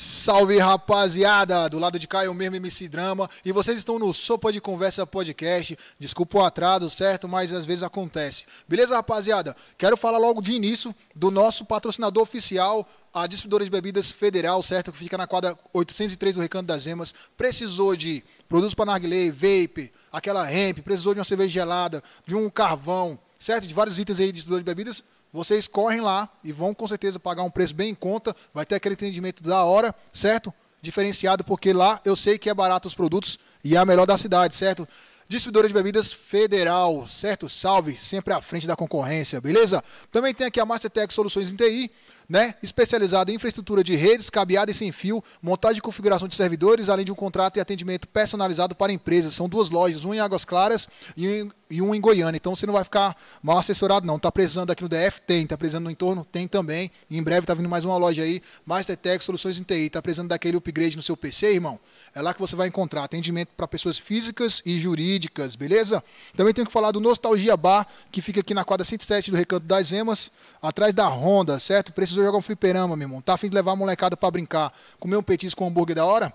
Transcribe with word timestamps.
Salve 0.00 0.58
rapaziada, 0.58 1.68
do 1.68 1.76
lado 1.76 1.98
de 1.98 2.06
cá 2.06 2.22
é 2.22 2.28
o 2.28 2.34
mesmo 2.34 2.54
MC 2.54 2.88
Drama 2.88 3.28
e 3.44 3.50
vocês 3.50 3.78
estão 3.78 3.98
no 3.98 4.14
Sopa 4.14 4.52
de 4.52 4.60
Conversa 4.60 5.04
Podcast. 5.04 5.76
Desculpa 5.98 6.38
o 6.38 6.44
atraso, 6.44 6.88
certo? 6.88 7.28
Mas 7.28 7.52
às 7.52 7.64
vezes 7.64 7.82
acontece. 7.82 8.44
Beleza, 8.68 8.94
rapaziada? 8.94 9.56
Quero 9.76 9.96
falar 9.96 10.18
logo 10.18 10.40
de 10.40 10.52
início 10.52 10.94
do 11.16 11.32
nosso 11.32 11.64
patrocinador 11.64 12.22
oficial, 12.22 12.88
a 13.12 13.26
Distribuidora 13.26 13.64
de 13.64 13.72
Bebidas 13.72 14.08
Federal, 14.08 14.62
certo? 14.62 14.92
Que 14.92 14.98
fica 14.98 15.18
na 15.18 15.26
quadra 15.26 15.58
803 15.72 16.36
do 16.36 16.42
Recanto 16.42 16.68
das 16.68 16.86
Emas. 16.86 17.12
Precisou 17.36 17.96
de 17.96 18.22
produtos 18.48 18.74
para 18.74 18.84
narguilé, 18.84 19.32
vape, 19.32 19.92
aquela 20.12 20.48
hemp, 20.48 20.78
precisou 20.78 21.12
de 21.12 21.18
uma 21.18 21.24
cerveja 21.24 21.50
gelada, 21.50 22.04
de 22.24 22.36
um 22.36 22.48
carvão, 22.48 23.18
certo? 23.36 23.66
De 23.66 23.74
vários 23.74 23.98
itens 23.98 24.20
aí 24.20 24.26
de 24.26 24.34
distribuidor 24.34 24.60
de 24.60 24.64
bebidas 24.64 25.02
vocês 25.32 25.68
correm 25.68 26.00
lá 26.00 26.28
e 26.42 26.52
vão 26.52 26.74
com 26.74 26.86
certeza 26.86 27.18
pagar 27.18 27.42
um 27.42 27.50
preço 27.50 27.74
bem 27.74 27.90
em 27.90 27.94
conta, 27.94 28.34
vai 28.52 28.64
ter 28.64 28.74
aquele 28.74 28.94
atendimento 28.94 29.42
da 29.42 29.64
hora, 29.64 29.94
certo? 30.12 30.52
Diferenciado, 30.80 31.44
porque 31.44 31.72
lá 31.72 32.00
eu 32.04 32.14
sei 32.14 32.38
que 32.38 32.48
é 32.48 32.54
barato 32.54 32.88
os 32.88 32.94
produtos 32.94 33.38
e 33.62 33.76
é 33.76 33.78
a 33.78 33.84
melhor 33.84 34.06
da 34.06 34.16
cidade, 34.16 34.56
certo? 34.56 34.86
Distribuidora 35.28 35.68
de 35.68 35.74
bebidas 35.74 36.10
federal, 36.10 37.06
certo? 37.06 37.48
Salve, 37.50 37.96
sempre 37.98 38.32
à 38.32 38.40
frente 38.40 38.66
da 38.66 38.74
concorrência, 38.74 39.40
beleza? 39.40 39.84
Também 40.10 40.32
tem 40.32 40.46
aqui 40.46 40.58
a 40.58 40.64
Mastertech 40.64 41.12
Soluções 41.12 41.52
em 41.52 41.56
TI, 41.56 41.90
né? 42.28 42.54
especializada 42.62 43.32
em 43.32 43.36
infraestrutura 43.36 43.82
de 43.82 43.96
redes, 43.96 44.28
cabeada 44.28 44.70
e 44.70 44.74
sem 44.74 44.92
fio, 44.92 45.24
montagem 45.40 45.78
e 45.78 45.80
configuração 45.80 46.28
de 46.28 46.34
servidores, 46.34 46.88
além 46.88 47.04
de 47.04 47.10
um 47.10 47.14
contrato 47.14 47.56
e 47.56 47.60
atendimento 47.60 48.06
personalizado 48.06 48.74
para 48.74 48.92
empresas. 48.92 49.34
São 49.34 49.48
duas 49.48 49.70
lojas, 49.70 50.04
uma 50.04 50.14
em 50.14 50.20
Águas 50.20 50.44
Claras 50.44 50.88
e, 51.16 51.48
e 51.70 51.80
um 51.80 51.94
em 51.94 52.00
Goiânia. 52.00 52.36
Então 52.36 52.54
você 52.54 52.66
não 52.66 52.74
vai 52.74 52.84
ficar 52.84 53.16
mal 53.42 53.58
assessorado, 53.58 54.06
não. 54.06 54.18
Tá 54.18 54.30
precisando 54.30 54.70
aqui 54.70 54.82
no 54.82 54.88
DF? 54.88 55.22
Tem. 55.26 55.46
Tá 55.46 55.56
precisando 55.56 55.84
no 55.84 55.90
entorno? 55.90 56.24
Tem 56.24 56.46
também. 56.46 56.90
E 57.08 57.16
em 57.16 57.22
breve 57.22 57.46
tá 57.46 57.54
vindo 57.54 57.68
mais 57.68 57.84
uma 57.84 57.96
loja 57.96 58.22
aí, 58.22 58.42
Mastertech 58.66 59.24
Soluções 59.24 59.58
em 59.58 59.62
TI. 59.62 59.88
Tá 59.88 60.02
precisando 60.02 60.28
daquele 60.28 60.58
upgrade 60.58 60.96
no 60.96 61.02
seu 61.02 61.16
PC, 61.16 61.54
irmão? 61.54 61.80
É 62.14 62.20
lá 62.20 62.34
que 62.34 62.40
você 62.40 62.54
vai 62.54 62.68
encontrar 62.68 63.04
atendimento 63.04 63.48
para 63.56 63.66
pessoas 63.66 63.96
físicas 63.96 64.60
e 64.66 64.78
jurídicas, 64.78 65.56
beleza? 65.56 66.04
Também 66.36 66.52
tenho 66.52 66.66
que 66.66 66.72
falar 66.72 66.90
do 66.90 67.00
Nostalgia 67.00 67.56
Bar, 67.56 67.86
que 68.12 68.20
fica 68.20 68.40
aqui 68.40 68.52
na 68.52 68.64
quadra 68.64 68.84
107 68.84 69.30
do 69.30 69.36
Recanto 69.36 69.66
das 69.66 69.92
Emas, 69.92 70.30
atrás 70.60 70.92
da 70.92 71.08
Honda, 71.08 71.58
certo? 71.58 71.92
Precisa 72.18 72.26
jogar 72.26 72.38
um 72.38 72.42
fliperama, 72.42 72.96
meu 72.96 73.06
irmão, 73.06 73.20
tá 73.20 73.34
afim 73.34 73.48
de 73.48 73.54
levar 73.54 73.72
a 73.72 73.76
molecada 73.76 74.16
para 74.16 74.30
brincar, 74.30 74.72
comer 74.98 75.16
um 75.16 75.22
petisco 75.22 75.58
com 75.58 75.66
um 75.66 75.68
hambúrguer 75.68 75.94
da 75.94 76.04
hora? 76.04 76.32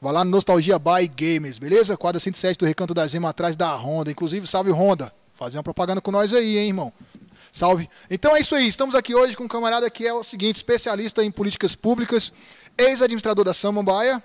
Vai 0.00 0.12
lá 0.12 0.22
no 0.22 0.30
Nostalgia 0.30 0.78
Buy 0.78 1.08
Games, 1.08 1.58
beleza? 1.58 1.96
Quadra 1.96 2.20
107 2.20 2.58
do 2.58 2.66
Recanto 2.66 2.92
da 2.92 3.06
Zema, 3.06 3.30
atrás 3.30 3.56
da 3.56 3.74
Honda. 3.74 4.10
Inclusive, 4.10 4.46
salve 4.46 4.70
Honda. 4.70 5.10
Fazer 5.32 5.56
uma 5.56 5.62
propaganda 5.62 6.00
com 6.02 6.10
nós 6.10 6.34
aí, 6.34 6.58
hein, 6.58 6.68
irmão? 6.68 6.92
Salve. 7.50 7.88
Então 8.10 8.36
é 8.36 8.40
isso 8.40 8.54
aí. 8.54 8.68
Estamos 8.68 8.94
aqui 8.94 9.14
hoje 9.14 9.34
com 9.34 9.44
um 9.44 9.48
camarada 9.48 9.88
que 9.88 10.06
é 10.06 10.12
o 10.12 10.22
seguinte, 10.22 10.56
especialista 10.56 11.24
em 11.24 11.30
políticas 11.30 11.74
públicas, 11.74 12.30
ex-administrador 12.76 13.46
da 13.46 13.54
Samambaia. 13.54 14.22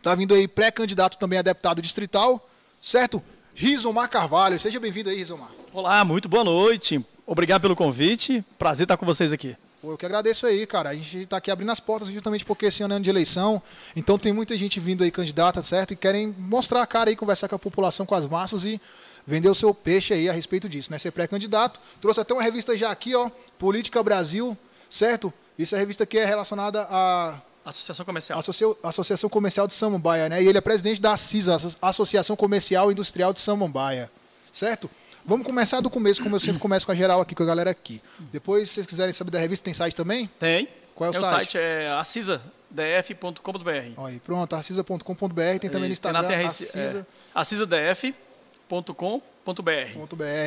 Tá 0.00 0.14
vindo 0.14 0.32
aí 0.32 0.48
pré-candidato 0.48 1.18
também 1.18 1.40
a 1.40 1.42
deputado 1.42 1.82
distrital, 1.82 2.48
certo? 2.80 3.22
Rizomar 3.54 4.08
Carvalho. 4.08 4.58
Seja 4.58 4.80
bem-vindo 4.80 5.10
aí, 5.10 5.18
Rizomar. 5.18 5.50
Olá, 5.74 6.02
muito 6.06 6.26
boa 6.26 6.42
noite. 6.42 7.04
Obrigado 7.26 7.60
pelo 7.60 7.76
convite. 7.76 8.42
Prazer 8.58 8.84
estar 8.84 8.96
com 8.96 9.04
vocês 9.04 9.30
aqui. 9.30 9.54
Pô, 9.82 9.90
eu 9.90 9.98
que 9.98 10.06
agradeço 10.06 10.46
aí, 10.46 10.64
cara. 10.64 10.90
A 10.90 10.94
gente 10.94 11.22
está 11.22 11.38
aqui 11.38 11.50
abrindo 11.50 11.72
as 11.72 11.80
portas 11.80 12.08
justamente 12.08 12.44
porque 12.44 12.66
esse 12.66 12.84
ano 12.84 12.94
é 12.94 12.96
ano 12.98 13.02
de 13.02 13.10
eleição. 13.10 13.60
Então 13.96 14.16
tem 14.16 14.32
muita 14.32 14.56
gente 14.56 14.78
vindo 14.78 15.02
aí 15.02 15.10
candidata, 15.10 15.60
certo? 15.60 15.92
E 15.92 15.96
querem 15.96 16.32
mostrar 16.38 16.82
a 16.82 16.86
cara 16.86 17.10
aí, 17.10 17.16
conversar 17.16 17.48
com 17.48 17.56
a 17.56 17.58
população, 17.58 18.06
com 18.06 18.14
as 18.14 18.24
massas 18.24 18.64
e 18.64 18.80
vender 19.26 19.48
o 19.48 19.56
seu 19.56 19.74
peixe 19.74 20.14
aí 20.14 20.28
a 20.28 20.32
respeito 20.32 20.68
disso, 20.68 20.92
né? 20.92 21.00
Ser 21.00 21.10
pré-candidato. 21.10 21.80
Trouxe 22.00 22.20
até 22.20 22.32
uma 22.32 22.44
revista 22.44 22.76
já 22.76 22.92
aqui, 22.92 23.12
ó, 23.16 23.28
Política 23.58 24.00
Brasil, 24.04 24.56
certo? 24.88 25.34
Isso 25.58 25.74
é 25.74 25.78
revista 25.80 26.06
que 26.06 26.16
é 26.16 26.24
relacionada 26.24 26.86
à 26.88 27.42
Associação 27.64 28.06
Comercial. 28.06 28.38
Associa... 28.38 28.68
Associação 28.84 29.28
Comercial 29.28 29.66
de 29.66 29.74
Samambaia, 29.74 30.28
né? 30.28 30.40
E 30.40 30.46
ele 30.46 30.58
é 30.58 30.60
presidente 30.60 31.02
da 31.02 31.16
CISA, 31.16 31.58
Associação 31.82 32.36
Comercial 32.36 32.88
e 32.88 32.92
Industrial 32.92 33.32
de 33.32 33.40
Samambaia, 33.40 34.08
certo? 34.52 34.88
Vamos 35.24 35.46
começar 35.46 35.80
do 35.80 35.88
começo, 35.88 36.20
como 36.20 36.34
eu 36.34 36.40
sempre 36.40 36.60
começo 36.60 36.84
com 36.84 36.92
a 36.92 36.94
geral 36.94 37.20
aqui, 37.20 37.34
com 37.34 37.44
a 37.44 37.46
galera 37.46 37.70
aqui. 37.70 38.02
Depois, 38.32 38.68
se 38.68 38.74
vocês 38.74 38.86
quiserem 38.86 39.12
saber 39.12 39.30
da 39.30 39.38
revista, 39.38 39.64
tem 39.64 39.72
site 39.72 39.94
também? 39.94 40.28
Tem. 40.38 40.68
Qual 40.94 41.12
é 41.12 41.12
o, 41.12 41.16
é 41.16 41.20
site? 41.20 41.32
O 41.32 41.36
site 41.36 41.58
é 41.58 41.92
acisadf.com.br. 41.92 44.04
Aí, 44.04 44.18
pronto, 44.20 44.56
acisa.com.br, 44.56 45.58
tem 45.60 45.70
também 45.70 45.88
no 45.88 45.92
Instagram, 45.92 46.24
tem 46.24 46.38
na 46.38 46.46
acisa. 46.46 46.76
É, 46.76 47.04
acisadf.com.br. 47.32 48.14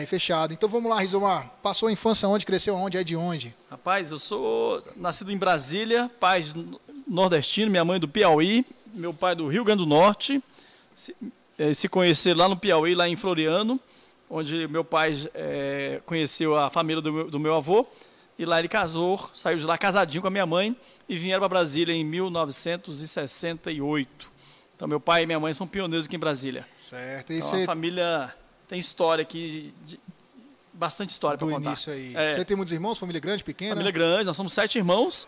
fechado. 0.07 0.53
Então 0.53 0.67
vamos 0.67 0.89
lá, 0.89 0.99
Rizomar. 0.99 1.49
Passou 1.63 1.87
a 1.87 1.91
infância 1.91 2.27
onde, 2.27 2.45
cresceu 2.45 2.75
onde, 2.75 2.97
é 2.97 3.03
de 3.03 3.15
onde? 3.15 3.55
Rapaz, 3.71 4.11
eu 4.11 4.17
sou 4.17 4.83
nascido 4.97 5.31
em 5.31 5.37
Brasília, 5.37 6.11
pais 6.19 6.53
nordestino, 7.07 7.71
minha 7.71 7.85
mãe 7.85 7.99
do 7.99 8.09
Piauí, 8.09 8.65
meu 8.93 9.13
pai 9.13 9.35
do 9.35 9.47
Rio 9.47 9.63
Grande 9.63 9.83
do 9.83 9.87
Norte. 9.87 10.43
Se, 10.93 11.15
eh, 11.57 11.73
se 11.73 11.87
conhecer 11.87 12.35
lá 12.35 12.49
no 12.49 12.57
Piauí, 12.57 12.93
lá 12.93 13.07
em 13.07 13.15
Floriano 13.15 13.79
onde 14.29 14.67
meu 14.67 14.83
pai 14.83 15.13
é, 15.33 16.01
conheceu 16.05 16.57
a 16.57 16.69
família 16.69 17.01
do 17.01 17.11
meu, 17.11 17.31
do 17.31 17.39
meu, 17.39 17.55
avô, 17.55 17.87
e 18.37 18.45
lá 18.45 18.59
ele 18.59 18.67
casou, 18.67 19.31
saiu 19.33 19.57
de 19.57 19.65
lá 19.65 19.77
casadinho 19.77 20.21
com 20.21 20.27
a 20.27 20.31
minha 20.31 20.45
mãe, 20.45 20.75
e 21.07 21.17
vieram 21.17 21.39
para 21.39 21.47
Brasília 21.49 21.93
em 21.93 22.03
1968. 22.03 24.35
Então, 24.75 24.87
meu 24.87 24.99
pai 24.99 25.23
e 25.23 25.25
minha 25.25 25.39
mãe 25.39 25.53
são 25.53 25.65
pioneiros 25.65 26.05
aqui 26.05 26.17
em 26.17 26.19
Brasília. 26.19 26.67
Certo. 26.77 27.31
E 27.31 27.37
então, 27.37 27.49
você... 27.49 27.63
a 27.63 27.65
família 27.65 28.35
tem 28.67 28.77
história 28.77 29.21
aqui, 29.21 29.73
de, 29.85 29.97
bastante 30.73 31.11
história 31.11 31.37
para 31.37 31.47
contar. 31.47 31.69
início 31.69 31.93
aí. 31.93 32.13
É. 32.15 32.33
Você 32.33 32.43
tem 32.43 32.57
muitos 32.57 32.73
irmãos? 32.73 32.99
Família 32.99 33.21
grande, 33.21 33.41
pequena? 33.43 33.71
Família 33.71 33.91
grande, 33.91 34.25
nós 34.25 34.35
somos 34.35 34.51
sete 34.51 34.77
irmãos. 34.77 35.27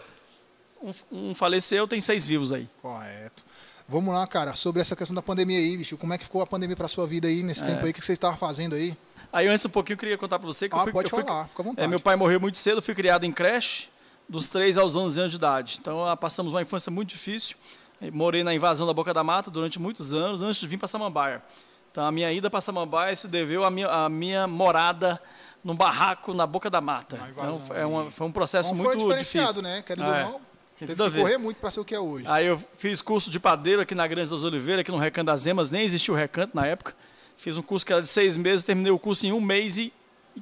Um, 0.82 0.92
um 1.12 1.36
faleceu, 1.36 1.88
tem 1.88 2.02
seis 2.02 2.28
vivos 2.28 2.52
aí. 2.52 2.68
Correto. 2.82 3.46
Vamos 3.90 4.14
lá, 4.14 4.28
cara, 4.28 4.54
sobre 4.54 4.82
essa 4.82 4.96
questão 4.96 5.16
da 5.16 5.22
pandemia 5.22 5.58
aí, 5.58 5.78
bicho. 5.78 5.98
Como 5.98 6.14
é 6.14 6.18
que 6.18 6.26
ficou 6.26 6.42
a 6.42 6.48
pandemia 6.48 6.76
para 6.76 6.90
sua 6.90 7.08
vida 7.08 7.28
aí 7.28 7.42
nesse 7.42 7.64
é. 7.64 7.68
tempo 7.68 7.86
aí? 7.86 7.92
O 7.92 7.94
que 7.94 8.04
você 8.04 8.14
estava 8.14 8.36
fazendo 8.36 8.76
aí? 8.76 8.98
Aí 9.32 9.48
antes 9.48 9.66
um 9.66 9.70
pouquinho 9.70 9.96
eu 9.96 10.00
queria 10.00 10.18
contar 10.18 10.40
para 10.40 10.46
você 10.46 10.68
que 10.68 10.76
ah, 10.76 10.80
eu 10.80 10.84
fui, 10.84 10.92
pode 10.92 11.12
eu 11.12 11.26
falar, 11.26 11.44
fui, 11.44 11.50
fica 11.50 11.62
à 11.62 11.66
vontade. 11.66 11.86
É, 11.86 11.88
meu 11.88 12.00
pai 12.00 12.16
morreu 12.16 12.40
muito 12.40 12.58
cedo, 12.58 12.82
fui 12.82 12.94
criado 12.94 13.24
em 13.24 13.32
creche 13.32 13.90
dos 14.28 14.50
3 14.50 14.78
aos 14.78 14.96
11 14.96 15.20
anos 15.20 15.32
de 15.32 15.38
idade. 15.38 15.78
Então 15.80 16.06
ah, 16.06 16.18
passamos 16.18 16.54
uma 16.54 16.62
infância 16.62 16.92
muito 16.92 17.10
difícil. 17.10 17.56
Morei 18.14 18.44
na 18.44 18.54
invasão 18.54 18.86
da 18.86 18.94
Boca 18.94 19.14
da 19.14 19.24
Mata 19.24 19.50
durante 19.50 19.80
muitos 19.80 20.14
anos 20.14 20.42
antes 20.42 20.60
de 20.60 20.68
vir 20.68 20.78
para 20.78 20.88
Samambaia. 20.88 21.42
Então 21.92 22.06
a 22.06 22.12
minha 22.12 22.32
ida 22.32 22.50
para 22.50 22.62
Samambaia 22.62 23.16
se 23.16 23.28
deveu 23.28 23.64
à 23.64 23.72
minha, 23.72 23.88
à 23.88 24.10
minha 24.10 24.48
morada 24.48 25.20
num 25.64 25.76
barraco 25.76 26.34
na 26.34 26.46
Boca 26.46 26.70
da 26.70 26.80
Mata. 26.80 27.20
Então 27.32 27.62
é 27.74 27.86
uma, 27.86 28.12
foi 28.12 28.28
um 28.28 28.32
processo 28.32 28.74
então, 28.74 28.84
muito 28.84 29.00
foi 29.00 29.08
diferenciado, 29.08 29.48
difícil. 29.48 29.62
né? 29.64 29.82
Querendo 29.82 30.14
é. 30.14 30.26
ou 30.26 30.32
não, 30.34 30.42
Teve 30.80 30.94
que 30.96 31.12
correr 31.12 31.38
muito 31.38 31.58
para 31.58 31.72
ser 31.72 31.80
o 31.80 31.86
que 31.86 31.96
é 31.96 32.00
hoje. 32.00 32.26
Aí 32.28 32.46
eu 32.46 32.62
fiz 32.78 33.02
curso 33.02 33.32
de 33.32 33.40
padeiro 33.40 33.82
aqui 33.82 33.96
na 33.96 34.06
Grande 34.06 34.30
das 34.30 34.44
Oliveiras, 34.44 34.82
aqui 34.82 34.92
no 34.92 34.98
Recanto 34.98 35.26
das 35.26 35.48
Emas, 35.48 35.72
nem 35.72 35.84
existia 35.84 36.14
o 36.14 36.18
recanto 36.18 36.56
na 36.56 36.68
época. 36.68 36.96
Fiz 37.36 37.58
um 37.58 37.62
curso 37.62 37.86
que 37.86 37.92
era 37.92 38.02
de 38.02 38.08
seis 38.08 38.38
meses, 38.38 38.64
terminei 38.64 38.92
o 38.92 39.00
curso 39.00 39.26
em 39.26 39.32
um 39.32 39.42
mês 39.42 39.78
e 39.78 39.92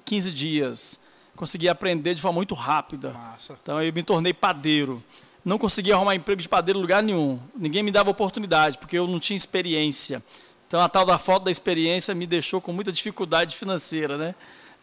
15 0.03 0.31
dias. 0.31 1.00
Consegui 1.35 1.69
aprender 1.69 2.13
de 2.13 2.22
forma 2.22 2.35
muito 2.35 2.53
rápida. 2.53 3.12
Massa. 3.12 3.57
Então 3.62 3.81
eu 3.81 3.91
me 3.94 4.03
tornei 4.03 4.34
padeiro. 4.34 5.03
Não 5.44 5.57
consegui 5.57 5.91
arrumar 5.91 6.16
emprego 6.16 6.41
de 6.41 6.50
padeiro 6.50 6.79
em 6.79 6.81
lugar 6.81 7.03
nenhum. 7.03 7.40
Ninguém 7.56 7.84
me 7.84 7.91
dava 7.91 8.09
oportunidade, 8.09 8.78
porque 8.78 8.97
eu 8.97 9.07
não 9.07 9.19
tinha 9.19 9.38
experiência. 9.38 10.24
Então 10.68 10.81
a 10.81 10.90
tal 10.90 11.06
da 11.06 11.18
falta 11.18 11.45
da 11.45 11.51
experiência 11.51 12.13
me 12.16 12.25
deixou 12.25 12.59
com 12.59 12.74
muita 12.74 12.91
dificuldade 12.91 13.56
financeira, 13.56 14.18
né? 14.18 14.35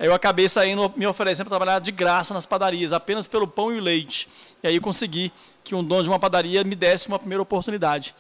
Eu 0.09 0.15
acabei 0.15 0.49
saindo, 0.49 0.93
me 0.97 1.07
oferecendo 1.07 1.47
para 1.49 1.59
trabalhar 1.59 1.79
de 1.79 1.93
graça 1.93 2.35
nas 2.35 2.45
padarias, 2.45 2.93
apenas 2.93 3.29
pelo 3.29 3.47
pão 3.47 3.73
e 3.73 3.79
o 3.79 3.81
leite. 3.81 4.29
E 4.63 4.67
aí 4.69 4.75
eu 4.75 4.83
consegui 4.83 5.33
que 5.63 5.75
um 5.75 5.85
dono 5.85 6.03
de 6.03 6.09
uma 6.09 6.19
padaria 6.19 6.65
me 6.65 6.75
desse 6.75 7.09
uma 7.09 7.19
primeira 7.19 7.41
oportunidade. 7.41 8.15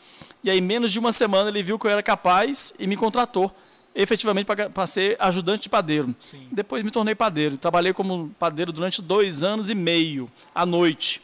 E 0.44 0.50
aí, 0.50 0.60
menos 0.60 0.92
de 0.92 0.98
uma 0.98 1.12
semana, 1.12 1.48
ele 1.48 1.62
viu 1.62 1.78
que 1.78 1.87
eu 1.87 1.91
era 1.91 2.03
capaz 2.03 2.72
e 2.78 2.87
me 2.87 2.97
contratou 2.97 3.53
efetivamente 3.94 4.47
para 4.47 4.87
ser 4.87 5.16
ajudante 5.19 5.65
de 5.65 5.69
padeiro. 5.69 6.15
Sim. 6.19 6.48
Depois 6.50 6.82
me 6.82 6.91
tornei 6.91 7.15
padeiro. 7.15 7.56
Trabalhei 7.56 7.92
como 7.92 8.31
padeiro 8.38 8.72
durante 8.72 9.03
dois 9.03 9.42
anos 9.42 9.69
e 9.69 9.74
meio, 9.74 10.30
à 10.54 10.65
noite. 10.65 11.22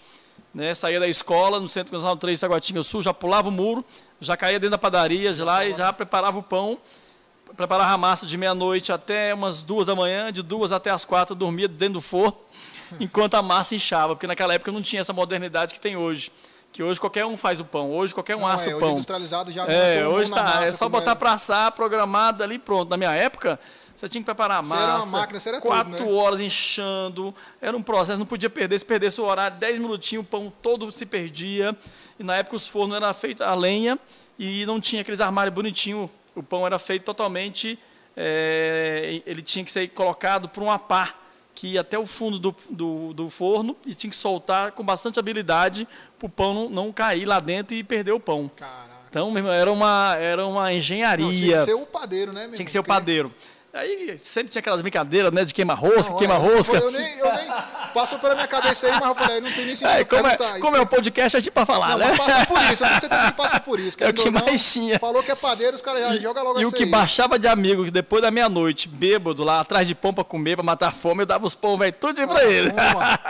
Né? 0.53 0.75
Saía 0.75 1.01
da 1.01 1.09
escola, 1.09 1.61
no 1.61 1.69
Centro 1.69 1.93
Nacional 1.93 2.17
3 2.17 2.37
de 2.37 2.41
Taguatinga 2.41 2.83
Sul, 2.83 3.03
já 3.03 3.15
pulava 3.15 3.49
o 3.49 3.53
muro, 3.53 3.85
já 4.21 4.37
caía 4.37 4.59
dentro 4.59 4.73
da 4.73 4.79
padaria 4.79 5.33
já 5.33 5.45
lá 5.45 5.65
e 5.65 5.73
já 5.73 5.93
preparava 5.93 6.39
o 6.39 6.43
pão 6.43 6.79
preparava 7.57 7.93
a 7.93 7.99
massa 7.99 8.27
de 8.27 8.37
meia-noite 8.37 8.93
até 8.93 9.33
umas 9.35 9.63
duas 9.63 9.87
da 9.87 9.95
manhã, 9.95 10.33
de 10.33 10.43
duas 10.43 10.73
até 10.73 10.91
as 10.91 11.05
quatro 11.05 11.35
dormia 11.35 11.69
dentro 11.69 11.95
do 11.95 12.01
forno, 12.01 12.37
enquanto 13.01 13.35
a 13.35 13.43
massa 13.43 13.75
inchava, 13.75 14.15
porque 14.15 14.27
naquela 14.27 14.55
época 14.55 14.73
não 14.73 14.83
tinha 14.83 15.01
essa 15.01 15.13
modernidade 15.13 15.75
que 15.75 15.81
tem 15.81 15.97
hoje. 15.97 16.33
Que 16.71 16.83
hoje 16.83 17.01
qualquer 17.01 17.25
um 17.25 17.37
faz 17.37 17.61
o 17.61 17.65
pão, 17.65 17.91
hoje 17.91 18.13
qualquer 18.13 18.37
um 18.37 18.41
não, 18.41 18.47
assa 18.47 18.71
é, 18.71 18.75
o 18.75 18.79
pão. 18.79 18.93
industrializado 18.93 19.51
já 19.51 19.65
É, 19.67 20.07
hoje 20.07 20.31
tá, 20.31 20.65
é 20.65 20.73
só 20.73 20.87
botar 20.89 21.13
é... 21.13 21.15
para 21.15 21.33
assar, 21.33 21.73
programado 21.73 22.43
ali, 22.43 22.59
pronto. 22.59 22.91
Na 22.91 22.97
minha 22.99 23.13
época, 23.13 23.59
você 23.99 24.09
tinha 24.09 24.23
que 24.23 24.27
preparar 24.27 24.59
a 24.59 24.63
massa. 24.63 24.75
Você 24.75 24.83
era 24.83 24.93
uma 24.93 25.19
máquina, 25.19 25.41
você 25.41 25.49
era 25.49 25.61
quatro 25.61 25.97
tudo, 25.97 26.11
né? 26.11 26.13
horas 26.13 26.41
inchando. 26.41 27.35
Era 27.61 27.77
um 27.77 27.83
processo, 27.83 28.19
não 28.19 28.27
podia 28.27 28.49
perder. 28.49 28.79
Se 28.79 28.85
perdesse 28.85 29.21
o 29.21 29.25
horário, 29.25 29.57
dez 29.57 29.79
minutinhos, 29.79 30.25
o 30.25 30.29
pão 30.29 30.53
todo 30.63 30.89
se 30.93 31.05
perdia. 31.05 31.77
E 32.17 32.23
na 32.23 32.37
época 32.37 32.55
os 32.55 32.69
fornos 32.69 32.97
eram 32.97 33.13
feitos 33.13 33.45
a 33.45 33.55
lenha 33.55 33.99
e 34.39 34.65
não 34.67 34.81
tinha 34.81 35.03
aqueles 35.03 35.21
armários 35.21 35.53
bonitinhos. 35.53 36.09
O 36.39 36.43
pão 36.43 36.67
era 36.67 36.79
feito 36.79 37.05
totalmente 37.05 37.79
é, 38.21 39.23
ele 39.25 39.41
tinha 39.41 39.65
que 39.65 39.71
ser 39.71 39.87
colocado 39.89 40.49
por 40.49 40.61
uma 40.61 40.77
pá, 40.77 41.15
que 41.55 41.69
ia 41.69 41.83
até 41.83 41.97
o 41.97 42.05
fundo 42.05 42.39
do, 42.39 42.55
do, 42.69 43.15
do 43.15 43.31
forno 43.31 43.77
e 43.87 43.95
tinha 43.95 44.11
que 44.11 44.17
soltar 44.17 44.73
com 44.73 44.85
bastante 44.85 45.19
habilidade 45.19 45.87
para 46.19 46.27
o 46.27 46.29
pão 46.29 46.55
não, 46.55 46.69
não, 46.69 46.93
cair 46.93 47.25
lá 47.25 47.39
dentro 47.39 47.77
e 47.77 47.85
perder 47.85 48.13
o 48.13 48.21
pão. 48.21 48.51
Caraca. 48.55 48.99
Então, 49.09 49.31
meu 49.31 49.41
irmão, 49.41 49.53
era 49.53 49.73
uma, 49.73 50.17
era 50.19 50.47
uma 50.47 50.73
engenharia. 50.73 51.27
Não, 51.27 51.37
tinha 51.37 51.59
que 51.59 51.65
ser 51.65 51.75
o 51.75 51.87
padeiro, 51.87 52.33
né? 52.33 52.49
Tinha 52.55 52.65
que 52.65 52.71
ser 52.71 52.79
o 52.79 52.85
padeiro. 52.85 53.33
Aí 53.73 54.17
sempre 54.17 54.51
tinha 54.51 54.61
aquelas 54.61 54.81
brincadeiras, 54.81 55.31
né? 55.31 55.45
De 55.45 55.53
queima-rosca, 55.53 56.15
queima-rosca. 56.15 56.79
Eu, 56.79 56.91
nem, 56.91 57.19
eu 57.19 57.33
nem 57.35 57.47
passou 57.93 58.19
pela 58.19 58.35
minha 58.35 58.47
cabeça 58.47 58.87
aí, 58.87 58.93
mas 58.93 59.09
eu 59.09 59.15
falei, 59.15 59.41
não 59.43 59.53
tem 59.53 59.67
nem 59.67 59.75
sentido. 59.75 59.99
É, 59.99 60.05
como, 60.05 60.27
é, 60.27 60.61
como 60.61 60.77
é 60.77 60.81
um 60.81 60.87
podcast, 60.87 61.37
é 61.37 61.41
tipo 61.41 61.55
pra 61.55 61.67
falar, 61.67 61.91
não, 61.91 61.99
né? 61.99 62.07
Mas 62.07 62.19
passa 62.19 62.47
por 62.47 62.61
isso, 62.73 62.85
você 62.85 63.61
por 63.61 63.81
isso. 63.81 63.99
É 64.09 64.09
o 64.09 64.15
que 64.15 64.31
mais 64.31 64.73
tinha. 64.73 64.99
Falou 64.99 65.23
que 65.23 65.31
é 65.31 65.35
padeiro, 65.35 65.75
os 65.75 65.83
caras 65.83 66.01
já 66.01 66.17
jogam 66.17 66.45
logo 66.45 66.61
E 66.61 66.67
o 66.67 66.73
que 66.73 66.85
aí. 66.85 66.89
baixava 66.89 67.39
de 67.39 67.47
amigo, 67.47 67.85
que 67.85 67.91
depois 67.91 68.23
da 68.23 68.31
meia-noite, 68.31 68.89
bêbado 68.89 69.45
lá, 69.45 69.61
atrás 69.61 69.87
de 69.87 69.95
pão 69.95 70.15
pra 70.15 70.25
comer, 70.25 70.57
pra 70.57 70.65
matar 70.65 70.93
fome, 70.93 71.23
eu 71.23 71.27
dava 71.27 71.47
os 71.47 71.55
pão, 71.55 71.77
velho, 71.77 71.93
tudo 71.93 72.23
ah, 72.23 72.27
pra 72.27 72.45
ele. 72.45 72.73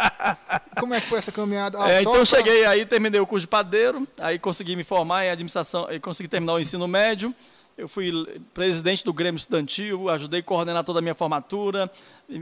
Como 0.79 0.94
é 0.94 1.00
que 1.00 1.08
foi 1.08 1.19
essa 1.19 1.32
caminhada? 1.32 1.82
Ah, 1.82 1.91
é, 1.91 2.00
então 2.00 2.14
eu 2.14 2.25
cheguei 2.25 2.64
aí, 2.64 2.87
terminei 2.87 3.20
o 3.20 3.26
curso 3.26 3.43
de 3.43 3.49
padeiro, 3.49 4.06
aí 4.20 4.38
consegui 4.38 4.76
me 4.76 4.84
formar 4.84 5.25
em 5.25 5.31
administração, 5.31 5.87
aí 5.88 5.99
consegui 5.99 6.29
terminar 6.29 6.55
o 6.55 6.61
ensino 6.61 6.87
médio. 6.87 7.34
Eu 7.79 7.87
fui 7.87 8.11
presidente 8.53 9.05
do 9.05 9.13
Grêmio 9.13 9.39
Estudantil, 9.39 10.09
ajudei 10.09 10.41
a 10.41 10.43
coordenar 10.43 10.83
toda 10.83 10.99
a 10.99 11.03
minha 11.03 11.15
formatura, 11.15 11.89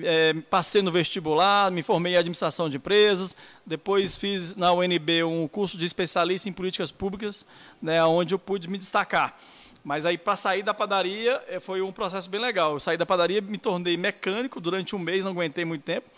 é, 0.03 0.33
passei 0.33 0.81
no 0.81 0.91
vestibular, 0.91 1.71
me 1.71 1.83
formei 1.83 2.15
em 2.15 2.17
administração 2.17 2.71
de 2.71 2.79
empresas, 2.79 3.37
depois 3.67 4.17
fiz 4.17 4.57
na 4.57 4.73
UNB 4.73 5.25
um 5.25 5.47
curso 5.47 5.77
de 5.77 5.85
especialista 5.85 6.49
em 6.49 6.55
políticas 6.55 6.91
públicas, 6.91 7.45
né, 7.83 8.03
onde 8.03 8.33
eu 8.33 8.39
pude 8.39 8.67
me 8.67 8.79
destacar. 8.79 9.39
Mas 9.85 10.07
aí, 10.07 10.17
para 10.17 10.37
sair 10.37 10.63
da 10.63 10.73
padaria, 10.73 11.39
é, 11.47 11.61
foi 11.61 11.83
um 11.83 11.93
processo 11.93 12.31
bem 12.31 12.41
legal. 12.41 12.73
Eu 12.73 12.81
saí 12.81 12.97
da 12.97 13.05
padaria, 13.05 13.43
me 13.43 13.59
tornei 13.59 13.95
mecânico 13.99 14.59
durante 14.59 14.97
um 14.97 14.99
mês, 14.99 15.23
não 15.23 15.33
aguentei 15.33 15.67
muito 15.67 15.83
tempo. 15.83 16.09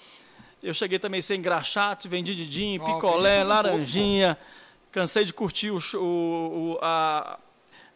Eu 0.63 0.73
cheguei 0.73 1.01
também 1.01 1.21
sem 1.21 1.41
engraxate, 1.41 2.07
vendi 2.07 2.37
didim, 2.37 2.79
picolé, 2.79 3.43
laranjinha. 3.43 4.37
Pouco, 4.37 4.93
cansei 4.93 5.25
de 5.25 5.35
curtir 5.35 5.71
o, 5.71 5.79
o 5.97 6.79
a, 6.81 7.37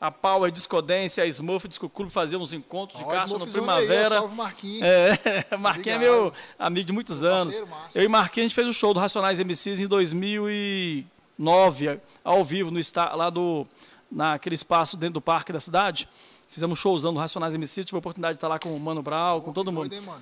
a 0.02 0.10
Power 0.10 0.50
Discodência, 0.50 1.22
a 1.22 1.26
Smurf 1.28 1.68
Disco 1.68 1.88
Clube 1.88 2.10
faziam 2.10 2.42
uns 2.42 2.52
encontros 2.52 2.98
de 2.98 3.06
caixa 3.06 3.38
no 3.38 3.46
Primavera. 3.46 4.02
Aí, 4.02 4.10
salve 4.10 4.34
Marquinhos. 4.34 4.82
É, 4.82 5.46
Marquinhos 5.56 5.96
é 5.96 6.00
meu 6.00 6.32
amigo 6.58 6.88
de 6.88 6.92
muitos 6.92 7.22
anos. 7.22 7.62
eu 7.94 8.02
e 8.02 8.08
Marquinhos 8.08 8.46
a 8.46 8.48
gente 8.48 8.54
fez 8.56 8.66
o 8.66 8.70
um 8.70 8.72
show 8.72 8.92
do 8.92 8.98
Racionais 8.98 9.38
MCs 9.38 9.78
em 9.78 9.86
2009, 9.86 12.00
ao 12.24 12.44
vivo, 12.44 12.72
no 12.72 12.80
lá 13.16 13.30
do, 13.30 13.64
naquele 14.10 14.56
espaço 14.56 14.96
dentro 14.96 15.14
do 15.14 15.20
parque 15.20 15.52
da 15.52 15.60
cidade. 15.60 16.08
Fizemos 16.48 16.76
um 16.76 16.82
showzão 16.82 17.14
do 17.14 17.20
Racionais 17.20 17.54
MCs, 17.54 17.86
tive 17.86 17.96
a 17.96 18.00
oportunidade 18.00 18.34
de 18.34 18.38
estar 18.38 18.48
lá 18.48 18.58
com 18.58 18.74
o 18.74 18.80
Mano 18.80 19.04
Brau, 19.04 19.38
oh, 19.38 19.40
com 19.40 19.52
todo 19.52 19.70
mundo. 19.70 19.88
Doido, 19.88 20.20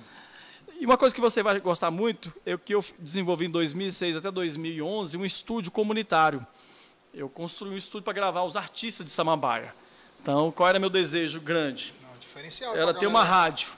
e 0.79 0.85
uma 0.85 0.95
coisa 0.95 1.15
que 1.15 1.21
você 1.21 1.41
vai 1.41 1.59
gostar 1.59 1.89
muito 1.89 2.31
é 2.45 2.55
que 2.55 2.75
eu 2.75 2.85
desenvolvi 2.99 3.47
em 3.47 3.49
2006 3.49 4.17
até 4.17 4.29
2011 4.29 5.17
um 5.17 5.25
estúdio 5.25 5.71
comunitário 5.71 6.45
eu 7.13 7.27
construí 7.27 7.71
um 7.71 7.77
estúdio 7.77 8.03
para 8.03 8.13
gravar 8.13 8.43
os 8.43 8.55
artistas 8.55 9.05
de 9.05 9.11
Samambaia. 9.11 9.73
Então, 10.21 10.51
qual 10.51 10.69
era 10.69 10.79
meu 10.79 10.89
desejo 10.89 11.41
grande? 11.41 11.93
Não, 12.01 12.17
diferencial 12.17 12.75
era 12.75 12.93
ter 12.93 13.07
uma 13.07 13.23
rádio. 13.23 13.69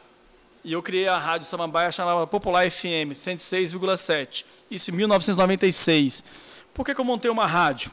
E 0.63 0.71
eu 0.71 0.81
criei 0.81 1.07
a 1.07 1.17
rádio 1.17 1.47
Samambaia, 1.47 1.91
chamava 1.91 2.27
Popular 2.27 2.69
FM 2.69 3.13
106,7. 3.13 4.45
Isso 4.69 4.91
em 4.91 4.93
1996. 4.93 6.23
Por 6.73 6.85
que, 6.85 6.93
que 6.93 7.01
eu 7.01 7.05
montei 7.05 7.29
uma 7.29 7.45
rádio? 7.45 7.91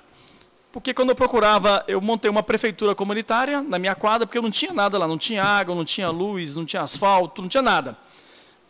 Porque 0.71 0.95
quando 0.95 1.09
eu 1.09 1.17
procurava, 1.17 1.85
eu 1.89 2.01
montei 2.01 2.31
uma 2.31 2.43
prefeitura 2.43 2.95
comunitária 2.95 3.61
na 3.61 3.79
minha 3.79 3.95
quadra, 3.95 4.27
porque 4.27 4.39
eu 4.39 4.43
não 4.43 4.53
tinha 4.53 4.73
nada 4.73 4.97
lá, 4.99 5.09
não 5.09 5.19
tinha 5.19 5.43
água, 5.43 5.75
não 5.75 5.85
tinha 5.85 6.11
luz, 6.11 6.55
não 6.55 6.65
tinha 6.65 6.83
asfalto, 6.83 7.43
não 7.43 7.49
tinha 7.49 7.63
nada. 7.63 7.97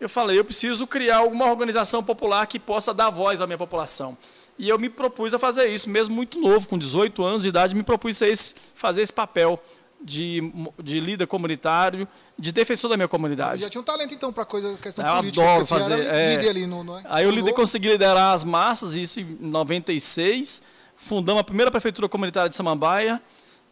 Eu 0.00 0.08
falei, 0.08 0.38
eu 0.38 0.44
preciso 0.44 0.86
criar 0.86 1.18
alguma 1.18 1.44
organização 1.50 2.02
popular 2.02 2.46
que 2.46 2.58
possa 2.58 2.94
dar 2.94 3.10
voz 3.10 3.42
à 3.42 3.46
minha 3.46 3.58
população. 3.58 4.16
E 4.60 4.68
eu 4.68 4.78
me 4.78 4.90
propus 4.90 5.32
a 5.32 5.38
fazer 5.38 5.68
isso, 5.68 5.88
mesmo 5.88 6.14
muito 6.14 6.38
novo, 6.38 6.68
com 6.68 6.76
18 6.76 7.24
anos 7.24 7.42
de 7.44 7.48
idade, 7.48 7.74
me 7.74 7.82
propus 7.82 8.20
a 8.20 8.28
esse, 8.28 8.54
fazer 8.74 9.00
esse 9.00 9.10
papel 9.10 9.58
de, 9.98 10.52
de 10.78 11.00
líder 11.00 11.26
comunitário, 11.26 12.06
de 12.38 12.52
defensor 12.52 12.90
da 12.90 12.94
minha 12.94 13.08
comunidade. 13.08 13.56
Você 13.56 13.64
já 13.64 13.70
tinha 13.70 13.80
um 13.80 13.84
talento, 13.84 14.12
então, 14.12 14.30
para 14.30 14.44
coisa, 14.44 14.76
questão 14.76 15.06
eu 15.06 15.16
política. 15.16 15.42
Adoro 15.42 15.64
fazer. 15.64 16.00
É, 16.14 16.34
ali 16.46 16.66
no, 16.66 16.84
no, 16.84 17.00
aí 17.06 17.24
eu 17.24 17.30
líder 17.30 17.54
consegui 17.54 17.88
liderar 17.88 18.34
as 18.34 18.44
massas, 18.44 18.92
isso 18.92 19.18
em 19.20 19.24
96, 19.40 20.60
fundamos 20.94 21.40
a 21.40 21.44
primeira 21.44 21.70
prefeitura 21.70 22.06
comunitária 22.06 22.50
de 22.50 22.54
Samambaia, 22.54 23.18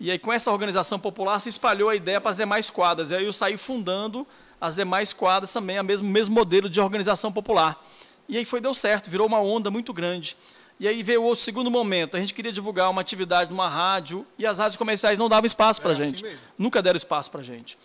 e 0.01 0.11
aí 0.11 0.19
com 0.19 0.33
essa 0.33 0.51
organização 0.51 0.99
popular 0.99 1.39
se 1.39 1.51
espalhou 1.51 1.91
a 1.91 1.97
ideia 1.97 2.19
para 2.19 2.31
as 2.31 2.39
demais 2.39 2.71
quadras. 2.71 3.11
E 3.11 3.15
aí 3.15 3.27
eu 3.27 3.33
saí 3.35 3.59
fundando 3.59 4.27
as 4.59 4.77
demais 4.77 5.13
quadras 5.13 5.53
também, 5.53 5.77
a 5.77 5.83
mesmo, 5.83 6.09
mesmo 6.09 6.35
modelo 6.35 6.67
de 6.67 6.81
organização 6.81 7.31
popular. 7.31 7.79
E 8.27 8.39
aí 8.39 8.47
foi, 8.47 8.59
deu 8.59 8.73
certo, 8.73 9.11
virou 9.11 9.27
uma 9.27 9.41
onda 9.41 9.71
muito 9.71 9.93
grande. 9.93 10.35
E 10.81 10.87
aí 10.87 11.03
veio 11.03 11.25
o 11.25 11.35
segundo 11.35 11.71
momento. 11.71 12.17
A 12.17 12.21
gente 12.21 12.33
queria 12.33 12.53
divulgar 12.53 12.89
uma 12.89 13.01
atividade 13.01 13.51
numa 13.51 13.69
rádio 13.69 14.25
e 14.39 14.47
as 14.47 14.59
rádios 14.59 14.77
comerciais 14.77 15.19
não 15.19 15.29
davam 15.29 15.47
espaço 15.47 15.81
para 15.81 15.91
a 15.91 15.95
é 15.95 15.97
gente. 15.97 16.25
Assim 16.25 16.39
Nunca 16.57 16.81
deram 16.81 16.97
espaço 16.97 17.31
para 17.31 17.41
a 17.41 17.45
gente. 17.45 17.77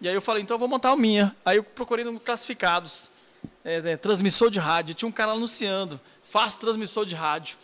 E 0.00 0.08
aí 0.08 0.14
eu 0.14 0.20
falei, 0.22 0.42
então 0.42 0.54
eu 0.54 0.58
vou 0.58 0.68
montar 0.68 0.90
a 0.90 0.96
minha. 0.96 1.34
Aí 1.44 1.58
eu 1.58 1.64
procurei 1.64 2.04
no 2.04 2.18
classificados, 2.18 3.10
é, 3.64 3.92
é, 3.92 3.96
transmissor 3.96 4.50
de 4.50 4.58
rádio. 4.58 4.94
Tinha 4.94 5.08
um 5.08 5.12
cara 5.12 5.32
anunciando, 5.32 6.00
faço 6.22 6.60
transmissor 6.60 7.04
de 7.04 7.14
rádio. 7.14 7.58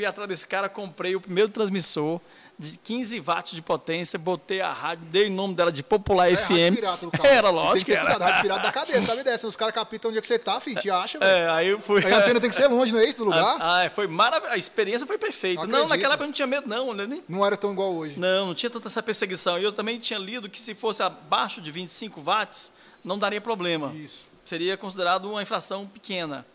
Fui 0.00 0.06
atrás 0.06 0.26
desse 0.30 0.46
cara, 0.46 0.66
comprei 0.66 1.14
o 1.14 1.20
primeiro 1.20 1.50
transmissor 1.50 2.22
de 2.58 2.78
15 2.78 3.20
watts 3.20 3.52
de 3.52 3.60
potência, 3.60 4.18
botei 4.18 4.62
a 4.62 4.72
rádio, 4.72 5.04
dei 5.10 5.26
o 5.26 5.30
nome 5.30 5.54
dela 5.54 5.70
de 5.70 5.82
Popular 5.82 6.32
é, 6.32 6.36
FM. 6.38 6.76
Pirata, 6.76 7.04
no 7.04 7.12
caso. 7.12 7.26
Era, 7.28 7.50
lógico 7.50 7.90
tem 7.90 7.96
que 7.96 8.00
era. 8.00 8.16
Rádio 8.16 8.40
pirata 8.40 8.62
da 8.62 8.72
cadeia, 8.72 9.02
sabe 9.02 9.22
dessa? 9.22 9.46
Os 9.46 9.56
caras 9.56 9.74
capitam 9.74 10.08
onde 10.08 10.16
é 10.16 10.22
que 10.22 10.26
você 10.26 10.38
tá, 10.38 10.58
filho, 10.58 10.80
te 10.80 10.90
acha, 10.90 11.18
velho. 11.18 11.30
É, 11.30 11.50
aí 11.50 11.68
eu 11.68 11.80
fui... 11.80 12.02
Aí 12.02 12.14
a 12.14 12.18
antena 12.20 12.40
tem 12.40 12.48
que 12.48 12.56
ser 12.56 12.66
longe, 12.68 12.94
não 12.94 13.00
é 13.00 13.04
isso, 13.04 13.18
do 13.18 13.24
lugar? 13.24 13.58
Ah, 13.60 13.90
foi 13.94 14.06
maravilhoso. 14.06 14.54
A 14.54 14.56
experiência 14.56 15.06
foi 15.06 15.18
perfeita. 15.18 15.66
Não, 15.66 15.86
naquela 15.86 16.14
época 16.14 16.24
eu 16.24 16.28
não 16.28 16.32
tinha 16.32 16.46
medo, 16.46 16.66
não. 16.66 16.94
Nem... 16.94 17.22
Não 17.28 17.44
era 17.44 17.58
tão 17.58 17.70
igual 17.70 17.92
hoje. 17.92 18.18
Não, 18.18 18.46
não 18.46 18.54
tinha 18.54 18.70
tanta 18.70 18.88
essa 18.88 19.02
perseguição. 19.02 19.58
E 19.58 19.64
eu 19.64 19.72
também 19.72 19.98
tinha 19.98 20.18
lido 20.18 20.48
que 20.48 20.58
se 20.58 20.74
fosse 20.74 21.02
abaixo 21.02 21.60
de 21.60 21.70
25 21.70 22.22
watts, 22.22 22.72
não 23.04 23.18
daria 23.18 23.40
problema. 23.42 23.92
Isso. 23.94 24.26
Seria 24.46 24.78
considerado 24.78 25.26
uma 25.30 25.42
inflação 25.42 25.86
pequena. 25.86 26.46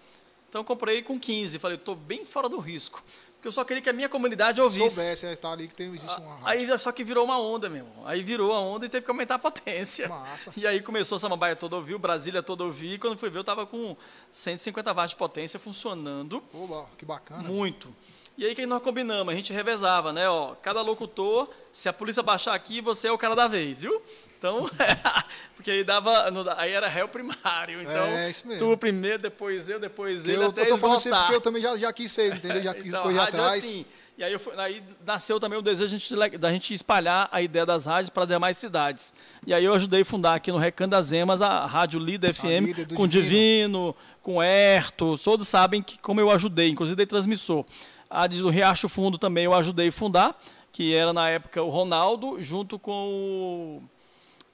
Então 0.56 0.62
eu 0.62 0.66
comprei 0.66 1.02
com 1.02 1.20
15. 1.20 1.60
Falei, 1.60 1.76
estou 1.76 1.96
bem 1.96 2.26
fora 2.26 2.48
do 2.48 2.60
risco 2.60 3.04
que 3.46 3.48
eu 3.48 3.52
só 3.52 3.64
queria 3.64 3.80
que 3.80 3.90
a 3.90 3.94
minha 3.94 4.10
comunidade 4.10 4.60
ouvisse. 4.60 4.96
Soubesse, 4.96 5.28
é, 5.28 5.36
tá 5.36 5.52
ali 5.52 5.68
que 5.68 5.76
tem, 5.76 5.94
existe 5.94 6.20
uma 6.20 6.36
rádio. 6.38 6.74
Aí 6.74 6.80
só 6.80 6.92
que 6.92 7.04
virou 7.04 7.24
uma 7.24 7.40
onda 7.40 7.70
mesmo. 7.70 7.92
Aí 8.04 8.24
virou 8.24 8.52
a 8.52 8.60
onda 8.60 8.88
e 8.88 8.90
teve 8.90 9.06
que 9.06 9.12
aumentar 9.12 9.36
a 9.36 9.40
potência. 9.40 10.10
Massa. 10.10 10.52
E 10.58 10.66
aí 10.66 10.82
começou 10.82 11.18
a 11.18 11.20
Samambaia 11.20 11.56
todo 11.56 11.74
ouvir, 11.74 11.96
Brasília 12.00 12.42
todo 12.42 12.62
ouvir, 12.62 12.94
e 12.94 12.98
quando 12.98 13.20
fui 13.20 13.30
ver 13.30 13.38
eu 13.38 13.42
estava 13.42 13.64
com 13.68 13.96
150 14.32 14.92
watts 14.92 15.12
de 15.12 15.16
potência 15.16 15.60
funcionando. 15.60 16.42
Pô, 16.52 16.88
que 16.98 17.06
bacana. 17.06 17.44
Muito. 17.44 17.96
E 18.36 18.46
aí 18.48 18.56
que 18.56 18.66
nós 18.66 18.82
combinamos, 18.82 19.32
a 19.32 19.38
gente 19.38 19.54
revezava, 19.54 20.12
né? 20.12 20.28
Ó, 20.28 20.56
cada 20.56 20.82
locutor, 20.82 21.48
se 21.72 21.88
a 21.88 21.94
polícia 21.94 22.24
baixar 22.24 22.56
aqui, 22.56 22.82
você 22.82 23.08
é 23.08 23.12
o 23.12 23.18
cara 23.18 23.36
da 23.36 23.48
vez, 23.48 23.82
viu? 23.82 24.02
Então, 24.38 24.70
porque 25.56 25.72
aí 25.72 25.84
dava, 25.84 26.26
aí 26.58 26.72
era 26.72 26.88
réu 26.88 27.08
primário. 27.08 27.82
Então, 27.82 28.06
é, 28.06 28.30
isso 28.30 28.48
mesmo. 28.48 28.74
tu 28.74 28.78
primeiro, 28.78 29.20
depois 29.20 29.70
eu, 29.70 29.80
depois 29.80 30.26
ele, 30.26 30.38
eu, 30.38 30.50
até 30.50 30.64
eu 30.64 30.68
tô 30.68 30.78
falando 30.78 31.00
isso 31.00 31.10
porque 31.10 31.36
eu 31.36 31.42
também 31.42 31.62
já, 31.62 31.78
já 31.78 31.94
quis 31.94 32.12
ser, 32.12 32.36
entendeu? 32.36 32.62
Já 32.62 32.74
quis 32.76 32.88
então, 32.88 33.04
correr 33.04 33.20
atrás. 33.20 33.64
Assim, 33.64 33.86
e 34.18 34.24
aí, 34.24 34.38
fui, 34.40 34.54
aí, 34.58 34.82
nasceu 35.06 35.42
também 35.42 35.60
o 35.60 35.62
desejo 35.62 35.98
da 36.40 36.52
gente 36.52 36.74
espalhar 36.74 37.28
a 37.32 37.42
ideia 37.42 37.66
das 37.66 37.86
rádios 37.86 38.10
para 38.10 38.26
demais 38.26 38.58
cidades. 38.58 39.14
E 39.46 39.54
aí 39.54 39.66
eu 39.66 39.74
ajudei 39.74 40.02
a 40.02 40.06
fundar 40.06 40.36
aqui 40.36 40.52
no 40.54 40.58
Recanto 40.58 40.92
das 40.92 41.12
Emas 41.12 41.42
a 41.42 41.66
Rádio 41.66 42.00
Líder 42.00 42.34
FM, 42.34 42.68
líder 42.68 42.88
com 42.96 43.06
Divino. 43.06 43.10
Divino, 43.10 43.96
com 44.22 44.42
Herto, 44.42 45.18
todos 45.18 45.48
sabem 45.48 45.84
que 45.84 46.00
como 46.00 46.22
eu 46.22 46.32
ajudei, 46.32 46.70
inclusive 46.70 46.96
dei 46.96 47.06
transmissor. 47.06 47.66
A 48.10 48.26
do 48.26 48.50
Riacho 48.50 48.88
Fundo 48.88 49.18
também 49.18 49.46
eu 49.46 49.54
ajudei 49.54 49.90
a 49.90 49.92
fundar, 49.92 50.42
que 50.72 50.96
era 50.96 51.12
na 51.12 51.30
época 51.30 51.62
o 51.62 51.70
Ronaldo, 51.70 52.42
junto 52.42 52.80
com 52.80 53.10
o 53.10 53.84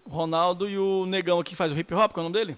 Ronaldo 0.10 0.70
e 0.70 0.78
o 0.78 1.06
negão 1.06 1.40
aqui 1.40 1.52
que 1.52 1.56
faz 1.56 1.72
o 1.72 1.80
hip 1.80 1.94
hop, 1.94 2.12
qual 2.12 2.26
é 2.26 2.28
o 2.28 2.30
nome 2.30 2.40
dele? 2.46 2.58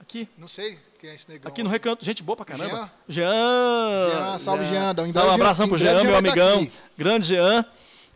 Aqui. 0.00 0.28
Não 0.38 0.48
sei 0.48 0.78
quem 1.00 1.10
é 1.10 1.14
esse 1.14 1.28
negão. 1.30 1.50
Aqui 1.50 1.62
no 1.62 1.70
recanto, 1.70 2.04
gente 2.04 2.22
boa 2.22 2.36
pra 2.36 2.44
caramba. 2.44 2.90
Jean. 3.08 3.28
Jean, 3.28 4.10
Jean 4.10 4.38
salve 4.38 4.64
Jean. 4.64 4.94
Jean. 4.94 5.24
Um, 5.24 5.28
um 5.28 5.30
abração 5.32 5.68
pro 5.68 5.78
Jean, 5.78 6.02
meu 6.04 6.16
amigão. 6.16 6.64
Tá 6.64 6.72
grande 6.96 7.26
Jean. 7.28 7.64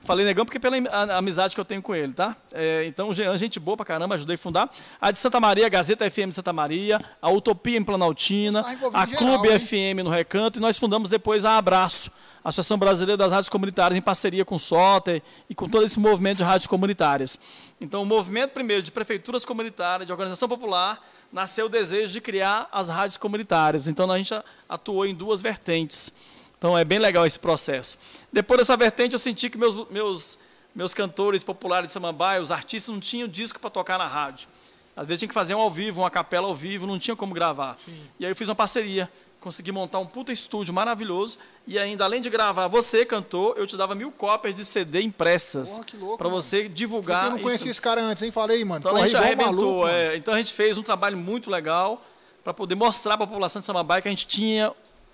Falei 0.04 0.24
negão 0.24 0.46
porque 0.46 0.58
pela 0.58 0.76
amizade 1.16 1.54
que 1.54 1.60
eu 1.60 1.64
tenho 1.64 1.82
com 1.82 1.94
ele, 1.94 2.12
tá? 2.12 2.34
É, 2.52 2.86
então, 2.86 3.12
Jean, 3.12 3.36
gente 3.36 3.60
boa 3.60 3.76
pra 3.76 3.84
caramba, 3.84 4.14
ajudei 4.14 4.34
a 4.34 4.38
fundar. 4.38 4.70
A 4.98 5.10
de 5.10 5.18
Santa 5.18 5.38
Maria, 5.38 5.66
a 5.66 5.68
Gazeta 5.68 6.10
FM 6.10 6.30
de 6.30 6.34
Santa 6.36 6.52
Maria, 6.54 7.04
a 7.20 7.30
Utopia 7.30 7.76
em 7.76 7.84
Planaltina, 7.84 8.62
tá 8.62 8.88
a 8.94 9.06
Clube 9.06 9.48
geral, 9.48 9.60
FM 9.60 10.02
no 10.02 10.10
Recanto, 10.10 10.58
e 10.58 10.62
nós 10.62 10.78
fundamos 10.78 11.10
depois 11.10 11.44
a 11.44 11.58
Abraço, 11.58 12.10
a 12.42 12.48
Associação 12.48 12.78
Brasileira 12.78 13.18
das 13.18 13.30
Rádios 13.30 13.50
Comunitárias, 13.50 13.98
em 13.98 14.00
parceria 14.00 14.42
com 14.42 14.54
o 14.54 14.58
SOTER 14.58 15.22
e 15.50 15.54
com 15.54 15.68
todo 15.68 15.84
esse 15.84 16.00
movimento 16.00 16.38
de 16.38 16.44
rádios 16.44 16.66
comunitárias. 16.66 17.38
Então, 17.80 18.02
o 18.02 18.06
movimento, 18.06 18.52
primeiro, 18.52 18.82
de 18.82 18.92
prefeituras 18.92 19.44
comunitárias, 19.44 20.06
de 20.06 20.12
organização 20.12 20.48
popular, 20.48 21.04
nasceu 21.32 21.66
o 21.66 21.68
desejo 21.68 22.12
de 22.12 22.20
criar 22.20 22.68
as 22.70 22.88
rádios 22.88 23.16
comunitárias. 23.16 23.88
Então, 23.88 24.10
a 24.10 24.18
gente 24.18 24.34
atuou 24.68 25.06
em 25.06 25.14
duas 25.14 25.40
vertentes. 25.40 26.12
Então 26.60 26.76
é 26.76 26.84
bem 26.84 26.98
legal 26.98 27.24
esse 27.24 27.38
processo. 27.38 27.98
Depois 28.30 28.58
dessa 28.58 28.76
vertente, 28.76 29.14
eu 29.14 29.18
senti 29.18 29.48
que 29.48 29.56
meus, 29.56 29.88
meus, 29.88 30.38
meus 30.74 30.92
cantores 30.92 31.42
populares 31.42 31.88
de 31.88 31.94
Samambaia, 31.94 32.38
os 32.38 32.52
artistas, 32.52 32.92
não 32.92 33.00
tinham 33.00 33.26
disco 33.26 33.58
para 33.58 33.70
tocar 33.70 33.96
na 33.96 34.06
rádio. 34.06 34.46
Às 34.94 35.06
vezes 35.06 35.20
tinha 35.20 35.28
que 35.28 35.34
fazer 35.34 35.54
um 35.54 35.58
ao 35.58 35.70
vivo, 35.70 36.02
uma 36.02 36.10
capela 36.10 36.46
ao 36.46 36.54
vivo, 36.54 36.86
não 36.86 36.98
tinha 36.98 37.16
como 37.16 37.32
gravar. 37.32 37.78
Sim. 37.78 37.98
E 38.18 38.26
aí 38.26 38.30
eu 38.30 38.36
fiz 38.36 38.46
uma 38.46 38.54
parceria, 38.54 39.10
consegui 39.40 39.72
montar 39.72 39.98
um 39.98 40.06
puta 40.06 40.30
estúdio 40.30 40.72
maravilhoso 40.72 41.38
e 41.66 41.78
ainda 41.78 42.04
além 42.04 42.20
de 42.20 42.28
gravar 42.28 42.68
você 42.68 43.06
cantor, 43.06 43.54
eu 43.56 43.66
te 43.66 43.76
dava 43.76 43.94
mil 43.94 44.12
cópias 44.12 44.54
de 44.54 44.64
CD 44.64 45.00
impressas 45.00 45.80
louco, 45.98 46.18
para 46.18 46.28
você 46.28 46.68
divulgar. 46.68 47.24
eu 47.26 47.30
não 47.32 47.38
conhecia 47.38 47.64
isso. 47.64 47.70
esse 47.70 47.80
cara 47.80 48.02
antes, 48.02 48.22
hein? 48.22 48.30
Falei, 48.30 48.62
mano. 48.64 48.80
Então 48.80 48.96
a 48.96 49.04
gente 49.04 49.16
arrebentou. 49.16 49.54
maluco, 49.54 49.88
é. 49.88 50.16
Então 50.16 50.34
a 50.34 50.36
gente 50.36 50.52
fez 50.52 50.76
um 50.76 50.82
trabalho 50.82 51.16
muito 51.16 51.50
legal 51.50 52.02
para 52.44 52.52
poder 52.52 52.74
mostrar 52.74 53.16
para 53.16 53.24
a 53.24 53.28
população 53.28 53.60
de 53.60 53.66
Samambaia 53.66 54.02
que 54.02 54.08
a 54.08 54.10
gente 54.10 54.26
tinha 54.26 54.72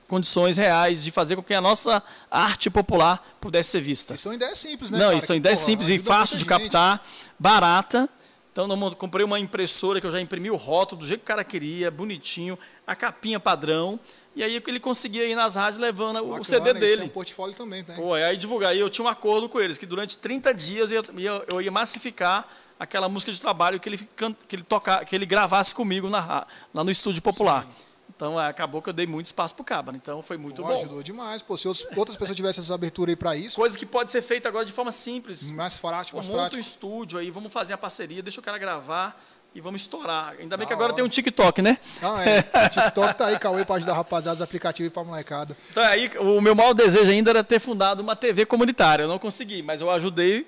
condições 0.09 0.57
reais 0.57 1.03
de 1.03 1.11
fazer 1.11 1.37
com 1.37 1.43
que 1.43 1.55
a 1.55 1.61
nossa 1.61 2.03
arte 2.31 2.71
popular 2.71 3.25
pudesse 3.41 3.71
ser 3.71 3.81
vista. 3.81 4.15
E 4.15 4.19
são 4.19 4.33
ideias 4.33 4.59
simples, 4.59 4.91
né? 4.91 4.99
Não, 4.99 5.07
cara? 5.07 5.19
isso 5.19 5.27
são 5.27 5.35
Que, 5.35 5.39
ideias 5.39 5.59
simples 5.59 5.89
e 5.89 5.99
fácil 5.99 6.37
de 6.37 6.45
gente. 6.45 6.49
captar, 6.49 7.05
barata. 7.39 8.09
Então, 8.53 8.67
eu 8.71 8.97
comprei 8.97 9.23
uma 9.23 9.39
impressora 9.39 10.01
que 10.01 10.07
eu 10.07 10.11
já 10.11 10.19
imprimi 10.19 10.51
o 10.51 10.57
rótulo 10.57 11.03
do 11.03 11.07
jeito 11.07 11.21
que 11.21 11.25
o 11.25 11.27
cara 11.27 11.45
queria, 11.45 11.91
bonitinho, 11.91 12.59
a 12.87 12.95
capinha 12.95 13.41
padrão. 13.41 13.99
E 14.35 14.43
aí 14.43 14.63
ele 14.67 14.79
conseguia 14.79 15.25
ir 15.25 15.35
nas 15.35 15.57
rádios 15.57 15.79
levando 15.79 16.23
o 16.23 16.45
CD 16.45 16.75
dele. 16.75 17.03
É 17.03 17.05
um 17.05 17.09
portfólio 17.09 17.55
também, 17.55 17.83
né? 17.89 17.95
Pô, 17.97 18.13
aí 18.13 18.37
divulgar. 18.37 18.77
E 18.77 18.81
eu 18.81 18.91
tinha 18.91 19.05
um 19.05 19.09
acordo 19.09 19.49
com 19.49 19.59
eles, 19.59 19.79
que 19.79 19.87
durante 19.87 20.19
30 20.19 20.53
dias 20.53 20.91
eu 20.91 21.03
ia, 21.17 21.45
eu 21.51 21.63
ia 21.63 21.71
massificar 21.71 22.47
aquela 22.79 23.09
música 23.09 23.33
de 23.33 23.41
trabalho 23.41 23.81
que 23.81 23.89
ele, 23.89 23.99
que 23.99 24.57
ele, 24.57 24.63
tocar, 24.63 25.05
que 25.07 25.17
ele 25.17 25.25
gravasse 25.25 25.75
comigo 25.75 26.11
na, 26.11 26.47
lá 26.75 26.85
no 26.85 26.91
estúdio 26.91 27.23
popular. 27.23 27.67
Então 28.15 28.41
é, 28.41 28.47
acabou 28.47 28.81
que 28.81 28.89
eu 28.89 28.93
dei 28.93 29.07
muito 29.07 29.27
espaço 29.27 29.55
pro 29.55 29.65
Cabra. 29.65 29.97
Então 29.97 30.23
foi 30.23 30.37
muito 30.37 30.63
Pô, 30.63 30.69
bom. 30.69 30.75
ajudou 30.77 31.03
demais. 31.03 31.43
Pô, 31.43 31.57
se 31.57 31.67
outras 31.69 32.17
pessoas 32.17 32.37
tivessem 32.37 32.63
essa 32.63 32.75
abertura 32.75 33.11
aí 33.11 33.17
pra 33.17 33.35
isso, 33.35 33.57
Coisa 33.57 33.77
que 33.77 33.85
pode 33.87 34.11
ser 34.11 34.23
feita 34.23 34.49
agora 34.49 34.65
de 34.65 34.73
forma 34.73 34.93
simples. 34.93 35.51
mais 35.51 35.79
prático, 35.79 36.17
mais 36.17 36.29
monta 36.29 36.39
um 36.39 36.43
prático. 36.43 36.61
estúdio 36.61 37.19
aí, 37.19 37.31
vamos 37.31 37.53
fazer 37.53 37.73
a 37.73 37.79
parceria, 37.79 38.23
deixa 38.23 38.41
o 38.41 38.43
cara 38.43 38.59
gravar 38.59 39.19
e 39.57 39.61
vamos 39.61 39.81
estourar. 39.81 40.35
Ainda 40.39 40.55
bem 40.57 40.65
Da 40.65 40.67
que 40.67 40.73
agora 40.75 40.89
hora. 40.89 40.95
tem 40.97 41.03
um 41.05 41.09
TikTok, 41.09 41.63
né? 41.63 41.79
Não, 42.03 42.21
é. 42.21 42.41
O 42.41 42.69
TikTok 42.69 43.15
tá 43.17 43.27
aí, 43.29 43.39
Cauê, 43.39 43.65
pra 43.65 43.77
ajudar 43.77 43.95
rapaziada, 43.95 44.37
os 44.37 44.43
aplicativos 44.43 44.93
pra 44.93 45.03
molecada. 45.03 45.57
Então 45.71 45.83
aí 45.83 46.11
o 46.21 46.41
meu 46.43 46.55
maior 46.55 46.75
desejo 46.75 47.11
ainda 47.11 47.31
era 47.31 47.43
ter 47.43 47.59
fundado 47.59 48.03
uma 48.03 48.15
TV 48.15 48.45
comunitária. 48.45 49.05
Eu 49.05 49.09
não 49.09 49.19
consegui, 49.19 49.63
mas 49.63 49.81
eu 49.81 49.91
ajudei 49.91 50.47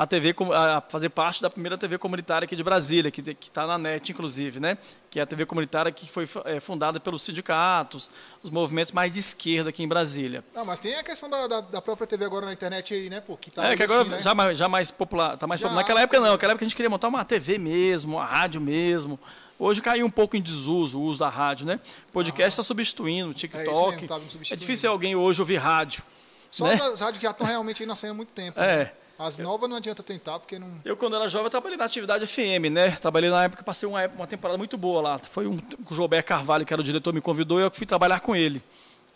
a 0.00 0.06
TV 0.06 0.34
a 0.54 0.80
fazer 0.88 1.10
parte 1.10 1.42
da 1.42 1.50
primeira 1.50 1.76
TV 1.76 1.98
comunitária 1.98 2.46
aqui 2.46 2.56
de 2.56 2.64
Brasília, 2.64 3.10
que 3.10 3.20
está 3.20 3.66
na 3.66 3.76
net, 3.76 4.10
inclusive, 4.10 4.58
né? 4.58 4.78
Que 5.10 5.20
é 5.20 5.22
a 5.22 5.26
TV 5.26 5.44
comunitária 5.44 5.92
que 5.92 6.10
foi 6.10 6.26
é, 6.46 6.58
fundada 6.58 6.98
pelos 6.98 7.22
sindicatos, 7.22 8.10
os 8.42 8.48
movimentos 8.48 8.92
mais 8.92 9.12
de 9.12 9.18
esquerda 9.18 9.68
aqui 9.68 9.82
em 9.82 9.88
Brasília. 9.88 10.42
Não, 10.54 10.64
mas 10.64 10.78
tem 10.78 10.94
a 10.94 11.02
questão 11.04 11.28
da, 11.28 11.46
da, 11.46 11.60
da 11.60 11.82
própria 11.82 12.06
TV 12.06 12.24
agora 12.24 12.46
na 12.46 12.52
internet 12.54 12.94
aí, 12.94 13.10
né, 13.10 13.20
pô? 13.20 13.36
Que 13.36 13.50
tá 13.50 13.66
é, 13.66 13.76
que 13.76 13.82
agora 13.82 14.00
assim, 14.00 14.10
né? 14.10 14.22
já, 14.22 14.34
mais- 14.34 14.56
já 14.56 14.68
mais 14.68 14.90
popular, 14.90 15.36
tá 15.36 15.46
mais 15.46 15.60
Já, 15.60 15.66
popular. 15.66 15.82
Naquela 15.82 16.00
época 16.00 16.18
não, 16.18 16.32
naquela 16.32 16.52
época 16.52 16.64
a 16.64 16.68
gente 16.68 16.76
queria 16.76 16.88
montar 16.88 17.08
uma 17.08 17.22
TV 17.22 17.58
mesmo, 17.58 18.16
uma 18.16 18.24
rádio 18.24 18.58
mesmo. 18.58 19.20
Hoje 19.58 19.82
caiu 19.82 20.06
um 20.06 20.10
pouco 20.10 20.34
em 20.34 20.40
desuso 20.40 20.98
o 20.98 21.02
uso 21.02 21.20
da 21.20 21.28
rádio, 21.28 21.66
né? 21.66 21.78
Podcast 22.10 22.52
está 22.52 22.62
substituindo, 22.62 23.32
o 23.32 23.34
TikTok. 23.34 23.96
mesmo, 23.96 24.08
tá 24.08 24.16
é 24.16 24.20
substituindo. 24.20 24.60
difícil 24.60 24.90
alguém 24.90 25.14
hoje 25.14 25.42
ouvir 25.42 25.58
rádio. 25.58 26.02
Só 26.50 26.64
né? 26.64 26.72
as 26.72 27.00
rádios 27.00 27.18
que 27.18 27.24
já 27.24 27.32
estão 27.32 27.46
realmente 27.46 27.82
aí 27.82 27.86
na 27.86 27.92
há 27.92 28.14
muito 28.14 28.32
tempo. 28.32 28.58
É. 28.58 28.76
né? 28.84 28.92
As 29.20 29.36
novas 29.36 29.68
não 29.68 29.76
adianta 29.76 30.02
tentar, 30.02 30.38
porque 30.38 30.58
não. 30.58 30.80
Eu, 30.82 30.96
quando 30.96 31.14
era 31.14 31.28
jovem, 31.28 31.50
trabalhei 31.50 31.76
na 31.76 31.84
atividade 31.84 32.26
FM, 32.26 32.72
né? 32.72 32.92
Trabalhei 32.92 33.28
na 33.28 33.44
época, 33.44 33.62
passei 33.62 33.86
uma, 33.86 34.06
uma 34.06 34.26
temporada 34.26 34.56
muito 34.56 34.78
boa 34.78 35.02
lá. 35.02 35.18
Foi 35.18 35.46
um, 35.46 35.58
o 35.90 35.94
João 35.94 36.08
Carvalho, 36.24 36.64
que 36.64 36.72
era 36.72 36.80
o 36.80 36.84
diretor, 36.84 37.12
me 37.12 37.20
convidou 37.20 37.60
e 37.60 37.64
eu 37.64 37.70
fui 37.70 37.86
trabalhar 37.86 38.20
com 38.20 38.34
ele. 38.34 38.62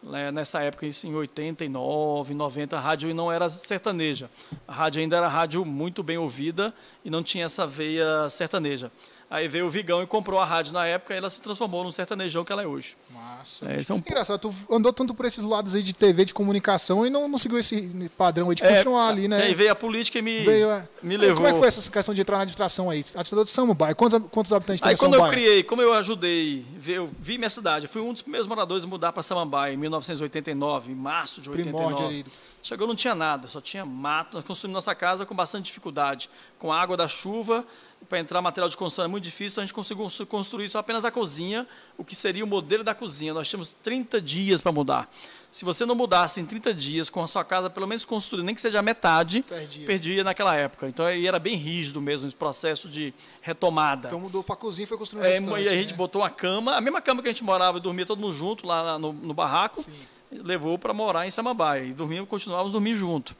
Né? 0.02 0.30
Nessa 0.30 0.60
época, 0.60 0.84
isso 0.84 1.06
em 1.06 1.14
89, 1.14 2.34
90, 2.34 2.76
a 2.76 2.80
rádio 2.80 3.14
não 3.14 3.32
era 3.32 3.48
sertaneja. 3.48 4.28
A 4.68 4.74
rádio 4.74 5.00
ainda 5.00 5.16
era 5.16 5.26
rádio 5.26 5.64
muito 5.64 6.02
bem 6.02 6.18
ouvida 6.18 6.74
e 7.02 7.08
não 7.08 7.22
tinha 7.22 7.46
essa 7.46 7.66
veia 7.66 8.28
sertaneja. 8.28 8.92
Aí 9.34 9.48
veio 9.48 9.66
o 9.66 9.68
Vigão 9.68 10.00
e 10.00 10.06
comprou 10.06 10.38
a 10.38 10.44
rádio 10.44 10.72
na 10.72 10.86
época 10.86 11.12
e 11.12 11.16
ela 11.16 11.28
se 11.28 11.40
transformou 11.40 11.82
num 11.82 11.90
sertanejão 11.90 12.44
que 12.44 12.52
ela 12.52 12.62
é 12.62 12.66
hoje. 12.68 12.96
Massa. 13.10 13.66
É, 13.68 13.80
é 13.80 13.92
um- 13.92 13.96
Engraçado, 13.96 14.38
tu 14.38 14.54
andou 14.70 14.92
tanto 14.92 15.12
por 15.12 15.26
esses 15.26 15.42
lados 15.42 15.74
aí 15.74 15.82
de 15.82 15.92
TV, 15.92 16.24
de 16.24 16.32
comunicação, 16.32 17.04
e 17.04 17.10
não, 17.10 17.26
não 17.26 17.36
seguiu 17.36 17.58
esse 17.58 18.08
padrão 18.16 18.50
aí 18.50 18.54
de 18.54 18.62
É, 18.62 18.76
continuar 18.76 19.08
ali, 19.08 19.26
né? 19.26 19.42
Aí 19.42 19.52
veio 19.52 19.72
a 19.72 19.74
política 19.74 20.20
e 20.20 20.22
me, 20.22 20.44
Veio, 20.44 20.70
é. 20.70 20.88
me 21.02 21.16
Aí, 21.16 21.20
levou. 21.20 21.34
Como 21.38 21.48
é 21.48 21.52
que 21.52 21.58
foi 21.58 21.66
essa 21.66 21.90
questão 21.90 22.14
de 22.14 22.20
entrar 22.20 22.36
na 22.36 22.42
administração 22.42 22.88
aí? 22.88 23.00
Administrador 23.00 23.44
de 23.44 23.50
Samambaia. 23.50 23.92
Quantos, 23.96 24.22
quantos 24.30 24.52
habitantes 24.52 24.80
tem 24.80 24.90
Aí 24.90 24.96
quando 24.96 25.14
eu 25.14 25.28
criei, 25.28 25.64
como 25.64 25.82
eu 25.82 25.92
ajudei, 25.94 26.64
eu 26.86 27.10
vi 27.18 27.36
minha 27.36 27.50
cidade, 27.50 27.86
eu 27.86 27.90
fui 27.90 28.02
um 28.02 28.12
dos 28.12 28.22
primeiros 28.22 28.46
moradores 28.46 28.84
a 28.84 28.86
mudar 28.86 29.12
para 29.12 29.24
Samambaia 29.24 29.74
em 29.74 29.76
1989, 29.76 30.92
em 30.92 30.94
março 30.94 31.40
de 31.40 31.50
89. 31.50 31.86
Primórdio 31.96 32.06
ali. 32.06 32.26
Chegou, 32.62 32.86
não 32.86 32.94
tinha 32.94 33.16
nada, 33.16 33.48
só 33.48 33.60
tinha 33.60 33.84
mato. 33.84 34.36
Nós 34.36 34.46
construímos 34.46 34.74
nossa 34.74 34.94
casa 34.94 35.26
com 35.26 35.34
bastante 35.34 35.66
dificuldade, 35.66 36.30
com 36.56 36.72
a 36.72 36.80
água 36.80 36.96
da 36.96 37.08
chuva. 37.08 37.64
Para 38.08 38.18
entrar 38.18 38.40
material 38.42 38.68
de 38.68 38.76
construção 38.76 39.04
é 39.04 39.08
muito 39.08 39.24
difícil, 39.24 39.62
a 39.62 39.64
gente 39.64 39.74
conseguiu 39.74 40.06
construir 40.26 40.68
só 40.68 40.78
apenas 40.78 41.04
a 41.04 41.10
cozinha, 41.10 41.66
o 41.96 42.04
que 42.04 42.14
seria 42.14 42.44
o 42.44 42.46
modelo 42.46 42.84
da 42.84 42.94
cozinha. 42.94 43.32
Nós 43.32 43.48
tínhamos 43.48 43.72
30 43.72 44.20
dias 44.20 44.60
para 44.60 44.72
mudar. 44.72 45.08
Se 45.50 45.64
você 45.64 45.86
não 45.86 45.94
mudasse 45.94 46.40
em 46.40 46.44
30 46.44 46.74
dias 46.74 47.08
com 47.08 47.22
a 47.22 47.28
sua 47.28 47.44
casa, 47.44 47.70
pelo 47.70 47.86
menos 47.86 48.04
construída, 48.04 48.44
nem 48.44 48.54
que 48.54 48.60
seja 48.60 48.80
a 48.80 48.82
metade, 48.82 49.42
Perdia. 49.42 49.86
perdia 49.86 50.24
naquela 50.24 50.56
época. 50.56 50.88
Então 50.88 51.06
aí 51.06 51.26
era 51.28 51.38
bem 51.38 51.54
rígido 51.54 52.00
mesmo 52.00 52.26
esse 52.26 52.34
processo 52.36 52.88
de 52.88 53.14
retomada. 53.40 54.08
Então 54.08 54.18
mudou 54.18 54.42
pra 54.42 54.56
cozinha 54.56 54.84
e 54.84 54.88
foi 54.88 54.98
construindo 54.98 55.24
É, 55.24 55.62
e 55.62 55.68
a 55.68 55.70
gente 55.70 55.92
né? 55.92 55.96
botou 55.96 56.22
uma 56.22 56.30
cama, 56.30 56.74
a 56.74 56.80
mesma 56.80 57.00
cama 57.00 57.22
que 57.22 57.28
a 57.28 57.30
gente 57.30 57.44
morava 57.44 57.78
e 57.78 57.80
dormia 57.80 58.04
todo 58.04 58.18
mundo 58.20 58.32
junto 58.32 58.66
lá 58.66 58.98
no, 58.98 59.12
no 59.12 59.32
barraco, 59.32 59.84
levou 60.32 60.76
para 60.76 60.92
morar 60.92 61.24
em 61.24 61.30
Samambaia. 61.30 61.84
E 61.84 61.92
dormíamos, 61.92 62.28
continuávamos 62.28 62.72
dormindo 62.72 62.96
junto. 62.96 63.36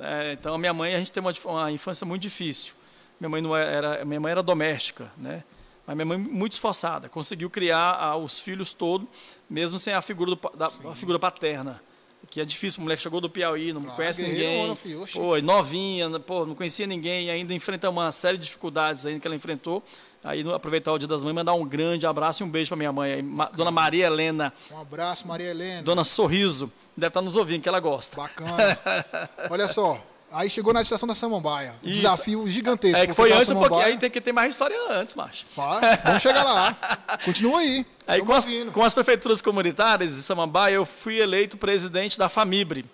É, 0.00 0.32
então, 0.32 0.54
a 0.54 0.58
minha 0.58 0.72
mãe, 0.72 0.94
a 0.94 0.98
gente 0.98 1.12
teve 1.12 1.24
uma, 1.26 1.32
uma 1.44 1.70
infância 1.70 2.04
muito 2.04 2.22
difícil. 2.22 2.74
Minha 3.22 3.28
mãe, 3.30 3.40
não 3.40 3.56
era, 3.56 4.04
minha 4.04 4.18
mãe 4.18 4.32
era 4.32 4.42
doméstica, 4.42 5.08
né? 5.16 5.44
Mas 5.86 5.94
minha 5.94 6.04
mãe 6.06 6.18
muito 6.18 6.54
esforçada, 6.54 7.08
conseguiu 7.08 7.48
criar 7.48 8.16
os 8.16 8.40
filhos 8.40 8.72
todos, 8.72 9.06
mesmo 9.48 9.78
sem 9.78 9.92
a 9.94 10.02
figura, 10.02 10.32
do 10.34 10.50
da, 10.56 10.66
a 10.66 10.94
figura 10.96 11.20
paterna. 11.20 11.80
Que 12.28 12.40
é 12.40 12.44
difícil, 12.44 12.80
o 12.80 12.82
moleque 12.82 13.00
chegou 13.00 13.20
do 13.20 13.30
Piauí, 13.30 13.72
não 13.72 13.82
Claro, 13.82 13.96
conhece 13.96 14.24
ninguém. 14.24 14.76
Pô, 15.12 15.38
novinha, 15.40 16.10
pô, 16.18 16.44
não 16.44 16.56
conhecia 16.56 16.84
ninguém, 16.84 17.30
ainda 17.30 17.54
enfrenta 17.54 17.88
uma 17.88 18.10
série 18.10 18.36
de 18.38 18.42
dificuldades 18.44 19.06
ainda 19.06 19.20
que 19.20 19.26
ela 19.28 19.36
enfrentou. 19.36 19.84
Aí, 20.24 20.42
aproveitar 20.52 20.92
o 20.92 20.98
Dia 20.98 21.06
das 21.06 21.22
Mães, 21.22 21.32
mandar 21.34 21.54
um 21.54 21.64
grande 21.64 22.04
abraço 22.04 22.42
e 22.42 22.44
um 22.44 22.50
beijo 22.50 22.70
para 22.70 22.76
minha 22.76 22.92
mãe, 22.92 23.12
aí, 23.12 23.22
Ma- 23.22 23.50
Dona 23.54 23.70
Maria 23.70 24.06
Helena, 24.06 24.52
Um 24.68 24.80
abraço, 24.80 25.28
Maria 25.28 25.50
Helena. 25.50 25.82
Dona 25.82 26.02
Sorriso, 26.02 26.72
deve 26.96 27.08
estar 27.08 27.22
nos 27.22 27.36
ouvindo, 27.36 27.62
que 27.62 27.68
ela 27.68 27.78
gosta. 27.80 28.16
Bacana. 28.16 28.78
Olha 29.48 29.68
só. 29.68 30.00
Aí 30.32 30.48
chegou 30.48 30.72
na 30.72 30.80
estação 30.80 31.06
da 31.06 31.14
Samambaia. 31.14 31.74
Um 31.84 31.92
desafio 31.92 32.48
gigantesco. 32.48 33.02
É 33.02 33.06
que 33.06 33.12
foi 33.12 33.32
antes 33.32 33.50
um 33.50 33.58
pouquinho, 33.58 33.80
aí 33.80 33.98
tem 33.98 34.10
que 34.10 34.20
ter 34.20 34.32
mais 34.32 34.52
história 34.52 34.76
antes, 34.90 35.14
macho. 35.14 35.44
Vai, 35.54 35.96
vamos 36.04 36.22
chegar 36.22 36.42
lá. 36.42 36.76
Continua 37.24 37.60
aí. 37.60 37.86
Aí, 38.06 38.22
com 38.22 38.32
as, 38.32 38.46
com 38.72 38.82
as 38.82 38.94
prefeituras 38.94 39.40
comunitárias 39.40 40.16
de 40.16 40.22
Samambaia, 40.22 40.74
eu 40.74 40.84
fui 40.84 41.20
eleito 41.20 41.56
presidente 41.56 42.18
da 42.18 42.28
FAMIBRE, 42.28 42.84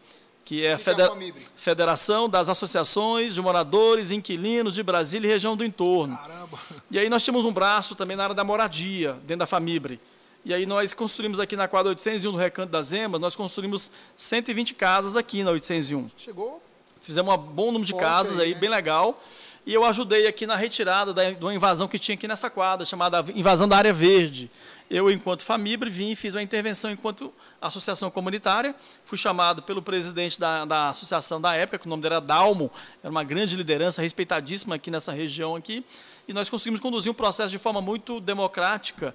que 0.45 0.65
é 0.65 0.75
a, 0.75 0.79
que 0.79 0.91
é 0.91 0.93
a 0.93 1.09
FAMIBRE? 1.09 1.47
Federação 1.57 2.29
das 2.29 2.49
Associações 2.49 3.35
de 3.35 3.41
Moradores 3.41 4.11
e 4.11 4.17
Inquilinos 4.17 4.75
de 4.75 4.83
Brasília 4.83 5.29
e 5.29 5.31
região 5.31 5.57
do 5.57 5.65
entorno. 5.65 6.17
Caramba. 6.17 6.59
E 6.91 6.99
aí 6.99 7.09
nós 7.09 7.23
tínhamos 7.23 7.45
um 7.45 7.53
braço 7.53 7.95
também 7.95 8.17
na 8.17 8.25
área 8.25 8.35
da 8.35 8.45
moradia, 8.45 9.13
dentro 9.23 9.39
da 9.39 9.47
Famibre. 9.47 10.01
E 10.45 10.55
aí 10.55 10.67
nós 10.67 10.95
construímos 10.95 11.41
aqui 11.41 11.57
na 11.57 11.69
quadra 11.69 11.91
801 11.91 12.33
do 12.33 12.39
Recanto 12.39 12.73
das 12.73 12.93
Emas, 12.93 13.21
nós 13.21 13.37
construímos 13.37 13.91
120 14.17 14.75
casas 14.75 15.17
aqui 15.17 15.43
na 15.43 15.51
801. 15.51 16.11
Chegou. 16.17 16.63
Fizemos 17.09 17.35
um 17.35 17.39
bom 17.39 17.73
número 17.73 17.87
de 17.87 17.93
Forte 17.93 18.05
casas 18.05 18.39
aí, 18.39 18.49
aí, 18.49 18.55
né? 18.55 18.61
bem 18.61 18.69
legal. 18.69 19.19
E 19.65 19.73
eu 19.73 19.83
ajudei 19.83 20.27
aqui 20.27 20.47
na 20.47 20.57
retirada 20.57 21.15
da, 21.15 21.31
de 21.31 21.43
uma 21.43 21.55
invasão 21.55 21.89
que 21.89 21.99
tinha 21.99 22.15
aqui 22.15 22.29
nessa 22.29 22.51
quadra, 22.51 22.85
chamada 22.85 23.25
invasão 23.35 23.67
da 23.67 23.79
área 23.79 23.95
verde. 23.95 24.51
Eu, 24.91 25.11
enquanto 25.11 25.43
Famibre, 25.43 25.89
vim 25.89 26.11
e 26.11 26.17
fiz 26.17 26.35
uma 26.35 26.43
intervenção 26.43 26.91
enquanto 26.91 27.33
associação 27.63 28.11
comunitária. 28.11 28.75
Fui 29.07 29.17
chamado 29.17 29.63
pelo 29.63 29.81
presidente 29.81 30.39
da, 30.39 30.67
da 30.67 30.89
associação 30.91 31.41
da 31.41 31.55
época, 31.55 31.79
que 31.79 31.87
o 31.87 31.89
nome 31.89 32.03
dele 32.03 32.17
era 32.17 32.21
Dalmo, 32.21 32.71
era 33.03 33.11
uma 33.11 33.25
grande 33.25 33.57
liderança, 33.57 34.03
respeitadíssima 34.03 34.75
aqui 34.75 34.91
nessa 34.91 35.13
região 35.13 35.57
aqui. 35.57 35.83
E 36.27 36.35
nós 36.35 36.51
conseguimos 36.51 36.79
conduzir 36.79 37.11
um 37.11 37.15
processo 37.15 37.51
de 37.51 37.59
forma 37.59 37.81
muito 37.81 38.21
democrática, 38.21 39.15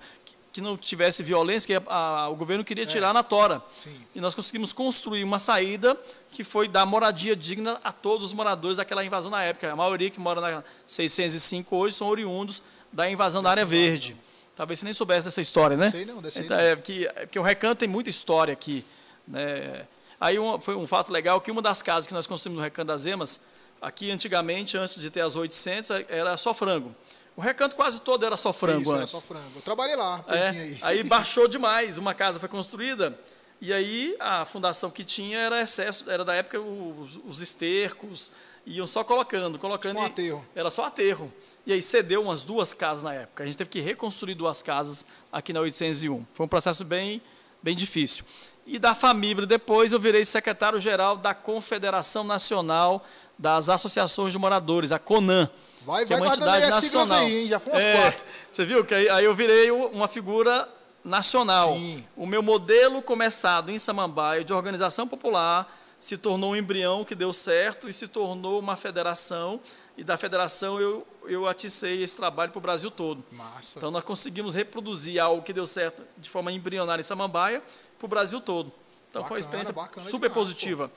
que, 0.53 0.61
não 0.61 0.77
tivesse 0.77 1.21
violência, 1.23 1.65
que 1.67 1.73
a- 1.89 1.93
a- 1.93 2.29
o 2.29 2.35
governo 2.35 2.63
queria 2.63 2.85
tirar 2.85 3.11
na 3.13 3.23
tora. 3.23 3.61
Sim. 3.75 3.99
E 4.15 4.21
nós 4.21 4.33
conseguimos 4.35 4.71
construir 4.71 5.23
uma 5.23 5.39
saída 5.39 5.99
que 6.31 6.43
foi 6.43 6.67
dar 6.67 6.85
moradia 6.85 7.35
digna 7.35 7.81
a 7.83 7.91
todos 7.91 8.27
os 8.27 8.33
moradores 8.33 8.77
daquela 8.77 9.03
invasão 9.03 9.31
na 9.31 9.43
época. 9.43 9.71
A 9.71 9.75
maioria 9.75 10.09
que 10.11 10.19
mora 10.19 10.39
na 10.39 10.63
605 10.87 11.75
hoje 11.75 11.95
são 11.97 12.07
oriundos 12.07 12.61
da 12.91 13.09
invasão 13.09 13.41
da 13.41 13.49
área 13.49 13.65
verde. 13.65 14.15
Talvez 14.55 14.77
você 14.79 14.85
nem 14.85 14.93
soubesse 14.93 15.25
dessa 15.25 15.41
história, 15.41 15.75
né? 15.75 15.89
Sei 15.89 16.05
não, 16.05 16.21
dessa 16.21 16.39
então, 16.41 16.55
é, 16.57 16.75
que, 16.75 17.07
é 17.07 17.25
porque 17.25 17.39
o 17.39 17.41
Recanto 17.41 17.79
tem 17.79 17.87
muita 17.89 18.11
história 18.11 18.53
aqui. 18.53 18.85
Né? 19.27 19.87
Aí 20.21 20.37
um- 20.37 20.61
foi 20.61 20.75
um 20.75 20.85
fato 20.85 21.11
legal 21.11 21.41
que 21.41 21.49
uma 21.49 21.61
das 21.61 21.81
casas 21.81 22.05
que 22.05 22.13
nós 22.13 22.27
construímos 22.27 22.57
no 22.59 22.63
Recanto 22.63 22.87
das 22.89 23.07
Emas, 23.07 23.39
aqui 23.81 24.11
antigamente, 24.11 24.77
antes 24.77 25.01
de 25.01 25.09
ter 25.09 25.21
as 25.21 25.35
800, 25.35 25.89
era 26.07 26.37
só 26.37 26.53
frango. 26.53 26.95
O 27.35 27.41
recanto 27.41 27.75
quase 27.75 27.99
todo 28.01 28.25
era 28.25 28.37
só 28.37 28.53
frango 28.53 28.81
Isso, 28.81 28.91
era 28.91 29.01
antes. 29.01 29.11
só 29.11 29.21
frango. 29.21 29.51
Eu 29.55 29.61
trabalhei 29.61 29.95
lá, 29.95 30.23
um 30.27 30.31
É, 30.31 30.49
aí. 30.49 30.79
aí 30.81 31.03
baixou 31.03 31.47
demais, 31.47 31.97
uma 31.97 32.13
casa 32.13 32.39
foi 32.39 32.47
construída 32.49 33.17
e 33.59 33.71
aí 33.71 34.15
a 34.19 34.45
fundação 34.45 34.89
que 34.91 35.03
tinha 35.03 35.39
era 35.39 35.61
excesso, 35.61 36.09
era 36.11 36.25
da 36.25 36.35
época 36.35 36.59
os, 36.59 37.19
os 37.25 37.41
estercos 37.41 38.31
iam 38.65 38.85
só 38.85 39.03
colocando, 39.03 39.57
colocando. 39.57 39.95
Tipo 39.95 40.03
um 40.03 40.05
aterro. 40.05 40.45
Era 40.55 40.69
só 40.69 40.85
aterro. 40.85 41.33
E 41.65 41.71
aí 41.73 41.81
cedeu 41.81 42.21
umas 42.21 42.43
duas 42.43 42.73
casas 42.73 43.03
na 43.03 43.13
época. 43.13 43.43
A 43.43 43.45
gente 43.45 43.57
teve 43.57 43.69
que 43.69 43.79
reconstruir 43.79 44.35
duas 44.35 44.61
casas 44.61 45.05
aqui 45.31 45.53
na 45.53 45.61
801. 45.61 46.25
Foi 46.33 46.45
um 46.45 46.49
processo 46.49 46.83
bem, 46.83 47.21
bem 47.61 47.75
difícil. 47.75 48.25
E 48.65 48.77
da 48.77 48.93
família, 48.93 49.45
depois 49.45 49.91
eu 49.91 49.99
virei 49.99 50.23
secretário-geral 50.23 51.17
da 51.17 51.33
Confederação 51.33 52.23
Nacional 52.23 53.05
das 53.37 53.67
Associações 53.69 54.31
de 54.31 54.39
Moradores, 54.39 54.91
a 54.91 54.99
CONAN. 54.99 55.49
Vai, 55.85 56.05
vai 56.05 56.17
é 56.17 56.21
uma 56.21 56.27
entidade 56.27 56.69
nacional. 56.69 57.19
Aí, 57.19 57.41
hein? 57.41 57.47
Já 57.47 57.59
foi 57.59 57.73
umas 57.73 57.83
é, 57.83 58.01
quatro. 58.01 58.25
Você 58.51 58.65
viu 58.65 58.85
que 58.85 58.93
aí, 58.93 59.09
aí 59.09 59.25
eu 59.25 59.35
virei 59.35 59.71
uma 59.71 60.07
figura 60.07 60.69
nacional. 61.03 61.73
Sim. 61.73 62.05
O 62.15 62.25
meu 62.25 62.41
modelo 62.41 63.01
começado 63.01 63.69
em 63.69 63.77
Samambaia 63.77 64.43
de 64.43 64.53
organização 64.53 65.07
popular 65.07 65.79
se 65.99 66.17
tornou 66.17 66.51
um 66.51 66.55
embrião 66.55 67.05
que 67.05 67.15
deu 67.15 67.31
certo 67.31 67.87
e 67.87 67.93
se 67.93 68.07
tornou 68.07 68.59
uma 68.59 68.75
federação. 68.75 69.59
E 69.97 70.03
da 70.03 70.17
federação 70.17 70.79
eu, 70.79 71.05
eu 71.25 71.47
aticei 71.47 72.01
esse 72.01 72.17
trabalho 72.17 72.51
para 72.51 72.59
o 72.59 72.61
Brasil 72.61 72.89
todo. 72.89 73.23
Massa. 73.31 73.77
Então 73.77 73.91
nós 73.91 74.03
conseguimos 74.03 74.55
reproduzir 74.55 75.21
algo 75.21 75.43
que 75.43 75.53
deu 75.53 75.67
certo 75.67 76.03
de 76.17 76.29
forma 76.29 76.51
embrionária 76.51 77.01
em 77.01 77.05
Samambaia 77.05 77.61
para 77.97 78.05
o 78.05 78.09
Brasil 78.09 78.41
todo. 78.41 78.71
Então 79.09 79.21
bacana, 79.21 79.27
foi 79.27 79.37
uma 79.37 79.39
experiência 79.39 79.73
super 80.09 80.29
demais, 80.29 80.33
positiva. 80.33 80.89
Pô. 80.89 80.95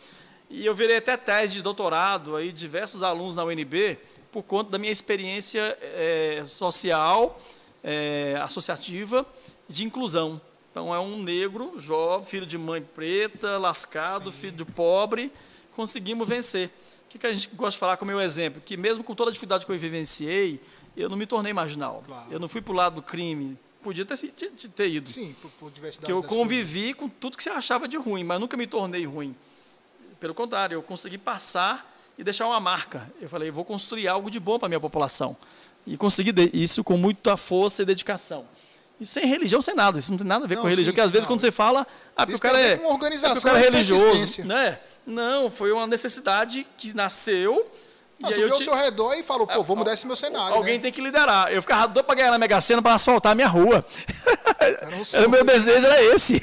E 0.49 0.65
eu 0.65 0.75
virei 0.75 0.97
até 0.97 1.17
tese 1.17 1.55
de 1.55 1.63
doutorado, 1.63 2.37
aí 2.37 2.53
diversos 2.53 3.03
alunos 3.03 3.35
na 3.37 3.45
UNB, 3.45 3.99
por 4.33 4.43
conta 4.43 4.71
da 4.71 4.79
minha 4.79 4.93
experiência 4.93 5.77
é, 5.81 6.43
social, 6.47 7.41
é, 7.83 8.39
associativa, 8.43 9.27
de 9.69 9.85
inclusão. 9.85 10.41
Então 10.71 10.95
é 10.95 11.01
um 11.01 11.23
negro, 11.23 11.73
jovem, 11.77 12.27
filho 12.27 12.47
de 12.47 12.59
mãe 12.59 12.83
preta, 12.83 13.57
lascado, 13.57 14.31
Sim. 14.31 14.41
filho 14.41 14.57
de 14.59 14.65
pobre, 14.65 15.33
conseguimos 15.75 16.29
vencer. 16.29 16.71
O 17.07 17.09
que, 17.09 17.19
que 17.19 17.27
a 17.27 17.33
gente 17.33 17.49
gosta 17.55 17.73
de 17.73 17.79
falar 17.79 17.97
com 17.97 18.05
o 18.05 18.09
meu 18.09 18.21
exemplo? 18.21 18.61
Que 18.65 18.77
mesmo 18.77 19.03
com 19.03 19.15
toda 19.15 19.31
a 19.31 19.33
dificuldade 19.33 19.65
que 19.65 19.73
eu 19.73 19.79
vivenciei, 19.79 20.61
eu 20.97 21.09
não 21.09 21.17
me 21.17 21.25
tornei 21.25 21.53
marginal. 21.53 22.03
Claro. 22.05 22.33
Eu 22.33 22.39
não 22.39 22.49
fui 22.49 22.61
para 22.61 22.73
o 22.73 22.77
lado 22.77 22.97
do 22.97 23.03
crime. 23.03 23.57
Podia 23.83 24.05
ter, 24.05 24.17
ter, 24.17 24.51
ter 24.51 24.89
ido. 24.89 25.11
Sim, 25.11 25.35
por, 25.41 25.51
por 25.53 25.71
diversidade. 25.71 26.07
Que 26.07 26.13
eu 26.13 26.23
convivi 26.23 26.93
coisas. 26.93 26.97
com 26.97 27.09
tudo 27.09 27.37
que 27.37 27.43
você 27.43 27.51
achava 27.51 27.87
de 27.87 27.97
ruim, 27.97 28.25
mas 28.25 28.41
nunca 28.41 28.57
me 28.57 28.67
tornei 28.67 29.07
ruim. 29.07 29.35
Pelo 30.19 30.35
contrário, 30.35 30.75
eu 30.75 30.83
consegui 30.83 31.17
passar 31.17 31.96
e 32.19 32.25
deixar 32.25 32.47
uma 32.47 32.61
marca. 32.61 33.11
Eu 33.21 33.29
falei, 33.29 33.51
vou 33.51 33.65
construir 33.65 34.09
algo 34.09 34.31
de 34.31 34.41
bom 34.41 34.59
para 34.59 34.67
a 34.67 34.69
minha 34.69 34.81
população. 34.81 35.37
E 35.87 35.97
consegui 35.97 36.33
isso 36.53 36.83
com 36.83 36.97
muita 36.97 37.37
força 37.37 37.83
e 37.83 37.85
dedicação. 37.85 38.47
E 39.01 39.07
sem 39.07 39.27
religião, 39.27 39.61
sem 39.61 39.75
nada. 39.75 39.99
Isso 39.99 40.11
não 40.11 40.19
tem 40.19 40.27
nada 40.27 40.45
a 40.45 40.49
ver 40.49 40.57
não, 40.57 40.63
com 40.63 40.69
religião. 40.69 40.93
Porque 40.93 41.01
às 41.01 41.11
vezes 41.11 41.25
não. 41.25 41.35
quando 41.35 41.41
você 41.41 41.51
fala, 41.51 41.87
ah, 42.17 42.25
porque 42.27 42.37
o 42.37 42.41
cara 42.41 42.59
é, 42.59 42.81
organização, 42.87 43.35
é, 43.35 43.39
o 43.39 43.43
cara 43.43 43.59
é 43.59 43.63
religioso. 43.63 44.45
Né? 44.45 44.79
Não, 45.07 45.51
foi 45.51 45.71
uma 45.71 45.87
necessidade 45.87 46.67
que 46.77 46.95
nasceu. 46.95 47.71
Ah, 48.23 48.31
e 48.31 48.33
tu 48.33 48.41
viu 48.41 48.53
ao 48.53 48.59
te... 48.59 48.65
seu 48.65 48.75
redor 48.75 49.15
e 49.15 49.23
falou, 49.23 49.47
pô, 49.47 49.63
vou 49.63 49.77
mudar 49.77 49.93
esse 49.93 50.07
meu 50.07 50.17
cenário. 50.17 50.57
Alguém 50.57 50.77
né? 50.77 50.85
tem 50.85 50.93
que 50.93 51.03
liderar. 51.03 51.53
Eu 51.53 51.61
ficava 51.61 51.87
doido 51.87 52.07
para 52.07 52.15
ganhar 52.15 52.31
na 52.31 52.39
Mega 52.39 52.59
Sena 52.61 52.81
para 52.81 52.95
asfaltar 52.95 53.33
a 53.33 53.35
minha 53.35 53.47
rua. 53.47 53.85
Era 54.59 54.97
um 54.97 55.03
o 55.29 55.31
meu 55.31 55.45
desejo 55.45 55.87
era 55.87 56.03
esse. 56.03 56.43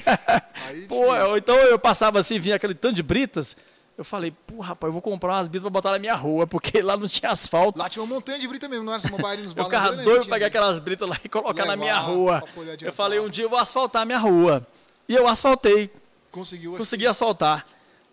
Aí, 0.68 0.86
pô, 0.88 1.14
eu, 1.16 1.36
então 1.36 1.56
eu 1.56 1.80
passava 1.80 2.20
assim, 2.20 2.40
vinha 2.40 2.56
aquele 2.56 2.76
tanto 2.76 2.94
de 2.94 3.02
britas. 3.02 3.56
Eu 3.96 4.04
falei, 4.04 4.32
pô, 4.48 4.60
rapaz, 4.60 4.90
eu 4.90 4.92
vou 4.92 5.02
comprar 5.02 5.34
umas 5.34 5.48
britas 5.48 5.64
para 5.64 5.70
botar 5.70 5.92
na 5.92 6.00
minha 6.00 6.16
rua, 6.16 6.48
porque 6.48 6.82
lá 6.82 6.98
não 6.98 7.08
tinha 7.08 7.32
asfalto. 7.32 7.78
Lá 7.78 7.88
tinha 7.88 8.02
uma 8.02 8.16
montanha 8.16 8.40
de 8.40 8.48
brita 8.48 8.68
mesmo, 8.68 8.84
não 8.84 8.94
era 8.94 9.02
uma 9.08 9.36
nos 9.38 9.54
Eu 9.56 9.64
ficava 9.66 9.96
doido 9.98 10.28
pegar 10.28 10.48
aquelas 10.48 10.80
britas 10.80 11.08
lá 11.08 11.20
e 11.24 11.30
colocar 11.30 11.66
na 11.66 11.76
minha 11.76 11.98
rua. 12.00 12.44
Eu 12.82 12.92
falei, 12.92 13.20
um 13.20 13.30
dia 13.30 13.46
eu 13.46 13.50
vou 13.50 13.60
asfaltar 13.60 14.02
a 14.02 14.06
minha 14.06 14.18
rua. 14.18 14.66
E 15.08 15.14
eu 15.14 15.28
asfaltei. 15.28 15.92
Conseguiu 16.32 16.76
Consegui 16.76 17.06
asfaltar. 17.06 17.66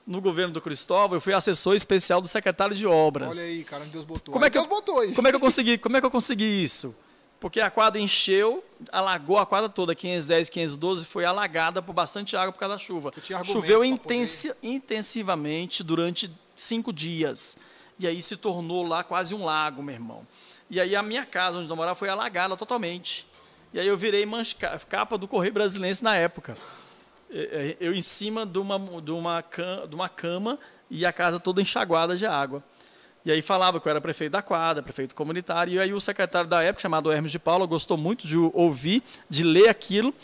No 0.06 0.20
governo 0.20 0.52
do 0.52 0.60
Cristóvão, 0.60 1.16
eu 1.16 1.20
fui 1.20 1.32
assessor 1.32 1.74
especial 1.74 2.20
do 2.20 2.26
secretário 2.26 2.74
de 2.74 2.86
obras. 2.86 3.38
Olha 3.38 3.46
aí, 3.46 3.64
cara, 3.64 3.84
Deus 3.84 4.04
botou. 4.04 4.32
Como 4.32 4.44
é 4.44 4.50
que 4.50 4.58
Deus 4.58 4.64
eu, 4.64 4.70
botou 4.70 4.98
aí. 4.98 5.14
Como 5.14 5.28
é 5.28 5.30
que 5.30 5.36
eu 5.36 5.40
consegui? 5.40 5.78
Como 5.78 5.96
é 5.96 6.00
que 6.00 6.06
eu 6.06 6.10
consegui 6.10 6.62
isso? 6.62 6.94
Porque 7.40 7.58
a 7.58 7.70
quadra 7.70 7.98
encheu, 7.98 8.62
alagou 8.92 9.38
a 9.38 9.46
quadra 9.46 9.68
toda, 9.68 9.94
510, 9.94 10.50
512, 10.50 11.06
foi 11.06 11.24
alagada 11.24 11.80
por 11.80 11.94
bastante 11.94 12.36
água 12.36 12.52
por 12.52 12.58
causa 12.58 12.74
da 12.74 12.78
chuva. 12.78 13.10
Choveu 13.42 13.82
intensi 13.82 14.48
poder... 14.48 14.68
intensivamente 14.68 15.82
durante 15.82 16.30
cinco 16.54 16.92
dias. 16.92 17.56
E 17.98 18.06
aí 18.06 18.20
se 18.20 18.36
tornou 18.36 18.86
lá 18.86 19.02
quase 19.02 19.34
um 19.34 19.42
lago, 19.42 19.82
meu 19.82 19.94
irmão. 19.94 20.26
E 20.68 20.78
aí 20.78 20.94
a 20.94 21.02
minha 21.02 21.24
casa, 21.24 21.58
onde 21.58 21.68
eu 21.68 21.74
morava, 21.74 21.94
foi 21.94 22.10
alagada 22.10 22.56
totalmente. 22.56 23.26
E 23.72 23.80
aí 23.80 23.86
eu 23.86 23.96
virei 23.96 24.26
capa 24.88 25.16
do 25.16 25.26
Correio 25.26 25.54
Brasilense 25.54 26.04
na 26.04 26.16
época. 26.16 26.56
Eu 27.80 27.94
em 27.94 28.02
cima 28.02 28.44
de 28.44 28.58
uma, 28.58 28.78
de 29.00 29.12
uma, 29.12 29.44
de 29.88 29.94
uma 29.94 30.08
cama 30.08 30.58
e 30.90 31.06
a 31.06 31.12
casa 31.12 31.40
toda 31.40 31.62
enxaguada 31.62 32.16
de 32.16 32.26
água. 32.26 32.62
E 33.24 33.30
aí 33.30 33.42
falava 33.42 33.78
que 33.78 33.86
eu 33.86 33.90
era 33.90 34.00
prefeito 34.00 34.32
da 34.32 34.42
quadra, 34.42 34.82
prefeito 34.82 35.14
comunitário, 35.14 35.74
e 35.74 35.78
aí 35.78 35.92
o 35.92 36.00
secretário 36.00 36.48
da 36.48 36.62
época, 36.62 36.80
chamado 36.80 37.12
Hermes 37.12 37.30
de 37.30 37.38
Paula, 37.38 37.66
gostou 37.66 37.96
muito 37.96 38.26
de 38.26 38.38
ouvir, 38.38 39.02
de 39.28 39.44
ler 39.44 39.68
aquilo, 39.68 40.14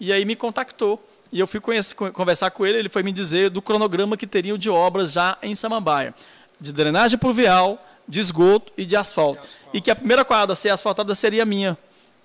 e 0.00 0.12
aí 0.12 0.24
me 0.24 0.34
contactou. 0.34 1.02
E 1.30 1.38
eu 1.38 1.46
fui 1.46 1.60
conhecer, 1.60 1.94
conversar 1.94 2.50
com 2.50 2.64
ele, 2.64 2.78
ele 2.78 2.88
foi 2.88 3.02
me 3.02 3.12
dizer 3.12 3.50
do 3.50 3.60
cronograma 3.60 4.16
que 4.16 4.26
teriam 4.26 4.56
de 4.56 4.70
obras 4.70 5.12
já 5.12 5.36
em 5.42 5.54
Samambaia, 5.54 6.14
de 6.58 6.72
drenagem 6.72 7.18
pluvial, 7.18 7.84
de 8.08 8.20
esgoto 8.20 8.72
e 8.76 8.86
de 8.86 8.96
asfalto. 8.96 9.40
E, 9.40 9.44
asfalto. 9.44 9.76
e 9.76 9.80
que 9.80 9.90
a 9.90 9.96
primeira 9.96 10.24
quadra 10.24 10.54
a 10.54 10.56
ser 10.56 10.70
asfaltada 10.70 11.14
seria 11.14 11.42
a 11.42 11.46
minha 11.46 11.76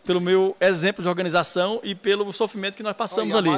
pelo 0.04 0.20
meu 0.20 0.56
exemplo 0.60 1.04
de 1.04 1.10
organização 1.10 1.80
e 1.84 1.94
pelo 1.94 2.32
sofrimento 2.34 2.76
que 2.76 2.84
nós 2.84 2.96
passamos 2.96 3.36
oh, 3.36 3.38
ali. 3.38 3.50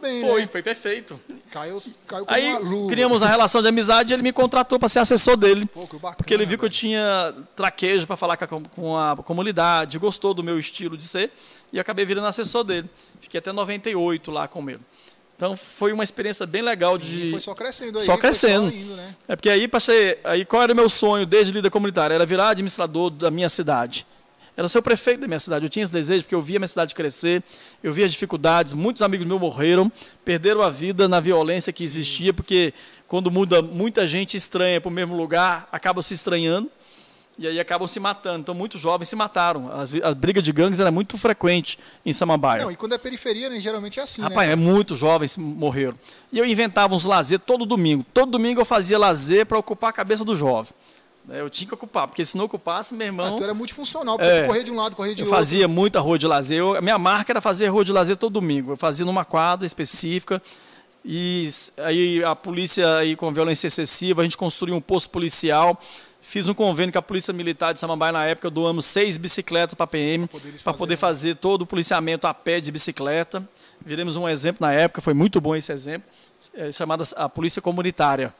Bem, 0.00 0.20
foi, 0.20 0.40
né? 0.42 0.48
foi 0.48 0.62
perfeito. 0.62 1.18
Caiu, 1.50 1.80
caiu 2.06 2.24
Aí 2.28 2.54
criamos 2.88 3.22
a 3.22 3.26
relação 3.26 3.62
de 3.62 3.68
amizade 3.68 4.12
e 4.12 4.14
ele 4.14 4.22
me 4.22 4.32
contratou 4.32 4.78
para 4.78 4.88
ser 4.88 4.98
assessor 4.98 5.36
dele. 5.36 5.66
Pô, 5.66 5.86
bacana, 5.86 6.14
porque 6.16 6.34
ele 6.34 6.44
viu 6.44 6.58
que 6.58 6.64
eu 6.64 6.70
tinha 6.70 7.34
traquejo 7.54 8.06
para 8.06 8.16
falar 8.16 8.36
com 8.36 8.44
a, 8.44 8.60
com 8.74 8.96
a, 8.96 9.16
comunidade, 9.16 9.98
gostou 9.98 10.34
do 10.34 10.42
meu 10.42 10.58
estilo 10.58 10.96
de 10.96 11.04
ser 11.04 11.32
e 11.72 11.80
acabei 11.80 12.04
virando 12.04 12.26
assessor 12.26 12.62
dele. 12.62 12.88
Fiquei 13.20 13.38
até 13.38 13.52
98 13.52 14.30
lá 14.30 14.46
com 14.46 14.68
ele. 14.68 14.80
Então 15.34 15.56
foi 15.56 15.92
uma 15.92 16.04
experiência 16.04 16.46
bem 16.46 16.62
legal 16.62 16.98
Sim, 16.98 17.04
de. 17.04 17.30
Foi 17.30 17.40
só 17.40 17.54
crescendo 17.54 17.98
aí. 17.98 18.06
Só 18.06 18.16
crescendo. 18.16 18.70
Só 18.70 18.76
indo, 18.76 18.96
né? 18.96 19.14
É 19.28 19.36
porque 19.36 19.50
aí 19.50 19.68
passei. 19.68 20.18
Aí 20.24 20.44
qual 20.44 20.62
era 20.62 20.72
o 20.72 20.76
meu 20.76 20.88
sonho 20.88 21.26
desde 21.26 21.52
líder 21.52 21.70
comunitário? 21.70 22.14
Era 22.14 22.24
virar 22.24 22.50
administrador 22.50 23.10
da 23.10 23.30
minha 23.30 23.48
cidade 23.48 24.06
era 24.56 24.68
ser 24.68 24.78
o 24.78 24.82
prefeito 24.82 25.20
da 25.20 25.26
minha 25.26 25.38
cidade. 25.38 25.66
Eu 25.66 25.68
tinha 25.68 25.82
esse 25.82 25.92
desejo 25.92 26.24
porque 26.24 26.34
eu 26.34 26.40
via 26.40 26.56
a 26.56 26.60
minha 26.60 26.68
cidade 26.68 26.94
crescer, 26.94 27.42
eu 27.82 27.92
via 27.92 28.06
as 28.06 28.12
dificuldades, 28.12 28.72
muitos 28.72 29.02
amigos 29.02 29.26
meus 29.26 29.40
morreram, 29.40 29.92
perderam 30.24 30.62
a 30.62 30.70
vida 30.70 31.06
na 31.06 31.20
violência 31.20 31.72
que 31.72 31.84
existia, 31.84 32.32
porque 32.32 32.72
quando 33.06 33.30
muda 33.30 33.60
muita 33.60 34.06
gente 34.06 34.36
estranha 34.36 34.80
para 34.80 34.88
o 34.88 34.92
mesmo 34.92 35.16
lugar, 35.16 35.68
acaba 35.70 36.00
se 36.00 36.14
estranhando 36.14 36.70
e 37.38 37.46
aí 37.46 37.60
acabam 37.60 37.86
se 37.86 38.00
matando. 38.00 38.40
Então, 38.40 38.54
muitos 38.54 38.80
jovens 38.80 39.08
se 39.08 39.16
mataram. 39.16 39.70
As, 39.72 39.90
a 40.02 40.14
briga 40.14 40.40
de 40.40 40.52
gangues 40.52 40.80
era 40.80 40.90
muito 40.90 41.18
frequente 41.18 41.78
em 42.04 42.12
Samambaia. 42.12 42.62
Não, 42.62 42.72
e 42.72 42.76
quando 42.76 42.94
é 42.94 42.98
periferia, 42.98 43.50
né, 43.50 43.60
geralmente 43.60 44.00
é 44.00 44.02
assim, 44.02 44.22
Rapaz, 44.22 44.46
né? 44.46 44.54
é, 44.54 44.56
muitos 44.56 44.98
jovens 44.98 45.36
morreram. 45.36 45.94
E 46.32 46.38
eu 46.38 46.46
inventava 46.46 46.94
uns 46.94 47.04
lazer 47.04 47.38
todo 47.38 47.66
domingo. 47.66 48.04
Todo 48.14 48.30
domingo 48.30 48.60
eu 48.60 48.64
fazia 48.64 48.98
lazer 48.98 49.44
para 49.44 49.58
ocupar 49.58 49.90
a 49.90 49.92
cabeça 49.92 50.24
do 50.24 50.34
jovem. 50.34 50.72
Né, 51.26 51.40
eu 51.40 51.50
tinha 51.50 51.66
que 51.66 51.74
ocupar, 51.74 52.06
porque 52.06 52.24
se 52.24 52.36
não 52.36 52.44
ocupasse, 52.44 52.94
meu 52.94 53.06
irmão. 53.06 53.34
Ah, 53.34 53.36
tu 53.36 53.42
era 53.42 53.52
multifuncional, 53.52 54.16
porque 54.16 54.30
é, 54.30 54.42
tu 54.42 54.46
corria 54.46 54.64
de 54.64 54.70
um 54.70 54.76
lado, 54.76 54.94
corria 54.94 55.14
de 55.14 55.22
eu 55.22 55.26
outro. 55.26 55.36
Eu 55.36 55.44
fazia 55.44 55.66
muita 55.66 56.00
rua 56.00 56.18
de 56.18 56.26
lazer. 56.26 56.58
Eu, 56.58 56.76
a 56.76 56.80
minha 56.80 56.98
marca 56.98 57.32
era 57.32 57.40
fazer 57.40 57.66
rua 57.68 57.84
de 57.84 57.92
lazer 57.92 58.16
todo 58.16 58.34
domingo. 58.34 58.72
Eu 58.72 58.76
fazia 58.76 59.04
numa 59.04 59.24
quadra 59.24 59.66
específica. 59.66 60.40
E 61.04 61.48
aí 61.78 62.22
a 62.24 62.34
polícia, 62.34 62.98
aí, 62.98 63.14
com 63.14 63.32
violência 63.32 63.66
excessiva, 63.66 64.22
a 64.22 64.24
gente 64.24 64.36
construiu 64.36 64.74
um 64.74 64.80
posto 64.80 65.10
policial. 65.10 65.80
Fiz 66.20 66.48
um 66.48 66.54
convênio 66.54 66.92
com 66.92 66.98
a 66.98 67.02
Polícia 67.02 67.32
Militar 67.32 67.72
de 67.72 67.78
Samambaia 67.78 68.10
na 68.10 68.24
época, 68.26 68.50
doamos 68.50 68.84
seis 68.84 69.16
bicicletas 69.16 69.74
para 69.74 69.84
a 69.84 69.86
PM, 69.86 70.28
para 70.64 70.74
poder 70.74 70.96
fazer 70.96 71.36
todo 71.36 71.62
o 71.62 71.66
policiamento 71.66 72.26
a 72.26 72.34
pé 72.34 72.60
de 72.60 72.72
bicicleta. 72.72 73.48
Viremos 73.80 74.16
um 74.16 74.28
exemplo 74.28 74.66
na 74.66 74.72
época, 74.72 75.00
foi 75.00 75.14
muito 75.14 75.40
bom 75.40 75.54
esse 75.54 75.72
exemplo, 75.72 76.08
é, 76.52 76.72
chamada 76.72 77.04
a 77.14 77.28
Polícia 77.28 77.62
Comunitária. 77.62 78.34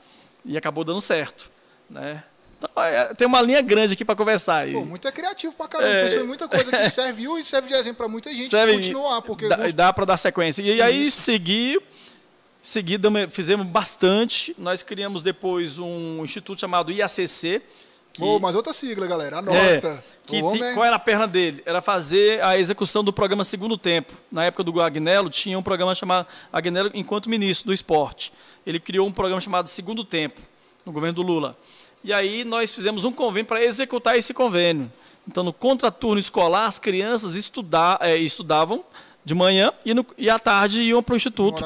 E 0.44 0.56
acabou 0.56 0.82
dando 0.82 1.00
certo. 1.00 1.48
Né? 1.88 2.24
Então, 2.58 2.82
é, 2.82 3.14
tem 3.14 3.26
uma 3.26 3.40
linha 3.42 3.60
grande 3.60 3.92
aqui 3.92 4.04
para 4.04 4.16
conversar. 4.16 4.66
Pô, 4.70 4.84
muito 4.84 5.06
é 5.06 5.12
criativo 5.12 5.54
para 5.54 5.68
caramba. 5.68 5.92
É, 5.92 6.04
Pensou 6.04 6.22
em 6.22 6.26
muita 6.26 6.48
coisa 6.48 6.70
que 6.70 6.88
serve 6.90 7.24
e 7.24 7.44
serve 7.44 7.68
de 7.68 7.74
exemplo 7.74 7.96
para 7.96 8.08
muita 8.08 8.32
gente 8.32 8.48
serve, 8.48 8.74
continuar. 8.74 9.20
Porque 9.22 9.48
dá, 9.48 9.56
alguns... 9.56 9.74
dá 9.74 9.92
para 9.92 10.04
dar 10.06 10.16
sequência. 10.16 10.62
E 10.62 10.80
aí, 10.80 11.10
seguir, 11.10 11.80
seguir, 12.62 12.98
fizemos 13.30 13.66
bastante. 13.66 14.54
Nós 14.58 14.82
criamos 14.82 15.22
depois 15.22 15.78
um 15.78 16.22
instituto 16.24 16.60
chamado 16.60 16.90
IACC. 16.90 17.62
Que, 18.14 18.22
oh, 18.22 18.40
mas 18.40 18.56
outra 18.56 18.72
sigla, 18.72 19.06
galera. 19.06 19.38
Anota. 19.38 19.58
É, 19.58 20.02
que, 20.24 20.40
qual 20.72 20.86
era 20.86 20.96
a 20.96 20.98
perna 20.98 21.26
dele? 21.26 21.62
Era 21.66 21.82
fazer 21.82 22.42
a 22.42 22.58
execução 22.58 23.04
do 23.04 23.12
programa 23.12 23.44
Segundo 23.44 23.76
Tempo. 23.76 24.14
Na 24.32 24.42
época 24.46 24.64
do 24.64 24.80
Agnello, 24.80 25.28
tinha 25.28 25.58
um 25.58 25.62
programa 25.62 25.94
chamado 25.94 26.26
Agnello 26.50 26.90
enquanto 26.94 27.28
ministro 27.28 27.66
do 27.66 27.74
esporte. 27.74 28.32
Ele 28.66 28.80
criou 28.80 29.06
um 29.06 29.12
programa 29.12 29.38
chamado 29.38 29.68
Segundo 29.68 30.02
Tempo, 30.02 30.40
no 30.86 30.92
governo 30.92 31.16
do 31.16 31.20
Lula. 31.20 31.58
E 32.04 32.12
aí 32.12 32.44
nós 32.44 32.74
fizemos 32.74 33.04
um 33.04 33.12
convênio 33.12 33.46
para 33.46 33.64
executar 33.64 34.16
esse 34.16 34.32
convênio. 34.32 34.90
Então, 35.26 35.42
no 35.42 35.52
contraturno 35.52 36.20
escolar, 36.20 36.66
as 36.66 36.78
crianças 36.78 37.34
estudar, 37.34 37.98
é, 38.00 38.16
estudavam 38.16 38.84
de 39.24 39.34
manhã 39.34 39.72
e, 39.84 39.92
no, 39.92 40.06
e 40.16 40.30
à 40.30 40.38
tarde 40.38 40.82
iam 40.82 41.02
para 41.02 41.14
o 41.14 41.16
instituto. 41.16 41.64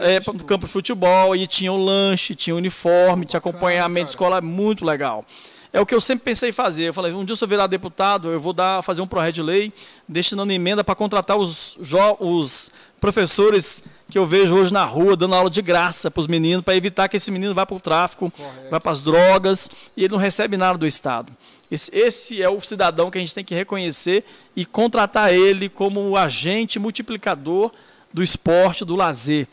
É, 0.00 0.20
para 0.20 0.36
o 0.36 0.44
campo 0.44 0.66
de 0.66 0.72
futebol, 0.72 1.34
e 1.34 1.46
tinha 1.46 1.72
o 1.72 1.82
lanche, 1.82 2.34
tinha 2.34 2.54
o 2.54 2.58
uniforme, 2.58 3.24
tinha 3.24 3.38
acompanhamento 3.38 4.10
escolar, 4.10 4.42
muito 4.42 4.84
legal. 4.84 5.24
é 5.72 5.80
o 5.80 5.86
que 5.86 5.94
eu 5.94 6.02
sempre 6.02 6.26
pensei 6.26 6.50
em 6.50 6.52
fazer. 6.52 6.84
Eu 6.84 6.92
falei, 6.92 7.14
um 7.14 7.24
dia 7.24 7.34
se 7.34 7.42
eu 7.42 7.48
virar 7.48 7.66
deputado, 7.66 8.28
eu 8.28 8.38
vou 8.38 8.52
dar, 8.52 8.82
fazer 8.82 9.00
um 9.00 9.06
projeto 9.06 9.36
de 9.36 9.42
lei 9.42 9.72
destinando 10.06 10.52
emenda 10.52 10.84
para 10.84 10.94
contratar 10.94 11.38
os, 11.38 11.78
os 12.20 12.70
professores 13.00 13.82
que 14.10 14.18
eu 14.18 14.26
vejo 14.26 14.54
hoje 14.54 14.72
na 14.72 14.84
rua 14.84 15.16
dando 15.16 15.34
aula 15.34 15.50
de 15.50 15.60
graça 15.60 16.10
para 16.10 16.20
os 16.20 16.26
meninos, 16.26 16.64
para 16.64 16.76
evitar 16.76 17.08
que 17.08 17.16
esse 17.16 17.30
menino 17.30 17.54
vá 17.54 17.66
para 17.66 17.76
o 17.76 17.80
tráfico, 17.80 18.30
Correto. 18.30 18.70
vá 18.70 18.80
para 18.80 18.92
as 18.92 19.00
drogas, 19.00 19.70
e 19.96 20.04
ele 20.04 20.12
não 20.12 20.18
recebe 20.18 20.56
nada 20.56 20.78
do 20.78 20.86
Estado. 20.86 21.32
Esse, 21.70 21.94
esse, 21.94 22.42
é 22.42 22.48
o 22.48 22.60
cidadão 22.62 23.10
que 23.10 23.18
a 23.18 23.20
gente 23.20 23.34
tem 23.34 23.44
que 23.44 23.54
reconhecer 23.54 24.24
e 24.56 24.64
contratar 24.64 25.32
ele 25.34 25.68
como 25.68 26.00
o 26.00 26.16
agente 26.16 26.78
multiplicador 26.78 27.70
do 28.12 28.22
esporte, 28.22 28.84
do 28.84 28.96
lazer. 28.96 29.46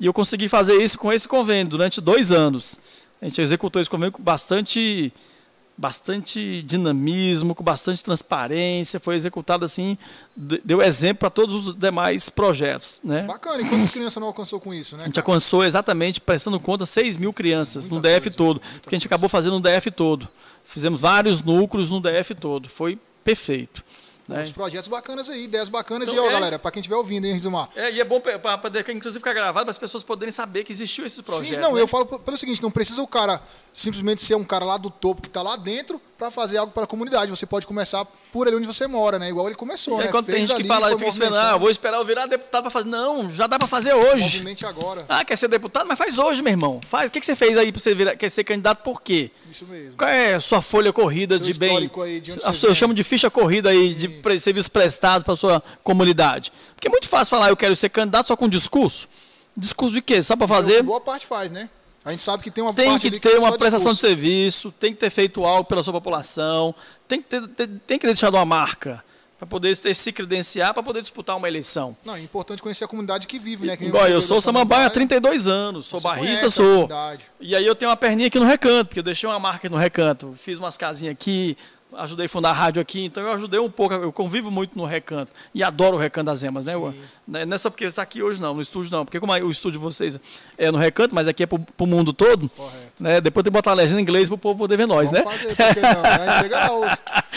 E 0.00 0.06
eu 0.06 0.12
consegui 0.14 0.48
fazer 0.48 0.82
isso 0.82 0.98
com 0.98 1.12
esse 1.12 1.28
convênio 1.28 1.68
durante 1.68 2.00
dois 2.00 2.32
anos. 2.32 2.78
A 3.20 3.26
gente 3.26 3.40
executou 3.40 3.82
esse 3.82 3.90
convênio 3.90 4.12
com 4.12 4.22
bastante 4.22 5.12
bastante 5.78 6.60
dinamismo, 6.64 7.54
com 7.54 7.62
bastante 7.62 8.02
transparência, 8.02 8.98
foi 8.98 9.14
executado 9.14 9.64
assim, 9.64 9.96
deu 10.36 10.82
exemplo 10.82 11.20
para 11.20 11.30
todos 11.30 11.68
os 11.68 11.74
demais 11.74 12.28
projetos. 12.28 13.00
Né? 13.04 13.22
Bacana, 13.22 13.62
e 13.62 13.68
quantas 13.68 13.90
crianças 13.90 14.20
não 14.20 14.26
alcançou 14.26 14.58
com 14.58 14.74
isso? 14.74 14.96
Né, 14.96 15.04
a 15.04 15.06
gente 15.06 15.20
alcançou 15.20 15.64
exatamente, 15.64 16.20
prestando 16.20 16.58
conta, 16.58 16.84
6 16.84 17.16
mil 17.16 17.32
crianças 17.32 17.88
muita 17.88 18.08
no 18.08 18.14
DF 18.14 18.24
coisa, 18.24 18.36
todo, 18.36 18.60
porque 18.82 18.96
a 18.96 18.98
gente 18.98 19.06
acabou 19.06 19.28
fazendo 19.28 19.52
no 19.52 19.60
DF 19.60 19.92
todo. 19.92 20.28
Fizemos 20.64 21.00
vários 21.00 21.42
núcleos 21.42 21.92
no 21.92 22.00
DF 22.00 22.34
todo, 22.34 22.68
foi 22.68 22.98
perfeito. 23.22 23.84
Né? 24.28 24.42
Uns 24.42 24.52
projetos 24.52 24.88
bacanas 24.88 25.30
aí, 25.30 25.44
ideias 25.44 25.70
bacanas. 25.70 26.10
Então, 26.10 26.22
e, 26.22 26.26
ó, 26.26 26.30
é... 26.30 26.32
galera, 26.34 26.58
para 26.58 26.70
quem 26.70 26.80
estiver 26.80 26.96
ouvindo, 26.96 27.24
hein, 27.24 27.32
Rizumar? 27.32 27.70
É, 27.74 27.90
e 27.90 27.98
é 27.98 28.04
bom 28.04 28.20
para 28.20 28.58
poder, 28.58 28.86
inclusive, 28.90 29.18
ficar 29.18 29.32
gravado, 29.32 29.64
para 29.64 29.70
as 29.70 29.78
pessoas 29.78 30.04
poderem 30.04 30.30
saber 30.30 30.64
que 30.64 30.72
existiu 30.72 31.06
esse 31.06 31.22
projeto. 31.22 31.54
Sim, 31.54 31.60
não, 31.60 31.74
né? 31.74 31.80
eu 31.80 31.88
falo 31.88 32.04
pelo 32.04 32.36
seguinte, 32.36 32.62
não 32.62 32.70
precisa 32.70 33.00
o 33.00 33.06
cara 33.06 33.40
simplesmente 33.72 34.22
ser 34.22 34.34
um 34.34 34.44
cara 34.44 34.66
lá 34.66 34.76
do 34.76 34.90
topo 34.90 35.22
que 35.22 35.28
está 35.28 35.40
lá 35.40 35.56
dentro 35.56 35.98
para 36.18 36.30
fazer 36.30 36.58
algo 36.58 36.72
para 36.72 36.84
a 36.84 36.86
comunidade. 36.86 37.30
Você 37.30 37.46
pode 37.46 37.66
começar 37.66 38.06
por 38.32 38.46
ali 38.46 38.56
onde 38.56 38.66
você 38.66 38.86
mora, 38.86 39.18
né? 39.18 39.28
Igual 39.28 39.46
ele 39.46 39.54
começou, 39.54 40.00
e 40.00 40.04
né? 40.04 40.10
Quando 40.10 40.26
tem 40.26 40.46
gente 40.46 40.56
que 40.56 40.64
fala, 40.64 40.90
fica 40.96 41.08
esperando, 41.08 41.36
ah, 41.36 41.56
vou 41.56 41.70
esperar 41.70 41.98
eu 41.98 42.04
virar 42.04 42.26
deputado 42.26 42.62
para 42.62 42.70
fazer. 42.70 42.88
Não, 42.88 43.30
já 43.30 43.46
dá 43.46 43.58
para 43.58 43.68
fazer 43.68 43.94
hoje. 43.94 44.24
Movimente 44.24 44.66
agora. 44.66 45.04
Ah, 45.08 45.24
quer 45.24 45.36
ser 45.36 45.48
deputado? 45.48 45.86
Mas 45.86 45.98
faz 45.98 46.18
hoje, 46.18 46.42
meu 46.42 46.52
irmão. 46.52 46.80
Faz. 46.86 47.08
O 47.08 47.12
que, 47.12 47.20
que 47.20 47.26
você 47.26 47.36
fez 47.36 47.56
aí 47.56 47.72
para 47.72 47.80
você 47.80 47.94
virar, 47.94 48.16
quer 48.16 48.28
ser 48.30 48.44
candidato 48.44 48.82
por 48.82 49.02
quê? 49.02 49.30
Isso 49.50 49.64
mesmo. 49.66 49.96
Qual 49.96 50.08
é 50.08 50.34
a 50.34 50.40
sua 50.40 50.60
folha 50.60 50.92
corrida 50.92 51.36
Seu 51.36 51.46
de 51.46 51.58
bem? 51.58 51.90
Aí, 52.02 52.20
de 52.20 52.32
a, 52.32 52.66
eu 52.66 52.74
chamo 52.74 52.94
de 52.94 53.04
ficha 53.04 53.30
corrida 53.30 53.70
aí 53.70 53.98
Sim. 53.98 54.08
de 54.20 54.40
serviços 54.40 54.68
prestados 54.68 55.24
para 55.24 55.36
sua 55.36 55.62
comunidade. 55.82 56.52
Porque 56.74 56.88
é 56.88 56.90
muito 56.90 57.08
fácil 57.08 57.30
falar, 57.30 57.48
eu 57.48 57.56
quero 57.56 57.74
ser 57.74 57.88
candidato 57.88 58.28
só 58.28 58.36
com 58.36 58.48
discurso. 58.48 59.08
Discurso 59.56 59.94
de 59.94 60.02
quê? 60.02 60.22
Só 60.22 60.36
para 60.36 60.46
fazer? 60.46 60.82
Boa 60.82 61.00
parte 61.00 61.26
faz, 61.26 61.50
né? 61.50 61.68
A 62.04 62.12
gente 62.12 62.22
sabe 62.22 62.42
que 62.42 62.50
tem 62.50 62.64
uma 62.64 62.72
tem 62.72 62.96
que 62.98 63.10
ter 63.10 63.20
que 63.20 63.36
uma 63.36 63.58
prestação 63.58 63.92
discurso. 63.92 63.94
de 63.94 64.00
serviço, 64.00 64.72
tem 64.72 64.92
que 64.92 64.98
ter 64.98 65.10
feito 65.10 65.44
algo 65.44 65.64
pela 65.64 65.82
sua 65.82 65.92
população, 65.92 66.74
tem 67.08 67.22
que 67.22 67.28
ter, 67.28 67.48
ter 67.48 67.66
tem 67.86 67.98
que 67.98 68.02
ter 68.02 68.08
deixado 68.08 68.34
uma 68.34 68.44
marca 68.44 69.02
para 69.38 69.46
poder 69.46 69.76
ter, 69.76 69.94
se 69.94 70.12
credenciar 70.12 70.74
para 70.74 70.82
poder 70.82 71.00
disputar 71.00 71.36
uma 71.36 71.46
eleição. 71.46 71.96
Não, 72.04 72.16
é 72.16 72.20
importante 72.20 72.60
conhecer 72.60 72.84
a 72.84 72.88
comunidade 72.88 73.26
que 73.26 73.38
vive, 73.38 73.66
né? 73.66 73.76
Que 73.76 73.84
Igual, 73.84 74.08
eu 74.08 74.20
sou 74.20 74.40
samambaia 74.40 74.86
há 74.86 74.90
32 74.90 75.46
anos, 75.46 75.86
sou 75.86 76.00
barrista, 76.00 76.50
sou. 76.50 76.88
E 77.40 77.54
aí 77.54 77.64
eu 77.64 77.74
tenho 77.74 77.88
uma 77.88 77.96
perninha 77.96 78.26
aqui 78.26 78.38
no 78.38 78.44
recanto, 78.44 78.86
porque 78.86 78.98
eu 78.98 79.04
deixei 79.04 79.28
uma 79.28 79.38
marca 79.38 79.58
aqui 79.58 79.68
no 79.68 79.76
recanto, 79.76 80.34
fiz 80.36 80.58
umas 80.58 80.76
casinhas 80.76 81.12
aqui, 81.12 81.56
ajudei 81.96 82.26
a 82.26 82.28
fundar 82.28 82.50
a 82.50 82.52
rádio 82.52 82.80
aqui, 82.82 83.04
então 83.04 83.22
eu 83.22 83.32
ajudei 83.32 83.58
um 83.58 83.70
pouco, 83.70 83.94
eu 83.94 84.12
convivo 84.12 84.50
muito 84.50 84.76
no 84.76 84.84
Recanto 84.84 85.32
e 85.54 85.62
adoro 85.62 85.96
o 85.96 85.98
Recanto 85.98 86.26
das 86.26 86.42
Emas, 86.42 86.64
né? 86.64 86.74
Eu, 86.74 86.94
né, 87.26 87.44
não 87.44 87.54
é 87.54 87.58
só 87.58 87.70
porque 87.70 87.84
você 87.84 87.88
está 87.88 88.02
aqui 88.02 88.22
hoje, 88.22 88.40
não, 88.40 88.54
no 88.54 88.60
estúdio 88.60 88.90
não, 88.92 89.04
porque 89.04 89.18
como 89.18 89.32
o 89.32 89.50
estúdio 89.50 89.78
de 89.78 89.84
vocês 89.84 90.18
é 90.56 90.70
no 90.70 90.78
Recanto, 90.78 91.14
mas 91.14 91.26
aqui 91.26 91.42
é 91.42 91.46
para 91.46 91.58
o 91.78 91.86
mundo 91.86 92.12
todo, 92.12 92.48
Correto. 92.50 92.92
né? 93.00 93.20
Depois 93.20 93.42
tem 93.42 93.50
que 93.50 93.56
botar 93.56 93.70
a 93.70 93.74
legenda 93.74 94.00
em 94.00 94.02
inglês 94.02 94.28
para 94.28 94.34
o 94.34 94.38
povo 94.38 94.58
poder 94.58 94.76
ver 94.76 94.86
nós, 94.86 95.10
Vamos 95.10 95.26
né? 95.26 95.38
Fazer, 95.38 95.56
porque 95.56 95.80
não, 95.80 96.02
né? 96.02 96.40
Chega 96.42 96.58
lá, 96.58 96.78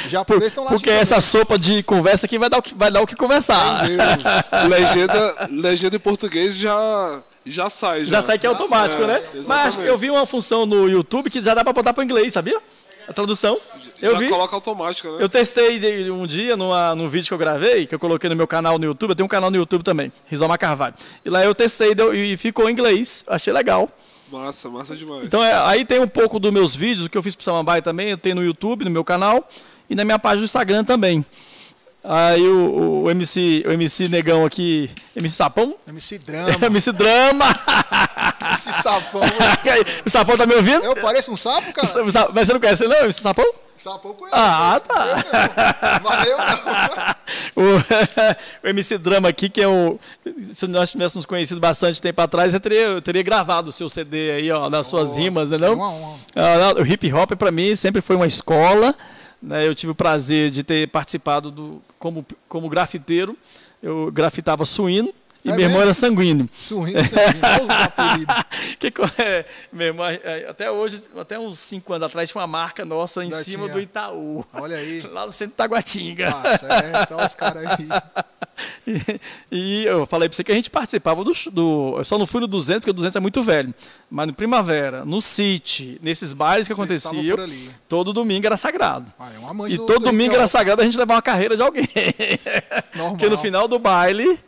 os 0.06 0.12
japoneses 0.12 0.48
estão 0.48 0.64
lá 0.64 0.70
Porque 0.72 0.90
essa 0.90 1.22
sopa 1.22 1.58
de 1.58 1.84
conversa 1.84 2.26
aqui 2.26 2.38
vai 2.38 2.50
dar 2.50 2.58
o 2.58 2.62
que, 2.62 2.74
vai 2.74 2.92
dar 2.92 3.02
o 3.02 3.08
que 3.08 3.16
conversar. 3.16 3.84
legenda, 4.70 5.48
legenda 5.50 5.96
em 5.96 6.00
português 6.00 6.56
já 6.56 7.24
já 7.44 7.70
sai. 7.70 8.06
Já, 8.06 8.18
já 8.18 8.24
sai 8.24 8.40
que 8.40 8.46
é 8.46 8.50
automático, 8.50 9.04
né? 9.04 9.24
Mas 9.48 9.76
eu 9.76 9.98
vi 9.98 10.12
uma 10.12 10.26
função 10.26 10.66
no 10.66 10.88
YouTube 10.88 11.30
que 11.30 11.42
já 11.42 11.54
dá 11.54 11.64
para 11.64 11.74
botar 11.74 11.94
para 11.94 12.04
inglês, 12.04 12.34
sabia? 12.34 12.62
A 13.12 13.13
tradução. 13.13 13.60
Eu 14.02 14.13
Já 14.13 14.19
vi. 14.19 14.30
coloca 14.30 14.56
automática, 14.56 15.12
né? 15.12 15.17
Eu 15.21 15.28
testei 15.28 16.10
um 16.10 16.26
dia 16.26 16.56
numa, 16.56 16.95
num 16.95 17.10
vídeo 17.10 17.28
que 17.28 17.34
eu 17.34 17.38
gravei, 17.38 17.86
que 17.86 17.93
eu 17.93 18.00
coloquei 18.00 18.30
no 18.30 18.36
meu 18.38 18.47
canal 18.47 18.80
no 18.80 18.86
YouTube. 18.86 19.10
Eu 19.10 19.15
tenho 19.17 19.26
um 19.26 19.30
canal 19.30 19.52
no 19.52 19.58
YouTube 19.58 19.84
também, 19.84 20.13
Rizoma 20.28 20.58
Carvalho. 20.58 20.95
E 21.26 21.30
lá 21.30 21.43
eu 21.43 21.54
testei 21.54 21.93
deu, 21.93 22.15
e 22.15 22.38
ficou 22.38 22.69
em 22.69 22.71
inglês. 22.71 23.26
Achei 23.28 23.52
legal. 23.52 23.89
Massa, 24.32 24.69
massa 24.69 24.95
demais. 24.95 25.26
Então 25.26 25.43
é, 25.43 25.54
aí 25.65 25.84
tem 25.84 26.00
um 26.00 26.08
pouco 26.08 26.39
dos 26.39 26.52
meus 26.54 26.74
vídeos, 26.74 27.06
o 27.06 27.10
que 27.10 27.17
eu 27.17 27.21
fiz 27.21 27.36
pro 27.36 27.43
Samambaia 27.43 27.82
também. 27.82 28.12
Eu 28.12 28.17
tenho 28.17 28.36
no 28.36 28.43
YouTube, 28.45 28.86
no 28.86 28.91
meu 28.91 29.04
canal. 29.04 29.45
E 29.89 29.95
na 29.95 30.06
minha 30.06 30.17
página 30.17 30.39
do 30.39 30.45
Instagram 30.45 30.86
também. 30.86 31.26
Aí 32.04 32.48
o, 32.48 33.04
o, 33.04 33.12
MC, 33.12 33.64
o 33.68 33.72
MC 33.72 34.10
Negão 34.10 34.44
aqui, 34.44 34.90
MC 35.16 35.36
Sapão? 35.36 35.76
MC 35.88 36.18
Drama. 36.18 36.58
MC 36.66 36.92
Drama. 36.92 37.46
MC 38.54 38.74
Sapão. 38.74 39.22
o 40.04 40.10
Sapão 40.10 40.36
tá 40.36 40.48
me 40.48 40.56
ouvindo? 40.56 40.84
Eu 40.84 40.96
pareço 40.96 41.32
um 41.32 41.38
sapo, 41.38 41.72
cara? 41.72 41.88
Mas 42.34 42.48
você 42.48 42.54
não 42.54 42.60
conhece 42.60 42.88
não, 42.88 43.02
MC 43.02 43.22
Sapão? 43.22 43.46
Sapão 43.78 44.14
conhece. 44.14 44.36
Ah, 44.36 44.82
tá. 44.88 46.26
Eu 46.26 46.38
não. 46.38 47.22
O, 47.56 48.66
o 48.66 48.68
MC 48.68 48.98
Drama 48.98 49.30
aqui, 49.30 49.48
que 49.48 49.62
é 49.62 49.68
o... 49.68 49.98
Se 50.52 50.68
nós 50.68 50.92
tivéssemos 50.92 51.26
conhecido 51.26 51.62
bastante 51.62 52.02
tempo 52.02 52.20
atrás, 52.22 52.54
eu 52.54 52.60
teria, 52.60 52.82
eu 52.82 53.02
teria 53.02 53.24
gravado 53.24 53.70
o 53.70 53.72
seu 53.72 53.88
CD 53.88 54.32
aí, 54.32 54.52
ó, 54.52 54.70
nas 54.70 54.88
suas 54.88 55.12
oh, 55.12 55.16
rimas, 55.18 55.50
né 55.50 55.58
não? 55.58 55.76
Uma 55.76 55.90
honra. 55.90 56.20
Ah, 56.36 56.82
o 56.82 56.86
hip 56.86 57.12
hop 57.14 57.32
para 57.34 57.52
mim 57.52 57.74
sempre 57.76 58.02
foi 58.02 58.16
uma 58.16 58.28
escola. 58.28 58.94
Né, 59.42 59.68
eu 59.68 59.74
tive 59.74 59.92
o 59.92 59.96
prazer 59.96 60.52
de 60.52 60.64
ter 60.64 60.88
participado 60.90 61.50
do, 61.50 61.82
como, 61.98 62.26
como 62.48 62.70
grafiteiro. 62.70 63.36
Eu 63.82 64.12
grafitava 64.12 64.66
suíno. 64.66 65.14
E 65.44 65.50
é 65.52 65.56
meu 65.56 65.66
irmão 65.66 65.82
era 65.82 65.94
sanguíneo. 65.94 66.50
Suíno, 66.58 67.00
sanguíneo. 67.04 68.28
que, 68.80 68.94
é, 69.22 69.46
meu 69.72 69.88
irmão, 69.88 70.06
é, 70.06 70.48
até 70.50 70.70
hoje, 70.70 71.04
até 71.18 71.40
uns 71.40 71.60
5 71.60 71.94
anos 71.94 72.06
atrás, 72.06 72.30
tinha 72.30 72.42
uma 72.42 72.48
marca 72.48 72.86
nossa 72.86 73.24
em 73.24 73.30
da 73.30 73.38
cima 73.38 73.66
tinha. 73.66 73.74
do 73.74 73.80
Itaú. 73.80 74.46
Olha 74.54 74.78
aí. 74.78 75.02
Lá 75.12 75.26
no 75.26 75.32
centro 75.32 75.54
de 75.54 75.58
Taguatinga. 75.58 76.30
Ah, 76.30 76.58
certo. 76.58 77.16
Olha 77.16 77.26
os 77.26 77.36
caras 77.36 77.66
aí. 77.66 77.88
E, 78.86 79.20
e, 79.52 79.86
eu 79.86 80.06
falei 80.06 80.30
para 80.30 80.36
você 80.36 80.44
que 80.44 80.52
a 80.52 80.56
gente 80.56 80.70
participava 80.70 81.24
do, 81.24 81.34
do. 81.52 81.96
Eu 81.98 82.04
só 82.04 82.16
não 82.18 82.28
fui 82.28 82.42
no 82.42 82.48
200, 82.48 82.82
porque 82.82 82.92
o 82.92 82.94
200 82.94 83.16
é 83.16 83.20
muito 83.20 83.42
velho. 83.42 83.74
Mas 84.10 84.28
no 84.28 84.34
Primavera, 84.34 85.04
no 85.04 85.20
City, 85.20 86.00
nesses 86.02 86.32
bailes 86.32 86.68
que 86.68 86.74
aconteciam, 86.74 87.38
todo 87.88 88.14
domingo 88.14 88.46
era 88.46 88.58
sagrado. 88.58 89.12
Ah, 89.18 89.32
é 89.34 89.40
uma 89.40 89.70
e 89.70 89.78
do, 89.78 89.86
todo 89.86 90.00
do 90.00 90.06
domingo 90.06 90.36
era 90.36 90.46
sagrado 90.46 90.82
a 90.82 90.86
gente 90.86 90.98
levar 90.98 91.16
uma 91.16 91.22
carreira 91.22 91.56
de 91.56 91.64
alguém. 91.64 91.88
Normal. 92.94 93.12
porque 93.12 93.30
no 93.30 93.38
final 93.38 93.68
do 93.68 93.80
baile 93.80 94.40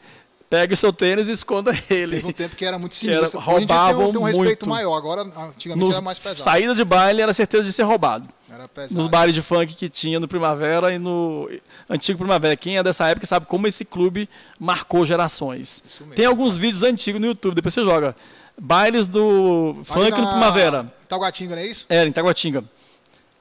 pega 0.54 0.72
o 0.72 0.78
seu 0.78 0.94
tênis 0.94 1.30
e 1.30 1.32
esconda 1.32 1.72
ele. 1.90 2.18
Teve 2.18 2.28
um 2.28 2.32
tempo 2.32 2.56
que 2.56 2.64
era 2.64 2.78
muito 2.78 2.94
sinistro. 2.94 3.40
Era, 3.40 3.40
roubavam 3.40 3.98
tem 3.98 4.08
um, 4.08 4.12
tem 4.12 4.22
um 4.22 4.24
respeito 4.26 4.68
muito. 4.68 4.70
maior, 4.70 4.96
agora 4.96 5.22
antigamente 5.22 5.80
Nos, 5.80 5.96
era 5.96 6.02
mais 6.02 6.20
pesado. 6.20 6.44
Saída 6.44 6.76
de 6.76 6.86
baile 6.86 7.24
era 7.24 7.34
certeza 7.34 7.64
de 7.64 7.74
ser 7.74 7.82
roubado. 7.82 8.28
Era 8.48 8.68
pesado. 8.68 8.94
Nos 8.94 9.08
bares 9.08 9.34
de 9.34 9.42
funk 9.42 9.74
que 9.74 9.90
tinha 9.90 10.20
no 10.20 10.28
Primavera 10.28 10.94
e 10.94 11.00
no 11.00 11.50
Antigo 11.90 12.20
Primavera. 12.20 12.56
Quem 12.56 12.78
é 12.78 12.84
dessa 12.84 13.08
época 13.08 13.26
sabe 13.26 13.48
como 13.48 13.66
esse 13.66 13.84
clube 13.84 14.30
marcou 14.60 15.04
gerações. 15.04 15.84
Tem 16.16 16.28
alguns 16.28 16.56
vídeos 16.56 16.84
antigos 16.84 17.20
no 17.20 17.26
YouTube, 17.26 17.56
depois 17.56 17.74
você 17.74 17.84
joga. 17.84 18.16
Bailes 18.56 19.08
do 19.08 19.76
funk 19.84 20.12
no 20.12 20.28
Primavera. 20.28 20.94
Taguatinga, 21.10 21.56
não 21.56 21.64
é 21.64 21.66
isso? 21.66 21.88
Era, 21.90 22.08
em 22.08 22.12
Taguatinga. 22.12 22.64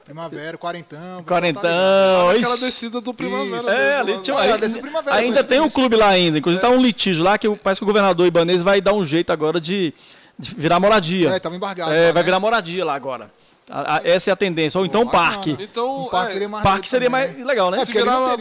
Primavera, 0.05 0.57
quarentão. 0.57 1.23
Quarentão. 1.23 2.29
aquela 2.29 2.57
descida 2.57 2.99
do 2.99 3.13
Primavera. 3.13 3.71
É, 3.71 3.99
ali 3.99 4.19
tinha, 4.19 4.37
aí, 4.37 4.81
primavera, 4.81 5.15
ainda 5.15 5.43
tem 5.43 5.61
um 5.61 5.69
clube 5.69 5.95
lá 5.95 6.09
ainda. 6.09 6.37
Inclusive 6.37 6.63
é. 6.63 6.69
tá 6.69 6.73
um 6.73 6.81
litígio 6.81 7.23
lá 7.23 7.37
que 7.37 7.49
parece 7.57 7.79
que 7.79 7.83
o 7.83 7.87
governador 7.87 8.27
Ibanez 8.27 8.61
vai 8.61 8.81
dar 8.81 8.93
um 8.93 9.05
jeito 9.05 9.31
agora 9.31 9.61
de, 9.61 9.93
de 10.37 10.55
virar 10.55 10.79
moradia. 10.79 11.29
É, 11.29 11.39
tava 11.39 11.55
embargado. 11.55 11.93
É, 11.93 12.07
lá, 12.07 12.11
vai 12.11 12.21
né? 12.21 12.23
virar 12.23 12.39
moradia 12.39 12.83
lá 12.83 12.95
agora. 12.95 13.31
A, 13.69 13.97
a, 13.97 14.01
essa 14.03 14.29
é 14.29 14.33
a 14.33 14.35
tendência. 14.35 14.77
Ou 14.77 14.85
então 14.85 15.07
parque. 15.07 15.55
Então, 15.59 16.05
um 16.05 16.09
parque 16.09 16.29
é, 16.29 16.33
seria 16.33 16.49
mais, 16.49 16.63
parque 16.63 16.89
seria 16.89 17.09
mais 17.09 17.45
legal, 17.45 17.71
né? 17.71 17.81
É, 17.81 17.85
Se 17.85 17.93
virar 17.93 18.37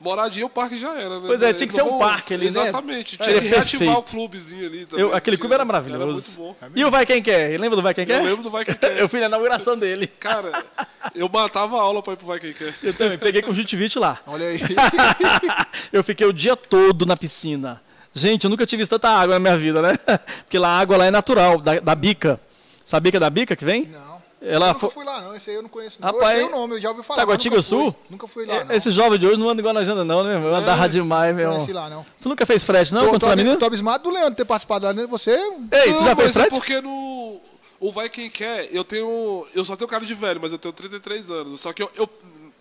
moradia, 0.00 0.44
o 0.44 0.48
parque 0.48 0.76
já 0.76 0.94
era, 0.94 1.20
né? 1.20 1.24
Pois 1.26 1.42
é, 1.42 1.52
tinha 1.52 1.66
que 1.66 1.72
ser 1.72 1.82
um 1.82 1.98
parque 1.98 2.34
ali, 2.34 2.44
né? 2.44 2.50
Exatamente. 2.50 3.16
Tinha 3.16 3.40
que 3.40 3.46
reativar 3.46 3.98
o 3.98 4.02
clubezinho 4.02 4.66
ali 4.66 4.84
também. 4.84 5.04
Eu, 5.04 5.14
aquele 5.14 5.36
clube 5.36 5.54
era 5.54 5.64
maravilhoso. 5.64 6.02
Era 6.02 6.12
muito 6.12 6.30
bom. 6.32 6.56
E 6.74 6.84
o 6.84 6.90
Vai 6.90 7.06
Quem 7.06 7.22
Quer? 7.22 7.58
Lembra 7.58 7.76
do 7.76 7.82
Vai 7.82 7.94
Quem 7.94 8.04
Quer? 8.04 8.20
Eu 8.20 8.24
lembro 8.24 8.42
do 8.42 8.50
Vai 8.50 8.64
Quem 8.64 8.74
Quer. 8.76 8.98
eu 8.98 9.08
fui 9.08 9.20
na 9.20 9.26
inauguração 9.26 9.76
dele. 9.76 10.06
Cara, 10.06 10.64
eu 11.14 11.28
matava 11.28 11.76
a 11.76 11.80
aula 11.80 12.02
pra 12.02 12.14
ir 12.14 12.16
pro 12.16 12.26
Vai 12.26 12.40
Quem 12.40 12.52
Quer. 12.52 12.74
Eu 12.82 12.94
também. 12.94 13.18
Peguei 13.18 13.42
com 13.42 13.52
o 13.52 13.54
Jutivite 13.54 13.98
lá. 13.98 14.18
Olha 14.26 14.46
aí. 14.46 14.60
eu 15.92 16.02
fiquei 16.02 16.26
o 16.26 16.32
dia 16.32 16.56
todo 16.56 17.06
na 17.06 17.16
piscina. 17.16 17.80
Gente, 18.12 18.44
eu 18.44 18.50
nunca 18.50 18.66
tive 18.66 18.86
tanta 18.86 19.08
água 19.08 19.34
na 19.34 19.38
minha 19.40 19.56
vida, 19.56 19.82
né? 19.82 19.96
Porque 20.44 20.58
lá 20.58 20.68
a 20.68 20.78
água 20.78 20.96
lá 20.96 21.06
é 21.06 21.10
natural, 21.10 21.60
da, 21.60 21.80
da 21.80 21.94
bica. 21.94 22.40
Sabia 22.84 23.10
que 23.10 23.16
é 23.16 23.20
da 23.20 23.30
bica 23.30 23.56
que 23.56 23.64
vem? 23.64 23.86
Não. 23.86 24.13
Ela 24.46 24.66
eu 24.66 24.74
nunca 24.74 24.80
foi... 24.80 24.90
fui 24.90 25.04
lá, 25.04 25.20
não. 25.22 25.34
Esse 25.34 25.50
aí 25.50 25.56
eu 25.56 25.62
não 25.62 25.68
conheço. 25.68 26.00
Não. 26.00 26.08
Rapaz, 26.12 26.38
eu 26.38 26.46
sei 26.46 26.46
o 26.46 26.50
nome, 26.50 26.74
eu 26.74 26.80
já 26.80 26.90
ouvi 26.90 27.02
falar. 27.02 27.20
Taguatinga 27.20 27.62
Sul? 27.62 27.94
Nunca 28.10 28.28
fui 28.28 28.44
lá. 28.44 28.64
Não. 28.64 28.74
Esse 28.74 28.90
jovem 28.90 29.18
de 29.18 29.26
hoje 29.26 29.38
não 29.38 29.48
anda 29.48 29.60
igual 29.60 29.74
nós 29.74 29.88
anda, 29.88 30.04
não, 30.04 30.22
né? 30.22 30.34
Eu 30.36 30.54
andava 30.54 30.84
é, 30.84 30.88
demais, 30.88 31.34
meu. 31.34 31.52
Não 31.52 31.72
lá, 31.72 31.88
não. 31.88 32.06
Você 32.16 32.28
nunca 32.28 32.44
fez 32.44 32.62
frete, 32.62 32.92
não? 32.92 33.00
Tô, 33.12 33.18
tô, 33.18 33.56
tô 33.58 33.66
abismado 33.66 34.04
do 34.04 34.10
Leandro 34.10 34.34
ter 34.34 34.44
participado 34.44 34.86
lá, 34.86 34.92
né? 34.92 35.06
Você. 35.06 35.30
Ei, 35.30 35.94
tu 35.94 36.04
já 36.04 36.14
fez 36.14 36.30
é 36.30 36.32
frete? 36.32 36.46
É 36.48 36.50
porque 36.50 36.80
no. 36.80 37.40
O 37.80 37.92
Vai 37.92 38.08
Quem 38.08 38.30
Quer, 38.30 38.68
eu 38.72 38.84
tenho. 38.84 39.46
Eu 39.54 39.64
só 39.64 39.76
tenho 39.76 39.88
cara 39.88 40.04
de 40.04 40.14
velho, 40.14 40.40
mas 40.40 40.52
eu 40.52 40.58
tenho 40.58 40.72
33 40.72 41.30
anos. 41.30 41.60
Só 41.60 41.72
que 41.72 41.82
eu. 41.82 41.90
eu- 41.96 42.08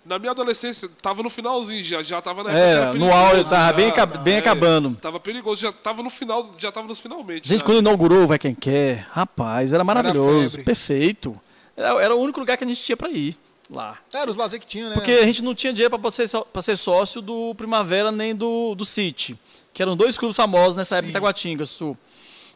na 0.06 0.20
minha 0.20 0.32
adolescência, 0.32 0.90
tava 1.02 1.24
no 1.24 1.30
finalzinho, 1.30 1.82
já, 1.82 2.04
já 2.04 2.22
tava 2.22 2.44
na 2.44 2.50
época 2.52 2.66
É, 2.66 2.72
era 2.74 2.94
no 2.94 3.14
áudio 3.14 3.44
tava 3.46 3.68
já. 3.68 3.74
bem, 3.74 3.90
acab- 3.90 4.18
bem 4.22 4.36
É, 4.36 4.40
acabando. 4.40 4.98
Tava 5.02 5.18
perigoso, 5.18 5.62
já 5.62 5.72
tava 5.72 6.04
no 6.04 6.10
final, 6.10 6.52
já 6.58 6.74
tava 6.74 6.88
nos 6.88 7.00
finalmente. 7.00 7.48
Gente, 7.48 7.60
já. 7.60 7.66
quando 7.66 7.78
inaugurou 7.80 8.24
o 8.24 8.28
Vai 8.28 8.38
Quem 8.38 8.54
Quer, 8.54 9.08
rapaz, 9.12 9.72
era 9.72 9.82
maravilhoso, 9.82 10.50
febre. 10.52 10.64
perfeito. 10.66 11.40
Era, 11.76 12.16
o 12.16 12.20
único 12.20 12.40
lugar 12.40 12.58
que 12.58 12.64
a 12.64 12.68
gente 12.68 12.82
tinha 12.82 12.96
para 12.96 13.10
ir 13.10 13.36
lá. 13.70 13.98
Era 14.14 14.30
os 14.30 14.38
lazer 14.38 14.60
que 14.60 14.68
tinha, 14.68 14.90
né? 14.90 14.94
Porque 14.94 15.12
a 15.12 15.26
gente 15.26 15.44
não 15.44 15.56
tinha 15.56 15.74
dinheiro 15.74 15.98
para 15.98 16.12
ser, 16.12 16.30
pra 16.52 16.62
ser 16.62 16.78
sócio 16.78 17.22
do 17.22 17.56
Primavera 17.56 18.12
nem 18.12 18.36
do, 18.36 18.76
do 18.76 18.86
City, 18.86 19.38
que 19.74 19.82
eram 19.82 19.96
dois 19.98 20.18
clubes 20.18 20.36
famosos 20.36 20.76
nessa 20.76 20.96
época 20.96 21.08
em 21.08 21.12
Sim. 21.12 21.18
Itaguatinga, 21.18 21.66
Sul. 21.66 21.98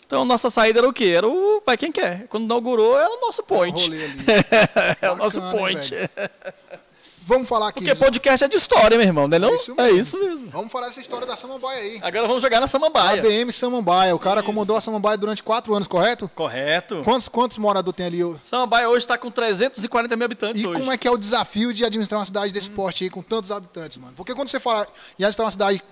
Então, 0.06 0.24
nossa 0.24 0.50
saída 0.50 0.80
era 0.80 0.88
o 0.88 0.94
quê? 0.94 1.14
Era 1.18 1.28
o 1.28 1.62
Vai 1.66 1.76
Quem 1.76 1.92
Quer. 1.92 2.28
Quando 2.30 2.46
inaugurou, 2.46 2.98
era 2.98 3.10
o 3.10 3.20
nosso 3.20 3.44
point. 3.44 3.90
rolê 3.90 4.06
ali. 4.06 4.20
é 5.02 5.12
o 5.12 5.16
nosso 5.18 5.42
Bacana, 5.42 5.58
hein, 5.58 5.76
point. 5.76 5.90
velho? 5.90 6.10
Vamos 7.28 7.48
falar 7.50 7.68
aqui. 7.68 7.82
Porque 7.84 7.94
podcast 7.96 8.46
é 8.46 8.48
de 8.48 8.56
história, 8.56 8.98
meu 8.98 9.06
irmão, 9.06 9.28
não 9.28 9.36
é 9.36 9.40
não? 9.40 9.54
isso 9.54 9.74
É 9.78 9.84
mesmo. 9.84 10.00
isso 10.00 10.18
mesmo. 10.20 10.50
Vamos 10.50 10.72
falar 10.72 10.88
dessa 10.88 11.02
história 11.02 11.28
da 11.28 11.36
Samambaia 11.36 11.82
aí. 11.82 12.00
Agora 12.02 12.26
vamos 12.26 12.42
jogar 12.42 12.62
na 12.62 12.68
Samambaia. 12.70 13.20
ADM 13.22 13.52
Samambaia. 13.52 14.16
O 14.16 14.20
cara 14.20 14.40
Isso. 14.40 14.46
comandou 14.50 14.78
a 14.78 14.82
Samambaia 14.82 15.18
durante 15.18 15.44
quatro 15.44 15.76
anos, 15.76 15.88
correto? 15.90 16.32
Correto. 16.34 17.02
Quantos, 17.04 17.28
quantos 17.28 17.58
moradores 17.58 17.98
tem 17.98 18.06
ali? 18.06 18.24
Samambaia 18.50 18.88
hoje 18.90 19.00
está 19.00 19.18
com 19.18 19.30
340 19.30 20.16
mil 20.16 20.24
habitantes 20.26 20.62
E 20.62 20.68
hoje. 20.68 20.80
como 20.80 20.90
é 20.92 20.98
que 20.98 21.06
é 21.08 21.12
o 21.12 21.18
desafio 21.18 21.74
de 21.74 21.84
administrar 21.84 22.18
uma 22.20 22.26
cidade 22.26 22.54
desse 22.54 22.70
porte 22.70 23.04
aí 23.04 23.10
com 23.10 23.22
tantos 23.22 23.52
habitantes, 23.52 23.98
mano? 23.98 24.14
Porque 24.16 24.34
quando 24.34 24.48
você 24.48 24.60
fala 24.60 24.88
em 25.20 25.24
administrar 25.24 25.46
uma 25.46 25.52
cidade 25.52 25.84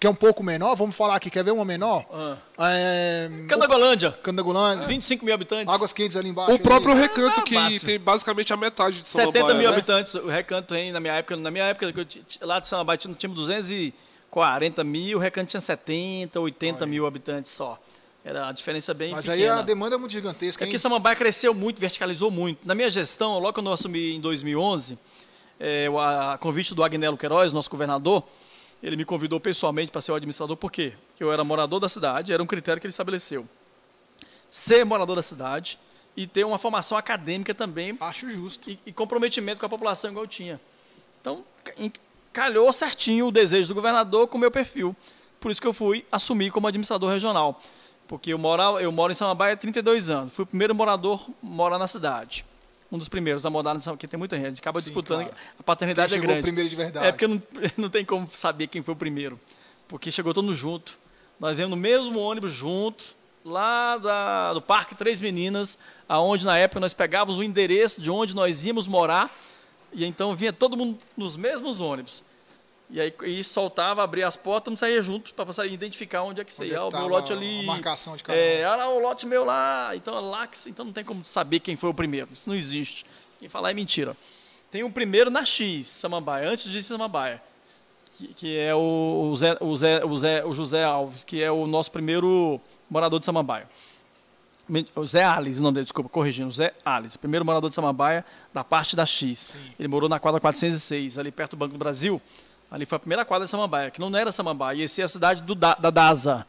que 0.00 0.06
é 0.06 0.10
um 0.10 0.14
pouco 0.14 0.42
menor, 0.42 0.74
vamos 0.76 0.94
falar 0.94 1.14
aqui, 1.16 1.30
quer 1.30 1.42
ver 1.42 1.52
uma 1.52 1.64
menor? 1.64 2.04
Ah. 2.12 2.36
É, 2.70 3.30
Candagolândia, 3.48 4.10
Candagulândia, 4.12 4.86
25 4.86 5.24
mil 5.24 5.34
habitantes. 5.34 5.72
Águas 5.74 5.92
Quentes 5.92 6.16
ali 6.16 6.28
embaixo. 6.28 6.52
O 6.52 6.58
próprio 6.58 6.92
ali. 6.92 7.00
recanto, 7.00 7.42
que 7.42 7.54
fácil. 7.54 7.80
tem 7.80 7.98
basicamente 7.98 8.52
a 8.52 8.56
metade 8.56 9.00
de 9.00 9.08
São 9.08 9.24
70 9.26 9.54
mil 9.54 9.62
né? 9.62 9.66
habitantes. 9.68 10.12
O 10.14 10.28
recanto 10.28 10.68
tem, 10.74 10.92
na 10.92 11.00
minha 11.00 11.14
época, 11.14 11.36
na 11.36 11.50
minha 11.50 11.64
época, 11.64 11.90
que 12.04 12.22
lá 12.42 12.60
de 12.60 12.68
Samambaia 12.68 12.98
nós 13.06 13.16
tínhamos 13.16 13.40
240 13.40 14.84
mil, 14.84 15.18
o 15.18 15.20
recanto 15.20 15.48
tinha 15.50 15.60
70, 15.60 16.38
80 16.38 16.86
mil 16.86 17.06
habitantes 17.06 17.52
só. 17.52 17.78
Era 18.24 18.48
a 18.48 18.52
diferença 18.52 18.94
bem 18.94 19.10
Mas 19.12 19.28
aí 19.28 19.38
pequena. 19.40 19.58
a 19.60 19.62
demanda 19.62 19.96
é 19.96 19.98
muito 19.98 20.12
gigantesca, 20.12 20.64
É 20.64 20.66
hein? 20.66 20.72
que 20.72 20.78
Samambaia 20.78 21.14
cresceu 21.14 21.52
muito, 21.52 21.78
verticalizou 21.78 22.30
muito. 22.30 22.66
Na 22.66 22.74
minha 22.74 22.88
gestão, 22.88 23.38
logo 23.38 23.52
quando 23.52 23.66
eu 23.68 23.72
assumi 23.74 24.14
em 24.16 24.20
2011, 24.20 24.98
é, 25.60 25.88
o- 25.90 25.98
a 26.00 26.38
convite 26.38 26.74
do 26.74 26.82
Agnello 26.82 27.18
Queiroz, 27.18 27.52
nosso 27.52 27.68
governador, 27.70 28.24
ele 28.84 28.96
me 28.96 29.04
convidou 29.04 29.40
pessoalmente 29.40 29.90
para 29.90 30.02
ser 30.02 30.12
o 30.12 30.14
administrador, 30.14 30.58
por 30.58 30.70
quê? 30.70 30.92
Porque 31.08 31.24
eu 31.24 31.32
era 31.32 31.42
morador 31.42 31.80
da 31.80 31.88
cidade, 31.88 32.34
era 32.34 32.42
um 32.42 32.46
critério 32.46 32.78
que 32.78 32.86
ele 32.86 32.92
estabeleceu. 32.92 33.48
Ser 34.50 34.84
morador 34.84 35.16
da 35.16 35.22
cidade 35.22 35.78
e 36.14 36.26
ter 36.26 36.44
uma 36.44 36.58
formação 36.58 36.98
acadêmica 36.98 37.54
também 37.54 37.96
Acho 37.98 38.28
justo. 38.28 38.70
e, 38.70 38.78
e 38.84 38.92
comprometimento 38.92 39.58
com 39.58 39.64
a 39.64 39.70
população 39.70 40.10
igual 40.10 40.24
eu 40.24 40.28
tinha. 40.28 40.60
Então, 41.18 41.42
calhou 42.30 42.70
certinho 42.74 43.28
o 43.28 43.32
desejo 43.32 43.68
do 43.68 43.74
governador 43.74 44.28
com 44.28 44.36
o 44.36 44.40
meu 44.40 44.50
perfil. 44.50 44.94
Por 45.40 45.50
isso 45.50 45.62
que 45.62 45.66
eu 45.66 45.72
fui 45.72 46.04
assumir 46.12 46.50
como 46.50 46.68
administrador 46.68 47.10
regional. 47.10 47.58
Porque 48.06 48.34
eu 48.34 48.38
moro, 48.38 48.78
eu 48.78 48.92
moro 48.92 49.10
em 49.10 49.14
Samambaia 49.14 49.54
há 49.54 49.56
32 49.56 50.10
anos. 50.10 50.34
Fui 50.34 50.42
o 50.42 50.46
primeiro 50.46 50.74
morador 50.74 51.26
morar 51.42 51.78
na 51.78 51.88
cidade. 51.88 52.44
Um 52.94 52.98
dos 52.98 53.08
primeiros 53.08 53.44
a 53.44 53.50
morar, 53.50 53.74
nessa- 53.74 53.90
porque 53.90 54.06
tem 54.06 54.16
muita 54.16 54.38
gente. 54.38 54.60
Acaba 54.60 54.80
Sim, 54.80 54.84
disputando. 54.84 55.24
claro. 55.26 55.34
A 55.58 55.62
paternidade 55.64 56.10
Quem 56.10 56.16
é 56.18 56.20
chegou 56.20 56.28
grande. 56.32 56.42
primeiro 56.46 56.70
de 56.70 56.76
verdade. 56.76 57.06
É 57.08 57.10
porque 57.10 57.26
não, 57.26 57.42
não 57.76 57.88
tem 57.90 58.04
como 58.04 58.28
saber 58.32 58.68
quem 58.68 58.82
foi 58.82 58.94
o 58.94 58.96
primeiro. 58.96 59.38
Porque 59.88 60.10
chegou 60.12 60.32
todo 60.32 60.44
mundo 60.44 60.54
junto. 60.56 60.96
Nós 61.40 61.56
viemos 61.56 61.74
no 61.76 61.82
mesmo 61.82 62.20
ônibus 62.20 62.52
junto, 62.52 63.04
lá 63.44 63.98
da- 63.98 64.54
do 64.54 64.62
Parque 64.62 64.94
Três 64.94 65.20
Meninas, 65.20 65.76
aonde 66.08 66.46
na 66.46 66.56
época 66.56 66.78
nós 66.78 66.94
pegávamos 66.94 67.36
o 67.38 67.42
endereço 67.42 68.00
de 68.00 68.10
onde 68.12 68.32
nós 68.34 68.64
íamos 68.64 68.86
morar, 68.86 69.28
e 69.92 70.04
então 70.04 70.34
vinha 70.36 70.52
todo 70.52 70.76
mundo 70.76 70.96
nos 71.16 71.36
mesmos 71.36 71.80
ônibus. 71.80 72.22
E 72.90 73.00
aí 73.00 73.12
e 73.24 73.42
soltava, 73.42 74.02
abria 74.02 74.26
as 74.26 74.36
portas, 74.36 74.70
não 74.70 74.76
saía 74.76 75.00
junto 75.00 75.32
para 75.34 75.52
sair 75.52 75.72
identificar 75.72 76.22
onde 76.22 76.40
é 76.40 76.44
que 76.44 76.52
você 76.52 76.64
é 76.64 76.68
ia. 76.68 76.78
Ah, 76.78 76.86
o 76.86 76.90
meu 76.92 77.08
lote 77.08 77.32
a 77.32 77.36
ali. 77.36 77.64
marcação 77.64 78.16
de 78.16 78.22
cada 78.22 78.38
É, 78.38 78.64
ah, 78.64 78.76
lá, 78.76 78.88
o 78.88 78.98
lote 79.00 79.26
meu 79.26 79.44
lá. 79.44 79.90
Então, 79.94 80.16
é 80.16 80.20
lá 80.20 80.46
que, 80.46 80.56
então 80.68 80.84
não 80.84 80.92
tem 80.92 81.04
como 81.04 81.24
saber 81.24 81.60
quem 81.60 81.76
foi 81.76 81.90
o 81.90 81.94
primeiro. 81.94 82.28
Isso 82.32 82.48
não 82.48 82.56
existe. 82.56 83.04
Quem 83.40 83.48
falar 83.48 83.70
é 83.70 83.74
mentira. 83.74 84.16
Tem 84.70 84.82
o 84.84 84.90
primeiro 84.90 85.30
na 85.30 85.44
X, 85.44 85.86
Samambaia, 85.86 86.48
antes 86.48 86.70
de 86.70 86.82
Samambaia 86.82 87.40
que, 88.16 88.28
que 88.28 88.58
é 88.58 88.74
o, 88.74 89.28
o 89.30 89.36
Zé, 89.36 89.56
o, 89.60 89.76
Zé, 89.76 90.04
o, 90.04 90.16
Zé- 90.16 90.44
o 90.44 90.52
José 90.52 90.84
Alves, 90.84 91.24
que 91.24 91.42
é 91.42 91.50
o 91.50 91.66
nosso 91.66 91.90
primeiro 91.90 92.60
morador 92.88 93.18
de 93.18 93.26
Samambaia. 93.26 93.68
O 94.96 95.04
Zé 95.06 95.22
Alice, 95.22 95.60
o 95.60 95.62
nome 95.62 95.74
dele, 95.74 95.84
desculpa, 95.84 96.08
corrigindo, 96.08 96.50
Zé 96.50 96.72
Alice, 96.84 97.18
primeiro 97.18 97.44
morador 97.44 97.68
de 97.68 97.74
Samambaia, 97.76 98.24
da 98.52 98.64
parte 98.64 98.96
da 98.96 99.04
X. 99.04 99.54
Ele 99.78 99.88
morou 99.88 100.08
na 100.08 100.18
quadra 100.18 100.40
406, 100.40 101.18
ali 101.18 101.30
perto 101.30 101.50
do 101.50 101.56
Banco 101.58 101.72
do 101.72 101.78
Brasil. 101.78 102.20
Ali 102.74 102.84
foi 102.86 102.96
a 102.96 102.98
primeira 102.98 103.24
quadra 103.24 103.44
de 103.44 103.50
Samambaia, 103.52 103.88
que 103.88 104.00
não 104.00 104.14
era 104.16 104.32
Samambaia, 104.32 104.78
ia 104.78 104.88
ser 104.88 105.02
a 105.02 105.08
cidade 105.08 105.40
do, 105.42 105.54
da, 105.54 105.74
da 105.74 105.90
DASA. 105.90 106.44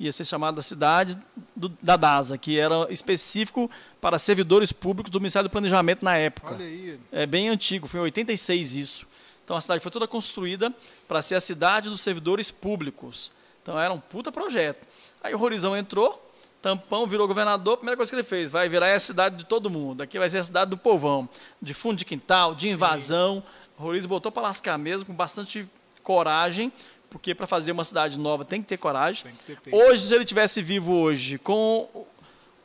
Ia 0.00 0.10
ser 0.10 0.24
chamada 0.24 0.60
cidade 0.60 1.16
do- 1.54 1.68
da 1.80 1.96
DASA, 1.96 2.36
que 2.36 2.58
era 2.58 2.88
específico 2.90 3.70
para 4.00 4.18
servidores 4.18 4.72
públicos 4.72 5.08
do 5.10 5.20
Ministério 5.20 5.48
do 5.48 5.52
Planejamento 5.52 6.04
na 6.04 6.16
época. 6.16 6.54
Olha 6.54 6.64
aí. 6.64 6.98
É 7.12 7.26
bem 7.26 7.48
antigo, 7.48 7.86
foi 7.86 8.00
em 8.00 8.02
86 8.02 8.74
isso. 8.74 9.06
Então 9.44 9.56
a 9.56 9.60
cidade 9.60 9.80
foi 9.80 9.92
toda 9.92 10.08
construída 10.08 10.74
para 11.06 11.22
ser 11.22 11.36
a 11.36 11.40
cidade 11.40 11.88
dos 11.88 12.00
servidores 12.00 12.50
públicos. 12.50 13.30
Então 13.62 13.78
era 13.78 13.92
um 13.94 14.00
puta 14.00 14.32
projeto. 14.32 14.84
Aí 15.22 15.32
o 15.32 15.40
Horizão 15.40 15.76
entrou, 15.76 16.24
Tampão 16.60 17.06
virou 17.06 17.28
governador, 17.28 17.74
a 17.74 17.76
primeira 17.76 17.96
coisa 17.96 18.10
que 18.10 18.16
ele 18.16 18.24
fez, 18.24 18.50
vai 18.50 18.68
virar 18.68 18.92
a 18.92 18.98
cidade 18.98 19.36
de 19.36 19.44
todo 19.44 19.70
mundo. 19.70 20.02
Aqui 20.02 20.18
vai 20.18 20.28
ser 20.28 20.38
a 20.38 20.42
cidade 20.42 20.70
do 20.72 20.76
povão, 20.76 21.28
de 21.62 21.72
fundo 21.72 21.96
de 21.98 22.04
quintal, 22.04 22.52
de 22.52 22.68
invasão. 22.68 23.38
O 23.38 23.57
Horizão 23.78 24.08
botou 24.08 24.32
para 24.32 24.42
lascar 24.42 24.76
mesmo, 24.78 25.06
com 25.06 25.14
bastante 25.14 25.68
coragem, 26.02 26.72
porque 27.10 27.34
para 27.34 27.46
fazer 27.46 27.72
uma 27.72 27.84
cidade 27.84 28.18
nova 28.18 28.44
tem 28.44 28.60
que 28.60 28.68
ter 28.68 28.76
coragem. 28.76 29.24
Tem 29.46 29.56
que 29.56 29.70
ter. 29.70 29.74
Hoje, 29.74 30.02
se 30.02 30.14
ele 30.14 30.24
tivesse 30.24 30.60
vivo 30.60 30.94
hoje, 30.94 31.38
com 31.38 32.06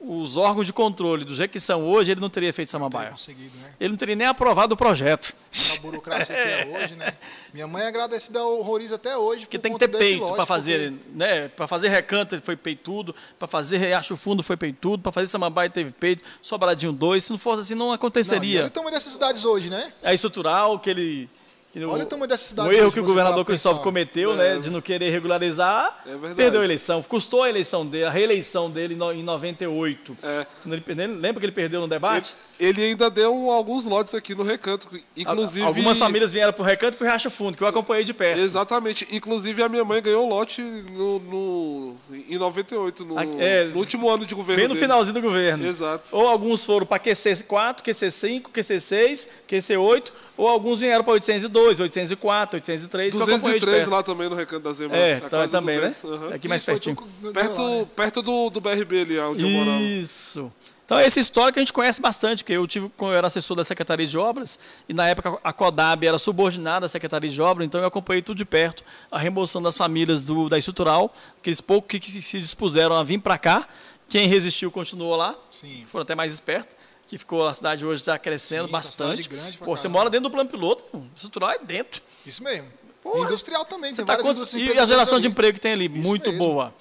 os 0.05 0.35
órgãos 0.37 0.67
de 0.67 0.73
controle 0.73 1.23
do 1.23 1.33
jeito 1.33 1.51
que 1.51 1.59
são 1.59 1.87
hoje, 1.87 2.11
ele 2.11 2.19
não 2.19 2.29
teria 2.29 2.51
feito 2.51 2.69
Samambaia. 2.69 3.11
né? 3.11 3.73
Ele 3.79 3.89
não 3.91 3.97
teria 3.97 4.15
nem 4.15 4.27
aprovado 4.27 4.73
o 4.73 4.77
projeto. 4.77 5.33
A 5.77 5.81
burocracia 5.81 6.35
que 6.35 6.41
é 6.41 6.65
hoje, 6.83 6.95
né? 6.95 7.13
Minha 7.53 7.67
mãe 7.67 7.83
é 7.83 7.87
agradecida 7.87 8.39
ao 8.39 8.61
Roriz 8.61 8.91
até 8.91 9.15
hoje. 9.17 9.41
Porque 9.41 9.57
por 9.57 9.63
tem 9.63 9.73
que 9.73 9.79
ter 9.79 9.87
peito 9.87 10.25
para 10.33 10.45
fazer, 10.45 10.91
porque- 10.91 11.09
né? 11.17 11.47
Para 11.49 11.67
fazer 11.67 11.87
recanto 11.89 12.35
ele 12.35 12.41
foi 12.41 12.55
peitudo, 12.57 13.15
para 13.39 13.47
fazer 13.47 13.77
Riacho 13.77 14.17
Fundo 14.17 14.43
foi 14.43 14.57
peitudo, 14.57 15.01
para 15.03 15.11
fazer 15.11 15.27
Samambaia 15.27 15.69
teve 15.69 15.91
peito, 15.91 16.21
Sobradinho 16.41 16.91
2, 16.91 17.23
se 17.23 17.31
não 17.31 17.37
fosse 17.37 17.61
assim 17.61 17.73
não 17.75 17.85
Não, 17.85 17.85
e 17.85 17.89
olha 17.89 17.95
aconteceria. 17.95 18.65
o 18.65 18.69
tamanho 18.69 18.93
dessas 18.93 19.13
cidades 19.13 19.45
hoje, 19.45 19.69
né? 19.69 19.93
É 20.01 20.13
estrutural 20.13 20.79
que 20.79 20.89
ele 20.89 21.29
Olha 21.75 22.03
o 22.03 22.05
tamanho 22.05 22.27
dessa 22.29 22.45
cidade 22.45 22.69
O 22.69 22.71
erro 22.71 22.91
que 22.91 22.99
o 22.99 23.03
governador 23.03 23.43
Cristóvão 23.43 23.81
cometeu, 23.81 24.35
né, 24.35 24.59
de 24.59 24.69
não 24.69 24.79
querer 24.79 25.09
regularizar, 25.09 26.01
É 26.05 26.11
verdade. 26.11 26.35
perdeu 26.35 26.61
a 26.61 26.63
eleição, 26.63 27.01
custou 27.01 27.41
a 27.43 27.49
eleição 27.49 27.83
dele, 27.85 28.03
a 28.05 28.09
reeleição 28.11 28.69
dele 28.69 28.93
no- 28.95 29.11
em 29.11 29.23
98. 29.23 30.15
É. 30.21 30.45
Ele 30.65 31.07
lembra 31.07 31.39
que 31.39 31.45
ele 31.45 31.51
perdeu 31.51 31.81
no 31.81 31.87
debate? 31.87 32.33
Ele 32.59 32.83
ainda 32.83 33.09
deu 33.09 33.49
alguns 33.49 33.85
lotes 33.85 34.13
aqui 34.13 34.35
no 34.35 34.43
recanto. 34.43 34.87
Inclusive. 35.17 35.65
Algumas 35.65 35.97
famílias 35.97 36.31
vieram 36.31 36.53
pro 36.53 36.63
Recanto 36.63 36.95
e 36.95 36.97
pro 36.97 37.07
Riacho 37.07 37.31
Fundo, 37.31 37.57
que 37.57 37.63
eu 37.63 37.67
acompanhei 37.67 38.03
de 38.03 38.13
perto. 38.13 38.39
Exatamente. 38.39 39.07
Inclusive 39.11 39.63
a 39.63 39.67
minha 39.67 39.83
mãe 39.83 40.01
ganhou 40.01 40.25
o 40.25 40.29
lote 40.29 40.61
no, 40.61 41.19
no- 41.19 41.95
em 42.29 42.37
98, 42.37 43.03
no, 43.03 43.19
é, 43.41 43.65
no 43.65 43.79
último 43.79 44.07
ano 44.09 44.25
de 44.25 44.35
governo. 44.35 44.59
Bem 44.61 44.67
no 44.67 44.75
dele. 44.75 44.85
finalzinho 44.85 45.13
do 45.15 45.21
governo. 45.21 45.65
Exato. 45.65 46.09
Ou 46.11 46.27
alguns 46.27 46.63
foram 46.63 46.85
para 46.85 46.99
QC4, 46.99 47.81
QC5, 47.81 48.51
QC6, 48.51 49.27
QC8, 49.49 50.11
ou 50.37 50.47
alguns 50.47 50.79
vieram 50.79 51.03
para 51.03 51.13
802, 51.13 51.79
804, 51.79 52.57
803. 52.57 53.11
que 53.11 53.17
eu 53.17 53.21
acompanhei 53.21 53.59
de 53.59 53.65
203 53.65 53.77
perto. 53.77 53.91
lá 53.91 54.03
também 54.03 54.29
no 54.29 54.35
recanto 54.35 54.63
da 54.63 54.73
Zema. 54.73 54.95
É, 54.95 55.19
tá- 55.19 55.47
também, 55.47 55.79
200, 55.79 56.03
né? 56.03 56.09
aham. 56.15 56.35
Aqui 56.35 56.47
mais 56.47 56.61
Isso 56.61 56.65
pertinho. 56.71 56.95
Perto, 57.33 57.61
lá, 57.61 57.69
né? 57.69 57.87
perto 57.95 58.21
do, 58.21 58.49
do 58.49 58.59
BRB 58.61 59.01
ali, 59.01 59.19
onde 59.19 59.43
eu 59.45 59.49
morava. 59.49 59.81
Isso. 59.81 60.51
Então, 60.85 60.99
essa 60.99 61.19
história 61.19 61.51
que 61.51 61.59
a 61.59 61.61
gente 61.61 61.71
conhece 61.71 62.01
bastante, 62.01 62.43
porque 62.43 62.53
eu 62.53 62.67
tive, 62.67 62.91
eu 62.99 63.13
era 63.13 63.27
assessor 63.27 63.55
da 63.55 63.63
Secretaria 63.63 64.05
de 64.05 64.17
Obras, 64.17 64.59
e 64.87 64.93
na 64.93 65.07
época 65.07 65.39
a 65.41 65.53
CODAB 65.53 66.05
era 66.05 66.17
subordinada 66.17 66.85
à 66.85 66.89
Secretaria 66.89 67.29
de 67.29 67.41
Obras, 67.41 67.65
então 67.65 67.79
eu 67.79 67.87
acompanhei 67.87 68.21
tudo 68.21 68.37
de 68.37 68.45
perto, 68.45 68.83
a 69.09 69.17
remoção 69.17 69.61
das 69.61 69.77
famílias 69.77 70.25
do, 70.25 70.49
da 70.49 70.57
estrutural, 70.57 71.15
aqueles 71.39 71.61
poucos 71.61 71.89
que, 71.89 71.99
que 71.99 72.21
se 72.21 72.37
dispuseram 72.39 72.95
a 72.95 73.03
vir 73.03 73.19
para 73.19 73.37
cá, 73.37 73.67
quem 74.09 74.27
resistiu 74.27 74.69
continuou 74.69 75.15
lá, 75.15 75.35
Sim. 75.51 75.85
foram 75.87 76.03
até 76.03 76.15
mais 76.15 76.33
espertos, 76.33 76.75
que 77.13 77.17
ficou, 77.19 77.47
a 77.47 77.53
cidade 77.53 77.85
hoje 77.85 78.01
está 78.01 78.17
crescendo 78.17 78.65
Sim, 78.65 78.71
tá 78.71 78.77
bastante. 78.77 79.29
grande 79.29 79.57
Pô, 79.57 79.77
você 79.77 79.87
mora 79.87 80.09
dentro 80.09 80.29
do 80.29 80.31
plano 80.31 80.49
piloto, 80.49 80.83
pô, 80.85 81.01
estrutural 81.15 81.51
é 81.51 81.59
dentro. 81.59 82.01
Isso 82.25 82.43
mesmo. 82.43 82.67
Porra. 83.01 83.25
Industrial 83.25 83.65
também, 83.65 83.91
Você 83.91 83.97
tem 83.97 84.05
tá 84.05 84.17
quantos- 84.23 84.53
e 84.53 84.71
a 84.79 84.85
geração 84.85 85.19
de 85.19 85.27
emprego 85.27 85.53
que 85.55 85.61
tem 85.61 85.73
ali, 85.73 85.85
Isso 85.87 86.07
muito 86.07 86.31
mesmo. 86.31 86.45
boa. 86.45 86.73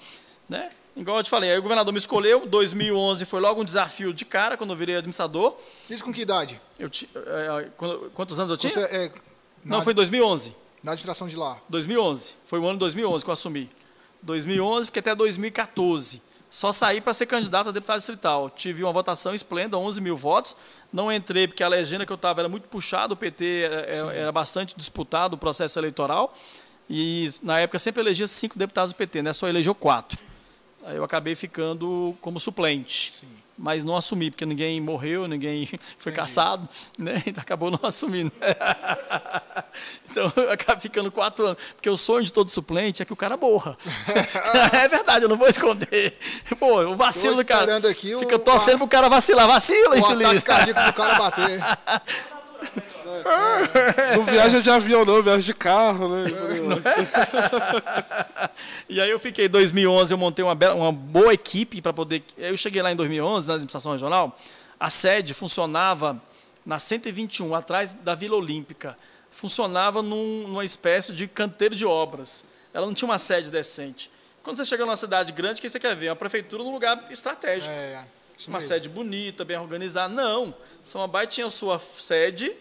Né? 0.49 0.69
Igual 0.95 1.17
eu 1.17 1.23
te 1.23 1.29
falei, 1.29 1.51
aí 1.51 1.57
o 1.57 1.61
governador 1.61 1.91
me 1.93 1.97
escolheu, 1.99 2.45
2011 2.47 3.25
foi 3.25 3.39
logo 3.41 3.61
um 3.61 3.65
desafio 3.65 4.13
de 4.13 4.23
cara, 4.25 4.55
quando 4.55 4.69
eu 4.71 4.75
virei 4.77 4.95
administrador. 4.95 5.55
Isso 5.89 6.03
com 6.03 6.13
que 6.13 6.21
idade? 6.21 6.59
Eu 6.79 6.89
ti- 6.89 7.09
é, 7.15 7.67
quando- 7.77 8.11
quantos 8.11 8.39
anos 8.39 8.49
eu 8.51 8.57
tinha? 8.57 8.71
Você 8.71 8.79
é 8.79 9.11
na, 9.65 9.77
Não, 9.77 9.83
foi 9.83 9.91
em 9.93 9.95
2011. 9.95 10.55
na 10.83 10.91
administração 10.91 11.27
de 11.27 11.35
lá. 11.35 11.59
2011. 11.67 12.33
Foi 12.47 12.59
o 12.59 12.63
ano 12.65 12.73
de 12.73 12.79
2011 12.79 13.23
que 13.23 13.29
eu 13.29 13.33
assumi. 13.33 13.69
2011, 14.21 14.85
fiquei 14.87 14.99
até 15.01 15.15
2014. 15.15 16.21
Só 16.53 16.71
saí 16.71 17.01
para 17.01 17.15
ser 17.15 17.25
candidato 17.25 17.69
a 17.69 17.71
deputado 17.71 17.97
distrital. 17.97 18.47
Tive 18.47 18.83
uma 18.83 18.93
votação 18.93 19.33
esplêndida, 19.33 19.75
11 19.75 19.99
mil 19.99 20.15
votos. 20.15 20.55
Não 20.93 21.11
entrei 21.11 21.47
porque 21.47 21.63
a 21.63 21.67
legenda 21.67 22.05
que 22.05 22.11
eu 22.11 22.15
estava 22.15 22.41
era 22.41 22.47
muito 22.47 22.67
puxada, 22.67 23.11
o 23.11 23.17
PT 23.17 23.61
era, 23.63 23.75
era- 23.87 24.13
era 24.13 24.31
bastante 24.31 24.75
disputado 24.77 25.33
o 25.33 25.37
processo 25.37 25.79
eleitoral. 25.79 26.31
E 26.87 27.31
na 27.41 27.59
época 27.59 27.79
sempre 27.79 28.03
elegia 28.03 28.27
cinco 28.27 28.59
deputados 28.59 28.93
do 28.93 28.95
PT, 28.95 29.23
né? 29.23 29.33
Só 29.33 29.47
elegeu 29.47 29.73
quatro. 29.73 30.19
Aí 30.85 30.95
eu 30.95 31.03
acabei 31.03 31.33
ficando 31.33 32.15
como 32.21 32.39
suplente. 32.39 33.25
Mas 33.55 33.83
não 33.83 33.95
assumi, 33.95 34.31
porque 34.31 34.45
ninguém 34.47 34.81
morreu, 34.81 35.27
ninguém 35.27 35.69
foi 35.99 36.11
caçado, 36.11 36.67
né? 36.97 37.21
Então 37.27 37.41
acabou 37.41 37.69
não 37.69 37.79
assumindo. 37.83 38.31
então 40.09 40.31
eu 40.35 40.51
acabo 40.51 40.81
ficando 40.81 41.11
quatro 41.11 41.45
anos. 41.45 41.57
Porque 41.75 41.89
o 41.89 41.95
sonho 41.95 42.23
de 42.23 42.33
todo 42.33 42.49
suplente 42.49 43.01
é 43.01 43.05
que 43.05 43.13
o 43.13 43.15
cara 43.15 43.37
morra. 43.37 43.77
é 44.73 44.87
verdade, 44.87 45.25
eu 45.25 45.29
não 45.29 45.37
vou 45.37 45.47
esconder. 45.47 46.17
Pô, 46.59 46.81
o 46.81 46.95
vacilo 46.95 47.35
do 47.35 47.45
cara. 47.45 47.77
aqui 47.89 48.15
o- 48.15 48.19
Fica 48.19 48.39
torcendo 48.39 48.79
pro 48.79 48.87
cara 48.87 49.07
vacilar. 49.07 49.47
Vacila, 49.47 49.95
O 49.95 49.99
ataque 50.05 50.13
infeliz. 50.23 50.43
cardíaco 50.43 50.83
do 50.85 50.93
cara 50.93 51.15
bater. 51.15 51.59
Não 54.15 54.23
viaja 54.23 54.61
de 54.61 54.69
avião, 54.69 55.03
não, 55.05 55.21
viaja 55.21 55.43
de 55.43 55.53
carro, 55.53 56.07
né? 56.09 56.25
E 58.89 58.99
aí 59.01 59.09
eu 59.09 59.19
fiquei 59.19 59.45
em 59.45 59.49
2011, 59.49 60.13
eu 60.13 60.17
montei 60.17 60.43
uma, 60.43 60.55
bela- 60.55 60.75
uma 60.75 60.91
boa 60.91 61.33
equipe 61.33 61.81
para 61.81 61.93
poder. 61.93 62.23
Eu 62.37 62.55
cheguei 62.57 62.81
lá 62.81 62.91
em 62.91 62.95
2011 62.95 63.47
na 63.47 63.53
administração 63.55 63.91
regional. 63.91 64.37
A 64.79 64.89
sede 64.89 65.33
funcionava 65.33 66.21
na 66.65 66.79
121, 66.79 67.53
atrás 67.55 67.93
da 67.93 68.15
Vila 68.15 68.35
Olímpica. 68.37 68.97
Funcionava 69.31 70.01
num- 70.01 70.47
numa 70.47 70.63
espécie 70.63 71.11
de 71.13 71.27
canteiro 71.27 71.75
de 71.75 71.85
obras. 71.85 72.45
Ela 72.73 72.85
não 72.85 72.93
tinha 72.93 73.07
uma 73.09 73.17
sede 73.17 73.51
decente. 73.51 74.09
Quando 74.43 74.57
você 74.57 74.65
chega 74.65 74.85
numa 74.85 74.97
cidade 74.97 75.31
grande, 75.31 75.59
o 75.59 75.61
que 75.61 75.69
você 75.69 75.79
quer 75.79 75.95
ver? 75.95 76.09
Uma 76.09 76.15
prefeitura 76.15 76.63
num 76.63 76.71
lugar 76.73 77.07
estratégico 77.09 77.73
É, 77.73 78.05
isso 78.37 78.49
uma 78.49 78.57
mesmo. 78.59 78.73
sede 78.73 78.89
bonita, 78.89 79.45
bem 79.45 79.57
organizada. 79.57 80.13
Não. 80.13 80.53
Samambaia 80.83 81.25
tinha 81.25 81.49
sua 81.49 81.79
sede 81.79 82.51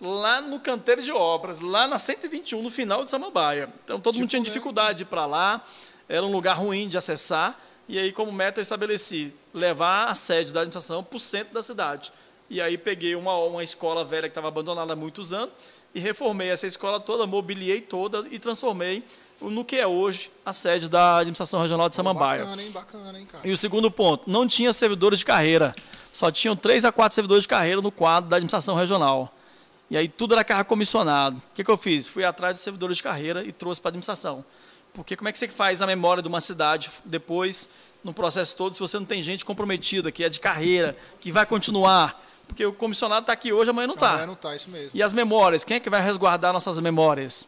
lá 0.00 0.40
no 0.40 0.60
canteiro 0.60 1.02
de 1.02 1.12
obras, 1.12 1.60
lá 1.60 1.86
na 1.86 1.98
121, 1.98 2.62
no 2.62 2.70
final 2.70 3.04
de 3.04 3.10
Samambaia. 3.10 3.68
Então 3.84 4.00
todo 4.00 4.18
mundo 4.18 4.28
tinha 4.28 4.40
né? 4.40 4.44
dificuldade 4.44 4.98
de 4.98 5.02
ir 5.04 5.06
para 5.06 5.26
lá, 5.26 5.64
era 6.08 6.24
um 6.24 6.30
lugar 6.30 6.54
ruim 6.54 6.88
de 6.88 6.96
acessar. 6.96 7.58
E 7.88 7.98
aí, 7.98 8.12
como 8.12 8.30
meta, 8.30 8.60
eu 8.60 8.62
estabeleci 8.62 9.32
levar 9.52 10.08
a 10.08 10.14
sede 10.14 10.52
da 10.52 10.60
administração 10.60 11.02
para 11.02 11.16
o 11.16 11.20
centro 11.20 11.54
da 11.54 11.62
cidade. 11.62 12.12
E 12.50 12.60
aí 12.60 12.76
peguei 12.78 13.14
uma, 13.14 13.34
uma 13.36 13.64
escola 13.64 14.04
velha 14.04 14.22
que 14.22 14.28
estava 14.28 14.48
abandonada 14.48 14.92
há 14.92 14.96
muitos 14.96 15.32
anos 15.32 15.50
e 15.94 16.00
reformei 16.00 16.50
essa 16.50 16.66
escola 16.66 17.00
toda, 17.00 17.26
mobiliei 17.26 17.80
toda 17.80 18.22
e 18.30 18.38
transformei 18.38 19.02
no 19.40 19.64
que 19.64 19.76
é 19.76 19.86
hoje 19.86 20.30
a 20.44 20.52
sede 20.52 20.88
da 20.88 21.18
administração 21.18 21.62
regional 21.62 21.88
de 21.88 21.94
Samambaia. 21.94 22.44
Bacana, 22.44 22.62
hein? 22.62 22.70
Bacana, 22.70 23.18
hein, 23.18 23.26
cara? 23.26 23.46
E 23.46 23.52
o 23.52 23.56
segundo 23.56 23.90
ponto, 23.90 24.28
não 24.28 24.46
tinha 24.46 24.72
servidores 24.72 25.20
de 25.20 25.24
carreira. 25.24 25.74
Só 26.12 26.30
tinham 26.30 26.56
três 26.56 26.84
a 26.84 26.90
quatro 26.92 27.14
servidores 27.14 27.44
de 27.44 27.48
carreira 27.48 27.80
no 27.80 27.92
quadro 27.92 28.28
da 28.28 28.36
administração 28.36 28.74
regional. 28.74 29.32
E 29.90 29.96
aí 29.96 30.08
tudo 30.08 30.34
era 30.34 30.44
carro 30.44 30.64
comissionado. 30.64 31.36
O 31.36 31.54
que, 31.54 31.64
que 31.64 31.70
eu 31.70 31.76
fiz? 31.76 32.08
Fui 32.08 32.24
atrás 32.24 32.54
dos 32.54 32.62
servidores 32.62 32.98
de 32.98 33.02
carreira 33.02 33.42
e 33.44 33.52
trouxe 33.52 33.80
para 33.80 33.88
a 33.88 33.90
administração. 33.90 34.44
Porque 34.92 35.16
como 35.16 35.28
é 35.28 35.32
que 35.32 35.38
você 35.38 35.48
faz 35.48 35.80
a 35.80 35.86
memória 35.86 36.22
de 36.22 36.28
uma 36.28 36.40
cidade 36.40 36.90
depois, 37.04 37.68
no 38.02 38.12
processo 38.12 38.56
todo, 38.56 38.74
se 38.74 38.80
você 38.80 38.98
não 38.98 39.06
tem 39.06 39.22
gente 39.22 39.44
comprometida, 39.44 40.10
que 40.10 40.24
é 40.24 40.28
de 40.28 40.40
carreira, 40.40 40.96
que 41.20 41.30
vai 41.32 41.46
continuar? 41.46 42.24
Porque 42.46 42.64
o 42.64 42.72
comissionado 42.72 43.22
está 43.22 43.32
aqui 43.32 43.52
hoje, 43.52 43.70
amanhã 43.70 43.86
não 43.86 43.94
está. 43.94 44.20
É, 44.20 44.26
não 44.26 44.34
tá, 44.34 44.56
isso 44.56 44.70
mesmo. 44.70 44.90
E 44.94 45.02
as 45.02 45.12
memórias, 45.12 45.64
quem 45.64 45.76
é 45.76 45.80
que 45.80 45.90
vai 45.90 46.02
resguardar 46.02 46.52
nossas 46.52 46.78
memórias? 46.80 47.46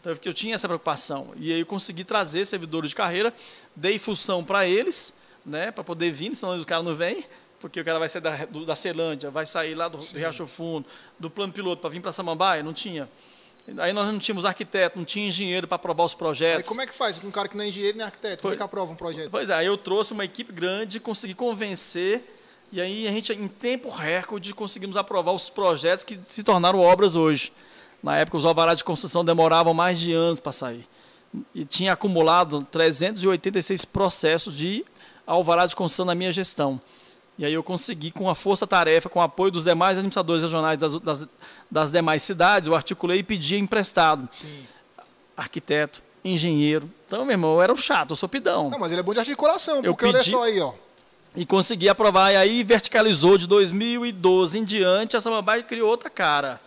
Então, 0.00 0.16
eu 0.24 0.34
tinha 0.34 0.54
essa 0.54 0.68
preocupação. 0.68 1.32
E 1.36 1.52
aí 1.52 1.60
eu 1.60 1.66
consegui 1.66 2.04
trazer 2.04 2.44
servidores 2.44 2.90
de 2.90 2.96
carreira, 2.96 3.32
dei 3.74 3.98
função 3.98 4.44
para 4.44 4.66
eles, 4.66 5.14
né, 5.44 5.70
para 5.70 5.82
poder 5.82 6.10
vir, 6.10 6.34
senão 6.34 6.60
o 6.60 6.64
cara 6.64 6.82
não 6.82 6.94
vem, 6.94 7.24
porque 7.62 7.80
o 7.80 7.84
cara 7.84 7.98
vai 8.00 8.08
sair 8.08 8.20
da, 8.20 8.44
do, 8.44 8.66
da 8.66 8.74
Celândia, 8.74 9.30
vai 9.30 9.46
sair 9.46 9.74
lá 9.74 9.86
do, 9.88 9.98
do 9.98 10.18
Riacho 10.18 10.46
Fundo, 10.46 10.84
do 11.16 11.30
plano 11.30 11.52
piloto 11.52 11.80
para 11.80 11.88
vir 11.88 12.00
para 12.00 12.10
Samambaia, 12.10 12.60
não 12.60 12.72
tinha. 12.72 13.08
Aí 13.78 13.92
nós 13.92 14.12
não 14.12 14.18
tínhamos 14.18 14.44
arquiteto, 14.44 14.98
não 14.98 15.04
tinha 15.04 15.28
engenheiro 15.28 15.68
para 15.68 15.76
aprovar 15.76 16.04
os 16.04 16.12
Aí 16.12 16.18
projetos. 16.18 16.68
como 16.68 16.82
é 16.82 16.86
que 16.86 16.92
faz? 16.92 17.20
com 17.20 17.28
Um 17.28 17.30
cara 17.30 17.48
que 17.48 17.56
não 17.56 17.62
é 17.64 17.68
engenheiro 17.68 17.96
nem 17.96 18.04
arquiteto, 18.04 18.42
como 18.42 18.52
é 18.52 18.56
que 18.56 18.62
aprova 18.62 18.90
um 18.90 18.96
projeto? 18.96 19.30
Pois 19.30 19.48
é, 19.48 19.54
aí 19.54 19.66
eu 19.66 19.78
trouxe 19.78 20.12
uma 20.12 20.24
equipe 20.24 20.52
grande, 20.52 20.98
consegui 20.98 21.34
convencer, 21.34 22.20
e 22.72 22.80
aí 22.80 23.06
a 23.06 23.12
gente, 23.12 23.32
em 23.32 23.46
tempo 23.46 23.88
recorde, 23.88 24.52
conseguimos 24.52 24.96
aprovar 24.96 25.30
os 25.30 25.48
projetos 25.48 26.02
que 26.02 26.18
se 26.26 26.42
tornaram 26.42 26.80
obras 26.80 27.14
hoje. 27.14 27.52
Na 28.02 28.18
época, 28.18 28.36
os 28.36 28.44
alvarás 28.44 28.78
de 28.78 28.82
construção 28.82 29.24
demoravam 29.24 29.72
mais 29.72 30.00
de 30.00 30.12
anos 30.12 30.40
para 30.40 30.50
sair. 30.50 30.84
E 31.54 31.64
tinha 31.64 31.92
acumulado 31.92 32.66
386 32.72 33.84
processos 33.84 34.56
de 34.56 34.84
alvará 35.24 35.64
de 35.66 35.76
construção 35.76 36.04
na 36.04 36.14
minha 36.16 36.32
gestão. 36.32 36.80
E 37.42 37.44
aí 37.44 37.54
eu 37.54 37.62
consegui, 37.64 38.12
com 38.12 38.30
a 38.30 38.36
força-tarefa, 38.36 39.08
com 39.08 39.18
o 39.18 39.22
apoio 39.22 39.50
dos 39.50 39.64
demais 39.64 39.98
administradores 39.98 40.44
regionais 40.44 40.78
das, 40.78 40.94
das, 41.00 41.26
das 41.68 41.90
demais 41.90 42.22
cidades, 42.22 42.68
eu 42.68 42.76
articulei 42.76 43.18
e 43.18 43.22
pedi 43.24 43.58
emprestado. 43.58 44.28
Sim. 44.30 44.62
Arquiteto, 45.36 46.00
engenheiro. 46.24 46.88
Então, 47.08 47.24
meu 47.24 47.32
irmão, 47.34 47.54
eu 47.54 47.62
era 47.62 47.72
o 47.72 47.76
chato, 47.76 48.10
eu 48.10 48.16
sou 48.16 48.28
pidão. 48.28 48.70
Não, 48.70 48.78
mas 48.78 48.92
ele 48.92 49.00
é 49.00 49.02
bom 49.02 49.12
de 49.12 49.18
articulação, 49.18 49.78
Eu 49.82 49.92
porque 49.92 50.04
olha 50.06 50.18
pedi- 50.18 50.30
só 50.30 50.44
aí, 50.44 50.60
ó. 50.60 50.72
e 51.34 51.44
consegui 51.44 51.88
aprovar. 51.88 52.30
E 52.32 52.36
aí 52.36 52.62
verticalizou 52.62 53.36
de 53.36 53.48
2012 53.48 54.60
em 54.60 54.64
diante, 54.64 55.16
a 55.16 55.20
Samambaia 55.20 55.64
criou 55.64 55.90
outra 55.90 56.08
cara. 56.08 56.60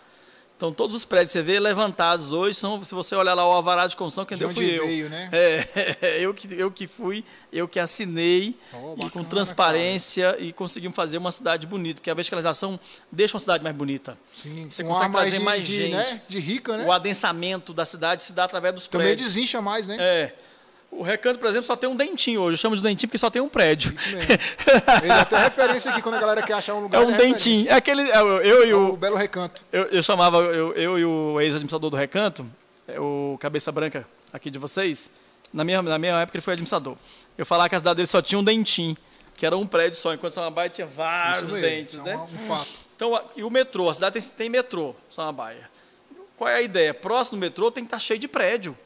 Então, 0.56 0.72
todos 0.72 0.96
os 0.96 1.04
prédios 1.04 1.32
que 1.32 1.38
você 1.38 1.42
vê 1.42 1.60
levantados 1.60 2.32
hoje 2.32 2.56
são, 2.56 2.82
se 2.82 2.94
você 2.94 3.14
olhar 3.14 3.34
lá 3.34 3.46
o 3.46 3.52
alvará 3.52 3.86
de 3.86 3.94
construção, 3.94 4.24
quem 4.24 4.38
De 4.38 4.44
deu 4.44 4.54
fui 4.54 4.78
eu. 4.78 4.86
veio, 4.86 5.10
né? 5.10 5.28
É, 5.30 6.16
eu 6.24 6.32
que, 6.32 6.48
eu 6.54 6.70
que 6.70 6.86
fui, 6.86 7.22
eu 7.52 7.68
que 7.68 7.78
assinei, 7.78 8.56
Oh, 8.72 8.94
e 8.94 9.00
com 9.10 9.20
bacana, 9.20 9.24
transparência, 9.26 10.34
e 10.38 10.54
conseguimos 10.54 10.96
fazer 10.96 11.18
uma 11.18 11.30
cidade 11.30 11.66
bonita, 11.66 12.00
porque 12.00 12.10
a 12.10 12.14
verticalização 12.14 12.80
deixa 13.12 13.34
uma 13.34 13.40
cidade 13.40 13.62
mais 13.62 13.76
bonita. 13.76 14.16
Sim, 14.32 14.66
Você 14.70 14.82
consegue 14.82 15.04
ar 15.04 15.10
mais 15.10 15.24
trazer 15.28 15.38
de, 15.38 15.44
mais 15.44 15.62
de, 15.68 15.76
gente. 15.76 15.90
né? 15.92 16.22
de 16.26 16.38
rica, 16.38 16.76
né? 16.78 16.84
O 16.86 16.92
adensamento 16.92 17.74
da 17.74 17.84
cidade 17.84 18.22
se 18.22 18.32
dá 18.32 18.44
através 18.44 18.74
dos 18.74 18.86
Também 18.86 19.08
prédios. 19.08 19.28
desincha 19.34 19.60
mais, 19.60 19.86
né? 19.86 19.96
É. 20.00 20.34
O 20.90 21.02
recanto, 21.02 21.38
por 21.38 21.48
exemplo, 21.48 21.66
só 21.66 21.76
tem 21.76 21.88
um 21.90 21.96
dentinho 21.96 22.40
hoje. 22.40 22.54
Eu 22.54 22.58
chamo 22.58 22.76
de 22.76 22.82
dentinho 22.82 23.08
porque 23.08 23.18
só 23.18 23.28
tem 23.28 23.42
um 23.42 23.48
prédio. 23.48 23.92
Isso 23.94 24.08
mesmo. 24.08 24.32
Ele 25.02 25.12
é 25.12 25.20
até 25.20 25.36
referência 25.44 25.90
aqui, 25.90 26.00
quando 26.00 26.14
a 26.14 26.18
galera 26.20 26.42
quer 26.42 26.54
achar 26.54 26.74
um 26.74 26.78
É 26.78 26.82
lugar. 26.82 27.00
um 27.02 27.08
ele 27.10 27.18
dentinho. 27.18 27.68
É 27.68 27.74
aquele. 27.74 28.10
é 28.10 28.22
o- 28.22 28.40
eu 28.40 28.66
e 28.66 28.70
É 28.70 28.74
o. 28.74 28.92
o 28.92 28.96
Belo 28.96 29.16
Recanto. 29.16 29.60
Eu, 29.72 29.84
eu 29.84 30.02
chamava, 30.02 30.38
eu, 30.38 30.72
eu 30.74 30.98
e 30.98 31.04
o 31.04 31.40
ex-administrador 31.40 31.90
do 31.90 31.96
Recanto, 31.96 32.46
é 32.88 32.98
o 32.98 33.36
Cabeça 33.40 33.70
Branca 33.70 34.06
aqui 34.32 34.50
de 34.50 34.58
vocês, 34.58 35.10
na 35.52 35.64
minha, 35.64 35.82
na 35.82 35.98
minha 35.98 36.14
época 36.20 36.36
ele 36.38 36.42
foi 36.42 36.54
administrador. 36.54 36.96
Eu 37.36 37.44
falava 37.44 37.68
que 37.68 37.74
a 37.74 37.78
cidade 37.78 37.96
dele 37.96 38.06
só 38.06 38.22
tinha 38.22 38.38
um 38.38 38.44
dentinho, 38.44 38.96
que 39.36 39.44
era 39.44 39.56
um 39.56 39.66
prédio 39.66 39.98
só, 39.98 40.14
enquanto 40.14 40.32
Samambaia 40.32 40.70
tinha 40.70 40.86
vários 40.86 41.42
mesmo. 41.42 41.60
dentes, 41.60 41.96
é 41.98 42.02
né? 42.02 42.16
um, 42.16 42.22
um 42.22 42.48
fato. 42.48 42.70
Então, 42.96 43.20
e 43.36 43.44
o 43.44 43.50
metrô, 43.50 43.90
a 43.90 43.94
cidade 43.94 44.14
tem, 44.18 44.30
tem 44.30 44.48
metrô, 44.48 44.94
Samambaia. 45.10 45.68
Qual 46.38 46.48
é 46.48 46.54
a 46.56 46.62
ideia? 46.62 46.94
Próximo 46.94 47.36
do 47.38 47.40
metrô 47.40 47.70
tem 47.70 47.84
que 47.84 47.88
estar 47.88 47.98
cheio 47.98 48.18
de 48.18 48.26
prédio, 48.28 48.76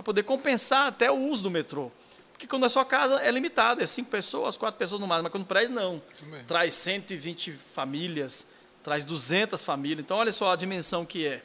para 0.00 0.04
poder 0.04 0.22
compensar 0.22 0.88
até 0.88 1.10
o 1.10 1.16
uso 1.16 1.42
do 1.42 1.50
metrô. 1.50 1.90
Porque 2.32 2.46
quando 2.46 2.64
a 2.64 2.70
sua 2.70 2.86
casa 2.86 3.16
é 3.16 3.30
limitada, 3.30 3.82
é 3.82 3.86
cinco 3.86 4.10
pessoas, 4.10 4.56
quatro 4.56 4.78
pessoas 4.78 4.98
no 5.00 5.06
máximo, 5.06 5.24
mas 5.24 5.32
quando 5.32 5.44
prédio 5.44 5.74
não. 5.74 6.00
Traz 6.46 6.72
120 6.72 7.52
famílias, 7.52 8.46
traz 8.82 9.04
200 9.04 9.60
famílias. 9.62 10.00
Então, 10.00 10.16
olha 10.16 10.32
só 10.32 10.52
a 10.52 10.56
dimensão 10.56 11.04
que 11.04 11.26
é. 11.26 11.42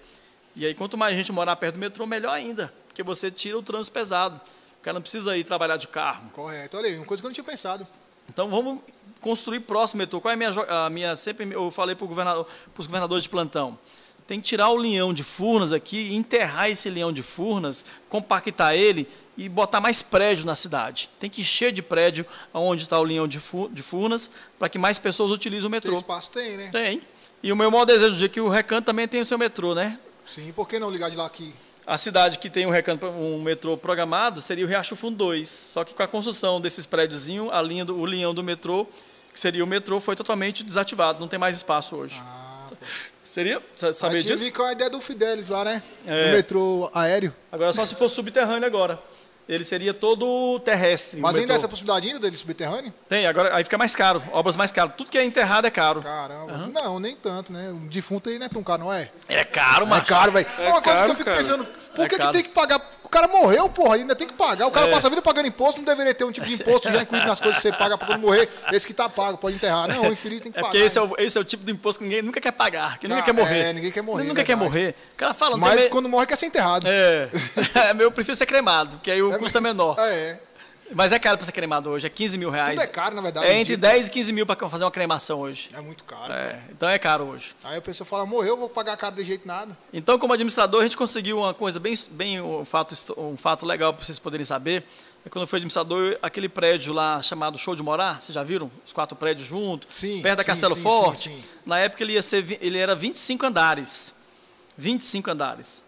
E 0.56 0.66
aí, 0.66 0.74
quanto 0.74 0.98
mais 0.98 1.18
gente 1.18 1.34
morar 1.34 1.58
perto 1.58 1.76
do 1.76 1.80
metrô, 1.82 2.06
melhor 2.06 2.32
ainda, 2.32 2.74
porque 2.88 3.04
você 3.04 3.30
tira 3.30 3.58
o 3.58 3.62
trânsito 3.62 3.94
pesado. 3.94 4.40
O 4.80 4.84
cara 4.84 4.94
não 4.94 5.02
precisa 5.02 5.36
ir 5.36 5.44
trabalhar 5.44 5.76
de 5.76 5.90
carro. 5.90 6.30
Correto. 6.30 6.78
Olha 6.78 6.88
aí, 6.88 6.96
uma 6.96 7.06
coisa 7.06 7.22
que 7.22 7.26
eu 7.26 7.30
não 7.30 7.34
tinha 7.34 7.44
pensado. 7.44 7.86
Então 8.30 8.50
vamos 8.50 8.80
construir 9.20 9.60
próximo 9.60 10.00
metrô. 10.00 10.22
Qual 10.22 10.32
é 10.32 10.34
a 10.34 10.38
minha, 10.38 10.86
a 10.86 10.90
minha 10.90 11.16
sempre 11.18 11.52
eu 11.52 11.70
falei 11.70 11.94
para 11.94 12.08
governador, 12.08 12.48
os 12.78 12.88
governadores 12.88 13.24
de 13.24 13.30
plantão. 13.30 13.78
Tem 14.28 14.42
que 14.42 14.48
tirar 14.48 14.70
o 14.70 14.76
leão 14.76 15.14
de 15.14 15.24
Furnas 15.24 15.72
aqui, 15.72 16.14
enterrar 16.16 16.68
esse 16.70 16.90
leão 16.90 17.14
de 17.14 17.22
Furnas, 17.22 17.86
compactar 18.10 18.74
ele 18.76 19.08
e 19.38 19.48
botar 19.48 19.80
mais 19.80 20.02
prédio 20.02 20.46
na 20.46 20.56
cidade. 20.56 21.10
Tem 21.20 21.30
que 21.30 21.42
encher 21.42 21.72
de 21.72 21.84
prédio 21.84 22.26
onde 22.52 22.82
está 22.84 23.00
o 23.00 23.04
leão 23.04 23.28
de, 23.28 23.40
Fu- 23.40 23.70
de 23.72 23.84
Furnas, 23.84 24.30
para 24.58 24.68
que 24.68 24.80
mais 24.80 24.98
pessoas 24.98 25.30
utilizem 25.32 25.68
o 25.68 25.70
Tem 25.70 25.78
metrô. 25.78 25.94
espaço, 25.96 26.32
tem, 26.32 26.58
né? 26.58 26.70
Tem. 26.72 27.02
E 27.44 27.52
o 27.52 27.56
meu 27.56 27.70
maior 27.70 27.86
desejo 27.86 28.26
é 28.26 28.28
que 28.28 28.42
o 28.42 28.50
Recanto 28.50 28.86
também 28.88 29.08
tenha 29.08 29.22
o 29.22 29.26
seu 29.26 29.38
metrô, 29.38 29.76
né? 29.76 30.00
Sim, 30.28 30.52
por 30.54 30.68
que 30.68 30.80
não 30.80 30.90
ligar 30.90 31.12
de 31.12 31.18
lá 31.18 31.28
aqui? 31.28 31.54
A 31.86 32.00
cidade 32.00 32.40
que 32.40 32.50
tem 32.50 32.66
um, 32.66 32.72
recanto, 32.72 33.06
um 33.06 33.40
metrô 33.40 33.78
programado 33.78 34.42
seria 34.42 34.66
o 34.66 34.68
Riacho 34.68 34.96
Fundo 34.96 35.18
2. 35.18 35.48
Só 35.48 35.84
que 35.84 35.94
com 35.94 36.02
a 36.02 36.08
construção 36.08 36.60
desses 36.60 36.88
prédiozinhos, 36.88 37.54
a 37.54 37.62
linha 37.62 37.86
do, 37.86 37.96
o 37.96 38.04
linhão 38.08 38.34
do 38.34 38.42
metrô, 38.42 38.88
que 39.32 39.40
seria 39.40 39.64
o 39.64 39.68
metrô, 39.68 40.00
foi 40.00 40.16
totalmente 40.16 40.64
desativado. 40.64 41.20
Não 41.20 41.28
tem 41.28 41.38
mais 41.38 41.58
espaço 41.58 41.96
hoje. 41.96 42.20
Ah. 42.26 42.54
Seria? 43.36 43.62
Sa- 43.76 43.92
Saber 43.92 44.22
disso? 44.24 44.38
vi 44.46 44.50
com 44.50 44.64
a 44.64 44.72
ideia 44.72 44.90
do 44.90 45.02
Fidelis 45.02 45.50
lá, 45.50 45.66
né? 45.66 45.84
É. 46.08 46.28
Do 46.30 46.38
metrô 46.38 46.90
aéreo. 46.94 47.36
Agora 47.52 47.74
só 47.74 47.86
se 47.86 47.94
for 47.94 48.08
subterrâneo 48.08 48.66
agora. 48.66 48.98
Ele 49.48 49.66
seria 49.66 49.94
todo 49.94 50.58
terrestre. 50.62 51.20
Mas 51.20 51.32
ainda 51.36 51.42
metrô. 51.42 51.56
essa 51.58 51.68
possibilidade 51.68 52.08
ainda 52.08 52.20
dele 52.22 52.38
subterrâneo? 52.38 52.94
Tem, 53.10 53.28
agora 53.28 53.54
aí 53.54 53.64
fica 53.66 53.78
mais 53.78 53.94
caro. 53.94 54.24
Obras 54.32 54.56
mais 54.56 54.72
caras. 54.72 54.94
Tudo 54.96 55.10
que 55.12 55.18
é 55.18 55.26
enterrado 55.26 55.68
é 55.68 55.70
caro. 55.70 56.02
Caramba. 56.02 56.70
Não, 56.74 56.98
nem 56.98 57.14
tanto, 57.14 57.52
né? 57.52 57.70
O 57.72 57.76
defunto 57.90 58.30
aí 58.30 58.40
não 58.40 58.46
é 58.46 58.50
tão 58.50 58.64
caro, 58.64 58.86
não 58.86 58.94
é? 58.94 59.12
É 59.28 59.44
caro, 59.44 59.86
É 59.86 59.90
mas. 59.90 60.08
caro, 60.08 60.32
velho. 60.32 60.48
É 60.58 60.70
uma 60.70 60.82
coisa 60.82 60.82
que 60.82 60.84
caro, 61.02 61.12
eu 61.12 61.16
fico 61.16 61.26
cara. 61.26 61.38
pensando, 61.38 61.68
por 61.96 62.06
É 62.06 62.10
que, 62.10 62.16
que 62.16 62.22
caro. 62.22 62.32
tem 62.34 62.44
que 62.44 62.50
pagar 62.50 62.80
o 63.04 63.10
cara 63.16 63.28
morreu, 63.30 63.70
porra, 63.70 63.96
ainda 63.96 64.14
tem 64.14 64.28
que 64.28 64.34
pagar. 64.34 64.68
O 64.68 64.72
cara 64.72 64.90
passa 64.90 65.08
a 65.08 65.10
vida 65.10 65.22
pagando 65.22 65.48
imposto, 65.48 65.78
não 65.80 65.86
deveria 65.86 66.14
ter 66.14 66.26
um 66.26 66.32
tipo 66.34 66.46
de 66.46 66.56
imposto 66.56 66.92
já 66.92 67.02
incluído 67.02 67.26
nas 67.26 67.40
coisas 67.40 67.62
que 67.62 67.62
você 67.62 67.72
paga 67.72 67.98
pra 67.98 68.08
quando 68.08 68.20
morrer. 68.20 68.50
Esse 68.74 68.86
que 68.86 68.94
tá 68.94 69.08
pago, 69.08 69.38
pode 69.38 69.56
enterrar. 69.56 69.88
Não, 69.88 70.10
o 70.10 70.12
infeliz 70.12 70.42
tem 70.42 70.52
que 70.52 70.58
É 70.58 70.62
pagar. 70.62 70.72
porque 70.74 70.86
esse 70.86 70.98
é, 70.98 71.02
o, 71.02 71.16
esse 71.20 71.38
é 71.38 71.42
o 71.42 71.44
tipo 71.46 71.64
de 71.64 71.72
imposto 71.72 72.00
que 72.00 72.04
ninguém 72.06 72.22
nunca 72.22 72.42
quer 72.42 72.52
pagar, 72.52 72.98
que 73.00 73.08
nunca 73.08 73.22
Ah, 73.22 73.24
quer 73.24 73.32
morrer. 73.34 73.60
é, 73.70 73.74
ninguém 73.74 73.92
quer 73.92 74.02
morrer, 74.02 74.24
Nunca 74.26 74.44
quer 74.44 74.58
morrer. 74.58 74.96
O 75.14 75.16
cara 75.16 75.34
fala, 75.34 75.56
Mas 75.56 75.86
quando 75.86 76.10
morre 76.10 76.26
quer 76.26 76.36
ser 76.38 76.48
enterrado. 76.48 76.88
É, 76.90 77.30
eu 78.00 78.12
prefiro 78.12 78.36
ser 78.36 78.48
cremado, 78.48 78.98
porque 78.98 79.12
aí 79.12 79.22
o 79.22 79.38
custo 79.38 79.58
é 79.58 79.62
menor. 79.62 79.96
É, 80.00 80.38
Mas 80.94 81.12
é 81.12 81.18
caro 81.18 81.38
pra 81.38 81.46
ser 81.46 81.52
cremado 81.52 81.90
hoje, 81.90 82.06
é 82.06 82.10
15 82.10 82.38
mil 82.38 82.50
reais. 82.52 82.80
Tudo 82.80 82.84
é 82.84 82.88
caro, 82.88 83.16
na 83.16 83.22
verdade, 83.22 83.48
É 83.48 83.54
entre 83.54 83.76
dia. 83.76 83.78
10 83.78 84.08
e 84.08 84.12
15 84.12 84.32
mil 84.32 84.46
pra 84.46 84.70
fazer 84.70 84.84
uma 84.84 84.92
cremação 84.92 85.40
hoje. 85.40 85.70
é 85.74 85.82
muito 85.82 86.04
caro. 86.04 86.32
É, 86.32 86.60
então 86.70 86.88
é 86.88 87.00
caro 87.00 87.24
hoje. 87.26 87.56
Aí 87.64 87.78
a 87.78 87.82
pessoa 87.82 88.06
fala, 88.06 88.26
morreu, 88.26 88.56
vou 88.56 88.70
pagar 88.70 88.96
caro 88.96 89.16
de 89.16 89.24
jeito 89.24 89.48
nada. 89.48 89.76
Então, 89.92 90.20
como 90.20 90.34
administrador, 90.34 90.82
a 90.82 90.84
gente 90.84 90.96
conseguiu 90.96 91.40
uma 91.40 91.54
coisa 91.56 91.80
bem, 91.80 91.94
bem 92.12 92.40
um, 92.40 92.64
fato, 92.64 92.94
um 93.18 93.36
fato 93.36 93.66
legal 93.66 93.94
para 93.94 94.06
vocês 94.06 94.20
poderem 94.20 94.46
saber. 94.46 94.84
É 95.26 95.30
quando 95.30 95.42
eu 95.42 95.48
fui 95.48 95.58
administrador, 95.58 96.20
aquele 96.22 96.48
prédio 96.48 96.94
lá 96.94 97.20
chamado 97.20 97.58
Show 97.58 97.76
de 97.76 97.82
Morar, 97.82 98.22
vocês 98.22 98.36
já 98.36 98.44
viram? 98.44 98.70
Os 98.86 98.94
quatro 98.94 99.18
prédios 99.18 99.48
juntos, 99.48 99.88
Sim, 99.98 100.22
perto 100.22 100.38
da 100.38 100.44
sim, 100.44 100.48
Castelo 100.48 100.76
sim, 100.76 100.82
Forte. 100.84 101.30
sim. 101.30 101.44
Na 101.66 101.80
época 101.80 102.04
ele, 102.04 102.14
ia 102.14 102.22
ser, 102.22 102.60
ele 102.62 102.78
era 102.78 102.94
25 102.94 103.44
andares. 103.44 104.16
25 104.78 105.32
andares. 105.32 105.84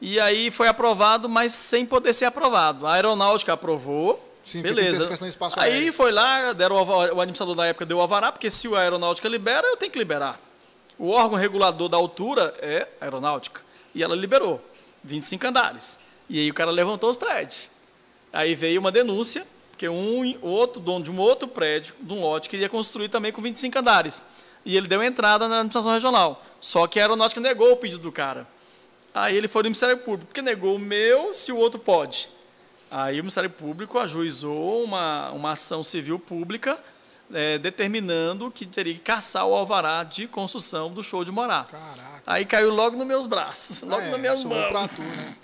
E 0.00 0.18
aí 0.18 0.50
foi 0.50 0.66
aprovado, 0.66 1.28
mas 1.28 1.52
sem 1.52 1.84
poder 1.84 2.14
ser 2.14 2.24
aprovado. 2.24 2.86
A 2.86 2.94
aeronáutica 2.94 3.52
aprovou. 3.52 4.28
Sim, 4.50 4.62
tem 4.62 4.74
que 4.74 4.80
beleza. 4.80 5.06
de 5.06 5.28
espaço 5.28 5.60
aí 5.60 5.74
aéreo. 5.74 5.92
foi 5.92 6.10
lá, 6.10 6.52
deram 6.52 6.74
o 6.74 6.84
o 6.84 7.20
administrador 7.20 7.54
da 7.54 7.66
época 7.66 7.86
deu 7.86 7.98
o 7.98 8.00
alvará, 8.00 8.32
porque 8.32 8.50
se 8.50 8.66
a 8.74 8.80
aeronáutica 8.80 9.28
libera, 9.28 9.64
eu 9.64 9.76
tenho 9.76 9.92
que 9.92 9.98
liberar. 9.98 10.40
O 10.98 11.10
órgão 11.10 11.38
regulador 11.38 11.88
da 11.88 11.96
altura 11.96 12.52
é 12.60 12.88
a 13.00 13.04
aeronáutica. 13.04 13.62
E 13.94 14.02
ela 14.02 14.16
liberou 14.16 14.60
25 15.04 15.46
andares. 15.46 16.00
E 16.28 16.40
aí 16.40 16.50
o 16.50 16.54
cara 16.54 16.72
levantou 16.72 17.08
os 17.08 17.16
prédios. 17.16 17.70
Aí 18.32 18.56
veio 18.56 18.80
uma 18.80 18.90
denúncia, 18.90 19.46
porque 19.70 19.88
um 19.88 20.36
outro 20.42 20.80
dono 20.80 21.04
de 21.04 21.12
um 21.12 21.20
outro 21.20 21.46
prédio, 21.46 21.94
de 22.00 22.12
um 22.12 22.20
lote, 22.20 22.48
queria 22.48 22.68
construir 22.68 23.08
também 23.08 23.30
com 23.30 23.40
25 23.40 23.78
andares. 23.78 24.20
E 24.64 24.76
ele 24.76 24.88
deu 24.88 25.00
entrada 25.00 25.46
na 25.46 25.58
administração 25.58 25.92
regional. 25.92 26.44
Só 26.60 26.88
que 26.88 26.98
a 26.98 27.04
aeronáutica 27.04 27.40
negou 27.40 27.70
o 27.70 27.76
pedido 27.76 28.02
do 28.02 28.10
cara. 28.10 28.48
Aí 29.14 29.36
ele 29.36 29.46
foi 29.46 29.62
no 29.62 29.68
Ministério 29.68 29.96
Público, 29.98 30.26
porque 30.26 30.42
negou 30.42 30.74
o 30.74 30.78
meu 30.78 31.32
se 31.32 31.52
o 31.52 31.56
outro 31.56 31.78
pode. 31.78 32.28
Aí 32.90 33.14
o 33.20 33.22
Ministério 33.22 33.50
Público 33.50 33.98
ajuizou 33.98 34.82
uma, 34.84 35.30
uma 35.30 35.52
ação 35.52 35.82
civil 35.82 36.18
pública 36.18 36.76
eh, 37.32 37.56
determinando 37.58 38.50
que 38.50 38.66
teria 38.66 38.94
que 38.94 39.00
caçar 39.00 39.46
o 39.46 39.54
alvará 39.54 40.02
de 40.02 40.26
construção 40.26 40.90
do 40.90 41.02
show 41.02 41.24
de 41.24 41.30
morar. 41.30 41.66
Caraca. 41.66 42.22
Aí 42.26 42.44
caiu 42.44 42.74
logo 42.74 42.96
nos 42.96 43.06
meus 43.06 43.26
braços, 43.26 43.82
logo 43.86 44.02
É, 44.02 44.10
nas 44.10 44.20
minhas 44.20 44.44
mãos. 44.44 44.90
tu, 44.96 45.02
né? 45.02 45.34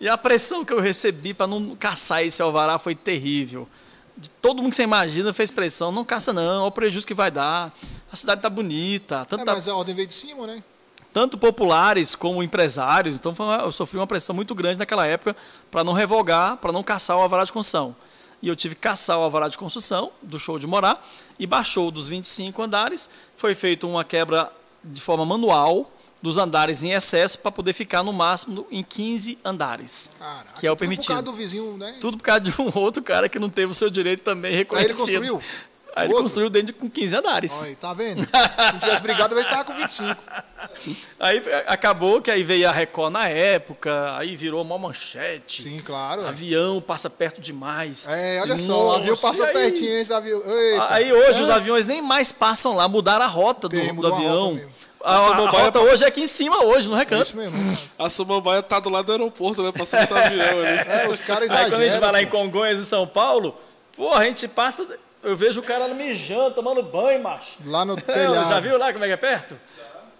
E 0.00 0.08
a 0.08 0.16
pressão 0.16 0.64
que 0.64 0.72
eu 0.72 0.80
recebi 0.80 1.34
para 1.34 1.46
não 1.46 1.76
caçar 1.76 2.22
esse 2.24 2.40
alvará 2.42 2.78
foi 2.78 2.94
terrível. 2.94 3.68
De 4.16 4.30
todo 4.30 4.62
mundo 4.62 4.70
que 4.70 4.76
você 4.76 4.82
imagina 4.84 5.32
fez 5.32 5.50
pressão, 5.50 5.92
não 5.92 6.04
caça 6.04 6.32
não, 6.32 6.60
olha 6.62 6.68
o 6.68 6.72
prejuízo 6.72 7.06
que 7.06 7.14
vai 7.14 7.30
dar. 7.30 7.72
A 8.10 8.16
cidade 8.16 8.40
tá 8.40 8.48
bonita, 8.48 9.24
tanto, 9.28 9.42
É, 9.42 9.44
tá- 9.44 9.54
mas 9.54 9.68
a 9.68 9.74
ordem 9.74 9.94
veio 9.94 10.06
de 10.08 10.14
cima, 10.14 10.46
né? 10.46 10.62
Tanto 11.14 11.38
populares 11.38 12.14
como 12.14 12.42
empresários. 12.42 13.14
Então 13.14 13.32
uma- 13.38 13.58
eu 13.62 13.72
sofri 13.72 13.98
uma 13.98 14.06
pressão 14.06 14.34
muito 14.34 14.54
grande 14.54 14.78
naquela 14.78 15.06
época 15.06 15.34
para 15.70 15.82
não 15.82 15.92
revogar, 15.94 16.56
para 16.58 16.72
não 16.72 16.82
caçar 16.82 17.16
o 17.16 17.22
alvará 17.22 17.44
de 17.44 17.52
construção. 17.52 17.94
E 18.42 18.48
eu 18.48 18.56
tive 18.56 18.74
que 18.74 18.82
caçar 18.82 19.16
o 19.18 19.22
alvará 19.22 19.48
de 19.48 19.56
construção 19.56 20.10
do 20.20 20.38
show 20.38 20.58
de 20.58 20.66
morar 20.66 21.02
e 21.38 21.46
baixou 21.46 21.90
dos 21.90 22.08
25 22.08 22.60
andares. 22.62 23.08
Foi 23.36 23.54
feita 23.54 23.86
uma 23.86 24.04
quebra 24.04 24.50
de 24.82 25.00
forma 25.00 25.24
manual 25.24 25.90
dos 26.20 26.36
andares 26.36 26.82
em 26.82 26.92
excesso 26.92 27.38
para 27.38 27.52
poder 27.52 27.72
ficar 27.72 28.02
no 28.02 28.12
máximo 28.12 28.66
em 28.70 28.82
15 28.82 29.38
andares. 29.44 30.10
Caraca. 30.18 30.60
Que 30.60 30.66
é 30.66 30.70
o 30.70 30.74
tudo 30.74 30.78
permitido. 30.80 31.06
Por 31.06 31.12
causa 31.12 31.22
do 31.22 31.32
vizinho, 31.32 31.76
né? 31.76 31.96
Tudo 32.00 32.16
por 32.18 32.24
causa 32.24 32.40
de 32.40 32.60
um 32.60 32.70
outro 32.78 33.02
cara 33.02 33.28
que 33.28 33.38
não 33.38 33.48
teve 33.48 33.70
o 33.70 33.74
seu 33.74 33.88
direito 33.88 34.22
também 34.24 34.50
Aí 34.50 34.56
reconhecido. 34.58 34.90
ele 34.90 34.98
construiu? 34.98 35.40
Aí 35.96 36.04
ele 36.06 36.12
Outro? 36.14 36.24
construiu 36.24 36.50
dentro 36.50 36.68
de 36.68 36.72
com 36.72 36.88
15 36.90 37.16
andares. 37.16 37.52
Olha 37.60 37.68
aí, 37.68 37.76
tá 37.76 37.94
vendo? 37.94 38.24
Se 38.24 38.72
não 38.72 38.78
tivesse 38.80 39.00
brigado, 39.02 39.28
talvez 39.28 39.46
tava 39.46 39.64
com 39.64 39.74
25. 39.74 40.16
Aí 41.20 41.42
eh, 41.46 41.64
acabou 41.68 42.20
que 42.22 42.30
aí 42.30 42.42
veio 42.42 42.68
a 42.68 42.72
Record 42.72 43.12
na 43.12 43.28
época, 43.28 44.16
aí 44.16 44.34
virou 44.34 44.62
uma 44.62 44.78
manchete. 44.78 45.62
Sim, 45.62 45.80
claro. 45.84 46.26
Avião 46.26 46.80
passa 46.80 47.08
perto 47.10 47.40
demais. 47.40 48.08
É, 48.08 48.40
olha 48.40 48.54
E, 48.54 48.58
só, 48.58 48.86
o 48.88 48.92
avião 48.94 49.10
nossa, 49.10 49.22
passou 49.28 49.44
e 49.44 49.48
aí- 49.48 49.54
pertinho, 49.54 49.90
esse 50.00 50.12
avião. 50.12 50.42
Eita. 50.44 50.86
Aí 50.94 51.12
hoje 51.12 51.42
os 51.42 51.50
aviões 51.50 51.86
nem 51.86 52.00
mais 52.02 52.32
passam 52.32 52.74
lá, 52.74 52.88
mudaram 52.88 53.24
a 53.24 53.28
rota 53.28 53.68
do, 53.68 53.76
Tem, 53.78 53.94
do 53.94 54.06
a 54.12 54.16
avião. 54.16 54.60
A, 55.02 55.14
a 55.14 55.18
Samambaia 55.18 55.64
rota 55.66 55.80
hoje 55.80 56.02
é 56.02 56.06
aqui 56.08 56.22
em 56.22 56.26
cima, 56.26 56.64
hoje, 56.64 56.88
no 56.88 56.96
É 56.96 57.00
recanto. 57.00 57.22
isso 57.22 57.36
mesmo. 57.36 57.78
A 57.98 58.08
Samambaia 58.10 58.62
tá 58.62 58.80
do 58.80 58.88
lado 58.88 59.04
do 59.06 59.12
aeroporto, 59.12 59.62
né? 59.62 59.70
Passando 59.70 60.00
outro 60.08 60.16
avião 60.16 60.58
ali. 60.60 60.78
É, 60.88 61.08
os 61.08 61.20
caras 61.20 61.50
Aí 61.50 61.56
quando 61.70 61.74
a 61.74 61.76
gente 61.76 61.88
exageram. 61.88 62.00
vai 62.00 62.12
lá 62.12 62.22
em. 62.22 62.26
Congonhas, 62.26 62.80
em 62.80 62.84
São 62.84 63.06
Paulo, 63.06 63.54
pô, 63.96 64.12
a 64.14 64.24
gente 64.24 64.48
passa. 64.48 64.86
Eu 65.24 65.36
vejo 65.36 65.60
o 65.60 65.62
cara 65.62 65.88
mijando, 65.88 66.54
tomando 66.54 66.82
banho, 66.82 67.22
macho. 67.22 67.56
Lá 67.66 67.84
no 67.84 67.94
É, 67.98 68.00
telhado. 68.00 68.48
já 68.48 68.60
viu 68.60 68.76
lá 68.78 68.92
como 68.92 69.04
é 69.04 69.08
que 69.08 69.14
é 69.14 69.16
perto? 69.16 69.58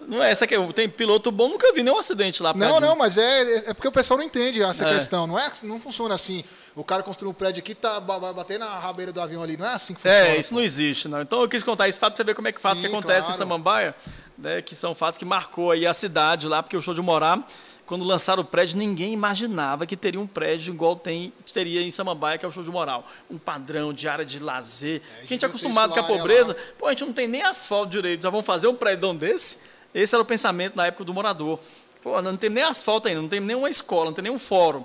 Não 0.07 0.22
é 0.22 0.30
essa 0.30 0.46
que 0.46 0.55
tem 0.74 0.86
piloto 0.88 1.30
bom, 1.30 1.48
nunca 1.48 1.72
vi 1.72 1.82
nenhum 1.82 1.98
acidente 1.98 2.42
lá. 2.42 2.52
Não, 2.52 2.74
de- 2.74 2.86
não, 2.86 2.94
mas 2.96 3.16
é, 3.16 3.70
é 3.70 3.74
porque 3.74 3.88
o 3.88 3.92
pessoal 3.92 4.18
não 4.18 4.24
entende 4.24 4.62
essa 4.62 4.86
É. 4.86 4.92
questão. 4.92 5.26
Não, 5.26 5.38
é, 5.38 5.50
não 5.62 5.80
funciona 5.80 6.14
assim. 6.14 6.44
O 6.76 6.84
cara 6.84 7.02
construiu 7.02 7.30
um 7.30 7.34
prédio 7.34 7.61
aqui, 7.62 7.74
tá, 7.74 7.98
bater 8.00 8.59
na 8.59 8.78
rabeira 8.78 9.12
do 9.12 9.20
avião 9.20 9.42
ali. 9.42 9.57
Não 9.57 9.64
é 9.66 9.72
assim 9.74 9.94
que 9.94 10.02
funciona. 10.02 10.26
É, 10.26 10.36
isso 10.38 10.52
não 10.55 10.61
existe, 10.61 11.09
não. 11.09 11.22
Então 11.22 11.40
eu 11.40 11.48
quis 11.48 11.62
contar 11.62 11.88
esse 11.88 11.98
fato 11.98 12.12
pra 12.14 12.16
você 12.18 12.24
ver 12.24 12.34
como 12.34 12.48
é 12.48 12.52
que 12.52 12.61
fatos 12.61 12.78
Sim, 12.82 12.88
que 12.88 12.92
acontecem 12.92 13.20
claro. 13.22 13.34
em 13.34 13.38
Samambaia, 13.38 13.94
né, 14.36 14.61
que 14.61 14.74
são 14.76 14.94
fatos 14.94 15.16
que 15.16 15.24
marcou 15.24 15.70
aí 15.70 15.86
a 15.86 15.94
cidade 15.94 16.48
lá, 16.48 16.62
porque 16.62 16.76
o 16.76 16.82
show 16.82 16.92
de 16.92 17.00
morar, 17.00 17.38
quando 17.87 18.05
lançaram 18.05 18.43
o 18.43 18.45
prédio, 18.45 18.78
ninguém 18.78 19.12
imaginava 19.12 19.87
que 19.87 19.97
teria 19.97 20.18
um 20.18 20.26
prédio 20.26 20.72
igual 20.72 20.97
tem, 20.97 21.32
teria 21.53 21.82
em 21.82 21.91
Samambaia, 21.91 22.39
que 22.39 22.45
é 22.45 22.49
o 22.49 22.53
show 22.53 22.62
de 22.62 22.70
moral. 22.70 23.07
Um 23.30 23.37
padrão 23.37 23.93
de 23.93 24.09
área 24.09 24.24
de 24.24 24.39
lazer. 24.39 25.01
que 25.01 25.24
a 25.24 25.37
gente 25.37 25.45
é 25.45 25.49
acostumado 25.49 25.93
com 25.93 25.99
a 25.99 26.03
lá, 26.03 26.09
pobreza, 26.09 26.57
pô, 26.78 26.87
a 26.87 26.91
gente 26.91 27.05
não 27.05 27.12
tem 27.12 27.28
nem 27.28 27.43
asfalto 27.43 27.91
direito, 27.91 28.22
já 28.22 28.30
vão 28.30 28.43
fazer 28.43 28.68
um 28.68 28.74
prédio 28.74 29.12
desse? 29.14 29.59
Esse 29.95 30.14
era 30.14 30.22
o 30.22 30.26
pensamento 30.26 30.76
na 30.76 30.87
época 30.87 31.05
do 31.05 31.12
morador. 31.12 31.61
Pô, 32.03 32.20
não 32.20 32.37
tem 32.37 32.51
nem 32.51 32.64
asfalto 32.64 33.09
ainda, 33.09 33.20
não 33.20 33.28
tem 33.28 33.41
nenhuma 33.41 33.68
escola, 33.68 34.07
não 34.07 34.12
tem 34.12 34.24
nenhum 34.24 34.39
fórum 34.39 34.85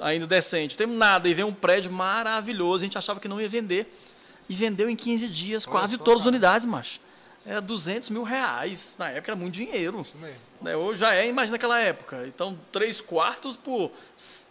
ainda 0.00 0.26
decente, 0.26 0.78
não 0.78 0.86
tem 0.86 0.96
nada. 0.96 1.28
E 1.28 1.34
vem 1.34 1.44
um 1.44 1.52
prédio 1.52 1.92
maravilhoso, 1.92 2.82
a 2.82 2.86
gente 2.86 2.98
achava 2.98 3.20
que 3.20 3.28
não 3.28 3.40
ia 3.40 3.48
vender. 3.48 3.92
E 4.48 4.54
vendeu 4.54 4.88
em 4.88 4.96
15 4.96 5.28
dias, 5.28 5.66
Olha 5.66 5.72
quase 5.72 5.96
só, 5.96 6.02
todas 6.02 6.20
as 6.20 6.24
cara. 6.24 6.30
unidades, 6.34 6.66
macho. 6.66 7.00
Era 7.44 7.60
200 7.60 8.10
mil 8.10 8.22
reais. 8.22 8.96
Na 8.98 9.10
época 9.10 9.32
era 9.32 9.36
muito 9.36 9.54
dinheiro. 9.54 10.00
Isso 10.00 10.16
mesmo. 10.16 10.47
Né, 10.60 10.76
Hoje 10.76 11.00
já 11.00 11.14
é, 11.14 11.28
imagina 11.28 11.54
naquela 11.54 11.78
época. 11.78 12.24
Então, 12.26 12.58
três 12.72 13.00
quartos 13.00 13.56
por 13.56 13.90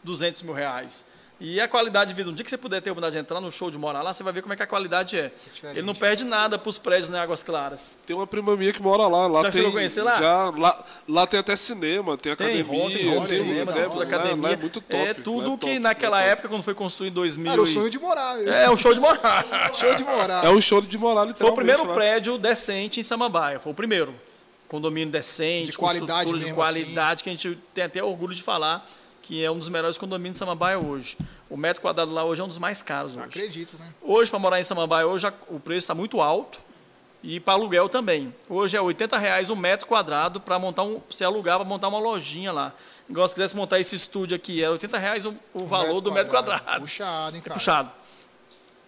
200 0.03 0.41
mil 0.41 0.53
reais. 0.53 1.05
E 1.39 1.61
a 1.61 1.67
qualidade 1.67 2.09
de 2.09 2.15
vida, 2.15 2.31
um 2.31 2.33
dia 2.33 2.43
que 2.43 2.49
você 2.49 2.57
puder 2.57 2.81
ter 2.81 2.89
a 2.89 2.93
oportunidade 2.93 3.13
de 3.13 3.19
entrar 3.21 3.39
no 3.39 3.51
show 3.51 3.69
de 3.69 3.77
morar 3.77 4.01
lá, 4.01 4.11
você 4.11 4.23
vai 4.23 4.33
ver 4.33 4.41
como 4.41 4.53
é 4.53 4.57
que 4.57 4.63
a 4.63 4.67
qualidade 4.67 5.19
é. 5.19 5.31
diferente. 5.53 5.77
Ele 5.77 5.85
não 5.85 5.93
perde 5.93 6.25
nada 6.25 6.57
para 6.57 6.67
os 6.67 6.79
prédios 6.79 7.11
em 7.11 7.15
Águas 7.15 7.43
Claras. 7.43 7.95
Tem 8.07 8.15
uma 8.15 8.25
prima 8.25 8.55
minha 8.55 8.73
que 8.73 8.81
mora 8.81 9.07
lá. 9.07 9.27
lá 9.27 9.43
Já 9.43 9.51
tem, 9.51 9.59
chegou 9.59 9.69
a 9.69 9.73
conhecer 9.73 10.01
lá? 10.01 10.15
Já, 10.15 10.49
lá? 10.49 10.85
Lá 11.07 11.27
tem 11.27 11.39
até 11.39 11.55
cinema, 11.55 12.17
tem 12.17 12.35
Tem 12.35 12.47
academia. 12.47 12.85
tem 12.87 12.97
tem, 12.97 13.27
cinema, 13.27 13.71
tem, 13.71 13.83
tudo, 13.83 13.97
lá 13.97 14.03
academia. 14.03 14.49
é 14.53 14.55
muito 14.55 14.81
top. 14.81 14.95
É 15.03 15.07
lá 15.09 15.13
tudo 15.13 15.51
top, 15.51 15.65
que 15.65 15.73
lá 15.75 15.79
naquela 15.79 16.19
é 16.19 16.23
top. 16.23 16.31
época, 16.31 16.49
quando 16.49 16.63
foi 16.63 16.73
construído 16.73 17.11
em 17.11 17.15
2000... 17.15 17.51
Era 17.51 17.61
o 17.61 17.65
e- 17.65 17.67
sonho 17.67 17.89
de 17.91 17.99
morar. 17.99 18.37
viu? 18.37 18.51
É, 18.51 18.69
o 18.71 18.75
show 18.77 18.93
de 18.95 18.99
morar. 18.99 19.45
Show 19.75 19.93
de 19.93 20.03
morar. 20.03 20.43
É 20.43 20.49
um 20.49 20.59
show 20.59 20.81
de 20.81 20.97
morar, 20.97 21.25
literalmente. 21.25 21.37
Foi 21.39 21.51
o 21.51 21.53
primeiro 21.53 21.85
lá. 21.85 21.93
prédio 21.93 22.37
decente 22.39 22.99
em 22.99 23.03
Samambaia, 23.03 23.59
foi 23.59 23.71
o 23.71 23.75
primeiro. 23.75 24.11
Condomínio 24.67 25.11
decente, 25.11 25.71
De 25.71 25.77
com 25.77 25.85
qualidade 25.85 26.25
estrutura 26.25 26.49
de 26.49 26.53
qualidade, 26.53 27.23
que 27.23 27.29
a 27.29 27.33
gente 27.33 27.57
tem 27.73 27.83
até 27.85 28.03
orgulho 28.03 28.35
de 28.35 28.43
falar, 28.43 28.87
que 29.21 29.43
é 29.43 29.49
um 29.51 29.57
dos 29.57 29.69
melhores 29.69 29.97
condomínios 29.97 30.33
de 30.35 30.39
Samambaia 30.39 30.77
hoje. 30.79 31.17
O 31.49 31.55
metro 31.57 31.81
quadrado 31.81 32.11
lá 32.11 32.23
hoje 32.23 32.41
é 32.41 32.43
um 32.43 32.47
dos 32.47 32.57
mais 32.57 32.81
caros 32.81 33.13
hoje. 33.13 33.23
Acredito, 33.25 33.77
né? 33.77 33.93
Hoje, 34.01 34.29
para 34.29 34.39
morar 34.39 34.59
em 34.59 34.63
Samambaia, 34.63 35.07
hoje 35.07 35.27
o 35.49 35.59
preço 35.59 35.79
está 35.85 35.95
muito 35.95 36.21
alto 36.21 36.59
e 37.23 37.39
para 37.39 37.53
aluguel 37.53 37.89
também. 37.89 38.33
Hoje 38.49 38.77
é 38.77 38.81
80 38.81 39.17
reais 39.17 39.49
um 39.49 39.55
metro 39.55 39.87
quadrado 39.87 40.39
para 40.39 40.59
montar 40.59 40.83
um, 40.83 41.01
você 41.09 41.23
alugar 41.23 41.57
para 41.57 41.65
montar 41.65 41.87
uma 41.87 41.99
lojinha 41.99 42.51
lá. 42.51 42.73
Igual 43.09 43.27
se 43.27 43.33
quisesse 43.33 43.55
montar 43.55 43.79
esse 43.79 43.95
estúdio 43.95 44.35
aqui, 44.35 44.61
era 44.61 44.71
80 44.73 44.97
reais 44.97 45.25
o, 45.25 45.33
o 45.53 45.65
valor 45.65 46.01
do 46.01 46.11
metro 46.11 46.29
quadrado. 46.31 46.81
Puxado, 46.81 47.35
hein, 47.35 47.41
É 47.43 47.47
cara. 47.47 47.59
puxado. 47.59 47.91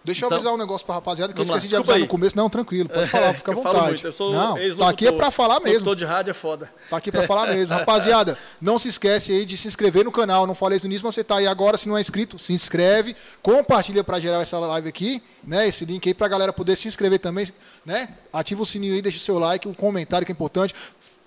Deixa 0.02 0.24
eu 0.24 0.28
Então- 0.28 0.36
avisar 0.36 0.54
um 0.54 0.56
negócio 0.56 0.86
pra 0.86 0.94
rapaziada 0.94 1.32
que 1.32 1.38
eu 1.38 1.44
Vamos 1.44 1.50
lá, 1.50 1.56
esqueci 1.58 1.68
de 1.68 1.76
desculpa 1.76 1.92
avisar 1.92 1.96
aí. 1.96 2.02
no 2.02 2.08
começo. 2.08 2.36
Não, 2.36 2.48
tranquilo, 2.48 2.88
pode 2.88 3.08
falar, 3.10 3.34
fica 3.34 3.50
à 3.50 3.52
Eu 3.52 3.56
vontade. 3.62 4.02
eu 4.04 4.32
não, 4.32 4.56
tá 4.78 4.88
aqui 4.88 5.06
é 5.06 5.12
pra 5.12 5.30
falar 5.30 5.60
mesmo. 5.60 5.74
Locutor 5.74 5.96
de 5.96 6.04
rádio 6.06 6.30
é 6.30 6.34
foda. 6.34 6.72
Tá 6.88 6.96
aqui 6.96 7.12
pra 7.12 7.26
falar 7.26 7.48
mesmo. 7.48 7.74
Rapaziada, 7.74 8.38
não 8.60 8.78
se 8.78 8.88
esquece 8.88 9.30
aí 9.32 9.44
de 9.44 9.56
se 9.58 9.68
inscrever 9.68 10.04
no 10.04 10.10
canal. 10.10 10.46
Não 10.46 10.54
falei 10.54 10.76
isso 10.78 10.86
no 10.86 10.90
início, 10.90 11.04
mas 11.06 11.14
você 11.14 11.22
tá 11.22 11.36
aí 11.36 11.46
agora. 11.46 11.76
Se 11.76 11.86
não 11.88 11.98
é 11.98 12.00
inscrito, 12.00 12.38
se 12.38 12.52
inscreve. 12.52 13.14
Compartilha 13.42 14.02
pra 14.02 14.18
gerar 14.18 14.40
essa 14.40 14.58
live 14.58 14.88
aqui, 14.88 15.22
né? 15.44 15.68
Esse 15.68 15.84
link 15.84 16.08
aí 16.08 16.14
pra 16.14 16.28
galera 16.28 16.52
poder 16.52 16.76
se 16.76 16.88
inscrever 16.88 17.18
também, 17.18 17.46
né? 17.84 18.08
Ativa 18.32 18.62
o 18.62 18.66
sininho 18.66 18.94
aí, 18.94 19.02
deixa 19.02 19.18
o 19.18 19.20
seu 19.20 19.38
like, 19.38 19.68
um 19.68 19.74
comentário 19.74 20.24
que 20.24 20.32
é 20.32 20.34
importante. 20.34 20.74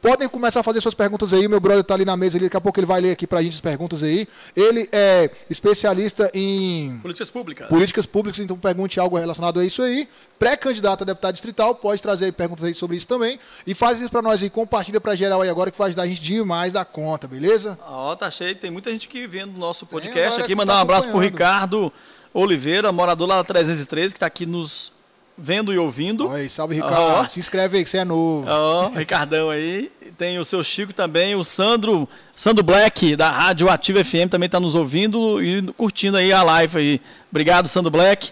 Podem 0.03 0.27
começar 0.27 0.59
a 0.59 0.63
fazer 0.63 0.81
suas 0.81 0.93
perguntas 0.93 1.31
aí. 1.31 1.47
Meu 1.47 1.61
brother 1.61 1.81
tá 1.81 1.93
ali 1.93 2.03
na 2.03 2.17
mesa, 2.17 2.37
ali, 2.37 2.47
daqui 2.47 2.57
a 2.57 2.61
pouco 2.61 2.77
ele 2.77 2.85
vai 2.85 2.99
ler 2.99 3.11
aqui 3.11 3.25
pra 3.25 3.41
gente 3.41 3.53
as 3.53 3.61
perguntas 3.61 4.03
aí. 4.03 4.27
Ele 4.53 4.89
é 4.91 5.31
especialista 5.49 6.29
em 6.33 6.99
Políticas 7.01 7.31
públicas. 7.31 7.67
políticas 7.69 8.05
públicas, 8.05 8.39
então 8.41 8.57
pergunte 8.57 8.99
algo 8.99 9.17
relacionado 9.17 9.61
a 9.61 9.65
isso 9.65 9.81
aí. 9.81 10.09
Pré-candidato 10.37 11.03
a 11.03 11.05
deputado 11.05 11.31
distrital, 11.31 11.73
pode 11.73 12.01
trazer 12.01 12.25
aí 12.25 12.33
perguntas 12.33 12.65
aí 12.65 12.73
sobre 12.73 12.97
isso 12.97 13.07
também. 13.07 13.39
E 13.65 13.73
faz 13.73 14.01
isso 14.01 14.09
pra 14.09 14.21
nós 14.21 14.43
aí, 14.43 14.49
compartilha 14.49 14.99
pra 14.99 15.15
geral 15.15 15.41
aí 15.41 15.47
agora 15.47 15.71
que 15.71 15.77
vai 15.77 15.87
ajudar 15.87 16.03
a 16.03 16.07
gente 16.07 16.21
demais 16.21 16.73
da 16.73 16.83
conta, 16.83 17.25
beleza? 17.25 17.79
Ó, 17.87 18.13
tá 18.13 18.29
cheio. 18.29 18.53
Tem 18.57 18.69
muita 18.69 18.91
gente 18.91 19.07
que 19.07 19.25
vendo 19.25 19.55
o 19.55 19.57
nosso 19.57 19.85
podcast 19.85 20.41
aqui. 20.41 20.51
tá 20.51 20.57
Mandar 20.57 20.75
um 20.75 20.81
abraço 20.81 21.07
pro. 21.07 21.19
Ricardo 21.19 21.93
Oliveira, 22.33 22.91
morador 22.91 23.25
lá 23.25 23.37
da 23.37 23.43
313, 23.45 24.13
que 24.13 24.19
tá 24.19 24.25
aqui 24.25 24.45
nos 24.45 24.91
vendo 25.37 25.73
e 25.73 25.77
ouvindo. 25.77 26.29
Aí, 26.29 26.49
salve 26.49 26.75
Ricardo. 26.75 26.95
Ó. 26.95 27.27
Se 27.27 27.39
inscreve 27.39 27.77
aí 27.77 27.83
que 27.83 27.89
você 27.89 27.99
é 27.99 28.05
novo. 28.05 28.45
Ó, 28.47 28.89
Ricardão 28.89 29.49
aí. 29.49 29.91
Tem 30.17 30.37
o 30.37 30.45
seu 30.45 30.63
Chico 30.63 30.93
também, 30.93 31.35
o 31.35 31.43
Sandro, 31.43 32.07
Sandro 32.35 32.63
Black, 32.63 33.15
da 33.15 33.31
Rádio 33.31 33.69
Ativa 33.69 34.03
FM, 34.03 34.29
também 34.29 34.45
está 34.45 34.59
nos 34.59 34.75
ouvindo 34.75 35.43
e 35.43 35.61
curtindo 35.73 36.17
aí 36.17 36.31
a 36.31 36.43
live 36.43 36.77
aí. 36.77 37.01
Obrigado, 37.31 37.67
Sandro 37.67 37.89
Black. 37.89 38.31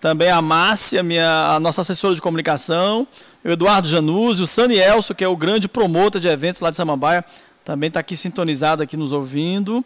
Também 0.00 0.30
a 0.30 0.40
Márcia, 0.40 1.02
minha, 1.02 1.54
a 1.54 1.60
nossa 1.60 1.82
assessora 1.82 2.14
de 2.14 2.22
comunicação, 2.22 3.06
o 3.44 3.48
Eduardo 3.50 3.86
Januzzi, 3.86 4.42
o 4.42 4.46
Sani 4.46 4.78
Elso, 4.78 5.14
que 5.14 5.22
é 5.22 5.28
o 5.28 5.36
grande 5.36 5.68
promotor 5.68 6.18
de 6.20 6.26
eventos 6.26 6.62
lá 6.62 6.70
de 6.70 6.76
Samambaia, 6.76 7.22
também 7.64 7.88
está 7.88 8.00
aqui 8.00 8.16
sintonizado, 8.16 8.82
aqui 8.82 8.96
nos 8.96 9.12
ouvindo. 9.12 9.84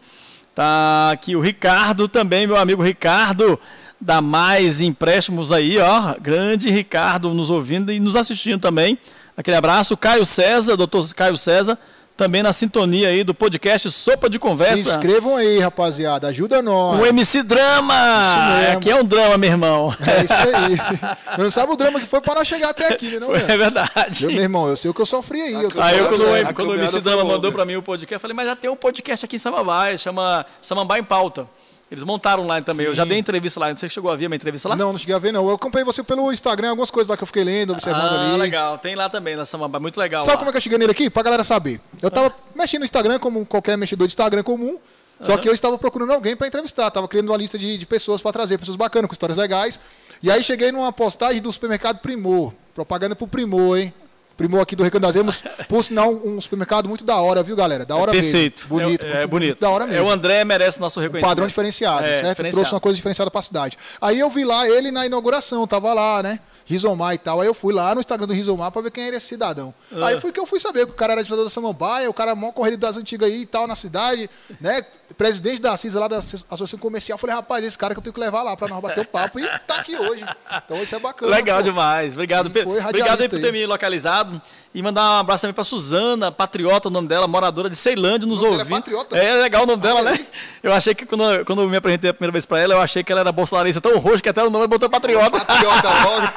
Tá 0.54 1.10
aqui 1.10 1.34
o 1.34 1.40
Ricardo 1.40 2.06
também, 2.06 2.46
meu 2.46 2.56
amigo 2.56 2.80
Ricardo, 2.80 3.58
da 4.00 4.20
Mais 4.20 4.80
Empréstimos 4.80 5.50
aí, 5.52 5.78
ó. 5.78 6.14
Grande 6.20 6.70
Ricardo 6.70 7.32
nos 7.32 7.50
ouvindo 7.50 7.90
e 7.92 7.98
nos 8.00 8.16
assistindo 8.16 8.60
também. 8.60 8.98
Aquele 9.36 9.56
abraço. 9.56 9.96
Caio 9.96 10.24
César, 10.26 10.76
doutor 10.76 11.12
Caio 11.14 11.36
César, 11.36 11.76
também 12.16 12.42
na 12.42 12.52
sintonia 12.52 13.08
aí 13.08 13.24
do 13.24 13.34
podcast 13.34 13.90
Sopa 13.90 14.28
de 14.28 14.34
Se 14.36 14.38
Conversa. 14.38 14.90
inscrevam 14.90 15.34
aí, 15.36 15.58
rapaziada. 15.58 16.28
Ajuda 16.28 16.62
nós. 16.62 17.00
O 17.00 17.06
MC 17.06 17.42
Drama! 17.42 17.94
Isso 18.22 18.60
mesmo. 18.60 18.78
Aqui 18.78 18.90
é 18.90 18.94
um 18.96 19.04
drama, 19.04 19.36
meu 19.38 19.50
irmão. 19.50 19.96
É 20.06 20.22
isso 20.24 20.34
aí. 20.34 21.38
Não 21.38 21.50
sabe 21.50 21.72
o 21.72 21.76
drama 21.76 21.98
que 21.98 22.06
foi 22.06 22.20
para 22.20 22.34
nós 22.36 22.46
chegar 22.46 22.68
até 22.70 22.92
aqui, 22.92 23.10
né, 23.12 23.18
não, 23.18 23.34
É 23.34 23.40
velho? 23.40 23.58
verdade. 23.58 24.24
Eu, 24.24 24.30
meu 24.30 24.42
irmão, 24.42 24.68
eu 24.68 24.76
sei 24.76 24.90
o 24.90 24.94
que 24.94 25.00
eu 25.00 25.06
sofri 25.06 25.40
aí. 25.40 25.54
Eu 25.54 25.70
tô 25.70 25.80
Aí 25.80 25.98
eu, 25.98 26.06
quando, 26.08 26.54
quando 26.54 26.70
o 26.70 26.74
MC 26.76 27.00
Drama 27.00 27.24
mandou 27.24 27.50
pra 27.50 27.64
mim 27.64 27.74
o 27.76 27.82
podcast, 27.82 28.14
eu 28.14 28.20
falei, 28.20 28.36
mas 28.36 28.46
já 28.46 28.54
tem 28.54 28.70
um 28.70 28.76
podcast 28.76 29.24
aqui 29.24 29.34
em 29.36 29.38
Samambaia, 29.40 29.96
chama 29.98 30.46
Samambaia 30.62 31.00
em 31.00 31.04
Pauta. 31.04 31.48
Eles 31.94 32.04
montaram 32.04 32.46
lá 32.46 32.60
também. 32.60 32.86
Eu 32.86 32.94
já 32.94 33.04
Sim. 33.04 33.10
dei 33.10 33.18
entrevista 33.18 33.60
lá. 33.60 33.70
Não 33.70 33.76
sei 33.76 33.88
se 33.88 33.94
chegou 33.94 34.10
a 34.10 34.16
ver 34.16 34.28
minha 34.28 34.36
entrevista 34.36 34.68
lá. 34.68 34.76
Não, 34.76 34.92
não 34.92 34.98
cheguei 34.98 35.14
a 35.14 35.18
ver, 35.18 35.32
não. 35.32 35.48
Eu 35.48 35.54
acompanhei 35.54 35.84
você 35.84 36.02
pelo 36.02 36.32
Instagram, 36.32 36.70
algumas 36.70 36.90
coisas 36.90 37.08
lá 37.08 37.16
que 37.16 37.22
eu 37.22 37.26
fiquei 37.26 37.44
lendo, 37.44 37.72
observando 37.72 38.14
ah, 38.14 38.30
ali. 38.32 38.38
legal. 38.38 38.78
Tem 38.78 38.94
lá 38.94 39.08
também 39.08 39.36
na 39.36 39.44
Samambaia. 39.44 39.80
Muito 39.80 39.98
legal. 39.98 40.22
Sabe 40.22 40.34
lá. 40.34 40.38
como 40.38 40.50
é 40.50 40.52
que 40.52 40.58
eu 40.58 40.62
cheguei 40.62 40.78
nele 40.78 40.90
aqui? 40.90 41.08
Pra 41.08 41.22
galera 41.22 41.44
saber. 41.44 41.80
Eu 42.02 42.10
tava 42.10 42.34
mexendo 42.54 42.80
no 42.80 42.84
Instagram, 42.84 43.18
como 43.18 43.46
qualquer 43.46 43.78
mexedor 43.78 44.06
de 44.06 44.12
Instagram 44.12 44.42
comum. 44.42 44.78
Só 45.20 45.36
que 45.36 45.48
eu 45.48 45.52
estava 45.52 45.78
procurando 45.78 46.12
alguém 46.12 46.36
para 46.36 46.46
entrevistar. 46.46 46.90
Tava 46.90 47.08
criando 47.08 47.30
uma 47.30 47.38
lista 47.38 47.56
de, 47.56 47.78
de 47.78 47.86
pessoas 47.86 48.20
para 48.20 48.32
trazer, 48.32 48.58
pessoas 48.58 48.76
bacanas, 48.76 49.08
com 49.08 49.14
histórias 49.14 49.38
legais. 49.38 49.80
E 50.22 50.30
aí 50.30 50.42
cheguei 50.42 50.72
numa 50.72 50.92
postagem 50.92 51.40
do 51.40 51.52
supermercado 51.52 51.98
Primor. 51.98 52.52
Propaganda 52.74 53.14
pro 53.14 53.26
Primor, 53.26 53.78
hein? 53.78 53.92
Primor 54.36 54.60
aqui 54.60 54.74
do 54.74 54.82
Recanto 54.82 55.02
das 55.06 55.14
Emas. 55.16 55.42
Por 55.68 55.82
sinal, 55.84 56.10
um 56.12 56.40
supermercado 56.40 56.88
muito 56.88 57.04
da 57.04 57.16
hora, 57.16 57.42
viu, 57.42 57.54
galera? 57.54 57.84
Da 57.86 57.94
hora 57.94 58.10
Perfeito. 58.10 58.62
mesmo. 58.62 58.68
Bonito. 58.68 59.06
É, 59.06 59.08
muito, 59.08 59.22
é 59.22 59.26
bonito. 59.26 59.48
muito 59.50 59.60
da 59.60 59.70
hora 59.70 59.86
mesmo. 59.86 60.00
É, 60.00 60.02
o 60.02 60.10
André 60.10 60.44
merece 60.44 60.80
nosso 60.80 60.98
reconhecimento. 61.00 61.30
Padrão 61.30 61.46
diferenciado, 61.46 62.04
É, 62.04 62.20
certo? 62.20 62.50
Trouxe 62.50 62.72
uma 62.72 62.80
coisa 62.80 62.96
diferenciada 62.96 63.30
pra 63.30 63.40
cidade. 63.42 63.78
Aí 64.00 64.18
eu 64.18 64.28
vi 64.28 64.44
lá 64.44 64.68
ele 64.68 64.90
na 64.90 65.06
inauguração, 65.06 65.66
tava 65.66 65.92
lá, 65.94 66.22
né? 66.22 66.40
Rizomar 66.66 67.14
e 67.14 67.18
tal. 67.18 67.40
Aí 67.42 67.46
eu 67.46 67.52
fui 67.54 67.74
lá 67.74 67.94
no 67.94 68.00
Instagram 68.00 68.26
do 68.26 68.32
Rizomar 68.32 68.72
pra 68.72 68.80
ver 68.82 68.90
quem 68.90 69.06
era 69.06 69.16
esse 69.16 69.26
cidadão. 69.26 69.72
Ah. 69.92 70.06
Aí 70.06 70.20
foi 70.20 70.32
que 70.32 70.40
eu 70.40 70.46
fui 70.46 70.58
saber 70.58 70.86
que 70.86 70.92
o 70.92 70.94
cara 70.94 71.12
era 71.12 71.20
administrador 71.20 71.44
da 71.44 71.50
Samambaia, 71.50 72.08
o 72.08 72.14
cara 72.14 72.34
maior 72.34 72.52
corrido 72.52 72.78
das 72.78 72.96
antigas 72.96 73.28
aí 73.28 73.42
e 73.42 73.46
tal 73.46 73.66
na 73.66 73.76
cidade, 73.76 74.28
né? 74.60 74.82
Presidente 75.16 75.60
da 75.60 75.76
CISA 75.76 76.00
lá 76.00 76.08
da 76.08 76.18
Associação 76.18 76.78
Comercial. 76.78 77.18
Falei, 77.18 77.36
rapaz, 77.36 77.64
esse 77.64 77.76
cara 77.78 77.94
que 77.94 77.98
eu 77.98 78.02
tenho 78.02 78.12
que 78.14 78.20
levar 78.20 78.42
lá 78.42 78.56
pra 78.56 78.68
nós 78.68 78.80
bater 78.80 79.00
o 79.00 79.06
papo 79.06 79.38
e 79.38 79.46
tá 79.66 79.76
aqui 79.76 79.96
hoje. 79.96 80.24
Então 80.64 80.82
isso 80.82 80.94
é 80.94 80.98
bacana. 80.98 81.30
Legal 81.30 81.58
pô. 81.58 81.62
demais. 81.62 82.14
Obrigado, 82.14 82.50
Pedro. 82.50 82.70
Obrigado 82.78 83.20
aí 83.20 83.28
por 83.28 83.38
ter 83.38 83.46
aí. 83.46 83.52
me 83.52 83.66
localizado. 83.66 84.40
E 84.74 84.82
mandar 84.82 85.02
um 85.02 85.18
abraço 85.20 85.42
também 85.42 85.54
pra 85.54 85.62
Suzana, 85.62 86.32
patriota, 86.32 86.88
o 86.88 86.90
nome 86.90 87.06
dela, 87.06 87.28
moradora 87.28 87.70
de 87.70 87.76
Ceilândia, 87.76 88.26
nos 88.26 88.42
é 88.42 88.46
ouvindo. 88.48 88.68
patriota? 88.68 89.16
É 89.16 89.34
legal 89.34 89.62
o 89.62 89.66
nome 89.66 89.80
dela, 89.80 90.00
Olha 90.00 90.10
né? 90.10 90.16
aí. 90.18 90.28
Eu 90.64 90.72
achei 90.72 90.92
que 90.96 91.06
quando, 91.06 91.44
quando 91.44 91.62
eu 91.62 91.68
me 91.68 91.76
apresentei 91.76 92.10
a 92.10 92.14
primeira 92.14 92.32
vez 92.32 92.44
pra 92.44 92.58
ela, 92.58 92.74
eu 92.74 92.80
achei 92.80 93.04
que 93.04 93.12
ela 93.12 93.20
era 93.20 93.30
bolsonarista 93.30 93.80
tão 93.80 93.96
roxo 93.98 94.20
que 94.20 94.28
até 94.28 94.42
o 94.42 94.50
nome 94.50 94.66
botou 94.66 94.90
patriota. 94.90 95.44
Patriota 95.44 95.88
logo. 96.04 96.28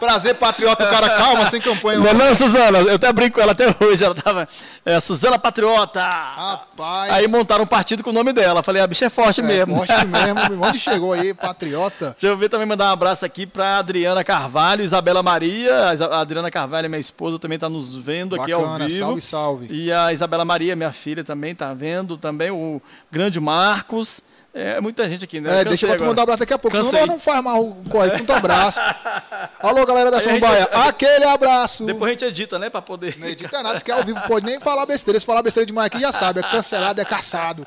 Prazer, 0.00 0.34
patriota, 0.34 0.84
o 0.84 0.88
cara 0.90 1.10
calma, 1.10 1.46
sem 1.46 1.60
campanha. 1.60 2.00
Não, 2.00 2.08
é 2.08 2.14
não, 2.14 2.34
Suzana, 2.34 2.78
eu 2.80 2.96
até 2.96 3.12
brinco 3.12 3.36
com 3.36 3.40
ela 3.40 3.52
até 3.52 3.66
hoje. 3.80 4.04
Ela 4.04 4.14
tava. 4.14 4.48
É, 4.84 4.98
Suzana 4.98 5.38
Patriota. 5.38 6.00
Rapaz. 6.02 7.12
Aí 7.12 7.28
montaram 7.28 7.59
um 7.60 7.66
partido 7.66 8.02
com 8.02 8.10
o 8.10 8.12
nome 8.12 8.32
dela. 8.32 8.62
Falei, 8.62 8.82
a 8.82 8.86
bicha 8.86 9.06
é 9.06 9.10
forte 9.10 9.40
é, 9.40 9.44
mesmo. 9.44 9.76
forte 9.76 9.92
mesmo. 10.06 10.62
Onde 10.64 10.78
chegou 10.78 11.12
aí, 11.12 11.34
patriota? 11.34 12.10
Deixa 12.10 12.26
eu 12.26 12.36
ver 12.36 12.48
também 12.48 12.66
mandar 12.66 12.90
um 12.90 12.92
abraço 12.92 13.24
aqui 13.24 13.46
para 13.46 13.78
Adriana 13.78 14.22
Carvalho, 14.24 14.82
Isabela 14.82 15.22
Maria. 15.22 15.92
A 16.10 16.20
Adriana 16.20 16.50
Carvalho, 16.50 16.88
minha 16.88 17.00
esposa, 17.00 17.38
também 17.38 17.56
está 17.56 17.68
nos 17.68 17.94
vendo 17.94 18.34
aqui 18.34 18.52
ao 18.52 18.62
Bacana, 18.62 18.86
vivo. 18.86 18.98
salve, 18.98 19.20
salve. 19.20 19.68
E 19.70 19.92
a 19.92 20.12
Isabela 20.12 20.44
Maria, 20.44 20.74
minha 20.76 20.92
filha, 20.92 21.22
também 21.22 21.52
está 21.52 21.72
vendo. 21.74 22.16
Também 22.16 22.50
o 22.50 22.80
grande 23.10 23.40
Marcos. 23.40 24.22
É 24.52 24.80
muita 24.80 25.08
gente 25.08 25.24
aqui, 25.24 25.40
né? 25.40 25.60
É, 25.60 25.64
deixa 25.64 25.86
eu 25.86 25.96
te 25.96 26.02
mandar 26.02 26.22
um 26.22 26.24
abraço 26.24 26.40
daqui 26.40 26.52
a 26.52 26.58
pouco, 26.58 26.76
Cansei. 26.76 26.90
senão 26.90 27.06
nós 27.06 27.14
não 27.14 27.20
faz 27.20 27.42
mais 27.42 27.60
o 27.60 27.72
correto. 27.88 28.16
Muito 28.16 28.32
abraço. 28.32 28.80
Alô, 29.60 29.86
galera 29.86 30.10
da 30.10 30.16
a 30.16 30.20
Samambaia, 30.20 30.64
aquele 30.72 31.24
abraço. 31.24 31.86
Depois 31.86 32.10
a 32.10 32.12
gente 32.12 32.24
edita, 32.24 32.58
né? 32.58 32.68
Para 32.68 32.82
poder. 32.82 33.16
Não 33.16 33.28
edita 33.28 33.62
nada, 33.62 33.76
se 33.76 33.84
quer 33.84 33.92
ao 33.92 34.04
vivo, 34.04 34.20
pode 34.26 34.44
nem 34.44 34.58
falar 34.58 34.86
besteira. 34.86 35.20
Se 35.20 35.24
falar 35.24 35.42
besteira 35.42 35.64
demais 35.66 35.86
aqui, 35.86 36.00
já 36.00 36.10
sabe, 36.10 36.40
é 36.40 36.42
cancelado, 36.42 37.00
é 37.00 37.04
caçado. 37.04 37.64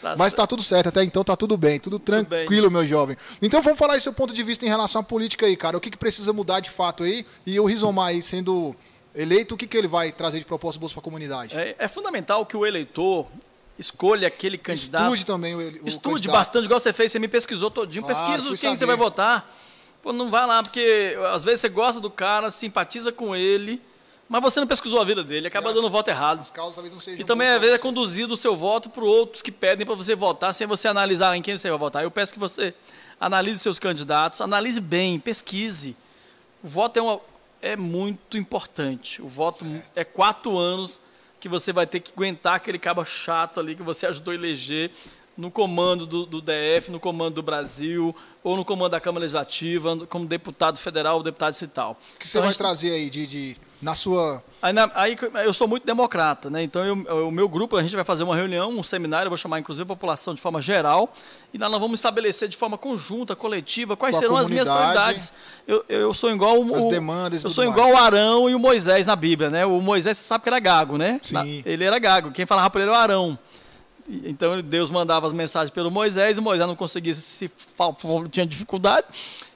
Tá 0.00 0.16
Mas 0.18 0.32
tá 0.32 0.46
tudo 0.46 0.62
certo, 0.62 0.88
até 0.88 1.04
então 1.04 1.22
tá 1.22 1.36
tudo 1.36 1.56
bem, 1.56 1.78
tudo 1.78 1.98
tranquilo, 1.98 2.70
meu 2.70 2.84
jovem. 2.84 3.16
Então 3.40 3.62
vamos 3.62 3.78
falar 3.78 3.94
aí 3.94 4.00
seu 4.00 4.12
ponto 4.12 4.32
de 4.34 4.42
vista 4.42 4.64
em 4.66 4.68
relação 4.68 5.00
à 5.02 5.04
política 5.04 5.46
aí, 5.46 5.56
cara. 5.56 5.76
O 5.76 5.80
que, 5.80 5.90
que 5.90 5.98
precisa 5.98 6.32
mudar 6.32 6.60
de 6.60 6.70
fato 6.70 7.04
aí? 7.04 7.24
E 7.46 7.60
o 7.60 7.66
Rizomar 7.66 8.08
aí 8.08 8.20
sendo 8.20 8.74
eleito, 9.14 9.54
o 9.54 9.58
que, 9.58 9.66
que 9.66 9.76
ele 9.76 9.86
vai 9.86 10.10
trazer 10.10 10.38
de 10.38 10.44
proposta 10.44 10.80
bolsa 10.80 10.94
pra 10.94 11.02
comunidade? 11.02 11.56
É, 11.56 11.76
é 11.78 11.88
fundamental 11.88 12.44
que 12.44 12.56
o 12.56 12.66
eleitor 12.66 13.28
escolha 13.82 14.26
aquele 14.28 14.56
candidato. 14.56 15.04
Estude 15.04 15.26
também 15.26 15.54
o, 15.54 15.58
o 15.58 15.86
Estude 15.86 16.14
candidato. 16.14 16.32
bastante, 16.36 16.64
igual 16.64 16.80
você 16.80 16.92
fez, 16.92 17.12
você 17.12 17.18
me 17.18 17.28
pesquisou 17.28 17.70
todinho. 17.70 18.02
Claro, 18.04 18.18
Pesquisa 18.18 18.48
fui 18.48 18.56
quem 18.56 18.70
você 18.70 18.76
saber. 18.78 18.86
vai 18.86 18.96
votar. 18.96 19.54
Pô, 20.02 20.12
não 20.12 20.30
vai 20.30 20.46
lá, 20.46 20.62
porque 20.62 21.16
às 21.32 21.44
vezes 21.44 21.60
você 21.60 21.68
gosta 21.68 22.00
do 22.00 22.10
cara, 22.10 22.50
simpatiza 22.50 23.12
com 23.12 23.36
ele, 23.36 23.80
mas 24.28 24.42
você 24.42 24.58
não 24.58 24.66
pesquisou 24.66 25.00
a 25.00 25.04
vida 25.04 25.22
dele, 25.22 25.46
acaba 25.46 25.70
E 25.70 25.74
dando 25.74 25.86
as- 25.86 25.92
voto 25.92 26.08
errado. 26.08 26.40
As 26.40 26.50
causas 26.50 26.74
talvez 26.74 26.92
não 26.92 27.00
sejam 27.00 27.20
E 27.20 27.24
também, 27.24 27.48
às 27.48 27.60
vezes, 27.60 27.74
é 27.74 27.76
você. 27.76 27.82
conduzido 27.82 28.34
o 28.34 28.36
seu 28.36 28.56
voto 28.56 28.88
para 28.88 29.04
outros 29.04 29.42
que 29.42 29.52
pedem 29.52 29.84
para 29.86 29.94
você 29.94 30.14
votar, 30.14 30.52
sem 30.54 30.66
você 30.66 30.88
analisar 30.88 31.36
em 31.36 31.42
quem 31.42 31.56
você 31.56 31.68
vai 31.70 31.78
votar. 31.78 32.02
Eu 32.02 32.10
peço 32.10 32.32
que 32.32 32.38
você 32.38 32.74
analise 33.20 33.60
seus 33.60 33.78
candidatos, 33.78 34.40
analise 34.40 34.80
bem, 34.80 35.20
pesquise. 35.20 35.94
O 36.64 36.68
voto 36.68 36.98
é, 36.98 37.02
uma, 37.02 37.20
é 37.60 37.76
muito 37.76 38.36
importante. 38.36 39.22
O 39.22 39.28
voto 39.28 39.64
é 39.94 40.02
quatro 40.02 40.56
anos 40.58 41.00
que 41.42 41.48
você 41.48 41.72
vai 41.72 41.88
ter 41.88 41.98
que 41.98 42.12
aguentar 42.12 42.54
aquele 42.54 42.78
cabo 42.78 43.04
chato 43.04 43.58
ali 43.58 43.74
que 43.74 43.82
você 43.82 44.06
ajudou 44.06 44.30
a 44.30 44.36
eleger 44.36 44.92
no 45.36 45.50
comando 45.50 46.06
do, 46.06 46.26
do 46.26 46.40
DF, 46.42 46.90
no 46.90 47.00
comando 47.00 47.34
do 47.36 47.42
Brasil, 47.42 48.14
ou 48.44 48.56
no 48.56 48.64
comando 48.64 48.90
da 48.92 49.00
Câmara 49.00 49.20
Legislativa, 49.22 49.96
como 50.08 50.26
deputado 50.26 50.78
federal 50.78 51.16
ou 51.16 51.22
deputado 51.22 51.52
estatal. 51.52 51.96
O 52.14 52.18
que 52.18 52.26
você 52.28 52.32
Então, 52.38 52.42
vai 52.42 52.50
gente- 52.52 52.58
trazer 52.58 52.92
aí 52.92 53.08
de, 53.08 53.26
de- 53.26 53.56
na 53.80 53.94
sua. 53.96 54.42
Aí, 54.60 54.72
na- 54.72 54.90
aí 54.94 55.16
eu 55.44 55.52
sou 55.52 55.66
muito 55.66 55.84
democrata, 55.84 56.48
né? 56.50 56.62
Então 56.62 56.84
eu- 56.84 57.26
o 57.28 57.32
meu 57.32 57.48
grupo, 57.48 57.76
a 57.76 57.82
gente 57.82 57.96
vai 57.96 58.04
fazer 58.04 58.22
uma 58.24 58.36
reunião, 58.36 58.70
um 58.70 58.82
seminário, 58.82 59.26
eu 59.26 59.30
vou 59.30 59.36
chamar 59.38 59.58
inclusive 59.58 59.82
a 59.82 59.86
população 59.86 60.34
de 60.34 60.40
forma 60.40 60.60
geral, 60.60 61.12
e 61.52 61.58
nós 61.58 61.70
vamos 61.72 61.98
estabelecer 61.98 62.48
de 62.48 62.56
forma 62.56 62.76
conjunta, 62.78 63.34
coletiva, 63.34 63.96
quais 63.96 64.16
serão 64.16 64.36
as 64.36 64.48
minhas 64.50 64.68
prioridades. 64.68 65.32
Eu, 65.66 65.84
eu 65.88 66.14
sou 66.14 66.30
igual 66.30 66.60
o, 66.62 66.74
As 66.76 66.84
demandas 66.84 67.42
Eu 67.42 67.50
sou 67.50 67.64
mais. 67.64 67.76
igual 67.76 67.92
o 67.92 67.96
Arão 67.96 68.48
e 68.50 68.54
o 68.54 68.58
Moisés 68.58 69.06
na 69.06 69.16
Bíblia, 69.16 69.50
né? 69.50 69.64
O 69.66 69.80
Moisés, 69.80 70.16
você 70.18 70.24
sabe 70.24 70.42
que 70.44 70.48
era 70.48 70.60
gago, 70.60 70.96
né? 70.98 71.20
Sim. 71.24 71.34
Na- 71.34 71.44
ele 71.46 71.82
era 71.84 71.98
gago. 71.98 72.30
Quem 72.32 72.44
falava 72.46 72.68
para 72.70 72.82
ele 72.82 72.90
era 72.90 72.98
o 72.98 73.00
Arão. 73.02 73.38
Então 74.08 74.60
Deus 74.60 74.90
mandava 74.90 75.26
as 75.26 75.32
mensagens 75.32 75.70
pelo 75.70 75.90
Moisés, 75.90 76.36
e 76.36 76.40
o 76.40 76.42
Moisés 76.42 76.66
não 76.68 76.76
conseguia 76.76 77.14
se 77.14 77.50
tinha 78.30 78.46
dificuldade, 78.46 79.06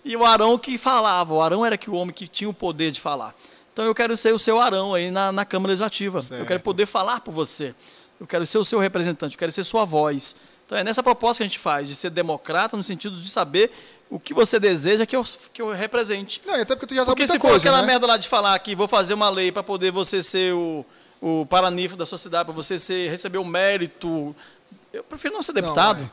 e 0.05 0.17
o 0.17 0.25
Arão 0.25 0.59
que 0.59 0.79
falava. 0.79 1.35
O 1.35 1.43
Arão 1.43 1.65
era 1.67 1.77
que 1.77 1.91
o 1.91 1.95
homem 1.95 2.15
que 2.15 2.29
tinha 2.29 2.49
o 2.49 2.55
poder 2.55 2.91
de 2.91 3.01
falar. 3.01 3.35
Então 3.73 3.85
eu 3.85 3.95
quero 3.95 4.17
ser 4.17 4.33
o 4.33 4.39
seu 4.39 4.61
Arão 4.61 4.95
aí 4.95 5.11
na, 5.11 5.31
na 5.31 5.45
Câmara 5.45 5.71
Legislativa. 5.71 6.19
Eu 6.19 6.23
Certo. 6.23 6.47
quero 6.47 6.61
poder 6.61 6.87
falar 6.87 7.21
por 7.21 7.33
você. 7.33 7.75
Eu 8.19 8.27
quero 8.27 8.47
ser 8.47 8.57
o 8.59 8.65
seu 8.65 8.79
representante, 8.79 9.35
eu 9.35 9.39
quero 9.39 9.53
ser 9.53 9.65
sua 9.65 9.85
voz. 9.85 10.35
Então 10.65 10.79
é 10.79 10.83
nessa 10.83 11.03
proposta 11.03 11.43
que 11.43 11.45
a 11.45 11.49
gente 11.49 11.59
faz, 11.59 11.87
de 11.89 11.95
ser 11.95 12.11
democrata 12.11 12.77
no 12.77 12.83
sentido 12.83 13.19
de 13.19 13.29
saber 13.29 13.71
o 14.09 14.19
que 14.19 14.33
você 14.33 14.59
deseja 14.59 15.05
que 15.05 15.15
eu, 15.15 15.25
que 15.53 15.61
eu 15.61 15.71
represente. 15.71 16.41
Não, 16.47 16.55
até 16.55 16.75
porque 16.75 16.87
tu 16.87 16.95
já 16.95 17.05
sabe 17.05 17.11
Porque 17.13 17.23
muita 17.23 17.33
se 17.35 17.39
for 17.39 17.49
coisa, 17.51 17.69
aquela 17.69 17.83
né? 17.83 17.87
merda 17.87 18.07
lá 18.07 18.17
de 18.17 18.27
falar 18.29 18.59
que 18.61 18.75
vou 18.75 18.89
fazer 18.89 19.15
uma 19.15 19.29
lei 19.29 19.53
para 19.53 19.63
poder 19.63 19.91
você 19.91 20.23
ser 20.23 20.55
o, 20.55 20.85
o 21.21 21.47
paraninfo 21.47 21.97
da 21.97 22.07
sociedade, 22.07 22.45
para 22.47 22.55
você 22.55 22.79
ser, 22.79 23.11
receber 23.11 23.39
o 23.39 23.45
mérito, 23.45 24.35
eu 24.93 25.03
prefiro 25.05 25.35
não 25.35 25.43
ser 25.43 25.53
deputado. 25.53 26.01
Não, 26.01 26.11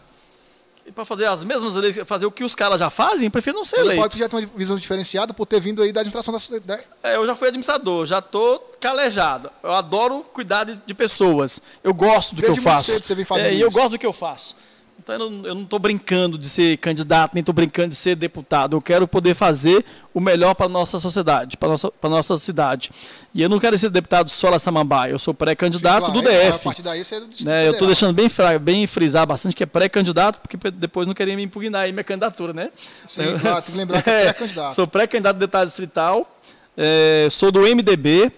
para 0.91 1.05
fazer 1.05 1.25
as 1.25 1.43
mesmas 1.43 1.75
leis, 1.75 1.97
fazer 2.05 2.25
o 2.25 2.31
que 2.31 2.43
os 2.43 2.53
caras 2.53 2.77
já 2.79 2.89
fazem, 2.89 3.27
eu 3.27 3.31
prefiro 3.31 3.57
não 3.57 3.63
ser 3.63 3.77
Ele 3.79 3.89
eleito. 3.93 4.09
tu 4.09 4.17
já 4.17 4.27
tem 4.27 4.39
uma 4.39 4.49
visão 4.55 4.75
diferenciada 4.75 5.33
por 5.33 5.45
ter 5.45 5.61
vindo 5.61 5.81
aí 5.81 5.93
da 5.93 6.01
administração 6.01 6.59
da. 6.65 6.79
É, 7.01 7.15
eu 7.15 7.25
já 7.25 7.35
fui 7.35 7.47
administrador, 7.47 8.05
já 8.05 8.21
tô 8.21 8.59
calejado. 8.81 9.49
Eu 9.61 9.71
adoro 9.71 10.25
cuidar 10.33 10.65
de, 10.65 10.75
de 10.85 10.93
pessoas. 10.93 11.61
Eu 11.81 11.93
gosto 11.93 12.35
do 12.35 12.41
Desde 12.41 12.59
que 12.59 12.59
eu 12.59 12.63
muito 12.63 12.77
faço. 12.77 12.91
cedo 12.91 13.03
você 13.05 13.15
vem 13.15 13.23
fazendo 13.23 13.45
é, 13.45 13.53
e 13.53 13.61
eu 13.61 13.69
isso. 13.69 13.77
gosto 13.77 13.91
do 13.91 13.99
que 13.99 14.05
eu 14.05 14.11
faço. 14.13 14.55
Então 15.03 15.43
eu 15.43 15.53
não, 15.53 15.65
tô 15.65 15.77
brincando 15.77 16.37
de 16.37 16.47
ser 16.47 16.77
candidato, 16.77 17.33
nem 17.33 17.41
estou 17.41 17.53
brincando 17.53 17.89
de 17.89 17.95
ser 17.95 18.15
deputado. 18.15 18.77
Eu 18.77 18.81
quero 18.81 19.05
poder 19.05 19.33
fazer 19.33 19.83
o 20.13 20.21
melhor 20.21 20.55
para 20.55 20.69
nossa 20.69 20.97
sociedade, 20.97 21.57
para 21.57 21.67
nossa 21.67 21.91
para 21.91 22.09
nossa 22.09 22.37
cidade. 22.37 22.89
E 23.33 23.41
eu 23.41 23.49
não 23.49 23.59
quero 23.59 23.77
ser 23.77 23.89
deputado 23.89 24.29
só 24.29 24.49
na 24.49 24.59
Samambaia. 24.59 25.11
Eu 25.11 25.19
sou 25.19 25.33
pré-candidato 25.33 26.05
Sim, 26.05 26.13
do 26.13 26.21
claro, 26.21 26.37
aí, 26.37 26.47
A 26.47 26.51
DF. 26.51 26.63
partir 26.63 26.81
daí 26.81 27.03
você 27.03 27.15
é 27.15 27.19
do 27.19 27.27
Distrito 27.27 27.49
Né, 27.49 27.67
eu 27.67 27.71
estou 27.73 27.85
deixando 27.85 28.13
bem, 28.13 28.29
bem 28.61 28.87
frisar 28.87 29.27
bastante 29.27 29.53
que 29.53 29.63
é 29.63 29.65
pré-candidato, 29.65 30.39
porque 30.39 30.71
depois 30.71 31.05
não 31.05 31.13
queria 31.13 31.35
me 31.35 31.43
impugnar 31.43 31.83
aí 31.83 31.91
minha 31.91 32.03
candidatura, 32.03 32.53
né? 32.53 32.71
Sim, 33.05 33.37
claro, 33.41 33.61
tem 33.61 33.73
que 33.73 33.77
lembrar 33.77 34.01
que 34.01 34.09
é 34.09 34.23
pré-candidato. 34.31 34.75
Sou 34.75 34.87
pré-candidato 34.87 35.35
a 35.35 35.39
deputado 35.39 35.67
distrital, 35.67 36.39
é, 36.77 37.27
sou 37.29 37.51
do 37.51 37.59
MDB, 37.59 38.31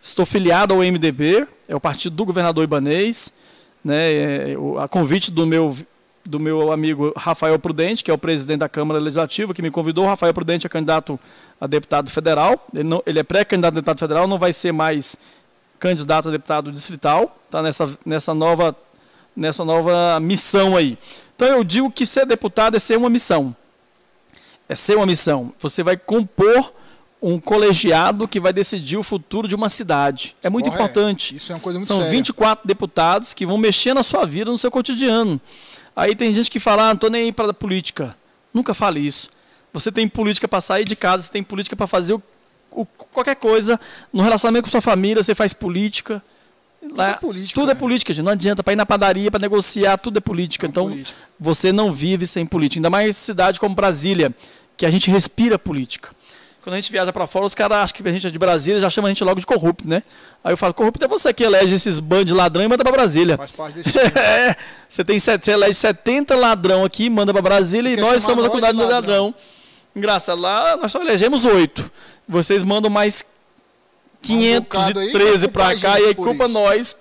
estou 0.00 0.26
filiado 0.26 0.74
ao 0.74 0.80
MDB, 0.80 1.46
é 1.68 1.76
o 1.76 1.80
partido 1.80 2.16
do 2.16 2.24
governador 2.24 2.64
Ibanês, 2.64 3.32
né, 3.84 4.12
é, 4.12 4.56
a 4.82 4.88
convite 4.88 5.30
do 5.30 5.46
meu, 5.46 5.76
do 6.24 6.38
meu 6.38 6.72
amigo 6.72 7.12
Rafael 7.16 7.58
Prudente, 7.58 8.04
que 8.04 8.10
é 8.10 8.14
o 8.14 8.18
presidente 8.18 8.60
da 8.60 8.68
Câmara 8.68 9.00
Legislativa, 9.00 9.54
que 9.54 9.62
me 9.62 9.70
convidou. 9.70 10.04
O 10.04 10.08
Rafael 10.08 10.34
Prudente 10.34 10.66
é 10.66 10.68
candidato 10.68 11.18
a 11.60 11.66
deputado 11.66 12.10
federal, 12.10 12.66
ele, 12.72 12.84
não, 12.84 13.02
ele 13.04 13.18
é 13.18 13.22
pré-candidato 13.22 13.72
a 13.72 13.76
deputado 13.76 13.98
federal, 13.98 14.28
não 14.28 14.38
vai 14.38 14.52
ser 14.52 14.72
mais 14.72 15.16
candidato 15.78 16.28
a 16.28 16.32
deputado 16.32 16.70
distrital, 16.70 17.36
está 17.46 17.62
nessa, 17.62 17.98
nessa, 18.04 18.34
nova, 18.34 18.76
nessa 19.34 19.64
nova 19.64 20.20
missão 20.20 20.76
aí. 20.76 20.98
Então 21.34 21.48
eu 21.48 21.64
digo 21.64 21.90
que 21.90 22.06
ser 22.06 22.26
deputado 22.26 22.76
é 22.76 22.78
ser 22.78 22.96
uma 22.96 23.10
missão 23.10 23.54
é 24.68 24.74
ser 24.74 24.96
uma 24.96 25.06
missão. 25.06 25.52
Você 25.58 25.82
vai 25.82 25.96
compor 25.96 26.72
um 27.20 27.40
colegiado 27.40 28.28
que 28.28 28.38
vai 28.38 28.52
decidir 28.52 28.96
o 28.96 29.02
futuro 29.02 29.48
de 29.48 29.54
uma 29.54 29.68
cidade. 29.68 30.36
É 30.42 30.50
muito 30.50 30.66
Correto. 30.66 30.84
importante. 30.84 31.34
Isso 31.34 31.50
é 31.50 31.54
uma 31.54 31.60
coisa 31.60 31.78
muito 31.78 31.88
São 31.88 31.96
séria. 31.96 32.12
24 32.12 32.66
deputados 32.66 33.34
que 33.34 33.46
vão 33.46 33.56
mexer 33.56 33.94
na 33.94 34.02
sua 34.02 34.24
vida, 34.24 34.50
no 34.50 34.58
seu 34.58 34.70
cotidiano. 34.70 35.40
Aí 35.98 36.14
tem 36.14 36.32
gente 36.32 36.48
que 36.48 36.60
fala, 36.60 36.84
ah, 36.84 36.86
não 36.88 36.94
estou 36.94 37.10
nem 37.10 37.24
aí 37.24 37.32
para 37.32 37.50
a 37.50 37.54
política. 37.54 38.16
Nunca 38.54 38.72
fale 38.72 39.00
isso. 39.00 39.28
Você 39.72 39.90
tem 39.90 40.06
política 40.06 40.46
para 40.46 40.60
sair 40.60 40.84
de 40.84 40.94
casa, 40.94 41.24
você 41.24 41.32
tem 41.32 41.42
política 41.42 41.74
para 41.74 41.88
fazer 41.88 42.14
o- 42.14 42.22
o- 42.70 42.84
qualquer 42.86 43.34
coisa. 43.34 43.80
No 44.12 44.22
relacionamento 44.22 44.64
com 44.66 44.70
sua 44.70 44.80
família, 44.80 45.20
você 45.22 45.34
faz 45.34 45.52
política. 45.52 46.22
Lá- 46.96 47.08
é 47.10 47.14
política, 47.14 47.60
Tudo 47.60 47.72
é 47.72 47.74
né? 47.74 47.80
política, 47.80 48.12
gente. 48.12 48.24
Não 48.24 48.30
adianta 48.30 48.62
para 48.62 48.72
ir 48.72 48.76
na 48.76 48.86
padaria, 48.86 49.28
para 49.28 49.40
negociar, 49.40 49.96
tudo 49.98 50.18
é 50.18 50.20
política. 50.20 50.66
É 50.66 50.68
então, 50.68 50.88
política. 50.88 51.18
você 51.38 51.72
não 51.72 51.92
vive 51.92 52.28
sem 52.28 52.46
política. 52.46 52.78
Ainda 52.78 52.90
mais 52.90 53.16
cidade 53.16 53.58
como 53.58 53.74
Brasília, 53.74 54.32
que 54.76 54.86
a 54.86 54.90
gente 54.90 55.10
respira 55.10 55.58
política. 55.58 56.10
Quando 56.68 56.74
a 56.74 56.80
gente 56.82 56.92
viaja 56.92 57.10
para 57.10 57.26
fora, 57.26 57.46
os 57.46 57.54
caras 57.54 57.78
acham 57.78 57.96
que 57.96 58.06
a 58.06 58.12
gente 58.12 58.26
é 58.26 58.30
de 58.30 58.38
Brasília, 58.38 58.78
já 58.78 58.90
chamam 58.90 59.06
a 59.06 59.10
gente 59.10 59.24
logo 59.24 59.40
de 59.40 59.46
corrupto, 59.46 59.88
né? 59.88 60.02
Aí 60.44 60.52
eu 60.52 60.56
falo, 60.58 60.74
corrupto 60.74 61.02
é 61.02 61.08
você 61.08 61.32
que 61.32 61.42
elege 61.42 61.74
esses 61.74 61.98
bandos 61.98 62.26
de 62.26 62.34
ladrão 62.34 62.62
e 62.62 62.68
manda 62.68 62.84
para 62.84 62.92
Brasília. 62.92 63.38
Faz 63.38 63.50
parte 63.50 63.76
desse 63.76 63.90
time. 63.90 64.04
É, 64.14 64.54
você 64.86 65.02
tem 65.02 65.18
você 65.18 65.50
elege 65.50 65.72
70 65.72 66.36
ladrão 66.36 66.84
aqui, 66.84 67.08
manda 67.08 67.32
para 67.32 67.40
Brasília 67.40 67.94
e 67.94 67.96
nós 67.96 68.22
somos 68.22 68.44
a 68.44 68.48
comunidade 68.48 68.76
do 68.76 68.82
ladrão. 68.82 69.24
ladrão. 69.28 69.34
Engraçado, 69.96 70.38
lá 70.42 70.76
nós 70.76 70.92
só 70.92 71.00
elegemos 71.00 71.46
oito. 71.46 71.90
Vocês 72.28 72.62
mandam 72.62 72.90
mais 72.90 73.24
bocado 74.22 74.98
aí, 75.00 75.10
513 75.10 75.38
vai 75.38 75.38
culpar 75.38 75.68
para 75.70 75.80
cá 75.80 76.00
e 76.00 76.04
aí 76.04 76.14
culpa 76.14 76.44
isso. 76.44 76.52
nós 76.52 76.96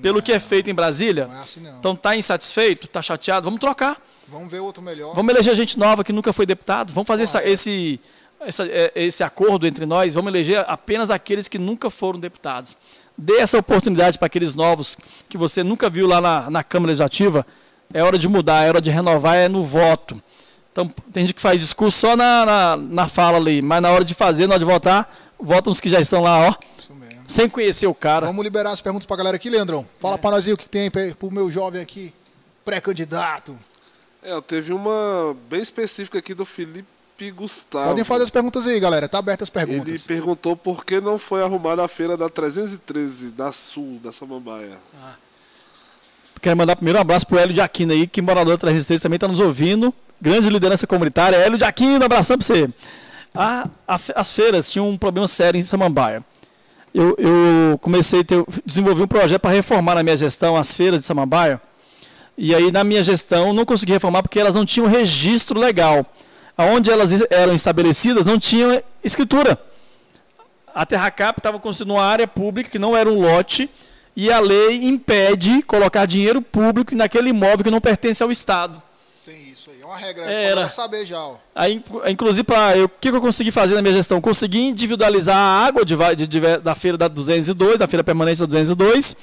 pelo 0.00 0.22
que 0.22 0.32
é 0.32 0.40
feito 0.40 0.70
em 0.70 0.74
Brasília. 0.74 1.26
Não 1.26 1.36
é 1.36 1.42
assim 1.42 1.60
não. 1.60 1.78
Então 1.78 1.94
tá 1.94 2.16
insatisfeito, 2.16 2.88
tá 2.88 3.02
chateado, 3.02 3.44
vamos 3.44 3.60
trocar. 3.60 4.00
Vamos 4.30 4.50
ver 4.50 4.60
outro 4.60 4.80
melhor. 4.82 5.14
Vamos 5.14 5.34
eleger 5.34 5.54
gente 5.54 5.78
nova 5.78 6.04
que 6.04 6.12
nunca 6.12 6.32
foi 6.32 6.46
deputado. 6.46 6.92
Vamos 6.92 7.06
fazer 7.06 7.24
essa- 7.24 7.38
Correto. 7.40 7.52
esse, 7.52 8.00
essa- 8.40 8.66
é, 8.66 8.92
esse 8.94 9.22
acordo 9.22 9.66
entre 9.66 9.84
nós. 9.86 10.14
Vamos 10.14 10.32
eleger 10.32 10.64
apenas 10.68 11.10
aqueles 11.10 11.48
que 11.48 11.58
nunca 11.58 11.90
foram 11.90 12.18
deputados. 12.18 12.76
Dê 13.16 13.38
essa 13.38 13.58
oportunidade 13.58 14.18
para 14.18 14.26
aqueles 14.26 14.54
novos 14.54 14.96
que 15.28 15.36
você 15.36 15.62
nunca 15.62 15.90
viu 15.90 16.06
lá 16.06 16.20
na, 16.20 16.50
na 16.50 16.64
Câmara 16.64 16.88
Legislativa. 16.90 17.46
É 17.92 18.02
hora 18.02 18.18
de 18.18 18.28
mudar, 18.28 18.64
é 18.64 18.68
hora 18.68 18.80
de 18.80 18.90
renovar, 18.90 19.36
é 19.36 19.48
no 19.48 19.62
voto. 19.62 20.22
Então, 20.72 20.86
tem 21.12 21.26
gente 21.26 21.34
que 21.34 21.40
faz 21.40 21.58
discurso 21.60 21.98
só 21.98 22.16
na, 22.16 22.46
na, 22.46 22.76
na 22.76 23.08
fala 23.08 23.36
ali, 23.36 23.60
mas 23.60 23.82
na 23.82 23.90
hora 23.90 24.04
de 24.04 24.14
fazer, 24.14 24.46
na 24.46 24.54
hora 24.54 24.58
de 24.60 24.64
votar, 24.64 25.32
votam 25.38 25.72
os 25.72 25.80
que 25.80 25.88
já 25.88 26.00
estão 26.00 26.22
lá, 26.22 26.48
ó, 26.48 26.54
Isso 26.78 26.94
mesmo. 26.94 27.24
sem 27.26 27.48
conhecer 27.48 27.88
o 27.88 27.94
cara. 27.94 28.26
Vamos 28.26 28.44
liberar 28.44 28.70
as 28.70 28.80
perguntas 28.80 29.04
pra 29.04 29.16
galera 29.16 29.34
aqui, 29.36 29.50
Leandrão. 29.50 29.84
Fala 29.98 30.16
pra 30.16 30.30
nós 30.30 30.46
aí 30.46 30.52
o 30.54 30.56
que 30.56 30.68
tem 30.68 30.88
pra- 30.88 31.12
pro 31.18 31.28
meu 31.30 31.50
jovem 31.50 31.82
aqui, 31.82 32.14
pré-candidato. 32.64 33.58
É, 34.22 34.30
eu 34.32 34.40
teve 34.40 34.72
uma 34.72 35.36
bem 35.50 35.60
específica 35.60 36.18
aqui 36.20 36.32
do 36.34 36.44
Felipe 36.44 36.86
Gustavo. 37.30 37.88
Podem 37.88 38.04
fazer 38.04 38.24
as 38.24 38.30
perguntas 38.30 38.66
aí, 38.66 38.78
galera. 38.78 39.08
Tá 39.08 39.18
abertas 39.18 39.50
as 39.52 39.56
Ele 39.62 39.66
perguntas. 39.80 40.02
perguntou 40.04 40.56
por 40.56 40.84
que 40.84 41.00
não 41.00 41.18
foi 41.18 41.42
arrumada 41.42 41.84
a 41.84 41.88
feira 41.88 42.16
da 42.16 42.28
313, 42.28 43.30
da 43.32 43.50
Sul, 43.52 43.98
da 44.02 44.12
Samambaia. 44.12 44.78
Quero 46.40 46.56
mandar 46.56 46.76
primeiro 46.76 46.98
um 46.98 47.02
abraço 47.02 47.26
pro 47.26 47.38
Hélio 47.38 47.52
de 47.52 47.60
Aquino 47.60 47.92
aí, 47.92 48.06
que 48.06 48.22
morador 48.22 48.56
da 48.56 48.70
Resistência 48.70 49.02
também 49.02 49.16
está 49.16 49.28
nos 49.28 49.40
ouvindo. 49.40 49.92
Grande 50.20 50.48
liderança 50.48 50.86
comunitária. 50.86 51.36
Hélio 51.36 51.58
de 51.58 51.64
Aquino, 51.64 52.02
abração 52.04 52.38
para 52.38 52.46
você. 52.46 52.68
A- 53.34 53.68
a 53.86 54.00
as 54.16 54.32
feiras 54.32 54.70
tinham 54.70 54.88
um 54.88 54.96
problema 54.96 55.28
sério 55.28 55.58
em 55.58 55.62
Samambaia. 55.62 56.24
Eu, 56.92 57.14
eu 57.18 57.78
comecei 57.78 58.20
a 58.20 58.24
ter, 58.24 58.44
desenvolvi 58.64 59.02
um 59.02 59.06
projeto 59.06 59.40
para 59.42 59.50
reformar 59.50 59.94
na 59.94 60.02
minha 60.02 60.16
gestão 60.16 60.56
as 60.56 60.72
feiras 60.72 61.00
de 61.00 61.06
Samambaia. 61.06 61.60
E 62.36 62.54
aí, 62.54 62.72
na 62.72 62.82
minha 62.82 63.02
gestão, 63.02 63.52
não 63.52 63.64
consegui 63.66 63.92
reformar 63.92 64.22
porque 64.22 64.40
elas 64.40 64.54
não 64.54 64.64
tinham 64.64 64.88
registro 64.88 65.60
legal. 65.60 66.04
Onde 66.64 66.90
elas 66.90 67.10
eram 67.30 67.54
estabelecidas, 67.54 68.26
não 68.26 68.38
tinham 68.38 68.82
escritura 69.04 69.58
a 70.72 70.86
Terracap 70.86 71.38
estava 71.40 71.58
construindo 71.58 71.92
uma 71.94 72.04
área 72.04 72.28
pública 72.28 72.70
que 72.70 72.78
não 72.78 72.96
era 72.96 73.10
um 73.10 73.20
lote 73.20 73.68
e 74.16 74.30
a 74.30 74.38
lei 74.38 74.84
impede 74.84 75.62
colocar 75.62 76.06
dinheiro 76.06 76.40
público 76.40 76.94
naquele 76.94 77.30
imóvel 77.30 77.64
que 77.64 77.70
não 77.70 77.80
pertence 77.80 78.22
ao 78.22 78.30
Estado. 78.30 78.80
Tem 79.26 79.36
isso 79.52 79.70
aí. 79.70 79.80
É 79.82 79.84
uma 79.84 79.96
regra. 79.96 80.24
Era. 80.24 80.32
Pra 80.32 80.48
galera 80.50 80.68
saber 80.68 81.04
já, 81.04 81.18
ó. 81.18 81.34
Aí, 81.54 81.74
inclu- 81.74 82.02
inclusive, 82.08 82.44
pra, 82.44 82.76
eu- 82.76 82.84
o 82.84 82.88
que, 82.88 83.08
eu 83.08 83.20
consegui 83.20 83.50
fazer 83.50 83.74
na 83.74 83.82
minha 83.82 83.94
gestão? 83.94 84.20
Consegui 84.20 84.60
individualizar 84.60 85.36
a 85.36 85.66
água 85.66 85.84
de 85.84 85.96
de- 86.16 86.26
de- 86.26 86.58
da 86.58 86.74
feira 86.76 86.96
da 86.96 87.08
202, 87.08 87.78
da 87.78 87.88
feira 87.88 88.04
permanente 88.04 88.40
da 88.40 88.46
202, 88.46 89.16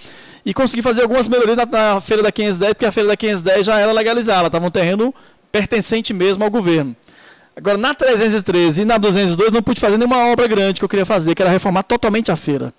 e 0.45 0.53
consegui 0.53 0.81
fazer 0.81 1.01
algumas 1.03 1.27
melhorias 1.29 1.55
na, 1.57 1.65
na 1.65 2.01
feira 2.01 2.21
da 2.23 2.31
510, 2.31 2.73
porque 2.73 2.85
a 2.85 2.91
feira 2.91 3.07
da 3.09 3.15
510 3.17 3.65
já 3.65 3.79
era 3.79 3.91
legalizada, 3.93 4.39
ela 4.39 4.47
estava 4.47 4.65
um 4.67 4.71
terreno 4.71 5.13
pertencente 5.51 6.13
mesmo 6.13 6.43
ao 6.43 6.51
governo. 6.51 6.95
Agora, 7.57 7.75
na 7.77 7.93
313 7.93 8.83
e 8.83 8.85
na 8.85 8.97
202, 8.99 9.51
não 9.51 9.63
pude 9.63 9.81
fazer 9.81 9.97
nenhuma 9.97 10.27
obra 10.31 10.45
grande 10.47 10.79
que 10.79 10.85
eu 10.85 10.89
queria 10.89 11.05
fazer, 11.07 11.33
que 11.33 11.41
era 11.41 11.49
reformar 11.49 11.81
totalmente 11.83 12.31
a 12.31 12.35
feira. 12.35 12.71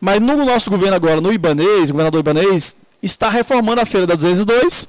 Mas 0.00 0.18
no 0.20 0.44
nosso 0.46 0.70
governo 0.70 0.96
agora, 0.96 1.20
no 1.20 1.30
Ibanês, 1.32 1.90
o 1.90 1.92
governador 1.92 2.20
Ibanês, 2.20 2.74
está 3.02 3.28
reformando 3.28 3.82
a 3.82 3.86
feira 3.86 4.06
da 4.06 4.14
202 4.14 4.88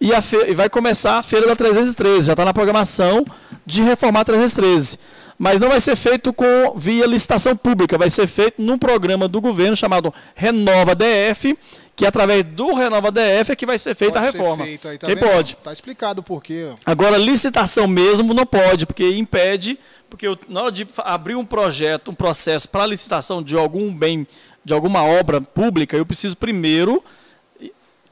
e, 0.00 0.14
a 0.14 0.22
fe- 0.22 0.46
e 0.48 0.54
vai 0.54 0.68
começar 0.70 1.18
a 1.18 1.22
feira 1.22 1.48
da 1.48 1.56
313. 1.56 2.26
Já 2.26 2.32
está 2.34 2.44
na 2.44 2.54
programação 2.54 3.24
de 3.66 3.82
reformar 3.82 4.20
a 4.20 4.24
313. 4.24 4.98
Mas 5.38 5.60
não 5.60 5.68
vai 5.68 5.80
ser 5.80 5.96
feito 5.96 6.32
com 6.32 6.74
via 6.76 7.06
licitação 7.06 7.54
pública, 7.56 7.98
vai 7.98 8.08
ser 8.08 8.26
feito 8.26 8.62
num 8.62 8.78
programa 8.78 9.28
do 9.28 9.40
governo 9.40 9.76
chamado 9.76 10.12
Renova 10.34 10.94
DF, 10.94 11.56
que 11.94 12.06
através 12.06 12.42
do 12.44 12.72
Renova 12.72 13.10
DF 13.10 13.52
é 13.52 13.56
que 13.56 13.66
vai 13.66 13.78
ser 13.78 13.94
feita 13.94 14.14
Pode 14.14 14.28
a 14.28 14.32
ser 14.32 14.38
reforma. 14.38 14.64
feito 14.64 14.88
aí, 14.88 14.98
tá 14.98 15.06
Quem 15.06 15.14
vendo? 15.16 15.28
pode? 15.28 15.56
Tá 15.56 15.72
explicado 15.72 16.20
o 16.20 16.24
porquê, 16.24 16.70
ó. 16.72 16.76
Agora, 16.86 17.18
licitação 17.18 17.86
mesmo 17.86 18.32
não 18.32 18.46
pode, 18.46 18.86
porque 18.86 19.08
impede, 19.10 19.78
porque 20.08 20.26
eu, 20.26 20.38
na 20.48 20.62
hora 20.62 20.72
de 20.72 20.86
abrir 20.98 21.34
um 21.34 21.44
projeto, 21.44 22.10
um 22.10 22.14
processo 22.14 22.68
para 22.68 22.86
licitação 22.86 23.42
de 23.42 23.56
algum 23.56 23.94
bem, 23.94 24.26
de 24.64 24.72
alguma 24.72 25.02
obra 25.04 25.40
pública, 25.40 25.96
eu 25.96 26.06
preciso 26.06 26.36
primeiro 26.36 27.02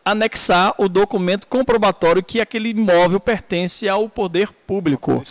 anexar 0.04 0.74
o 0.76 0.88
documento 0.88 1.46
comprobatório 1.46 2.22
que 2.22 2.40
aquele 2.40 2.70
imóvel 2.70 3.18
pertence 3.18 3.88
ao 3.88 4.08
poder 4.08 4.52
público. 4.52 5.22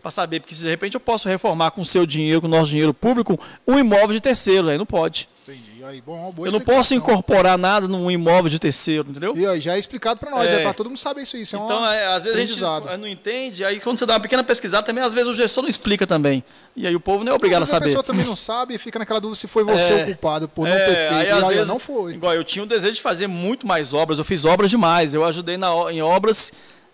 Para 0.00 0.10
saber, 0.10 0.40
porque 0.40 0.54
se 0.54 0.62
de 0.62 0.68
repente 0.68 0.94
eu 0.94 1.00
posso 1.00 1.28
reformar 1.28 1.72
com 1.72 1.80
o 1.80 1.86
seu 1.86 2.06
dinheiro, 2.06 2.40
com 2.40 2.46
o 2.46 2.50
nosso 2.50 2.70
dinheiro 2.70 2.94
público, 2.94 3.38
um 3.66 3.78
imóvel 3.78 4.12
de 4.12 4.20
terceiro, 4.20 4.68
aí 4.68 4.78
não 4.78 4.86
pode. 4.86 5.28
Entendi. 5.42 5.69
Aí, 5.84 6.00
bom, 6.00 6.30
boa 6.32 6.48
eu 6.48 6.52
não 6.52 6.60
posso 6.60 6.94
incorporar 6.94 7.56
nada 7.56 7.88
num 7.88 8.10
imóvel 8.10 8.50
de 8.50 8.58
terceiro, 8.58 9.08
entendeu? 9.10 9.34
E 9.36 9.46
aí, 9.46 9.60
já 9.60 9.76
é 9.76 9.78
explicado 9.78 10.18
pra 10.20 10.30
nós, 10.30 10.50
é, 10.50 10.56
É. 10.56 10.62
pra 10.62 10.72
todo 10.74 10.88
mundo 10.88 10.98
saber 10.98 11.22
isso. 11.22 11.36
Isso 11.36 11.56
é 11.56 11.58
Então, 11.58 11.86
é, 11.86 12.06
às 12.06 12.24
vezes 12.24 12.62
a 12.62 12.76
gente 12.86 12.98
não 12.98 13.06
entende, 13.08 13.64
aí 13.64 13.80
quando 13.80 13.98
você 13.98 14.06
dá 14.06 14.14
uma 14.14 14.20
pequena 14.20 14.42
pesquisada 14.44 14.82
também, 14.84 15.02
às 15.02 15.14
vezes 15.14 15.28
o 15.28 15.34
gestor 15.34 15.62
não 15.62 15.70
explica 15.70 16.06
também. 16.06 16.44
E 16.76 16.86
aí 16.86 16.94
o 16.94 17.00
povo 17.00 17.24
não 17.24 17.32
é 17.32 17.34
obrigado 17.34 17.62
a 17.62 17.66
saber. 17.66 17.86
pessoa 17.86 18.02
também 18.02 18.24
não 18.26 18.36
sabe 18.36 18.74
e 18.74 18.78
fica 18.78 18.98
naquela 18.98 19.20
dúvida 19.20 19.38
se 19.40 19.46
foi 19.48 19.64
você 19.64 19.92
É. 20.00 20.02
o 20.02 20.04
culpado 20.06 20.48
por 20.48 20.66
não 20.68 20.74
É, 20.74 20.84
ter 20.86 20.94
feito. 21.08 21.14
aí, 21.14 21.40
e 21.40 21.44
aí, 21.44 21.54
vezes, 21.54 21.68
não 21.68 21.78
foi. 21.78 22.12
Igual 22.12 22.34
eu 22.34 22.44
tinha 22.44 22.62
o 22.62 22.66
desejo 22.66 22.94
de 22.94 23.00
fazer 23.02 23.26
muito 23.26 23.66
mais 23.66 23.94
obras, 23.94 24.18
eu 24.18 24.24
fiz 24.24 24.44
obras 24.44 24.70
demais, 24.70 25.14
eu 25.14 25.24
ajudei 25.24 25.56
na 25.56 25.70
em 25.90 26.02
obras 26.02 26.52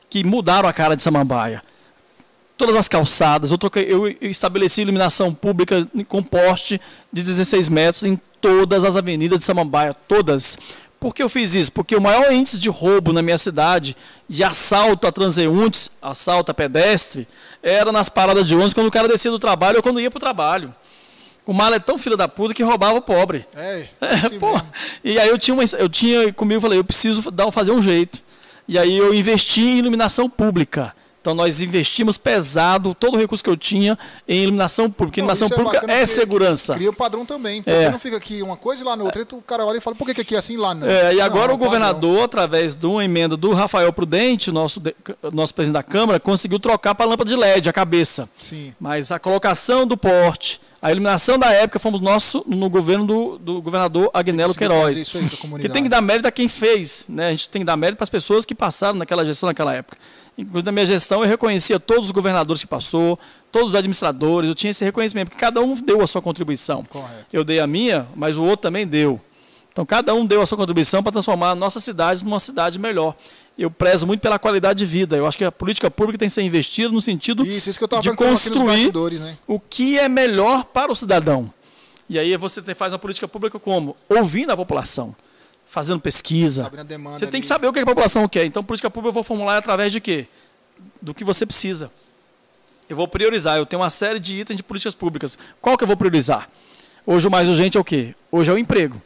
que 0.09 0.23
mudaram 0.23 0.69
a 0.69 0.73
cara 0.73 0.95
de 0.97 1.03
Samambaia. 1.03 1.63
Todas 2.57 2.75
as 2.75 2.89
calçadas, 2.89 3.51
eu, 3.51 3.59
troquei, 3.59 3.87
eu 3.91 4.17
estabeleci 4.23 4.81
iluminação 4.81 5.33
pública 5.35 5.87
com 6.09 6.23
poste 6.23 6.81
de 7.13 7.23
16 7.23 7.69
metros 7.69 8.05
em 8.05 8.19
todas 8.41 8.83
as 8.85 8.97
avenidas 8.97 9.39
de 9.39 9.45
Samambaia, 9.45 9.93
todas. 9.93 10.57
Por 10.99 11.15
que 11.15 11.23
eu 11.23 11.29
fiz 11.29 11.55
isso? 11.55 11.71
Porque 11.71 11.95
o 11.95 12.01
maior 12.01 12.33
índice 12.33 12.59
de 12.59 12.71
roubo 12.71 13.13
na 13.13 13.21
minha 13.21 13.37
cidade, 13.37 13.95
de 14.29 14.43
assalto 14.43 15.07
a 15.07 15.13
transeuntes, 15.13 15.91
assalto 16.01 16.51
a 16.51 16.55
pedestre, 16.55 17.29
era 17.63 17.93
nas 17.93 18.09
paradas 18.09 18.47
de 18.47 18.55
ônibus, 18.55 18.73
quando 18.73 18.87
o 18.87 18.91
cara 18.91 19.07
descia 19.07 19.31
do 19.31 19.39
trabalho 19.39 19.77
ou 19.77 19.83
quando 19.83 20.01
ia 20.01 20.11
para 20.11 20.17
o 20.17 20.21
trabalho. 20.21 20.75
O 21.47 21.53
mal 21.53 21.73
é 21.73 21.79
tão 21.79 21.97
filho 21.97 22.17
da 22.17 22.27
puta 22.27 22.53
que 22.53 22.63
roubava 22.63 22.99
o 22.99 23.03
pobre. 23.03 23.47
É, 23.55 23.87
É, 24.01 24.15
assim 24.15 24.39
pô. 24.39 24.53
mesmo. 24.53 24.67
E 25.05 25.19
aí 25.19 25.29
eu 25.29 25.39
tinha, 25.39 25.55
uma, 25.55 25.63
eu 25.79 25.89
tinha 25.89 26.33
comigo, 26.33 26.57
eu 26.57 26.61
falei, 26.61 26.79
eu 26.79 26.85
preciso 26.85 27.31
dar, 27.31 27.51
fazer 27.53 27.71
um 27.71 27.81
jeito. 27.81 28.21
E 28.67 28.77
aí 28.77 28.97
eu 28.97 29.15
investi 29.15 29.61
em 29.61 29.79
iluminação 29.79 30.29
pública. 30.29 30.93
Então 31.27 31.35
nós 31.35 31.61
investimos 31.61 32.17
pesado 32.17 32.95
todo 32.95 33.15
o 33.15 33.19
recurso 33.19 33.43
que 33.43 33.51
eu 33.51 33.57
tinha 33.57 33.99
em 34.29 34.45
iluminação 34.45 34.89
pública. 34.89 35.21
Não, 35.21 35.27
iluminação 35.27 35.49
é 35.49 35.51
pública 35.61 35.93
é 35.93 36.07
segurança. 36.07 36.75
Cria 36.75 36.89
o 36.91 36.93
padrão 36.93 37.27
também. 37.27 37.65
Porque 37.65 37.77
É. 37.77 37.91
não 37.91 37.99
fica 37.99 38.17
aqui 38.17 38.43
uma 38.43 38.57
coisa 38.57 38.83
e 38.83 38.85
lá 38.87 38.95
na 38.95 39.03
outra, 39.03 39.23
e 39.23 39.25
tu- 39.25 39.39
o 39.39 39.43
cara 39.43 39.65
olha 39.67 39.79
e 39.79 39.81
fala, 39.81 39.97
por 39.97 40.07
que, 40.07 40.15
que 40.15 40.21
aqui 40.21 40.37
é 40.37 40.39
assim 40.39 40.55
e 40.55 40.57
lá 40.57 40.73
não? 40.73 40.87
É, 40.87 41.13
e 41.15 41.17
Não, 41.17 41.25
agora 41.25 41.51
é 41.51 41.55
o 41.55 41.57
um 41.57 41.59
padrão. 41.59 41.65
governador, 41.81 42.23
através 42.23 42.77
de 42.77 42.87
uma 42.87 43.05
emenda 43.05 43.37
do 43.37 43.53
Rafael 43.53 43.93
Prudente, 43.93 44.53
nosso, 44.53 44.81
nosso 45.33 45.53
presidente 45.53 45.75
da 45.75 45.83
Câmara, 45.83 46.21
conseguiu 46.21 46.61
trocar 46.61 46.95
para 46.95 47.05
a 47.07 47.09
lâmpada 47.09 47.29
de 47.29 47.35
LED, 47.35 47.69
a 47.69 47.73
cabeça. 47.73 48.29
Sim. 48.39 48.73
Mas 48.79 49.11
a 49.11 49.19
colocação 49.19 49.85
do 49.85 49.97
porte, 49.97 50.61
a 50.81 50.93
iluminação 50.93 51.37
da 51.37 51.51
época, 51.53 51.81
fomos 51.81 51.99
nosso 52.01 52.45
no 52.47 52.71
governo 52.71 53.05
do, 53.05 53.39
do 53.39 53.61
governador 53.61 54.13
Agnello 54.15 54.55
Queiroz. 54.55 54.97
isso 54.97 55.19
aí. 55.19 55.29
Porque 55.29 55.69
tem 55.69 55.83
que 55.83 55.89
dar 55.89 56.01
mérito 56.01 56.29
a 56.29 56.31
quem 56.31 56.47
fez, 56.47 57.05
né? 57.09 57.27
A 57.27 57.31
gente 57.33 57.49
tem 57.49 57.63
que 57.63 57.67
dar 57.67 57.77
mérito 57.77 57.97
para 57.97 58.05
as 58.05 58.11
pessoas 58.11 58.45
que 58.45 58.55
passaram 58.55 58.97
naquela 58.97 59.25
gestão 59.27 59.49
naquela 59.49 59.75
época. 59.75 59.99
Inclusive 60.39 60.67
na 60.67 60.73
minha 60.73 60.87
gestão 60.87 61.23
eu 61.23 61.29
reconhecia 61.29 61.81
todos 61.81 62.07
os 62.07 62.11
governadores 62.11 62.63
que 62.63 62.69
passou, 62.69 63.19
todos 63.51 63.71
os 63.71 63.75
administradores, 63.75 64.49
eu 64.49 64.55
tinha 64.55 64.71
esse 64.71 64.85
reconhecimento, 64.85 65.29
porque 65.29 65.41
cada 65.41 65.61
um 65.63 65.75
deu 65.75 66.03
a 66.03 66.07
sua 66.07 66.21
contribuição. 66.21 66.85
Correto. 66.85 67.27
Eu 67.33 67.43
dei 67.43 67.59
a 67.59 67.67
minha, 67.67 68.07
mas 68.15 68.37
o 68.37 68.43
outro 68.43 68.59
também 68.59 68.87
deu. 68.87 69.21
Então 69.73 69.87
cada 69.87 70.15
um 70.15 70.27
deu 70.27 70.43
a 70.43 70.47
sua 70.47 70.59
contribuição 70.59 71.03
para 71.03 71.13
transformar 71.13 71.51
a 71.51 71.55
nossa 71.55 71.81
cidade 71.81 72.25
numa 72.25 72.41
cidade 72.41 72.79
melhor. 72.79 73.15
Eu 73.59 73.71
prezo 73.71 74.07
muito 74.07 74.21
pela 74.21 74.39
qualidade 74.39 74.79
de 74.79 74.85
vida. 74.85 75.17
Eu 75.17 75.27
acho 75.27 75.39
que 75.39 75.45
a 75.45 75.51
política 75.51 75.91
pública 75.91 76.19
tem 76.19 76.29
que 76.29 76.35
ser 76.35 76.43
investida 76.43 76.91
no 76.91 77.01
sentido 77.01 77.43
Isso, 77.47 77.71
isso 77.71 77.81
de 78.03 78.15
construir 78.15 78.93
né? 79.19 79.39
o 79.47 79.59
que 79.59 79.99
é 79.99 80.09
melhor 80.09 80.65
para 80.65 80.93
o 80.93 80.97
cidadão. 80.97 81.51
E 82.09 82.19
aí 82.19 82.37
você 82.37 82.63
faz 82.75 82.93
uma 82.93 82.99
política 82.99 83.27
pública 83.27 83.59
como? 83.59 83.97
Ouvindo 84.09 84.51
a 84.51 84.57
população, 84.57 85.17
fazendo 85.69 86.01
pesquisa. 86.01 86.71
Demanda 86.85 87.19
Você 87.19 87.27
tem 87.27 87.41
que 87.41 87.47
saber 87.47 87.67
o 87.67 87.73
que 87.73 87.81
a 87.81 87.87
população 87.87 88.27
quer. 88.29 88.45
Então, 88.45 88.65
política 88.65 88.91
pública 88.91 89.11
eu 89.11 89.15
vou 89.15 89.25
formular 89.25 89.59
através 89.59 89.93
de 89.93 90.01
quê? 90.01 90.27
Do 91.01 91.13
que 91.13 91.25
você 91.25 91.45
precisa. 91.45 91.91
Eu 92.89 92.97
vou 92.97 93.09
priorizar. 93.09 93.57
Eu 93.57 93.67
tenho 93.67 93.83
uma 93.83 93.91
série 93.91 94.21
de 94.21 94.41
itens 94.41 94.57
de 94.57 94.63
políticas 94.63 94.95
públicas. 94.95 95.39
Qual 95.61 95.77
que 95.77 95.85
eu 95.85 95.89
vou 95.89 95.97
priorizar? 95.97 96.49
Hoje 97.05 97.27
o 97.29 97.31
mais 97.31 97.49
urgente 97.49 97.77
é 97.77 97.81
o 97.81 97.85
quê? 97.85 98.15
Hoje 98.31 98.51
é 98.51 98.55
o 98.55 98.59
emprego. 98.59 99.01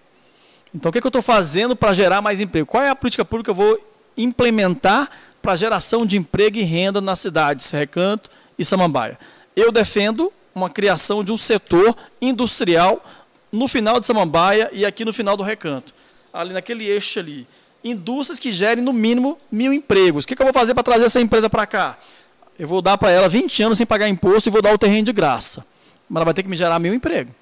Então, 0.74 0.90
o 0.90 0.92
que, 0.92 1.00
que 1.00 1.06
eu 1.06 1.10
estou 1.10 1.22
fazendo 1.22 1.74
para 1.74 1.92
gerar 1.92 2.20
mais 2.20 2.40
emprego? 2.40 2.66
Qual 2.66 2.82
é 2.82 2.88
a 2.88 2.94
política 2.94 3.24
pública 3.24 3.46
que 3.46 3.50
eu 3.50 3.66
vou 3.66 3.78
implementar 4.16 5.10
para 5.42 5.56
geração 5.56 6.06
de 6.06 6.16
emprego 6.16 6.58
e 6.58 6.62
renda 6.62 7.00
nas 7.00 7.18
cidades, 7.20 7.70
Recanto 7.70 8.30
e 8.58 8.64
Samambaia? 8.64 9.18
Eu 9.56 9.72
defendo 9.72 10.32
uma 10.54 10.70
criação 10.70 11.24
de 11.24 11.32
um 11.32 11.36
setor 11.36 11.96
industrial 12.20 13.04
no 13.50 13.66
final 13.66 13.98
de 13.98 14.06
Samambaia 14.06 14.70
e 14.72 14.86
aqui 14.86 15.04
no 15.04 15.12
final 15.12 15.36
do 15.36 15.42
Recanto. 15.42 15.92
Ali 16.32 16.52
naquele 16.52 16.86
eixo 16.86 17.18
ali. 17.18 17.46
Indústrias 17.82 18.38
que 18.38 18.52
gerem 18.52 18.84
no 18.84 18.92
mínimo 18.92 19.38
mil 19.50 19.72
empregos. 19.72 20.24
O 20.24 20.28
que, 20.28 20.36
que 20.36 20.42
eu 20.42 20.46
vou 20.46 20.52
fazer 20.52 20.74
para 20.74 20.82
trazer 20.82 21.04
essa 21.04 21.20
empresa 21.20 21.48
para 21.48 21.66
cá? 21.66 21.98
Eu 22.58 22.68
vou 22.68 22.82
dar 22.82 22.98
para 22.98 23.10
ela 23.10 23.28
20 23.28 23.62
anos 23.62 23.78
sem 23.78 23.86
pagar 23.86 24.08
imposto 24.08 24.48
e 24.48 24.52
vou 24.52 24.60
dar 24.60 24.74
o 24.74 24.78
terreno 24.78 25.04
de 25.04 25.12
graça. 25.12 25.64
Mas 26.08 26.16
ela 26.16 26.24
vai 26.26 26.34
ter 26.34 26.42
que 26.42 26.48
me 26.48 26.56
gerar 26.56 26.78
mil 26.78 26.92
empregos. 26.92 27.32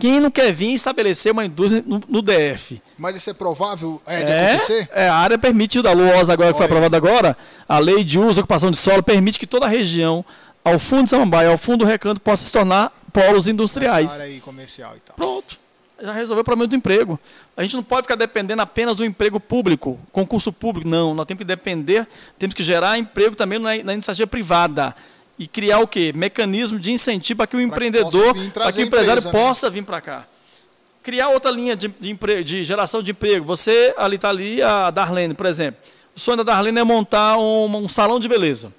Quem 0.00 0.18
não 0.18 0.30
quer 0.30 0.50
vir 0.50 0.72
estabelecer 0.72 1.30
uma 1.30 1.44
indústria 1.44 1.84
no, 1.86 2.00
no 2.08 2.22
DF? 2.22 2.80
Mas 2.96 3.16
isso 3.16 3.28
é 3.28 3.34
provável 3.34 4.00
é, 4.06 4.22
de 4.22 4.32
acontecer? 4.32 4.88
É, 4.94 5.08
a 5.08 5.14
área 5.14 5.36
permitida, 5.36 5.90
a 5.90 5.92
LUOS 5.92 6.30
agora 6.30 6.52
que 6.52 6.56
foi 6.56 6.64
aprovada 6.64 6.96
agora, 6.96 7.36
a 7.68 7.78
lei 7.78 8.02
de 8.02 8.18
uso 8.18 8.38
e 8.38 8.40
ocupação 8.40 8.70
de 8.70 8.78
solo 8.78 9.02
permite 9.02 9.38
que 9.38 9.46
toda 9.46 9.66
a 9.66 9.68
região, 9.68 10.24
ao 10.64 10.78
fundo 10.78 11.04
de 11.04 11.10
Samambaia, 11.10 11.50
ao 11.50 11.58
fundo 11.58 11.78
do 11.78 11.84
recanto, 11.84 12.18
possa 12.18 12.44
se 12.44 12.50
tornar 12.50 12.90
polos 13.12 13.44
Essa 13.44 13.50
industriais. 13.50 14.20
área 14.22 14.32
aí 14.32 14.40
comercial 14.40 14.94
e 14.96 15.00
tal. 15.00 15.16
Pronto. 15.16 15.59
Já 16.02 16.12
resolveu 16.12 16.40
o 16.42 16.44
problema 16.44 16.66
do 16.68 16.74
emprego. 16.74 17.18
A 17.56 17.62
gente 17.62 17.76
não 17.76 17.82
pode 17.82 18.02
ficar 18.02 18.14
dependendo 18.16 18.62
apenas 18.62 18.96
do 18.96 19.04
emprego 19.04 19.38
público, 19.38 19.98
concurso 20.10 20.52
público. 20.52 20.88
Não, 20.88 21.14
nós 21.14 21.26
temos 21.26 21.40
que 21.40 21.44
depender, 21.44 22.06
temos 22.38 22.54
que 22.54 22.62
gerar 22.62 22.96
emprego 22.98 23.36
também 23.36 23.58
na, 23.58 23.82
na 23.84 23.92
iniciativa 23.92 24.26
privada. 24.26 24.94
E 25.38 25.46
criar 25.46 25.78
o 25.80 25.86
quê? 25.86 26.12
Mecanismo 26.14 26.78
de 26.78 26.90
incentivo 26.92 27.38
para 27.38 27.46
que 27.46 27.56
o 27.56 27.58
que 27.58 27.64
empreendedor, 27.64 28.34
para 28.52 28.72
que 28.72 28.78
o 28.80 28.82
empresário 28.82 29.20
empresa, 29.20 29.32
né? 29.32 29.44
possa 29.46 29.70
vir 29.70 29.82
para 29.84 30.00
cá. 30.00 30.24
Criar 31.02 31.28
outra 31.30 31.50
linha 31.50 31.74
de, 31.74 31.88
de, 31.88 32.10
empre- 32.10 32.44
de 32.44 32.62
geração 32.62 33.02
de 33.02 33.10
emprego. 33.12 33.44
Você, 33.46 33.94
ali 33.96 34.16
está 34.16 34.28
ali, 34.28 34.62
a 34.62 34.90
Darlene, 34.90 35.32
por 35.32 35.46
exemplo. 35.46 35.80
O 36.14 36.20
sonho 36.20 36.36
da 36.38 36.42
Darlene 36.42 36.78
é 36.78 36.84
montar 36.84 37.38
um, 37.38 37.74
um 37.76 37.88
salão 37.88 38.20
de 38.20 38.28
beleza. 38.28 38.72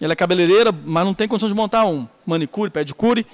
Ela 0.00 0.14
é 0.14 0.16
cabeleireira, 0.16 0.72
mas 0.84 1.04
não 1.04 1.14
tem 1.14 1.28
condição 1.28 1.48
de 1.48 1.54
montar 1.54 1.84
um 1.86 2.08
manicure, 2.26 2.70
pedicure. 2.70 3.24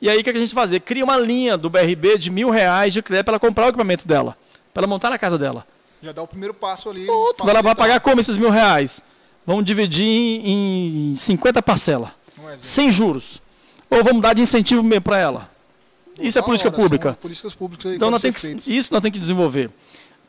E 0.00 0.08
aí 0.08 0.20
o 0.20 0.24
que 0.24 0.30
a 0.30 0.32
gente 0.32 0.54
fazer? 0.54 0.80
Cria 0.80 1.04
uma 1.04 1.16
linha 1.16 1.56
do 1.56 1.68
BRB 1.68 2.16
de 2.16 2.30
mil 2.30 2.50
reais 2.50 2.92
de 2.92 3.02
crédito 3.02 3.26
para 3.26 3.32
ela 3.32 3.40
comprar 3.40 3.66
o 3.66 3.68
equipamento 3.68 4.08
dela, 4.08 4.36
para 4.72 4.80
ela 4.82 4.86
montar 4.86 5.10
na 5.10 5.18
casa 5.18 5.36
dela. 5.36 5.66
Já 6.02 6.12
dá 6.12 6.22
o 6.22 6.26
primeiro 6.26 6.54
passo 6.54 6.88
ali. 6.88 7.06
Outro, 7.08 7.48
ela 7.48 7.60
vai 7.60 7.74
pagar 7.74 8.00
como 8.00 8.20
esses 8.20 8.38
mil 8.38 8.50
reais? 8.50 9.02
Vamos 9.46 9.64
dividir 9.64 10.06
em, 10.06 11.10
em 11.10 11.14
50 11.14 11.62
parcelas, 11.62 12.10
Um 12.38 12.58
sem 12.58 12.90
juros. 12.90 13.42
Ou 13.90 14.02
vamos 14.02 14.22
dar 14.22 14.34
de 14.34 14.40
incentivo 14.40 14.82
mesmo 14.82 15.02
para 15.02 15.18
ela. 15.18 15.50
Isso 16.18 16.38
é 16.38 16.42
política 16.42 16.70
hora, 16.70 16.78
pública. 16.78 17.18
Políticas 17.20 17.54
públicas 17.54 17.86
aí 17.86 17.96
Então 17.96 18.10
nós 18.10 18.22
tem 18.22 18.32
que, 18.32 18.46
isso 18.48 18.92
nós 18.92 19.02
temos 19.02 19.14
que 19.14 19.18
desenvolver. 19.20 19.70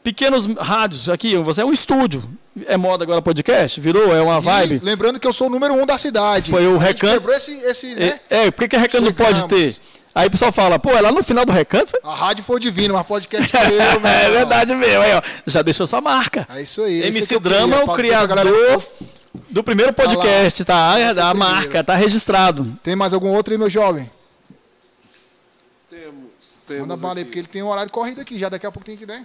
Pequenos 0.03 0.45
rádios, 0.57 1.07
aqui, 1.09 1.35
você 1.37 1.61
é 1.61 1.65
um 1.65 1.71
estúdio. 1.71 2.23
É 2.65 2.75
moda 2.75 3.03
agora 3.03 3.21
podcast? 3.21 3.79
Virou? 3.79 4.13
É 4.15 4.21
uma 4.21 4.39
E 4.39 4.41
vibe? 4.41 4.79
lembrando 4.83 5.19
que 5.19 5.27
eu 5.27 5.31
sou 5.33 5.47
o 5.47 5.49
número 5.49 5.73
um 5.73 5.85
da 5.85 5.97
cidade. 5.97 6.49
Foi 6.51 6.65
o 6.67 6.75
A 6.75 6.79
recanto- 6.79 7.13
quebrou 7.13 7.35
esse, 7.35 7.51
esse 7.63 7.95
né? 7.95 8.19
É, 8.29 8.47
é, 8.47 8.51
por 8.51 8.61
que, 8.63 8.69
que 8.69 8.75
a 8.75 8.79
Recanto 8.79 9.05
não 9.05 9.13
pode 9.13 9.39
Chegamos. 9.41 9.49
ter? 9.75 9.77
Aí 10.13 10.27
o 10.27 10.31
pessoal 10.31 10.51
fala, 10.51 10.77
pô, 10.77 10.89
é 10.91 10.99
lá 10.99 11.11
no 11.11 11.23
final 11.23 11.45
do 11.45 11.53
Recanto? 11.53 11.93
A 12.03 12.13
rádio 12.15 12.43
foi 12.43 12.59
divina, 12.59 12.93
mas 12.95 13.05
podcast 13.07 13.47
foi 13.55 13.73
eu, 13.75 13.99
meu 14.01 14.11
É 14.11 14.29
verdade 14.31 14.75
mesmo, 14.75 15.01
aí, 15.01 15.13
ó. 15.13 15.21
Já 15.45 15.61
deixou 15.61 15.85
sua 15.87 16.01
marca. 16.01 16.45
É 16.53 16.61
isso 16.61 16.81
aí. 16.81 17.03
MC 17.03 17.35
eu 17.35 17.39
Drama 17.39 17.75
é 17.77 17.79
queria, 17.81 17.93
o 17.93 17.95
criador 17.95 18.83
do 19.49 19.63
primeiro 19.63 19.93
Tá 19.93 20.03
lá. 20.03 20.09
podcast, 20.15 20.65
tá? 20.65 20.73
O 20.73 20.89
A 20.89 20.95
primeiro. 20.95 21.37
marca, 21.37 21.83
tá 21.83 21.93
registrado. 21.95 22.77
Tem 22.83 22.95
mais 22.95 23.13
algum 23.13 23.29
outro 23.29 23.53
aí, 23.53 23.57
meu 23.57 23.69
jovem? 23.69 24.09
Temos, 25.89 26.59
temos 26.67 26.81
Manda 26.87 26.97
bala 26.97 27.19
aí, 27.19 27.23
porque 27.25 27.39
ele 27.39 27.47
tem 27.47 27.61
um 27.63 27.67
horário 27.67 27.87
de 27.87 27.93
corrida 27.93 28.23
aqui, 28.23 28.37
já 28.37 28.49
daqui 28.49 28.65
a 28.65 28.71
pouco 28.71 28.85
tem 28.85 28.97
que, 28.97 29.05
né? 29.05 29.23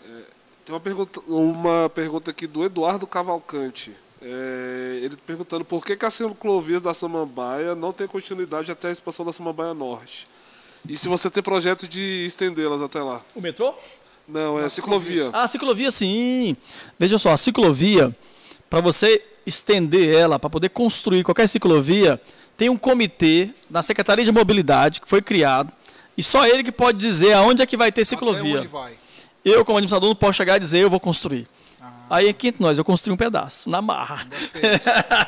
Tem 0.66 0.74
uma 0.74 0.80
pergunta, 0.80 1.20
uma 1.28 1.88
pergunta 1.88 2.32
aqui 2.32 2.44
do 2.44 2.64
Eduardo 2.64 3.06
Cavalcante. 3.06 3.92
É, 4.20 4.98
ele 5.00 5.16
perguntando 5.16 5.64
por 5.64 5.86
que, 5.86 5.94
que 5.94 6.04
a 6.04 6.10
ciclovia 6.10 6.80
da 6.80 6.92
Samambaia 6.92 7.76
não 7.76 7.92
tem 7.92 8.08
continuidade 8.08 8.72
até 8.72 8.88
a 8.88 8.90
expansão 8.90 9.24
da 9.24 9.32
Samambaia 9.32 9.72
Norte. 9.72 10.26
E 10.88 10.96
se 10.96 11.08
você 11.08 11.30
tem 11.30 11.40
projeto 11.40 11.86
de 11.86 12.24
estendê-las 12.26 12.82
até 12.82 13.00
lá. 13.00 13.22
O 13.32 13.40
metrô? 13.40 13.74
Não, 14.26 14.58
é 14.58 14.68
ciclovia. 14.68 15.30
Ah, 15.32 15.44
a 15.44 15.48
ciclovia 15.48 15.92
sim. 15.92 16.56
Veja 16.98 17.16
só, 17.16 17.32
a 17.32 17.36
ciclovia, 17.36 18.12
para 18.68 18.80
você 18.80 19.22
estender 19.46 20.16
ela, 20.16 20.36
para 20.36 20.50
poder 20.50 20.70
construir 20.70 21.22
qualquer 21.22 21.48
ciclovia, 21.48 22.20
tem 22.56 22.68
um 22.68 22.76
comitê 22.76 23.50
na 23.70 23.82
Secretaria 23.82 24.24
de 24.24 24.32
Mobilidade 24.32 25.00
que 25.00 25.08
foi 25.08 25.22
criado 25.22 25.72
e 26.18 26.24
só 26.24 26.44
ele 26.44 26.64
que 26.64 26.72
pode 26.72 26.98
dizer 26.98 27.34
aonde 27.34 27.62
é 27.62 27.66
que 27.66 27.76
vai 27.76 27.92
ter 27.92 28.00
Até 28.00 28.08
ciclovia. 28.08 28.56
onde 28.56 28.66
vai? 28.66 29.05
Eu, 29.48 29.64
como 29.64 29.78
administrador, 29.78 30.08
não 30.08 30.16
posso 30.16 30.32
chegar 30.34 30.56
e 30.56 30.58
dizer 30.58 30.80
eu 30.80 30.90
vou 30.90 30.98
construir. 30.98 31.46
Ah. 31.80 31.92
Aí 32.10 32.28
aqui 32.28 32.48
entre 32.48 32.60
nós, 32.60 32.76
eu 32.78 32.84
construí 32.84 33.12
um 33.14 33.16
pedaço, 33.16 33.70
na 33.70 33.80
marra. 33.80 34.26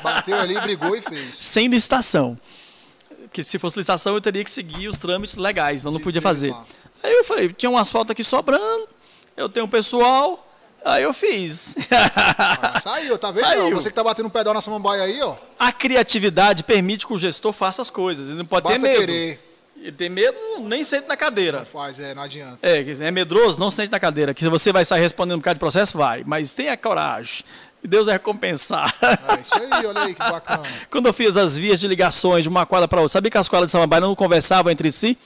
Bateu 0.03 0.37
ali, 0.39 0.61
brigou 0.61 0.97
e 0.97 1.01
fez. 1.01 1.37
sem 1.39 1.69
licitação. 1.69 2.37
Porque 3.23 3.45
se 3.45 3.59
fosse 3.59 3.77
licitação, 3.79 4.15
eu 4.15 4.21
teria 4.21 4.43
que 4.43 4.51
seguir 4.51 4.89
os 4.89 4.99
trâmites 4.99 5.37
legais, 5.37 5.85
não 5.85 5.93
De 5.93 6.01
podia 6.01 6.21
fazer. 6.21 6.51
lá. 6.51 6.65
Aí 7.03 7.13
eu 7.13 7.23
falei, 7.25 7.53
tinha 7.53 7.71
um 7.71 7.79
asfalto 7.79 8.11
aqui 8.11 8.25
sobrando, 8.25 8.89
eu 9.37 9.49
tenho 9.49 9.67
um 9.67 9.69
pessoal, 9.69 10.45
aí 10.85 11.05
eu 11.05 11.13
fiz. 11.15 11.77
Ah, 11.93 12.81
saiu, 12.81 13.17
tá 13.19 13.31
vendo? 13.31 13.45
Saiu. 13.47 13.77
Você 13.77 13.89
que 13.89 13.95
tá 13.95 14.03
batendo 14.03 14.27
um 14.27 14.31
pedal 14.31 14.53
na 14.53 14.61
samambaia 14.61 15.05
aí, 15.05 15.23
ó. 15.23 15.37
A 15.59 15.71
criatividade 15.71 16.65
permite 16.65 17.07
que 17.07 17.13
o 17.13 17.19
gestor 17.19 17.53
faça 17.53 17.83
as 17.83 17.91
coisas, 17.91 18.29
ele 18.29 18.39
não 18.39 18.45
pode 18.47 18.65
Basta 18.65 18.81
ter 18.81 18.89
medo. 18.89 19.01
querer. 19.01 19.48
Ele 19.81 19.93
tem 19.93 20.09
medo, 20.09 20.37
nem 20.61 20.83
sente 20.85 21.09
na 21.09 21.17
cadeira. 21.17 21.65
Faz, 21.65 22.01
é, 22.01 22.15
não 22.15 22.23
adianta. 22.23 22.59
É, 22.63 22.79
é 22.81 23.11
medroso, 23.11 23.59
não 23.59 23.71
sente 23.71 23.91
na 23.93 24.01
cadeira. 24.01 24.35
Que 24.35 24.41
se 24.41 24.49
você 24.49 24.73
vai 24.73 24.85
sair 24.85 25.01
respondendo 25.01 25.37
um 25.37 25.39
bocado 25.39 25.55
de 25.55 25.61
processo, 25.61 25.97
vai. 25.97 26.23
Mas 26.27 26.53
tenha 26.53 26.77
coragem. 26.77 27.45
E 27.83 27.87
Deus 27.87 28.07
vai 28.07 28.15
recompensar. 28.15 28.93
É 29.01 29.41
isso 29.41 29.55
aí, 29.55 29.87
olha 29.87 30.01
aí 30.01 30.15
que 30.15 30.19
bacana. 30.19 30.65
Quando 30.91 31.07
eu 31.07 31.13
fiz 31.13 31.37
as 31.37 31.57
vias 31.57 31.79
de 31.79 31.87
ligações 31.87 32.43
de 32.43 32.49
uma 32.49 32.67
quadra 32.67 32.89
para 32.89 33.01
outra, 33.01 33.13
sabia 33.13 33.31
que 33.31 33.39
as 33.39 33.49
quadras 33.49 33.69
de 33.69 33.73
Samambaia 33.73 34.01
não 34.01 34.15
conversavam 34.17 34.73
entre 34.73 34.91
si? 34.91 35.17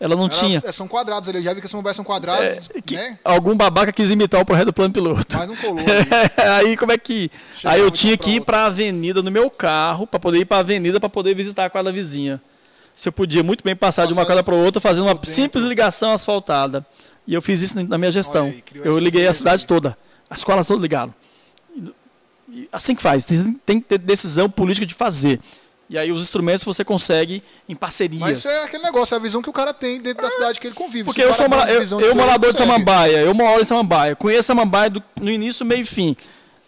Ela 0.00 0.14
não 0.14 0.26
Elas, 0.26 0.38
tinha. 0.38 0.62
é, 0.64 0.70
são 0.70 0.86
quadrados 0.86 1.28
ali, 1.28 1.38
eu 1.38 1.42
já 1.42 1.52
vi 1.52 1.58
que 1.60 1.66
as 1.66 1.72
samambaias 1.72 1.96
são 1.96 2.04
quadrados, 2.04 2.70
É, 2.72 2.80
que 2.80 2.94
né? 2.94 3.18
Algum 3.24 3.56
babaca 3.56 3.92
quis 3.92 4.10
imitar 4.10 4.40
o 4.40 4.44
projeto 4.44 4.66
do 4.66 4.72
plano 4.72 4.94
piloto. 4.94 5.36
Mas 5.36 5.48
não 5.48 5.56
colou 5.56 5.80
ali. 5.80 6.08
aí 6.68 6.76
como 6.76 6.92
é 6.92 6.98
que. 6.98 7.28
Aí 7.64 7.80
eu 7.80 7.90
tinha 7.90 8.16
que 8.16 8.36
ir 8.36 8.44
para 8.44 8.58
a 8.58 8.66
avenida 8.66 9.22
no 9.22 9.30
meu 9.30 9.50
carro, 9.50 10.06
para 10.06 10.20
poder 10.20 10.38
ir 10.38 10.44
para 10.44 10.58
a 10.58 10.60
avenida, 10.60 11.00
para 11.00 11.08
poder 11.08 11.34
visitar 11.34 11.64
a 11.64 11.70
quadra 11.70 11.90
vizinha. 11.90 12.40
Eu 13.06 13.12
podia 13.12 13.42
muito 13.42 13.62
bem 13.62 13.76
passar 13.76 14.06
de 14.06 14.12
uma 14.12 14.26
quadra 14.26 14.42
para 14.42 14.54
outra, 14.54 14.80
fazendo 14.80 15.04
uma 15.04 15.14
dentro. 15.14 15.30
simples 15.30 15.62
ligação 15.64 16.12
asfaltada. 16.12 16.84
E 17.26 17.34
eu 17.34 17.42
fiz 17.42 17.60
isso 17.62 17.80
na 17.82 17.98
minha 17.98 18.10
gestão. 18.10 18.46
Aí, 18.46 18.62
eu 18.84 18.98
liguei 18.98 19.26
a 19.26 19.32
cidade 19.32 19.62
aí. 19.64 19.66
toda. 19.68 19.96
As 20.30 20.38
escolas 20.38 20.66
todas 20.66 20.82
ligaram. 20.82 21.14
E- 22.50 22.68
assim 22.72 22.94
que 22.94 23.02
faz, 23.02 23.24
tem, 23.24 23.80
que 23.80 23.86
ter 23.86 23.98
decisão 23.98 24.48
política 24.48 24.86
de 24.86 24.94
fazer. 24.94 25.38
E 25.90 25.96
aí 25.96 26.12
os 26.12 26.20
instrumentos 26.20 26.64
você 26.64 26.84
consegue 26.84 27.42
em 27.68 27.74
parcerias. 27.74 28.20
Mas 28.20 28.38
isso 28.38 28.48
é 28.48 28.64
aquele 28.64 28.82
negócio, 28.82 29.14
é 29.14 29.18
a 29.18 29.20
visão 29.20 29.40
que 29.40 29.48
o 29.48 29.52
cara 29.52 29.72
tem 29.72 30.00
dentro 30.00 30.22
da 30.22 30.30
cidade 30.30 30.60
que 30.60 30.66
ele 30.66 30.74
convive. 30.74 31.04
Porque 31.04 31.22
eu 31.22 31.32
sou 31.32 31.46
uma 31.46 31.70
eu, 31.70 31.82
eu 32.00 32.14
morador 32.14 32.52
de. 32.52 32.58
Samambaia, 32.58 33.18
eu 33.18 33.32
moro 33.34 33.60
em 33.60 33.64
Samambaia, 33.64 34.14
conheço 34.14 34.48
Samambaia 34.48 34.90
do- 34.90 35.02
no 35.20 35.30
início, 35.30 35.64
meio 35.64 35.82
e 35.82 35.84
fim. 35.86 36.14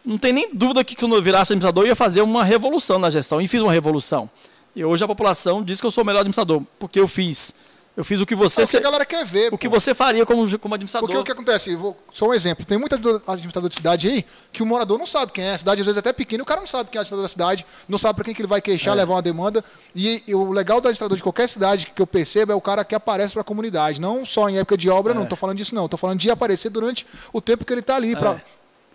Não 0.05 0.17
tem 0.17 0.33
nem 0.33 0.49
dúvida 0.55 0.83
que 0.83 0.97
quando 0.97 1.15
eu 1.15 1.21
virasse 1.23 1.53
administrador 1.53 1.85
eu 1.85 1.89
ia 1.89 1.97
fazer 1.97 2.23
uma 2.23 2.43
revolução 2.43 2.99
na 2.99 3.11
gestão, 3.11 3.41
e 3.43 3.47
fiz 3.49 3.61
uma 3.61 3.73
revolução. 3.73 4.31
E 4.75 4.85
hoje 4.85 5.03
a 5.03 5.07
população 5.09 5.63
diz 5.65 5.81
que 5.81 5.87
eu 5.87 5.91
sou 5.91 6.03
o 6.05 6.07
melhor 6.07 6.21
administrador, 6.21 6.63
porque 6.79 7.01
eu 7.01 7.09
fiz. 7.09 7.55
Eu 7.97 8.05
fiz 8.05 8.21
o 8.21 8.25
que 8.25 8.37
você, 8.37 8.63
É 8.63 8.65
o 8.65 8.69
que 8.69 8.77
a 8.77 8.81
galera 8.81 9.05
quer 9.05 9.27
ver. 9.27 9.53
o 9.53 9.59
que 9.59 9.69
pô. 9.69 9.79
você 9.79 9.93
faria 9.93 10.25
como, 10.25 10.59
como 10.61 10.75
administrador. 10.75 11.09
Porque 11.09 11.21
o 11.21 11.25
que 11.25 11.33
acontece, 11.33 11.75
vou, 11.75 11.95
só 12.15 12.29
um 12.29 12.33
exemplo, 12.33 12.65
tem 12.65 12.79
muito 12.79 12.95
administrador 13.27 13.69
de 13.69 13.75
cidade 13.75 14.09
aí 14.09 14.25
que 14.53 14.63
o 14.63 14.67
morador 14.67 14.97
não 14.97 15.07
sabe 15.07 15.33
quem 15.33 15.43
é, 15.45 15.55
a 15.55 15.59
cidade 15.59 15.83
às 15.83 15.87
vezes 15.87 15.97
é 15.97 16.01
até 16.01 16.13
pequena, 16.13 16.43
o 16.43 16.47
cara 16.47 16.61
não 16.61 16.69
sabe 16.69 16.89
quem 16.89 16.99
é 16.99 17.01
o 17.01 17.03
administrador 17.03 17.25
da 17.25 17.29
cidade, 17.29 17.67
não 17.89 17.99
sabe 17.99 18.15
para 18.15 18.25
quem 18.25 18.33
que 18.33 18.41
ele 18.41 18.47
vai 18.49 18.59
É. 18.59 18.63
queixar, 18.63 18.95
levar 18.97 19.15
uma 19.15 19.21
demanda. 19.21 19.63
E, 19.95 20.23
e 20.27 20.35
o 20.35 20.53
legal 20.53 20.81
do 20.81 20.87
administrador 20.87 21.17
de 21.17 21.23
qualquer 21.23 21.49
cidade 21.49 21.91
que 21.95 22.01
eu 22.01 22.07
percebo 22.07 22.53
é 22.53 22.55
o 22.55 22.61
cara 22.61 22.85
que 22.85 22.95
aparece 22.95 23.33
para 23.33 23.41
a 23.43 23.45
comunidade, 23.45 24.01
não 24.01 24.25
só 24.25 24.49
em 24.49 24.57
época 24.59 24.79
de 24.79 24.89
obra, 24.89 25.13
É. 25.13 25.17
não 25.17 25.27
tô 25.27 25.35
falando 25.35 25.57
disso 25.59 25.75
não, 25.75 25.89
tô 25.89 25.97
falando 25.97 26.19
de 26.21 26.31
aparecer 26.31 26.71
durante 26.71 27.05
o 27.33 27.41
tempo 27.41 27.65
que 27.65 27.73
ele 27.73 27.83
tá 27.83 27.97
ali, 27.97 28.15
para 28.15 28.41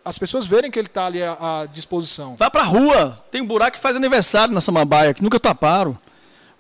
as 0.06 0.18
pessoas 0.20 0.46
verem 0.46 0.70
que 0.72 0.78
ele 0.80 0.88
tá 0.88 1.08
ali 1.08 1.22
à, 1.24 1.62
à 1.62 1.66
disposição. 1.66 2.36
Vai 2.38 2.50
pra 2.52 2.64
rua, 2.64 3.20
tem 3.32 3.42
um 3.42 3.46
buraco 3.48 3.76
que 3.78 3.82
faz 3.84 3.96
aniversário 3.96 4.54
na 4.54 4.62
Samambaia, 4.62 5.14
que 5.14 5.24
nunca 5.24 5.40
taparam. 5.40 5.98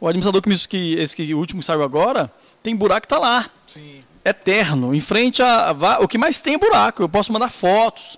O 0.01 0.07
administrador 0.07 0.41
que, 0.41 0.49
me- 0.49 0.57
que 0.57 0.95
esse 0.95 1.15
que, 1.15 1.33
o 1.33 1.37
último 1.37 1.59
que 1.61 1.65
saiu 1.65 1.83
agora, 1.83 2.31
tem 2.63 2.75
buraco 2.75 3.01
que 3.01 3.07
tá 3.07 3.19
lá. 3.19 3.45
Sim. 3.67 4.03
eterno, 4.25 4.93
em 4.93 4.99
frente 4.99 5.41
a, 5.43 5.69
a 5.69 5.99
o 5.99 6.07
que 6.07 6.17
mais 6.17 6.41
tem 6.41 6.55
é 6.55 6.57
buraco. 6.57 7.03
Eu 7.03 7.07
posso 7.09 7.31
mandar 7.31 7.49
fotos. 7.49 8.17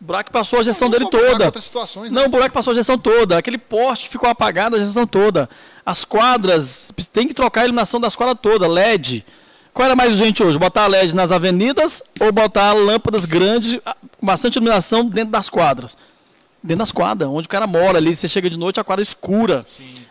O 0.00 0.04
buraco 0.04 0.30
passou 0.30 0.58
a 0.58 0.62
gestão 0.62 0.88
Não 0.88 0.92
dele 0.92 1.04
só 1.04 1.10
buraco, 1.10 1.32
toda. 1.32 1.44
outras 1.46 1.64
situações, 1.64 2.10
né? 2.12 2.20
Não, 2.20 2.26
o 2.26 2.30
buraco 2.30 2.52
passou 2.52 2.72
a 2.72 2.74
gestão 2.74 2.98
toda. 2.98 3.38
Aquele 3.38 3.56
poste 3.56 4.04
que 4.04 4.10
ficou 4.10 4.28
apagado 4.28 4.76
a 4.76 4.78
gestão 4.78 5.06
toda. 5.06 5.48
As 5.86 6.04
quadras, 6.04 6.92
tem 7.12 7.26
que 7.28 7.32
trocar 7.32 7.62
a 7.62 7.64
iluminação 7.64 7.98
das 8.00 8.14
quadras 8.14 8.38
toda, 8.42 8.66
LED. 8.68 9.24
Qual 9.76 9.84
era 9.84 9.94
mais 9.94 10.12
urgente 10.18 10.42
hoje? 10.42 10.58
Botar 10.58 10.86
LED 10.86 11.14
nas 11.14 11.30
avenidas 11.30 12.02
ou 12.18 12.32
botar 12.32 12.72
lâmpadas 12.72 13.26
grandes 13.26 13.78
ah, 13.84 13.94
com 14.18 14.24
bastante 14.24 14.54
iluminação 14.56 15.04
dentro 15.04 15.30
das 15.32 15.50
quadras? 15.50 15.94
Dentro 16.62 16.78
das 16.78 16.90
quadras, 16.90 17.28
onde 17.28 17.44
o 17.44 17.48
cara 17.50 17.66
mora 17.66 17.98
ali, 17.98 18.16
você 18.16 18.26
chega 18.26 18.48
de 18.48 18.56
noite, 18.56 18.80
a 18.80 18.84
quadra 18.84 19.02
é 19.02 19.04
escura. 19.04 19.66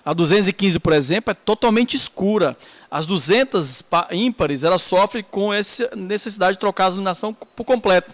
A 0.05 0.13
215, 0.13 0.77
por 0.79 0.93
exemplo, 0.93 1.31
é 1.31 1.33
totalmente 1.33 1.95
escura. 1.95 2.55
As 2.91 3.07
200 3.07 3.81
pa- 3.81 4.07
ímpares, 4.11 4.63
ela 4.63 4.77
sofre 4.77 5.23
com 5.23 5.51
essa 5.51 5.89
necessidade 5.95 6.53
de 6.53 6.59
trocar 6.59 6.85
a 6.85 6.89
iluminação 6.89 7.35
por 7.55 7.63
completo. 7.63 8.13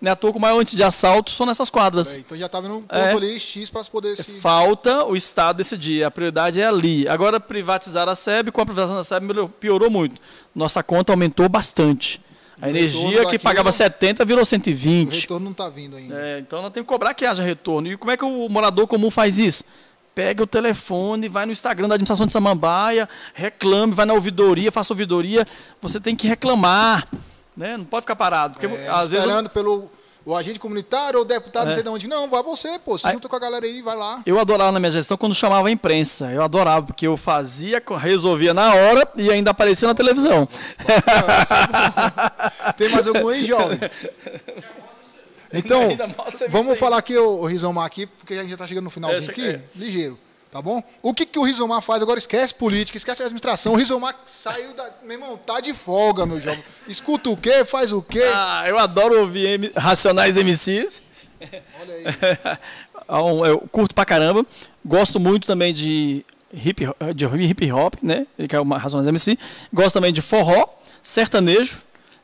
Não 0.00 0.08
é 0.08 0.12
à 0.12 0.16
toa 0.16 0.32
que 0.32 0.38
o 0.38 0.40
maior 0.40 0.60
índice 0.60 0.76
de 0.76 0.82
assalto 0.82 1.30
são 1.30 1.44
nessas 1.44 1.68
quadras. 1.68 2.16
É, 2.16 2.20
então 2.20 2.38
já 2.38 2.48
tá 2.48 2.58
vendo 2.60 2.76
um 2.76 2.80
ponto 2.82 2.94
É. 2.94 3.12
ali 3.12 3.38
X 3.38 3.68
para 3.68 3.84
poder 3.84 4.16
se... 4.16 4.22
Falta 4.40 5.04
o 5.04 5.14
Estado 5.14 5.58
decidir. 5.58 6.02
A 6.04 6.10
prioridade 6.10 6.58
é 6.60 6.64
ali. 6.64 7.06
Agora, 7.06 7.38
privatizar 7.38 8.08
a 8.08 8.14
SEB, 8.14 8.50
com 8.50 8.62
a 8.62 8.64
privatização 8.66 8.96
da 8.96 9.04
SEB, 9.04 9.48
piorou 9.60 9.90
muito. 9.90 10.20
Nossa 10.54 10.82
conta 10.82 11.12
aumentou 11.12 11.48
bastante. 11.50 12.18
A 12.62 12.66
o 12.66 12.70
energia 12.70 13.26
que 13.26 13.38
pagava 13.38 13.70
70 13.72 14.24
virou 14.24 14.42
O 14.42 14.46
120. 14.46 15.20
retorno 15.22 15.46
não 15.46 15.52
tá 15.54 15.68
vindo 15.68 15.96
ainda. 15.96 16.14
É, 16.14 16.38
então 16.38 16.62
nós 16.62 16.72
temos 16.72 16.86
que 16.86 16.92
cobrar 16.92 17.12
que 17.14 17.26
haja 17.26 17.42
retorno. 17.42 17.88
E 17.88 17.96
como 17.96 18.10
é 18.10 18.16
que 18.16 18.24
o 18.24 18.48
morador 18.48 18.86
comum 18.86 19.10
faz 19.10 19.38
isso? 19.38 19.64
Pega 20.14 20.42
o 20.42 20.46
telefone, 20.46 21.28
vai 21.28 21.46
no 21.46 21.52
Instagram 21.52 21.88
da 21.88 21.94
administração 21.94 22.26
de 22.26 22.32
Samambaia, 22.32 23.08
reclame, 23.32 23.92
vai 23.94 24.04
na 24.04 24.12
ouvidoria, 24.12 24.72
faça 24.72 24.92
ouvidoria. 24.92 25.46
Você 25.80 26.00
tem 26.00 26.16
que 26.16 26.26
reclamar. 26.26 27.06
Né? 27.56 27.76
Não 27.76 27.84
pode 27.84 28.02
ficar 28.04 28.16
parado. 28.16 28.58
Porque 28.58 28.66
É, 28.74 28.88
às 28.88 29.08
vezes. 29.08 29.24
esperando 29.24 29.50
pelo 29.50 29.90
o 30.24 30.36
agente 30.36 30.58
comunitário 30.58 31.18
ou 31.18 31.24
o 31.24 31.28
deputado, 31.28 31.64
não 31.64 31.70
É. 31.72 31.74
sei 31.74 31.82
de 31.82 31.88
onde. 31.88 32.06
Não, 32.06 32.28
vai 32.28 32.42
você, 32.42 32.78
pô. 32.78 32.96
Se 32.98 33.06
Aí- 33.06 33.12
junta 33.14 33.28
com 33.28 33.36
a 33.36 33.38
galera 33.38 33.64
aí, 33.64 33.80
vai 33.82 33.96
lá. 33.96 34.22
Eu 34.26 34.38
adorava 34.38 34.70
na 34.70 34.78
minha 34.78 34.92
gestão 34.92 35.16
quando 35.16 35.34
chamava 35.34 35.68
a 35.68 35.70
imprensa. 35.70 36.30
Eu 36.30 36.42
adorava, 36.42 36.86
porque 36.86 37.06
eu 37.06 37.16
fazia, 37.16 37.82
resolvia 37.98 38.52
na 38.54 38.74
hora 38.74 39.08
e 39.16 39.30
ainda 39.30 39.50
aparecia 39.50 39.88
na 39.88 39.94
televisão. 39.94 40.46
Tem 42.76 42.88
mais 42.88 43.06
algum 43.06 43.28
aí, 43.28 43.44
jovem? 43.44 43.78
Então, 45.52 45.80
vamos 46.48 46.78
falar 46.78 46.98
aqui 46.98 47.18
o, 47.18 47.44
Rizomar 47.44 47.84
aqui, 47.84 48.06
porque 48.06 48.34
a 48.34 48.42
gente 48.42 48.50
já 48.50 48.56
tá 48.56 48.68
chegando 48.68 48.84
no 48.84 48.90
finalzinho 48.90 49.18
Essa 49.20 49.32
aqui, 49.32 49.44
é. 49.44 49.60
ligeiro, 49.74 50.16
tá 50.50 50.60
bom? 50.62 50.82
O 51.02 51.12
que, 51.14 51.24
que 51.26 51.38
o 51.38 51.42
Rizomar 51.44 51.80
faz 51.82 52.02
agora? 52.02 52.18
Esquece 52.18 52.52
política, 52.54 52.96
esquece 52.98 53.22
a 53.22 53.26
administração. 53.26 53.72
O 53.72 53.76
Rizomar 53.76 54.14
saiu 54.26 54.72
da... 54.74 54.90
Meu 55.02 55.12
irmão, 55.12 55.36
tá 55.36 55.60
de 55.60 55.72
folga, 55.74 56.26
meu 56.26 56.40
jovem. 56.40 56.62
Escuta 56.88 57.30
o 57.30 57.36
quê? 57.36 57.64
Faz 57.64 57.92
o 57.92 58.02
quê? 58.02 58.22
Ah, 58.34 58.64
eu 58.66 58.78
adoro 58.78 59.20
ouvir 59.20 59.46
M- 59.58 59.72
Racionais 59.76 60.36
MCs. 60.36 61.02
Olha 61.80 61.94
aí. 61.94 62.04
Um, 63.08 63.44
Eu 63.44 63.58
curto 63.72 63.92
pra 63.92 64.04
caramba. 64.04 64.46
Gosto 64.84 65.18
muito 65.18 65.44
também 65.44 65.74
de 65.74 66.24
hip, 66.54 66.86
de 67.12 67.26
hip 67.26 67.72
hop, 67.72 67.94
né? 68.00 68.24
Que 68.48 68.54
é 68.54 68.60
uma 68.60 68.78
Racionais 68.78 69.08
MC. 69.08 69.36
Gosto 69.72 69.94
também 69.94 70.12
de 70.12 70.22
forró, 70.22 70.64
sertanejo. 71.02 71.80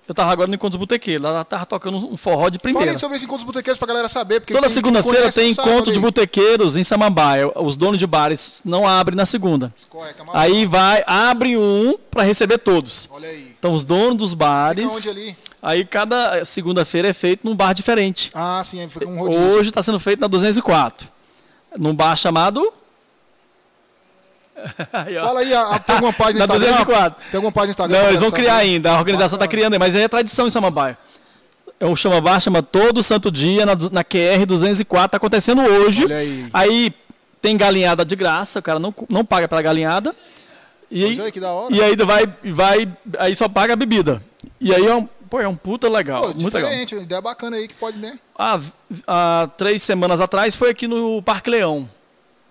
Eu 0.08 0.14
tava 0.14 0.30
agora 0.30 0.46
no 0.46 0.54
Encontro 0.54 0.78
Botequeiro. 0.78 1.22
Lá 1.22 1.42
tava 1.42 1.66
tocando 1.66 1.96
um 1.96 2.16
forró 2.16 2.48
de 2.48 2.58
primeira. 2.60 2.86
Falem 2.86 2.98
sobre 2.98 3.16
esse 3.16 3.24
encontro 3.24 3.44
dos 3.44 3.52
botequeiros 3.52 3.76
pra 3.78 3.88
galera 3.88 4.08
saber. 4.08 4.40
Porque 4.40 4.52
Toda 4.52 4.68
segunda-feira 4.68 5.32
tem 5.32 5.50
encontro 5.50 5.92
de 5.92 5.98
botequeiros 5.98 6.76
em 6.76 6.84
Samambaia. 6.84 7.50
Os 7.56 7.76
donos 7.76 7.98
de 7.98 8.06
bares 8.06 8.62
não 8.64 8.86
abrem 8.86 9.16
na 9.16 9.26
segunda. 9.26 9.74
Maluco. 9.92 10.30
Aí 10.32 10.64
vai, 10.64 11.02
abre 11.06 11.56
um 11.56 11.98
para 12.10 12.22
receber 12.22 12.58
todos. 12.58 13.08
Olha 13.12 13.28
aí. 13.28 13.54
Então 13.58 13.72
os 13.72 13.84
donos 13.84 14.16
dos 14.16 14.34
bares. 14.34 14.84
Fica 14.84 14.96
onde 14.96 15.10
ali? 15.10 15.36
Aí 15.60 15.84
cada 15.84 16.44
segunda-feira 16.44 17.08
é 17.08 17.12
feito 17.12 17.44
num 17.44 17.56
bar 17.56 17.72
diferente. 17.72 18.30
Ah, 18.32 18.62
sim, 18.64 18.80
aí 18.80 18.88
fica 18.88 19.08
um 19.08 19.18
rodízio. 19.18 19.48
Hoje 19.48 19.68
está 19.70 19.82
sendo 19.82 19.98
feito 19.98 20.20
na 20.20 20.28
204. 20.28 21.08
Num 21.76 21.94
bar 21.94 22.14
chamado. 22.14 22.72
Aí. 24.92 25.14
Fala 25.14 25.40
aí, 25.40 25.52
a- 25.54 25.62
a- 25.74 25.78
tem 25.78 25.94
alguma 25.96 26.12
página 26.12 26.46
no 26.46 26.52
Instagram? 26.54 26.72
204. 26.84 27.22
Tem 27.30 27.38
alguma 27.38 27.52
página 27.52 27.66
no 27.66 27.70
Instagram? 27.70 27.98
Não, 28.02 28.08
eles 28.08 28.20
vão 28.20 28.30
criar 28.30 28.56
ainda. 28.56 28.92
A 28.92 28.98
organização 28.98 29.36
está 29.36 29.46
criando, 29.46 29.78
mas 29.78 29.94
aí 29.94 30.02
é 30.02 30.08
tradição 30.08 30.46
em 30.46 30.50
Samambaia. 30.50 30.96
É 31.78 31.84
um 31.86 31.94
chama 31.94 32.20
bar, 32.22 32.40
chama 32.40 32.62
Todo 32.62 33.02
Santo 33.02 33.30
Dia, 33.30 33.66
na, 33.66 33.74
na 33.92 34.02
QR 34.02 34.46
204, 34.46 35.10
tá 35.10 35.16
acontecendo 35.18 35.60
hoje. 35.62 36.04
Olha 36.04 36.16
aí. 36.52 36.94
tem 37.42 37.54
galinhada 37.56 38.02
de 38.04 38.16
graça, 38.16 38.58
o 38.60 38.62
cara 38.62 38.78
não, 38.78 38.94
não 39.10 39.24
paga 39.24 39.46
pela 39.46 39.60
galinhada. 39.60 40.14
E, 40.90 41.04
Pois 41.04 41.18
é, 41.18 41.30
que 41.30 41.40
da 41.40 41.52
hora. 41.52 41.74
e 41.74 41.82
aí 41.82 41.94
vai, 41.96 42.26
vai, 42.44 42.88
aí 43.18 43.34
só 43.36 43.48
paga 43.48 43.74
a 43.74 43.76
bebida. 43.76 44.22
E 44.60 44.74
aí 44.74 44.86
é 44.86 44.94
um, 44.94 45.06
pô, 45.28 45.38
é 45.40 45.46
um 45.46 45.54
puta 45.56 45.86
legal, 45.88 46.22
Pô, 46.22 46.40
muito 46.40 46.54
legal. 46.54 46.72
ideia 46.72 47.20
bacana 47.20 47.56
aí 47.56 47.68
que 47.68 47.74
pode, 47.74 47.98
né? 47.98 48.18
Há, 48.38 48.58
há 49.06 49.48
três 49.58 49.82
semanas 49.82 50.20
atrás 50.20 50.54
foi 50.54 50.70
aqui 50.70 50.86
no 50.88 51.20
Parque 51.22 51.50
Leão. 51.50 51.88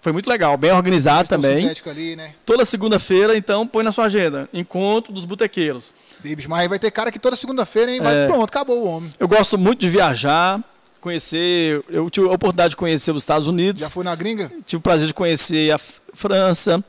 Foi 0.06 0.12
muito 0.12 0.30
legal, 0.30 0.56
bem 0.56 0.72
organizado 0.72 1.28
também. 1.28 1.68
ali, 1.90 2.16
né? 2.16 2.36
Toda 2.46 2.64
segunda-feira, 2.64 3.36
então, 3.36 3.66
põe 3.66 3.84
na 3.84 3.92
sua 3.92 4.06
agenda. 4.06 4.48
Encontro 4.54 5.12
dos 5.12 5.26
botequeiros. 5.26 5.92
Davis, 6.24 6.46
mas 6.46 6.60
aí 6.60 6.68
vai 6.68 6.78
ter 6.78 6.92
cara 6.92 7.12
que 7.12 7.18
toda 7.18 7.36
segunda-feira, 7.36 7.92
hein? 7.92 8.00
Vai, 8.00 8.16
É. 8.16 8.28
pronto, 8.28 8.44
acabou 8.44 8.84
o 8.84 8.86
homem. 8.86 9.10
Eu 9.20 9.28
gosto 9.28 9.58
muito 9.58 9.80
de 9.80 9.90
viajar, 9.90 10.64
conhecer. 11.02 11.84
Eu 11.90 12.08
tive 12.12 12.28
a 12.28 12.32
oportunidade 12.34 12.70
de 12.70 12.76
conhecer 12.76 13.10
os 13.16 13.24
Estados 13.24 13.48
Unidos, 13.48 13.82
Já 13.82 13.90
foi 13.90 14.04
na 14.04 14.14
gringa? 14.14 14.52
tive 14.64 14.78
o 14.78 14.80
prazer 14.80 15.08
de 15.08 15.14
conhecer 15.16 15.72
a 15.72 15.80
França, 16.14 16.84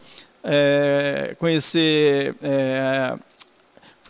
é, 0.45 1.35
conhecer. 1.39 2.35
é, 2.43 3.17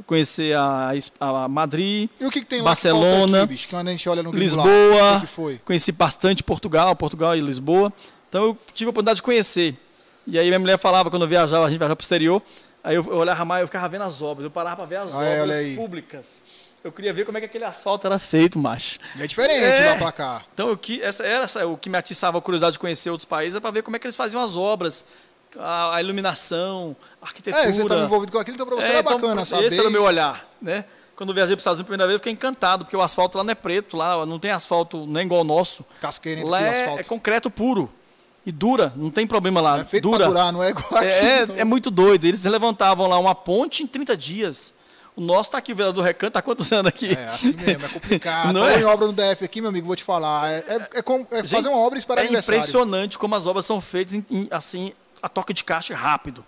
conhecer 0.04 0.52
a, 0.56 0.90
a 1.20 1.46
Madrid, 1.48 2.10
E 2.20 2.26
o 2.26 2.30
que, 2.30 2.40
que 2.40 2.46
tem 2.46 2.58
lá 2.58 2.64
que 2.64 2.68
Barcelona, 2.70 3.44
aqui, 3.44 3.52
bicho? 3.52 3.68
Quando 3.68 3.86
a 3.86 3.90
gente 3.92 4.08
olha 4.08 4.22
no 4.22 4.32
lá, 4.32 4.36
Lisboa. 4.38 5.14
que 5.20 5.26
que 5.26 5.32
foi? 5.32 5.60
conheci 5.64 5.92
bastante 5.92 6.42
Portugal, 6.42 6.94
Portugal 6.96 7.36
e 7.36 7.40
Lisboa. 7.40 7.92
Então 8.28 8.44
eu 8.44 8.58
tive 8.74 8.88
a 8.88 8.90
oportunidade 8.90 9.16
de 9.16 9.22
conhecer. 9.22 9.76
E 10.26 10.38
aí 10.38 10.46
minha 10.46 10.58
mulher 10.58 10.78
falava, 10.78 11.08
quando 11.10 11.22
eu 11.22 11.28
viajava, 11.28 11.64
a 11.66 11.70
gente 11.70 11.78
viajava 11.78 11.94
para 11.96 12.02
o 12.02 12.04
exterior, 12.04 12.42
aí 12.82 12.96
eu, 12.96 13.04
eu 13.04 13.16
olhava 13.16 13.44
mais, 13.44 13.60
eu 13.60 13.66
ficava 13.68 13.88
vendo 13.88 14.02
as 14.02 14.20
obras, 14.22 14.44
eu 14.44 14.50
parava 14.50 14.76
para 14.76 14.84
ver 14.86 14.96
as 14.96 15.14
Ah, 15.14 15.24
é, 15.24 15.42
obras 15.42 15.74
públicas. 15.76 16.42
Eu 16.82 16.92
queria 16.92 17.12
ver 17.12 17.24
como 17.24 17.36
é 17.38 17.40
que 17.40 17.46
aquele 17.46 17.64
asfalto 17.64 18.06
era 18.06 18.18
feito, 18.18 18.58
macho. 18.58 18.98
E 19.16 19.22
é 19.22 19.26
diferente 19.26 19.80
É. 19.80 19.90
lá 19.90 19.96
pra 19.96 20.12
cá. 20.12 20.42
Então 20.54 20.68
eu, 20.68 20.76
que- 20.76 21.02
essa 21.02 21.24
era 21.24 21.44
essa, 21.44 21.66
o 21.66 21.76
que 21.76 21.88
me 21.90 21.98
atiçava 21.98 22.38
a 22.38 22.40
curiosidade 22.40 22.74
de 22.74 22.78
conhecer 22.78 23.10
outros 23.10 23.24
países, 23.24 23.58
para 23.58 23.70
ver 23.70 23.82
como 23.82 23.96
é 23.96 23.98
que 23.98 24.06
eles 24.06 24.16
faziam 24.16 24.42
as 24.42 24.56
obras, 24.56 25.04
a, 25.58 25.96
a 25.96 26.00
iluminação, 26.02 26.94
a 27.22 27.26
arquitetura. 27.26 27.64
É, 27.64 27.72
você 27.72 27.82
estava 27.82 28.02
envolvido 28.04 28.30
com 28.32 28.38
aquilo, 28.38 28.54
então 28.56 28.66
pra 28.66 28.76
você 28.76 28.86
É, 28.88 28.90
era 28.90 29.00
então, 29.00 29.14
bacana 29.14 29.44
saber. 29.44 29.66
Esse 29.66 29.78
era 29.80 29.88
o 29.88 29.92
meu 29.92 30.02
olhar, 30.04 30.44
né? 30.60 30.84
Quando 31.16 31.30
eu 31.30 31.34
viajei 31.34 31.54
para 31.56 31.58
os 31.58 31.62
Estados 31.62 31.78
Unidos 31.78 31.88
a 31.88 31.92
primeira 31.92 32.06
vez, 32.08 32.14
eu 32.16 32.18
fiquei 32.18 32.32
encantado, 32.32 32.84
porque 32.84 32.96
o 32.96 33.00
asfalto 33.00 33.38
lá 33.38 33.42
não 33.44 33.50
é 33.50 33.54
preto, 33.54 33.96
lá 33.96 34.26
não 34.26 34.38
tem 34.38 34.50
asfalto 34.50 35.06
nem 35.06 35.24
igual 35.24 35.38
ao 35.40 35.44
nosso. 35.44 35.84
Casqueira 36.00 36.40
entre 36.40 36.50
Lá 36.50 36.60
é, 36.60 36.82
asfalto. 36.82 37.00
é 37.00 37.04
concreto 37.04 37.50
puro. 37.50 37.90
E 38.46 38.52
dura, 38.52 38.92
não 38.94 39.10
tem 39.10 39.26
problema 39.26 39.60
lá. 39.60 39.80
É 39.80 39.84
feito 39.84 40.04
dura. 40.04 40.18
pra 40.18 40.28
durar, 40.28 40.52
não 40.52 40.62
é 40.62 40.70
igual 40.70 40.86
aqui. 40.96 41.06
É, 41.06 41.44
não. 41.46 41.56
é 41.56 41.64
muito 41.64 41.90
doido. 41.90 42.24
Eles 42.26 42.44
levantavam 42.44 43.08
lá 43.08 43.18
uma 43.18 43.34
ponte 43.34 43.82
em 43.82 43.86
30 43.88 44.16
dias. 44.16 44.72
O 45.16 45.20
nosso 45.20 45.50
tá 45.50 45.58
aqui, 45.58 45.72
o 45.72 45.76
vereador 45.76 46.04
Recanto, 46.04 46.38
há 46.38 46.42
quantos 46.42 46.70
anos 46.72 46.88
aqui? 46.90 47.10
É, 47.10 47.26
assim 47.28 47.52
mesmo, 47.54 47.86
é 47.86 47.88
complicado. 47.88 48.52
Não 48.54 48.68
é? 48.68 48.78
em 48.78 48.84
obra 48.84 49.06
no 49.06 49.12
DF 49.12 49.44
aqui, 49.44 49.60
meu 49.60 49.70
amigo, 49.70 49.86
vou 49.86 49.96
te 49.96 50.04
falar. 50.04 50.48
É, 50.50 50.58
é, 50.68 50.98
é 50.98 51.02
como- 51.02 51.26
é 51.30 51.42
fazer 51.42 51.68
uma 51.68 51.78
obra 51.78 51.98
e 51.98 52.00
esperar 52.00 52.24
é 52.24 52.28
impressionante 52.28 53.18
como 53.18 53.34
as 53.34 53.46
obras 53.46 53.66
são 53.66 53.80
feitas 53.80 54.14
em- 54.14 54.24
em, 54.30 54.46
assim, 54.50 54.92
a 55.22 55.28
toque 55.28 55.52
de 55.52 55.64
caixa 55.64 55.96
rápido. 55.96 56.44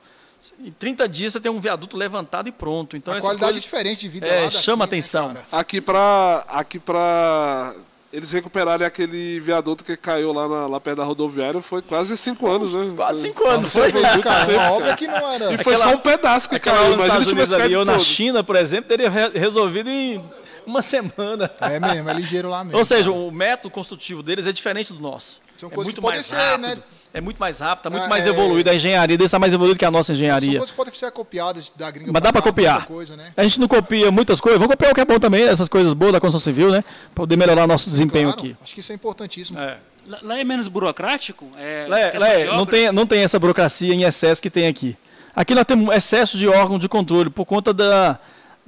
Em 0.63 0.71
30 0.71 1.09
dias 1.09 1.33
você 1.33 1.41
tem 1.41 1.51
um 1.51 1.59
viaduto 1.59 1.97
levantado 1.97 2.49
e 2.49 2.53
pronto. 2.53 2.97
Então 2.97 3.13
a 3.13 3.21
qualidade 3.21 3.43
é 3.43 3.47
coisas 3.55 3.63
diferente 3.63 4.01
de 4.01 4.09
vida 4.09 4.27
é, 4.27 4.41
lá 4.41 4.45
daqui, 4.47 4.59
chama 4.63 4.85
né, 4.85 4.89
atenção. 4.89 5.29
cara? 5.35 5.47
Aqui 5.51 5.81
pra, 5.81 6.45
aqui 6.47 6.79
pra 6.79 7.75
eles 8.13 8.33
recuperarem 8.33 8.87
aquele 8.87 9.39
viaduto 9.41 9.85
que 9.85 9.97
caiu 9.97 10.33
lá, 10.33 10.49
na, 10.49 10.67
lá 10.67 10.81
perto 10.81 10.97
da 10.99 11.05
rodoviária 11.05 11.61
foi 11.61 11.83
quase 11.83 12.17
cinco 12.17 12.49
anos, 12.49 12.73
né? 12.73 12.93
Quase 12.97 13.21
Foi- 13.21 13.29
cinco 13.31 13.47
anos, 13.47 13.73
foi. 13.73 13.93
muito 13.93 14.23
cara, 14.23 14.47
tempo, 14.47 14.53
uma 14.59 14.63
cara. 14.63 14.73
obra 14.73 14.97
que 14.97 15.07
não 15.07 15.31
era. 15.33 15.53
E 15.53 15.59
foi 15.59 15.75
Aquela- 15.75 15.91
só 15.91 15.97
um 15.97 16.01
pedaço 16.01 16.49
que 16.49 16.59
caiu. 16.59 16.95
Imagina 16.95 17.23
se 17.23 17.29
tivesse 17.29 17.55
ali, 17.55 17.63
caído 17.65 17.79
ou 17.81 17.85
na 17.85 17.93
todo. 17.93 18.05
China, 18.05 18.43
por 18.43 18.57
exemplo, 18.57 18.89
teria 18.89 19.11
re- 19.11 19.39
resolvido 19.39 19.91
em 19.91 20.23
uma 20.67 20.81
semana. 20.83 21.51
É 21.61 21.79
mesmo, 21.79 22.09
é 22.09 22.13
ligeiro 22.15 22.49
lá 22.49 22.65
mesmo. 22.65 22.79
Ou 22.79 22.85
seja, 22.85 23.11
o 23.13 23.31
método 23.31 23.71
construtivo 23.71 24.23
deles 24.23 24.47
é 24.47 24.53
diferente 24.53 24.93
do 24.93 25.01
nosso. 25.01 25.41
São 25.57 25.69
é 25.69 25.73
coisas 25.75 25.89
muito 25.89 25.97
que 25.97 26.01
podem 26.01 26.17
mais 26.17 26.27
ser, 26.27 26.37
rápido. 26.37 26.61
né? 26.63 26.77
É 27.13 27.21
muito 27.21 27.39
mais 27.39 27.59
rápido, 27.61 27.85
tá 27.85 27.91
muito 27.91 28.05
Ah, 28.05 28.09
mais 28.09 28.27
é. 28.27 28.29
evoluído. 28.31 28.69
A 28.71 28.75
engenharia 28.75 29.17
deles 29.17 29.29
está 29.29 29.39
mais 29.39 29.53
evoluída 29.53 29.79
que 29.79 29.85
a 29.85 29.91
nossa 29.91 30.09
São 30.09 30.15
engenharia. 30.15 30.51
coisas 30.59 30.71
que 30.71 30.77
podem 30.77 30.93
ser 30.95 31.11
copiadas 31.11 31.73
da 31.75 31.91
gringa. 31.91 32.13
Mas 32.13 32.23
dá 32.23 32.33
cá, 32.33 32.43
copiar. 32.43 32.85
Coisa, 32.87 33.17
né? 33.17 33.31
A 33.37 33.43
gente 33.43 33.59
não 33.61 33.67
copia 33.67 34.11
muitas 34.11 34.41
coisas. 34.41 34.59
Vamos 34.59 34.73
copiar 34.75 34.93
o 34.93 34.95
que 34.95 35.01
é 35.01 35.05
bom 35.05 35.19
também, 35.19 35.43
essas 35.45 35.69
coisas 35.69 35.95
boas 35.95 36.13
da 36.13 36.21
construção 36.21 36.53
civil, 36.53 36.71
né? 36.71 36.83
Pra 37.15 37.23
poder 37.23 37.37
melhorar 37.37 37.67
nosso 37.67 37.89
desempenho 37.91 38.33
Claro, 38.33 38.41
aqui. 38.41 38.57
Acho 38.63 38.75
que 38.75 38.81
isso 38.81 38.93
é 38.93 38.95
importantíssimo. 38.95 39.59
É. 39.59 39.79
Lá, 40.07 40.19
lá 40.23 40.39
é 40.39 40.45
menos 40.45 40.69
burocrático? 40.69 41.47
É, 41.57 41.87
Lá 41.89 41.99
é- 42.01 42.19
lá 42.19 42.29
é, 42.29 42.45
não, 42.47 42.67
tem, 42.67 42.93
não 42.93 43.07
tem 43.07 43.23
essa 43.23 43.39
burocracia 43.39 43.93
em 43.95 44.03
excesso 44.05 44.41
que 44.41 44.51
tem 44.51 44.67
aqui. 44.67 44.97
Aqui 45.35 45.55
nós 45.55 45.65
temos 45.65 45.95
excesso 45.97 46.37
de 46.37 46.47
órgão 46.49 46.79
de 46.79 46.89
controle 46.89 47.31
por 47.31 47.45
conta 47.47 47.73
da, 47.73 48.19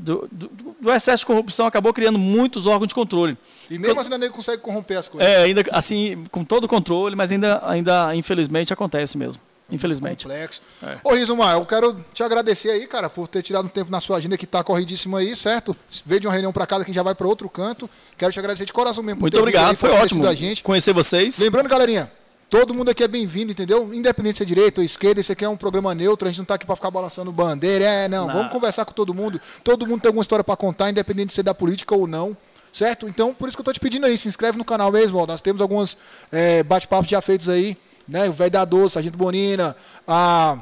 do, 0.00 0.28
do- 0.30 0.50
do 0.80 0.90
excesso 0.92 1.20
de 1.20 1.26
corrupção, 1.26 1.66
acabou 1.66 1.92
criando 1.92 2.18
muitos 2.18 2.66
órgãos 2.66 2.88
de 2.88 2.94
controle. 2.94 3.36
E 3.70 3.78
mesmo 3.78 4.00
assim, 4.00 4.08
ainda 4.12 4.18
nem 4.18 4.30
consegue 4.30 4.62
corromper 4.62 4.98
as 4.98 5.08
coisas. 5.08 5.28
É, 5.30 5.42
ainda 5.42 5.62
assim, 5.72 6.24
com 6.30 6.44
todo 6.44 6.64
o 6.64 6.68
controle, 6.68 7.14
mas 7.14 7.30
ainda, 7.30 7.60
ainda 7.64 8.14
infelizmente 8.14 8.72
acontece 8.72 9.16
mesmo. 9.18 9.40
Infelizmente. 9.72 10.24
Complexo. 10.24 10.62
É. 10.82 10.96
Ô, 11.04 11.14
Rizomar, 11.14 11.56
eu 11.56 11.64
quero 11.64 11.94
te 12.12 12.24
agradecer 12.24 12.70
aí, 12.70 12.88
cara, 12.88 13.08
por 13.08 13.28
ter 13.28 13.40
tirado 13.40 13.66
um 13.66 13.68
tempo 13.68 13.88
na 13.88 14.00
sua 14.00 14.16
agenda 14.16 14.36
que 14.36 14.44
tá 14.44 14.64
corridíssima 14.64 15.20
aí, 15.20 15.36
certo? 15.36 15.76
Veio 16.04 16.20
de 16.20 16.26
uma 16.26 16.32
reunião 16.32 16.52
pra 16.52 16.66
casa, 16.66 16.84
que 16.84 16.92
já 16.92 17.04
vai 17.04 17.14
pra 17.14 17.28
outro 17.28 17.48
canto. 17.48 17.88
Quero 18.18 18.32
te 18.32 18.38
agradecer 18.40 18.64
de 18.64 18.72
coração 18.72 19.04
mesmo 19.04 19.18
por 19.18 19.24
Muito 19.26 19.34
ter 19.34 19.38
obrigado, 19.38 19.70
aí, 19.70 19.76
foi 19.76 19.90
ótimo 19.90 20.26
a 20.26 20.34
gente. 20.34 20.64
conhecer 20.64 20.92
vocês. 20.92 21.38
Lembrando, 21.38 21.68
galerinha, 21.68 22.10
todo 22.50 22.74
mundo 22.74 22.90
aqui 22.90 23.02
é 23.04 23.08
bem-vindo, 23.08 23.52
entendeu? 23.52 23.94
Independente 23.94 24.38
se 24.38 24.42
é 24.42 24.46
direita 24.46 24.80
ou 24.80 24.84
esquerda, 24.84 25.20
esse 25.20 25.30
aqui 25.32 25.44
é 25.44 25.48
um 25.48 25.56
programa 25.56 25.94
neutro, 25.94 26.26
a 26.26 26.30
gente 26.30 26.38
não 26.40 26.44
tá 26.44 26.54
aqui 26.54 26.66
pra 26.66 26.74
ficar 26.76 26.90
balançando 26.90 27.30
bandeira, 27.32 27.84
é, 27.84 28.08
não. 28.08 28.26
Não. 28.26 28.34
Vamos 28.34 28.52
conversar 28.52 28.84
com 28.84 28.92
todo 28.92 29.14
mundo. 29.14 29.40
Todo 29.62 29.86
mundo 29.86 30.00
tem 30.02 30.08
alguma 30.08 30.22
história 30.22 30.42
pra 30.44 30.56
contar, 30.56 30.90
independente 30.90 31.28
de 31.28 31.32
ser 31.34 31.42
da 31.44 31.54
política 31.54 31.94
ou 31.94 32.06
não. 32.06 32.36
Certo? 32.72 33.08
Então, 33.08 33.32
por 33.34 33.48
isso 33.48 33.56
que 33.56 33.60
eu 33.60 33.64
tô 33.64 33.72
te 33.72 33.80
pedindo 33.80 34.06
aí, 34.06 34.16
se 34.16 34.28
inscreve 34.28 34.56
no 34.56 34.64
canal 34.64 34.92
mesmo, 34.92 35.18
ó. 35.18 35.26
Nós 35.26 35.40
temos 35.40 35.60
alguns 35.60 35.98
é, 36.30 36.62
bate-papos 36.62 37.08
já 37.10 37.20
feitos 37.20 37.48
aí, 37.48 37.76
né? 38.06 38.28
O 38.28 38.32
Velho 38.32 38.50
da 38.50 38.64
Doce, 38.64 38.94
Sargento 38.94 39.18
Bonina, 39.18 39.74
a 40.06 40.56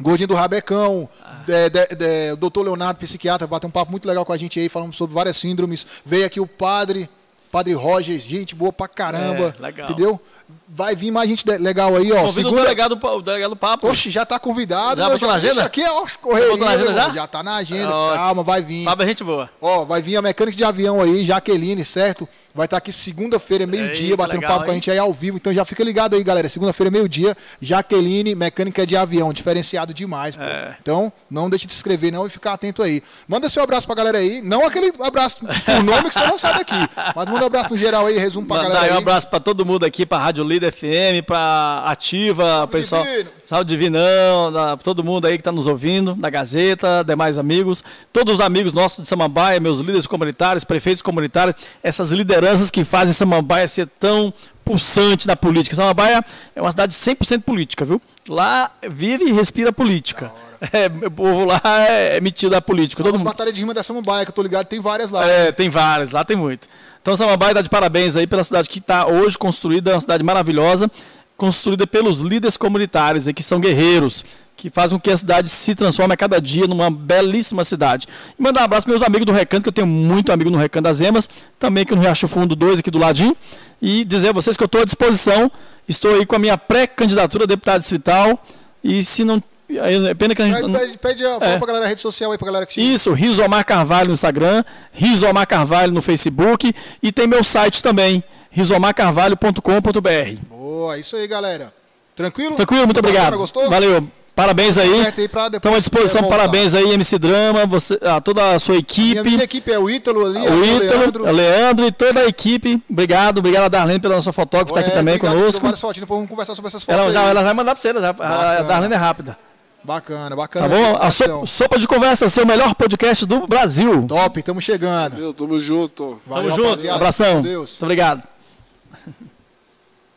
Gordinho 0.00 0.26
do 0.28 0.34
Rabecão, 0.34 1.08
é, 1.48 1.68
de- 1.70 1.86
de- 1.94 2.32
o 2.32 2.36
doutor 2.36 2.62
Leonardo, 2.62 2.98
psiquiatra, 2.98 3.46
bateu 3.46 3.68
um 3.68 3.70
papo 3.70 3.92
muito 3.92 4.08
legal 4.08 4.24
com 4.24 4.32
a 4.32 4.36
gente 4.36 4.58
aí, 4.58 4.68
falando 4.68 4.92
sobre 4.92 5.14
várias 5.14 5.36
síndromes. 5.36 5.86
Veio 6.04 6.26
aqui 6.26 6.40
o 6.40 6.48
padre, 6.48 7.08
padre 7.52 7.74
Roger, 7.74 8.18
gente 8.18 8.54
boa 8.56 8.72
pra 8.72 8.88
caramba. 8.88 9.54
É, 9.56 9.62
legal. 9.62 9.88
Entendeu? 9.88 10.20
Vai 10.68 10.96
vir 10.96 11.12
mais 11.12 11.28
gente 11.28 11.44
legal 11.48 11.94
aí, 11.94 12.12
ó. 12.12 12.22
Convido 12.22 12.50
o 12.50 12.54
delegado, 12.56 12.98
o 13.00 13.22
delegado 13.22 13.54
Papo. 13.54 13.88
Oxe, 13.88 14.10
já 14.10 14.26
tá 14.26 14.36
convidado. 14.38 15.00
Já 15.00 15.08
botou 15.08 15.28
na 15.28 15.34
agenda? 15.34 15.54
Isso 15.54 15.66
aqui 15.66 15.82
é 15.82 15.92
meu 15.92 16.52
irmão. 16.58 16.94
já? 16.94 17.10
Já 17.10 17.26
tá 17.26 17.42
na 17.42 17.56
agenda, 17.56 17.94
Ótimo. 17.94 18.24
calma, 18.24 18.42
vai 18.42 18.62
vir. 18.62 18.84
Papo 18.84 19.02
é 19.02 19.06
gente 19.06 19.22
boa. 19.22 19.48
Ó, 19.60 19.84
vai 19.84 20.02
vir 20.02 20.16
a 20.16 20.22
mecânica 20.22 20.56
de 20.56 20.64
avião 20.64 21.00
aí, 21.00 21.24
Jaqueline, 21.24 21.84
certo? 21.84 22.28
Vai 22.56 22.64
estar 22.64 22.78
aqui 22.78 22.90
segunda-feira, 22.90 23.66
meio-dia, 23.66 24.16
batendo 24.16 24.40
legal, 24.40 24.54
papo 24.54 24.64
com 24.64 24.70
a 24.70 24.74
hein? 24.74 24.80
gente 24.80 24.90
aí 24.90 24.98
ao 24.98 25.12
vivo. 25.12 25.36
Então 25.36 25.52
já 25.52 25.62
fica 25.66 25.84
ligado 25.84 26.16
aí, 26.16 26.24
galera. 26.24 26.48
Segunda-feira, 26.48 26.90
meio-dia, 26.90 27.36
Jaqueline, 27.60 28.34
mecânica 28.34 28.86
de 28.86 28.96
avião. 28.96 29.30
Diferenciado 29.30 29.92
demais, 29.92 30.36
pô. 30.36 30.42
É. 30.42 30.74
Então, 30.80 31.12
não 31.30 31.50
deixe 31.50 31.66
de 31.66 31.72
se 31.72 31.76
inscrever 31.76 32.10
não 32.10 32.26
e 32.26 32.30
ficar 32.30 32.54
atento 32.54 32.82
aí. 32.82 33.02
Manda 33.28 33.46
seu 33.50 33.62
abraço 33.62 33.86
pra 33.86 33.94
galera 33.94 34.16
aí. 34.16 34.40
Não 34.40 34.66
aquele 34.66 34.90
abraço 35.00 35.40
por 35.40 35.84
nome 35.84 36.08
que 36.08 36.14
você 36.14 36.26
não 36.26 36.38
sai 36.38 36.54
daqui. 36.54 36.74
Mas 37.14 37.28
manda 37.28 37.44
um 37.44 37.46
abraço 37.46 37.68
no 37.68 37.76
geral 37.76 38.06
aí, 38.06 38.16
resumo 38.16 38.46
pra 38.46 38.56
Mandar 38.56 38.68
galera 38.70 38.86
aí 38.86 38.96
um 38.96 38.98
abraço 39.02 39.28
pra 39.28 39.38
todo 39.38 39.66
mundo 39.66 39.84
aqui, 39.84 40.06
pra 40.06 40.16
Rádio 40.16 40.42
Líder 40.56 40.72
FM, 40.72 41.24
pra 41.26 41.84
Ativa, 41.86 42.64
o 42.64 42.68
pessoal. 42.68 43.04
Divino. 43.04 43.30
Salve 43.46 43.64
Divinão, 43.64 44.50
da, 44.50 44.76
todo 44.76 45.04
mundo 45.04 45.26
aí 45.26 45.36
que 45.36 45.44
tá 45.44 45.52
nos 45.52 45.66
ouvindo, 45.66 46.14
da 46.14 46.28
Gazeta, 46.28 47.04
demais 47.04 47.38
amigos, 47.38 47.84
todos 48.12 48.34
os 48.34 48.40
amigos 48.40 48.72
nossos 48.72 49.02
de 49.02 49.08
Samambaia, 49.08 49.60
meus 49.60 49.78
líderes 49.78 50.06
comunitários, 50.06 50.64
prefeitos 50.64 51.00
comunitários, 51.00 51.54
essas 51.82 52.10
lideranças 52.10 52.70
que 52.70 52.84
fazem 52.84 53.12
Samambaia 53.12 53.68
ser 53.68 53.86
tão 54.00 54.34
pulsante 54.64 55.28
na 55.28 55.36
política. 55.36 55.76
Samambaia 55.76 56.24
é 56.56 56.60
uma 56.60 56.70
cidade 56.72 56.92
100% 56.92 57.42
política, 57.42 57.84
viu? 57.84 58.02
Lá 58.28 58.70
vive 58.90 59.24
e 59.24 59.32
respira 59.32 59.72
política. 59.72 60.32
É, 60.72 60.86
o 61.06 61.10
povo 61.10 61.44
lá 61.44 61.60
é 61.88 62.20
metido 62.20 62.54
a 62.54 62.62
política. 62.62 63.02
São 63.02 63.06
Todo 63.06 63.16
as 63.16 63.20
mundo. 63.20 63.28
batalhas 63.28 63.54
de 63.54 63.60
rima 63.60 63.74
da 63.74 63.82
Samambaia, 63.82 64.24
que 64.24 64.30
eu 64.30 64.34
tô 64.34 64.42
ligado, 64.42 64.66
tem 64.66 64.80
várias 64.80 65.10
lá. 65.10 65.26
É, 65.26 65.52
tem 65.52 65.68
várias, 65.68 66.10
lá 66.10 66.24
tem 66.24 66.36
muito. 66.36 66.68
Então 67.02 67.16
Samambaia 67.16 67.54
dá 67.54 67.62
de 67.62 67.70
parabéns 67.70 68.16
aí 68.16 68.26
pela 68.26 68.42
cidade 68.42 68.68
que 68.68 68.78
está 68.78 69.06
hoje 69.06 69.38
construída, 69.38 69.90
é 69.92 69.94
uma 69.94 70.00
cidade 70.00 70.24
maravilhosa, 70.24 70.90
construída 71.36 71.86
pelos 71.86 72.20
líderes 72.20 72.56
comunitários 72.56 73.28
aí, 73.28 73.34
que 73.34 73.42
são 73.42 73.60
guerreiros, 73.60 74.24
que 74.56 74.70
fazem 74.70 74.98
com 74.98 75.02
que 75.02 75.10
a 75.10 75.16
cidade 75.16 75.48
se 75.50 75.74
transforme 75.74 76.14
a 76.14 76.16
cada 76.16 76.40
dia 76.40 76.66
numa 76.66 76.90
belíssima 76.90 77.62
cidade. 77.62 78.08
E 78.38 78.42
mandar 78.42 78.62
um 78.62 78.64
abraço 78.64 78.86
para 78.86 78.92
meus 78.92 79.02
amigos 79.02 79.26
do 79.26 79.32
Recanto, 79.32 79.62
que 79.62 79.68
eu 79.68 79.72
tenho 79.72 79.86
muito 79.86 80.32
amigo 80.32 80.50
no 80.50 80.56
Recanto 80.56 80.84
das 80.84 81.00
Emas, 81.00 81.28
também 81.58 81.82
aqui 81.82 81.94
no 81.94 82.00
Riacho 82.00 82.26
Fundo 82.26 82.56
2, 82.56 82.78
aqui 82.80 82.90
do 82.90 82.98
ladinho, 82.98 83.36
e 83.80 84.04
dizer 84.04 84.30
a 84.30 84.32
vocês 84.32 84.56
que 84.56 84.62
eu 84.62 84.66
estou 84.66 84.80
à 84.80 84.84
disposição, 84.84 85.52
estou 85.86 86.14
aí 86.14 86.24
com 86.24 86.34
a 86.36 86.38
minha 86.38 86.56
pré-candidatura 86.56 87.44
a 87.44 87.46
deputado 87.46 87.80
distrital, 87.80 88.42
e 88.82 89.04
se 89.04 89.22
não... 89.22 89.42
aí 89.68 90.06
É 90.08 90.14
pena 90.14 90.34
que 90.34 90.42
a 90.42 90.46
gente... 90.46 90.70
Pede, 90.72 90.98
pede, 90.98 91.26
a, 91.26 91.38
fala 91.40 91.52
É. 91.52 91.58
pra 91.58 91.66
galera 91.66 91.84
a 91.86 91.88
rede 91.88 92.00
social 92.00 92.32
aí, 92.32 92.38
pra 92.38 92.46
galera 92.46 92.66
que 92.66 92.80
isso, 92.80 93.12
Rizomar 93.12 93.64
Carvalho 93.64 94.08
no 94.08 94.14
Instagram, 94.14 94.62
Rizomar 94.92 95.46
Carvalho 95.46 95.92
no 95.92 96.00
Facebook 96.02 96.72
e 97.02 97.10
tem 97.12 97.26
meu 97.26 97.42
site 97.42 97.82
também, 97.82 98.22
rizomarcarvalho.com.br. 98.50 100.40
Boa, 100.48 100.98
isso 100.98 101.16
aí, 101.16 101.26
galera. 101.26 101.72
Tranquilo? 102.14 102.56
Tranquilo, 102.56 102.84
muito 102.84 102.98
obrigado. 102.98 103.36
Gostou? 103.36 103.68
Valeu. 103.68 104.06
Parabéns 104.34 104.76
aí. 104.76 105.00
Estamos 105.00 105.76
à 105.76 105.80
disposição. 105.80 106.22
Parabéns 106.28 106.74
aí, 106.74 106.92
MC 106.92 107.18
Drama, 107.18 107.64
você, 107.64 107.98
a 108.02 108.20
toda 108.20 108.54
a 108.54 108.58
sua 108.58 108.76
equipe. 108.76 109.22
minha 109.22 109.42
equipe 109.44 109.72
é 109.72 109.78
o 109.78 109.88
Ítalo 109.88 110.26
ali, 110.26 110.38
O 110.40 110.64
Ítalo, 110.64 111.00
Leandro. 111.00 111.32
Leandro 111.32 111.86
e 111.86 111.92
toda 111.92 112.20
a 112.20 112.26
equipe. 112.26 112.82
Obrigado, 112.88 113.38
obrigado 113.38 113.64
a 113.64 113.68
Darlene 113.68 113.98
pela 113.98 114.16
nossa 114.16 114.32
fotógrafa 114.34 114.74
que 114.74 114.78
está 114.78 114.88
aqui 114.88 114.90
É, 114.90 114.98
também 115.00 115.14
obrigado, 115.14 115.38
conosco. 115.38 115.62
várias 115.62 115.80
fotinhas, 115.80 116.00
depois 116.02 116.18
vamos 116.18 116.28
conversar 116.30 116.54
sobre 116.54 116.68
essas 116.68 116.84
fotos 116.84 117.00
Ela, 117.00 117.12
já, 117.12 117.22
ela 117.22 117.42
vai 117.42 117.54
mandar 117.54 117.74
para 117.74 117.80
você, 117.80 117.92
já. 117.98 118.10
a. 118.10 118.62
Darlene 118.62 118.92
é 118.94 118.98
rápida. 118.98 119.38
Bacana, 119.86 120.30
Tá 120.30 120.36
bacana. 120.36 120.68
bom? 120.68 120.74
A 120.74 121.08
divulgação. 121.08 121.46
sopa, 121.46 121.78
de 121.78 121.86
Conversa, 121.86 122.28
seu 122.28 122.44
melhor 122.44 122.74
podcast 122.74 123.24
do 123.24 123.46
Brasil. 123.46 124.04
Top, 124.08 124.38
estamos 124.38 124.64
chegando. 124.64 125.16
Meu, 125.16 125.32
tamo 125.32 125.60
junto. 125.60 126.20
Valeu, 126.26 126.50
Tamo 126.50 126.56
junto. 126.56 126.68
rapaziada. 126.70 126.96
Abração. 126.96 127.40
Deus. 127.40 127.70
Muito 127.70 127.82
obrigado. 127.84 128.22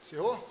Encerrou? 0.04 0.49